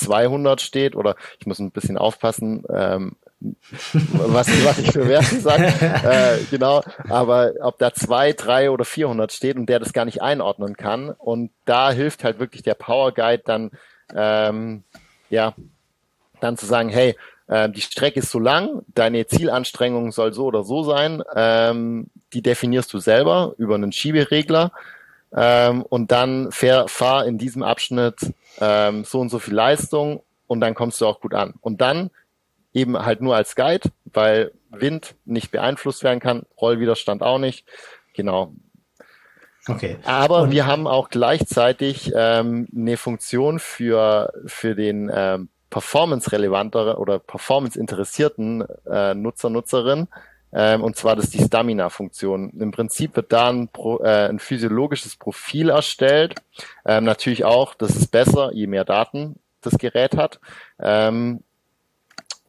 200 0.00 0.60
steht 0.60 0.96
oder 0.96 1.16
ich 1.38 1.46
muss 1.46 1.58
ein 1.58 1.70
bisschen 1.70 1.98
aufpassen, 1.98 2.64
ähm, 2.72 3.16
was, 3.40 4.48
was 4.64 4.78
ich 4.78 4.92
für 4.92 5.08
Werte 5.08 5.40
sage, 5.40 5.64
äh, 6.04 6.44
genau, 6.50 6.82
aber 7.08 7.52
ob 7.60 7.78
da 7.78 7.92
zwei, 7.94 8.32
drei 8.32 8.70
oder 8.70 8.84
400 8.84 9.32
steht 9.32 9.56
und 9.56 9.66
der 9.66 9.78
das 9.78 9.92
gar 9.92 10.04
nicht 10.04 10.20
einordnen 10.20 10.76
kann 10.76 11.10
und 11.10 11.50
da 11.64 11.90
hilft 11.90 12.24
halt 12.24 12.38
wirklich 12.38 12.62
der 12.62 12.74
Power 12.74 13.12
Guide 13.12 13.42
dann, 13.44 13.70
ähm, 14.14 14.84
ja, 15.30 15.54
dann 16.40 16.56
zu 16.56 16.66
sagen, 16.66 16.88
hey, 16.90 17.16
äh, 17.46 17.68
die 17.70 17.80
Strecke 17.80 18.20
ist 18.20 18.30
so 18.30 18.38
lang, 18.38 18.82
deine 18.88 19.26
Zielanstrengung 19.26 20.12
soll 20.12 20.32
so 20.32 20.46
oder 20.46 20.62
so 20.62 20.82
sein, 20.82 21.22
ähm, 21.34 22.08
die 22.32 22.42
definierst 22.42 22.92
du 22.92 22.98
selber 22.98 23.54
über 23.58 23.74
einen 23.74 23.92
Schieberegler 23.92 24.72
ähm, 25.34 25.82
und 25.82 26.12
dann 26.12 26.52
fahr, 26.52 26.88
fahr 26.88 27.26
in 27.26 27.38
diesem 27.38 27.62
Abschnitt 27.62 28.32
ähm, 28.60 29.04
so 29.04 29.20
und 29.20 29.30
so 29.30 29.38
viel 29.38 29.54
Leistung 29.54 30.22
und 30.46 30.60
dann 30.60 30.74
kommst 30.74 31.00
du 31.00 31.06
auch 31.06 31.20
gut 31.20 31.34
an. 31.34 31.54
Und 31.60 31.80
dann 31.80 32.10
eben 32.72 32.98
halt 32.98 33.20
nur 33.20 33.34
als 33.36 33.56
Guide, 33.56 33.90
weil 34.04 34.52
Wind 34.70 35.14
nicht 35.24 35.50
beeinflusst 35.50 36.04
werden 36.04 36.20
kann, 36.20 36.44
Rollwiderstand 36.60 37.22
auch 37.22 37.38
nicht. 37.38 37.66
Genau. 38.14 38.52
Okay. 39.66 39.98
Aber 40.04 40.42
und 40.42 40.50
wir 40.52 40.66
haben 40.66 40.86
auch 40.86 41.10
gleichzeitig 41.10 42.12
ähm, 42.14 42.68
eine 42.74 42.96
Funktion 42.96 43.58
für, 43.58 44.32
für 44.46 44.74
den 44.74 45.10
ähm, 45.12 45.48
performance-relevanteren 45.68 46.96
oder 46.96 47.18
performance-interessierten 47.18 48.64
äh, 48.90 49.14
Nutzer, 49.14 49.50
Nutzerin, 49.50 50.08
ähm, 50.52 50.82
und 50.82 50.96
zwar 50.96 51.16
das 51.16 51.26
ist 51.26 51.34
die 51.34 51.44
Stamina-Funktion. 51.44 52.50
Im 52.58 52.70
Prinzip 52.70 53.16
wird 53.16 53.32
da 53.32 53.50
ein, 53.50 53.68
Pro, 53.68 53.98
äh, 53.98 54.28
ein 54.28 54.38
physiologisches 54.38 55.16
Profil 55.16 55.70
erstellt. 55.70 56.34
Ähm, 56.84 57.04
natürlich 57.04 57.44
auch, 57.44 57.74
das 57.74 57.96
ist 57.96 58.08
besser, 58.08 58.52
je 58.52 58.66
mehr 58.66 58.84
Daten 58.84 59.36
das 59.60 59.78
Gerät 59.78 60.16
hat. 60.16 60.40
Ähm, 60.78 61.42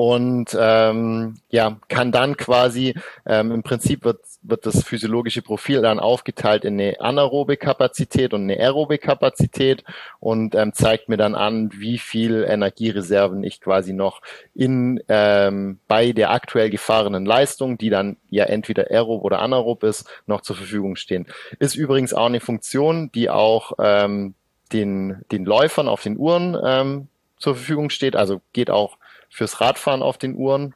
und 0.01 0.57
ähm, 0.59 1.35
ja, 1.51 1.77
kann 1.87 2.11
dann 2.11 2.35
quasi, 2.35 2.95
ähm, 3.27 3.51
im 3.51 3.61
Prinzip 3.61 4.03
wird, 4.03 4.21
wird 4.41 4.65
das 4.65 4.83
physiologische 4.83 5.43
Profil 5.43 5.83
dann 5.83 5.99
aufgeteilt 5.99 6.65
in 6.65 6.81
eine 6.81 6.99
anaerobe 6.99 7.55
Kapazität 7.55 8.33
und 8.33 8.41
eine 8.41 8.57
aerobe 8.59 8.97
Kapazität 8.97 9.83
und 10.19 10.55
ähm, 10.55 10.73
zeigt 10.73 11.07
mir 11.07 11.17
dann 11.17 11.35
an, 11.35 11.69
wie 11.75 11.99
viel 11.99 12.43
Energiereserven 12.49 13.43
ich 13.43 13.61
quasi 13.61 13.93
noch 13.93 14.23
in 14.55 15.03
ähm, 15.07 15.77
bei 15.87 16.13
der 16.13 16.31
aktuell 16.31 16.71
gefahrenen 16.71 17.23
Leistung, 17.23 17.77
die 17.77 17.91
dann 17.91 18.17
ja 18.31 18.45
entweder 18.45 18.89
aerob 18.89 19.23
oder 19.23 19.39
anaerob 19.39 19.83
ist, 19.83 20.09
noch 20.25 20.41
zur 20.41 20.55
Verfügung 20.55 20.95
stehen. 20.95 21.27
Ist 21.59 21.75
übrigens 21.75 22.15
auch 22.15 22.25
eine 22.25 22.39
Funktion, 22.39 23.11
die 23.11 23.29
auch 23.29 23.73
ähm, 23.77 24.33
den, 24.73 25.21
den 25.31 25.45
Läufern 25.45 25.87
auf 25.87 26.01
den 26.01 26.17
Uhren 26.17 26.57
ähm, 26.65 27.07
zur 27.37 27.53
Verfügung 27.53 27.91
steht, 27.91 28.15
also 28.15 28.41
geht 28.51 28.71
auch 28.71 28.97
fürs 29.31 29.61
Radfahren 29.61 30.03
auf 30.03 30.17
den 30.17 30.35
Uhren. 30.35 30.75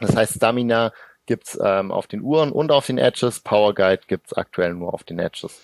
Das 0.00 0.14
heißt, 0.14 0.34
Stamina 0.34 0.92
gibt's 1.26 1.58
ähm, 1.62 1.92
auf 1.92 2.06
den 2.06 2.20
Uhren 2.20 2.52
und 2.52 2.72
auf 2.72 2.86
den 2.86 2.98
Edges. 2.98 3.40
Power 3.40 3.74
Guide 3.74 4.02
gibt's 4.06 4.34
aktuell 4.34 4.74
nur 4.74 4.92
auf 4.92 5.04
den 5.04 5.18
Edges. 5.18 5.58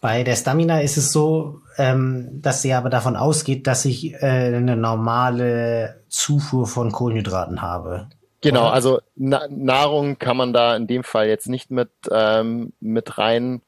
Bei 0.00 0.24
der 0.24 0.36
Stamina 0.36 0.80
ist 0.80 0.96
es 0.96 1.12
so, 1.12 1.60
ähm, 1.78 2.28
dass 2.42 2.60
sie 2.60 2.74
aber 2.74 2.90
davon 2.90 3.16
ausgeht, 3.16 3.66
dass 3.66 3.84
ich 3.84 4.14
äh, 4.14 4.18
eine 4.18 4.76
normale 4.76 6.02
Zufuhr 6.08 6.66
von 6.66 6.92
Kohlenhydraten 6.92 7.62
habe. 7.62 8.08
Genau, 8.42 8.62
oder? 8.62 8.72
also 8.72 9.00
Na 9.14 9.46
Nahrung 9.48 10.18
kann 10.18 10.36
man 10.36 10.52
da 10.52 10.76
in 10.76 10.88
dem 10.88 11.04
Fall 11.04 11.28
jetzt 11.28 11.48
nicht 11.48 11.70
mit, 11.70 11.90
ähm, 12.10 12.72
mit 12.80 13.16
rein 13.16 13.62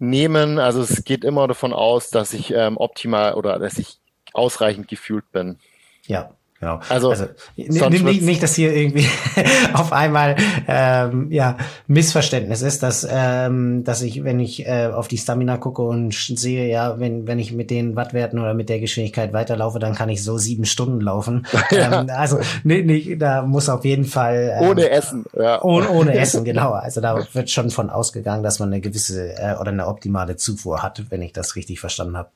nehmen. 0.00 0.58
Also 0.58 0.82
es 0.82 1.04
geht 1.04 1.24
immer 1.24 1.46
davon 1.46 1.72
aus, 1.72 2.10
dass 2.10 2.34
ich 2.34 2.52
ähm, 2.52 2.76
optimal 2.76 3.34
oder 3.34 3.58
dass 3.60 3.78
ich 3.78 3.98
ausreichend 4.32 4.88
gefühlt 4.88 5.30
bin. 5.30 5.58
Ja, 6.06 6.30
Genau. 6.64 6.80
Also, 6.88 7.10
also 7.10 7.26
nicht, 7.56 8.22
nicht, 8.22 8.42
dass 8.42 8.54
hier 8.54 8.74
irgendwie 8.74 9.06
auf 9.74 9.92
einmal 9.92 10.36
ähm, 10.66 11.30
ja 11.30 11.58
Missverständnis 11.88 12.62
ist, 12.62 12.82
dass 12.82 13.06
ähm, 13.10 13.84
dass 13.84 14.00
ich, 14.00 14.24
wenn 14.24 14.40
ich 14.40 14.66
äh, 14.66 14.86
auf 14.86 15.06
die 15.06 15.18
Stamina 15.18 15.58
gucke 15.58 15.82
und 15.82 16.14
sehe, 16.14 16.66
ja, 16.66 16.98
wenn 16.98 17.26
wenn 17.26 17.38
ich 17.38 17.52
mit 17.52 17.70
den 17.70 17.96
Wattwerten 17.96 18.38
oder 18.38 18.54
mit 18.54 18.70
der 18.70 18.80
Geschwindigkeit 18.80 19.34
weiterlaufe, 19.34 19.78
dann 19.78 19.94
kann 19.94 20.08
ich 20.08 20.24
so 20.24 20.38
sieben 20.38 20.64
Stunden 20.64 21.02
laufen. 21.02 21.46
ja. 21.70 22.00
ähm, 22.00 22.10
also 22.10 22.38
nicht, 22.62 22.86
nicht, 22.86 23.20
da 23.20 23.42
muss 23.42 23.68
auf 23.68 23.84
jeden 23.84 24.06
Fall 24.06 24.56
ähm, 24.58 24.70
ohne 24.70 24.88
Essen, 24.88 25.26
ja. 25.36 25.60
ohne, 25.62 25.90
ohne 25.90 26.14
Essen, 26.18 26.44
genau. 26.44 26.72
Also 26.72 27.02
da 27.02 27.26
wird 27.34 27.50
schon 27.50 27.70
von 27.70 27.90
ausgegangen, 27.90 28.42
dass 28.42 28.58
man 28.58 28.70
eine 28.70 28.80
gewisse 28.80 29.36
äh, 29.36 29.56
oder 29.60 29.70
eine 29.70 29.86
optimale 29.86 30.36
Zufuhr 30.36 30.82
hat, 30.82 31.10
wenn 31.10 31.20
ich 31.20 31.34
das 31.34 31.56
richtig 31.56 31.80
verstanden 31.80 32.16
habe. 32.16 32.30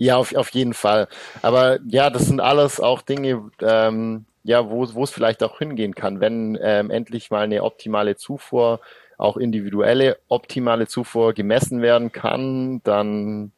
Ja, 0.00 0.16
auf, 0.16 0.34
auf 0.34 0.48
jeden 0.52 0.72
Fall. 0.72 1.08
Aber 1.42 1.78
ja, 1.86 2.08
das 2.08 2.24
sind 2.24 2.40
alles 2.40 2.80
auch 2.80 3.02
Dinge, 3.02 3.50
ähm, 3.60 4.24
ja, 4.44 4.70
wo, 4.70 4.88
wo 4.94 5.04
es 5.04 5.10
vielleicht 5.10 5.42
auch 5.42 5.58
hingehen 5.58 5.94
kann, 5.94 6.20
wenn 6.22 6.58
ähm, 6.62 6.90
endlich 6.90 7.30
mal 7.30 7.42
eine 7.42 7.62
optimale 7.62 8.16
Zufuhr, 8.16 8.80
auch 9.18 9.36
individuelle 9.36 10.16
optimale 10.28 10.86
Zufuhr 10.86 11.34
gemessen 11.34 11.82
werden 11.82 12.12
kann, 12.12 12.80
dann 12.82 13.52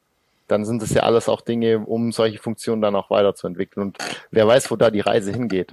dann 0.48 0.64
sind 0.64 0.82
es 0.82 0.93
ja 0.93 1.05
alles 1.05 1.28
auch 1.28 1.43
Dinge, 1.43 1.78
um 1.78 2.10
solche 2.10 2.39
Funktionen 2.39 2.82
dann 2.82 2.97
auch 2.97 3.09
weiterzuentwickeln. 3.09 3.86
Und 3.86 3.98
wer 4.32 4.44
weiß, 4.48 4.69
wo 4.73 4.77
da 4.77 4.90
die 4.90 4.98
Reise 4.98 5.31
hingeht. 5.31 5.73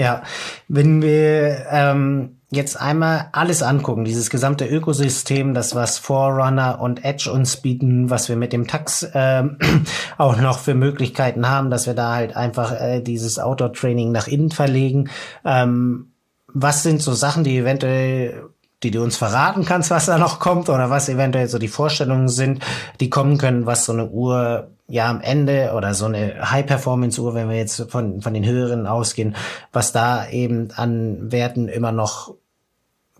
Ja, 0.00 0.22
wenn 0.66 1.02
wir 1.02 1.66
ähm, 1.70 2.38
jetzt 2.50 2.80
einmal 2.80 3.28
alles 3.32 3.62
angucken, 3.62 4.06
dieses 4.06 4.30
gesamte 4.30 4.64
Ökosystem, 4.64 5.52
das 5.52 5.74
was 5.74 5.98
Forerunner 5.98 6.80
und 6.80 7.04
Edge 7.04 7.30
uns 7.30 7.58
bieten, 7.58 8.08
was 8.08 8.30
wir 8.30 8.36
mit 8.36 8.54
dem 8.54 8.66
Tax 8.66 9.06
ähm, 9.12 9.58
auch 10.16 10.38
noch 10.38 10.58
für 10.58 10.74
Möglichkeiten 10.74 11.50
haben, 11.50 11.68
dass 11.68 11.86
wir 11.86 11.92
da 11.92 12.14
halt 12.14 12.34
einfach 12.34 12.72
äh, 12.72 13.02
dieses 13.02 13.38
Outdoor-Training 13.38 14.10
nach 14.10 14.26
innen 14.26 14.50
verlegen. 14.50 15.10
Ähm, 15.44 16.12
was 16.46 16.82
sind 16.82 17.02
so 17.02 17.12
Sachen, 17.12 17.44
die 17.44 17.58
eventuell 17.58 18.48
die 18.82 18.90
du 18.90 19.02
uns 19.02 19.18
verraten 19.18 19.66
kannst, 19.66 19.90
was 19.90 20.06
da 20.06 20.16
noch 20.16 20.40
kommt 20.40 20.70
oder 20.70 20.88
was 20.88 21.10
eventuell 21.10 21.48
so 21.48 21.58
die 21.58 21.68
Vorstellungen 21.68 22.28
sind, 22.28 22.64
die 23.00 23.10
kommen 23.10 23.36
können, 23.36 23.66
was 23.66 23.84
so 23.84 23.92
eine 23.92 24.08
Uhr 24.08 24.70
ja 24.90 25.08
am 25.08 25.20
Ende 25.20 25.72
oder 25.74 25.94
so 25.94 26.06
eine 26.06 26.50
High-Performance-Uhr, 26.50 27.34
wenn 27.34 27.48
wir 27.48 27.56
jetzt 27.56 27.90
von, 27.90 28.20
von 28.20 28.34
den 28.34 28.44
höheren 28.44 28.86
ausgehen, 28.86 29.36
was 29.72 29.92
da 29.92 30.28
eben 30.28 30.70
an 30.72 31.32
Werten 31.32 31.68
immer 31.68 31.92
noch 31.92 32.34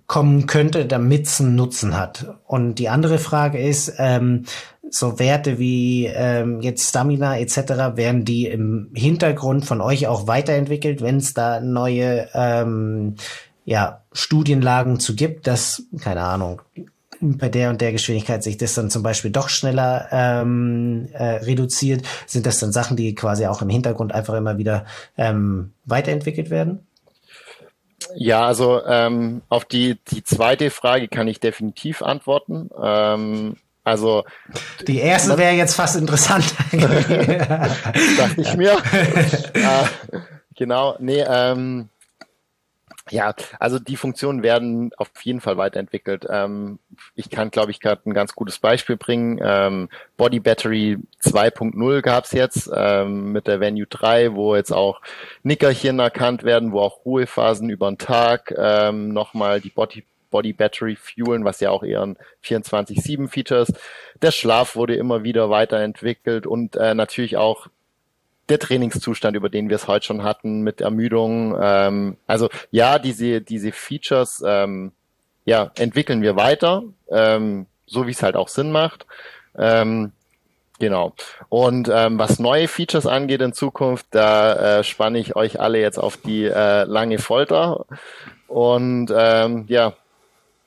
kommen 0.06 0.46
könnte, 0.46 0.86
damit 0.86 1.26
es 1.26 1.40
einen 1.40 1.54
Nutzen 1.54 1.96
hat. 1.96 2.34
Und 2.44 2.74
die 2.74 2.88
andere 2.88 3.18
Frage 3.18 3.58
ist, 3.58 3.94
ähm, 3.98 4.44
so 4.90 5.20
Werte 5.20 5.60
wie 5.60 6.06
ähm, 6.06 6.60
jetzt 6.60 6.88
Stamina 6.88 7.38
etc., 7.38 7.96
werden 7.96 8.24
die 8.24 8.46
im 8.46 8.90
Hintergrund 8.92 9.64
von 9.64 9.80
euch 9.80 10.08
auch 10.08 10.26
weiterentwickelt, 10.26 11.00
wenn 11.00 11.18
es 11.18 11.32
da 11.32 11.60
neue 11.60 12.28
ähm, 12.34 13.14
ja, 13.64 14.02
Studienlagen 14.10 14.98
zu 14.98 15.14
gibt, 15.14 15.46
dass, 15.46 15.84
keine 16.00 16.22
Ahnung, 16.22 16.60
bei 17.20 17.48
der 17.48 17.70
und 17.70 17.80
der 17.80 17.92
Geschwindigkeit 17.92 18.42
sich 18.42 18.56
das 18.56 18.74
dann 18.74 18.90
zum 18.90 19.02
Beispiel 19.02 19.30
doch 19.30 19.48
schneller 19.48 20.08
ähm, 20.10 21.08
äh, 21.12 21.36
reduziert? 21.36 22.02
Sind 22.26 22.46
das 22.46 22.58
dann 22.58 22.72
Sachen, 22.72 22.96
die 22.96 23.14
quasi 23.14 23.46
auch 23.46 23.62
im 23.62 23.68
Hintergrund 23.68 24.12
einfach 24.12 24.34
immer 24.34 24.58
wieder 24.58 24.86
ähm, 25.16 25.72
weiterentwickelt 25.84 26.50
werden? 26.50 26.86
Ja, 28.16 28.46
also 28.46 28.84
ähm, 28.86 29.42
auf 29.48 29.64
die, 29.64 29.98
die 30.10 30.24
zweite 30.24 30.70
Frage 30.70 31.08
kann 31.08 31.28
ich 31.28 31.40
definitiv 31.40 32.02
antworten. 32.02 32.70
Ähm, 32.82 33.56
also 33.84 34.24
die 34.86 34.98
erste 34.98 35.38
wäre 35.38 35.54
jetzt 35.54 35.74
fast 35.74 35.96
interessant. 35.96 36.44
Dachte 36.72 38.40
ich 38.40 38.56
mir. 38.56 38.72
äh, 39.54 40.18
genau, 40.54 40.96
nee, 40.98 41.24
ähm, 41.26 41.88
ja, 43.10 43.34
also 43.58 43.78
die 43.78 43.96
Funktionen 43.96 44.42
werden 44.42 44.92
auf 44.96 45.10
jeden 45.22 45.40
Fall 45.40 45.56
weiterentwickelt. 45.56 46.26
Ähm, 46.28 46.78
ich 47.14 47.30
kann, 47.30 47.50
glaube 47.50 47.70
ich, 47.70 47.80
gerade 47.80 48.02
ein 48.08 48.14
ganz 48.14 48.34
gutes 48.34 48.58
Beispiel 48.58 48.96
bringen. 48.96 49.40
Ähm, 49.42 49.88
Body 50.16 50.40
Battery 50.40 50.98
2.0 51.22 52.02
gab's 52.02 52.32
jetzt 52.32 52.70
ähm, 52.74 53.32
mit 53.32 53.46
der 53.46 53.60
Venue 53.60 53.86
3, 53.86 54.34
wo 54.34 54.54
jetzt 54.56 54.72
auch 54.72 55.00
Nickerchen 55.42 55.98
erkannt 55.98 56.44
werden, 56.44 56.72
wo 56.72 56.80
auch 56.80 57.04
Ruhephasen 57.04 57.68
über 57.70 57.90
den 57.90 57.98
Tag 57.98 58.54
ähm, 58.56 59.12
nochmal 59.12 59.60
die 59.60 59.70
Body 59.70 60.04
Body 60.30 60.52
Battery 60.52 60.96
fuelen, 60.96 61.44
was 61.44 61.58
ja 61.58 61.70
auch 61.70 61.82
eher 61.82 62.02
ein 62.02 62.16
24-7 62.44 63.28
Feature 63.28 63.62
ist. 63.62 63.74
Der 64.22 64.30
Schlaf 64.30 64.76
wurde 64.76 64.94
immer 64.94 65.24
wieder 65.24 65.50
weiterentwickelt 65.50 66.46
und 66.46 66.76
äh, 66.76 66.94
natürlich 66.94 67.36
auch 67.36 67.66
der 68.50 68.58
Trainingszustand, 68.58 69.36
über 69.36 69.48
den 69.48 69.68
wir 69.68 69.76
es 69.76 69.88
heute 69.88 70.06
schon 70.06 70.22
hatten, 70.22 70.62
mit 70.62 70.80
Ermüdung. 70.80 71.56
Ähm, 71.60 72.16
also 72.26 72.48
ja, 72.70 72.98
diese, 72.98 73.40
diese 73.40 73.72
Features 73.72 74.42
ähm, 74.46 74.92
ja, 75.44 75.70
entwickeln 75.76 76.22
wir 76.22 76.36
weiter, 76.36 76.82
ähm, 77.10 77.66
so 77.86 78.06
wie 78.06 78.12
es 78.12 78.22
halt 78.22 78.36
auch 78.36 78.48
Sinn 78.48 78.72
macht. 78.72 79.06
Ähm, 79.56 80.12
genau. 80.78 81.14
Und 81.48 81.90
ähm, 81.92 82.18
was 82.18 82.38
neue 82.38 82.68
Features 82.68 83.06
angeht 83.06 83.40
in 83.40 83.52
Zukunft, 83.52 84.06
da 84.10 84.78
äh, 84.80 84.84
spanne 84.84 85.18
ich 85.18 85.36
euch 85.36 85.60
alle 85.60 85.80
jetzt 85.80 85.98
auf 85.98 86.16
die 86.16 86.44
äh, 86.44 86.84
lange 86.84 87.18
Folter. 87.18 87.86
Und 88.48 89.12
ähm, 89.16 89.64
ja, 89.68 89.94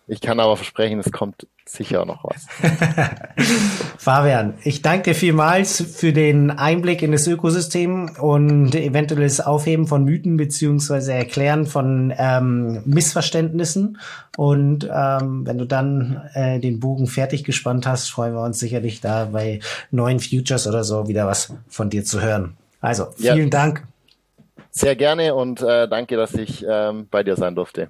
ich 0.05 0.19
kann 0.19 0.39
aber 0.39 0.57
versprechen, 0.57 0.99
es 0.99 1.11
kommt 1.11 1.47
sicher 1.65 2.05
noch 2.05 2.25
was. 2.25 2.45
Fabian, 3.97 4.55
ich 4.63 4.81
danke 4.81 5.11
dir 5.11 5.15
vielmals 5.15 5.81
für 5.81 6.11
den 6.11 6.51
Einblick 6.51 7.01
in 7.01 7.13
das 7.13 7.25
Ökosystem 7.25 8.11
und 8.19 8.75
eventuelles 8.75 9.39
Aufheben 9.39 9.87
von 9.87 10.03
Mythen 10.03 10.35
beziehungsweise 10.35 11.13
Erklären 11.13 11.65
von 11.65 12.13
ähm, 12.17 12.81
Missverständnissen. 12.85 13.97
Und 14.35 14.89
ähm, 14.93 15.47
wenn 15.47 15.57
du 15.57 15.65
dann 15.65 16.29
äh, 16.33 16.59
den 16.59 16.81
Bogen 16.81 17.07
fertig 17.07 17.45
gespannt 17.45 17.87
hast, 17.87 18.09
freuen 18.09 18.33
wir 18.33 18.41
uns 18.41 18.59
sicherlich 18.59 18.99
da 18.99 19.25
bei 19.25 19.61
neuen 19.89 20.19
Futures 20.19 20.67
oder 20.67 20.83
so 20.83 21.07
wieder 21.07 21.27
was 21.27 21.53
von 21.69 21.89
dir 21.89 22.03
zu 22.03 22.21
hören. 22.21 22.57
Also 22.81 23.07
vielen 23.15 23.37
ja. 23.37 23.45
Dank. 23.45 23.87
Sehr 24.69 24.95
gerne 24.95 25.35
und 25.35 25.61
äh, 25.61 25.87
danke, 25.87 26.17
dass 26.17 26.33
ich 26.33 26.65
ähm, 26.67 27.07
bei 27.09 27.23
dir 27.23 27.35
sein 27.35 27.55
durfte. 27.55 27.89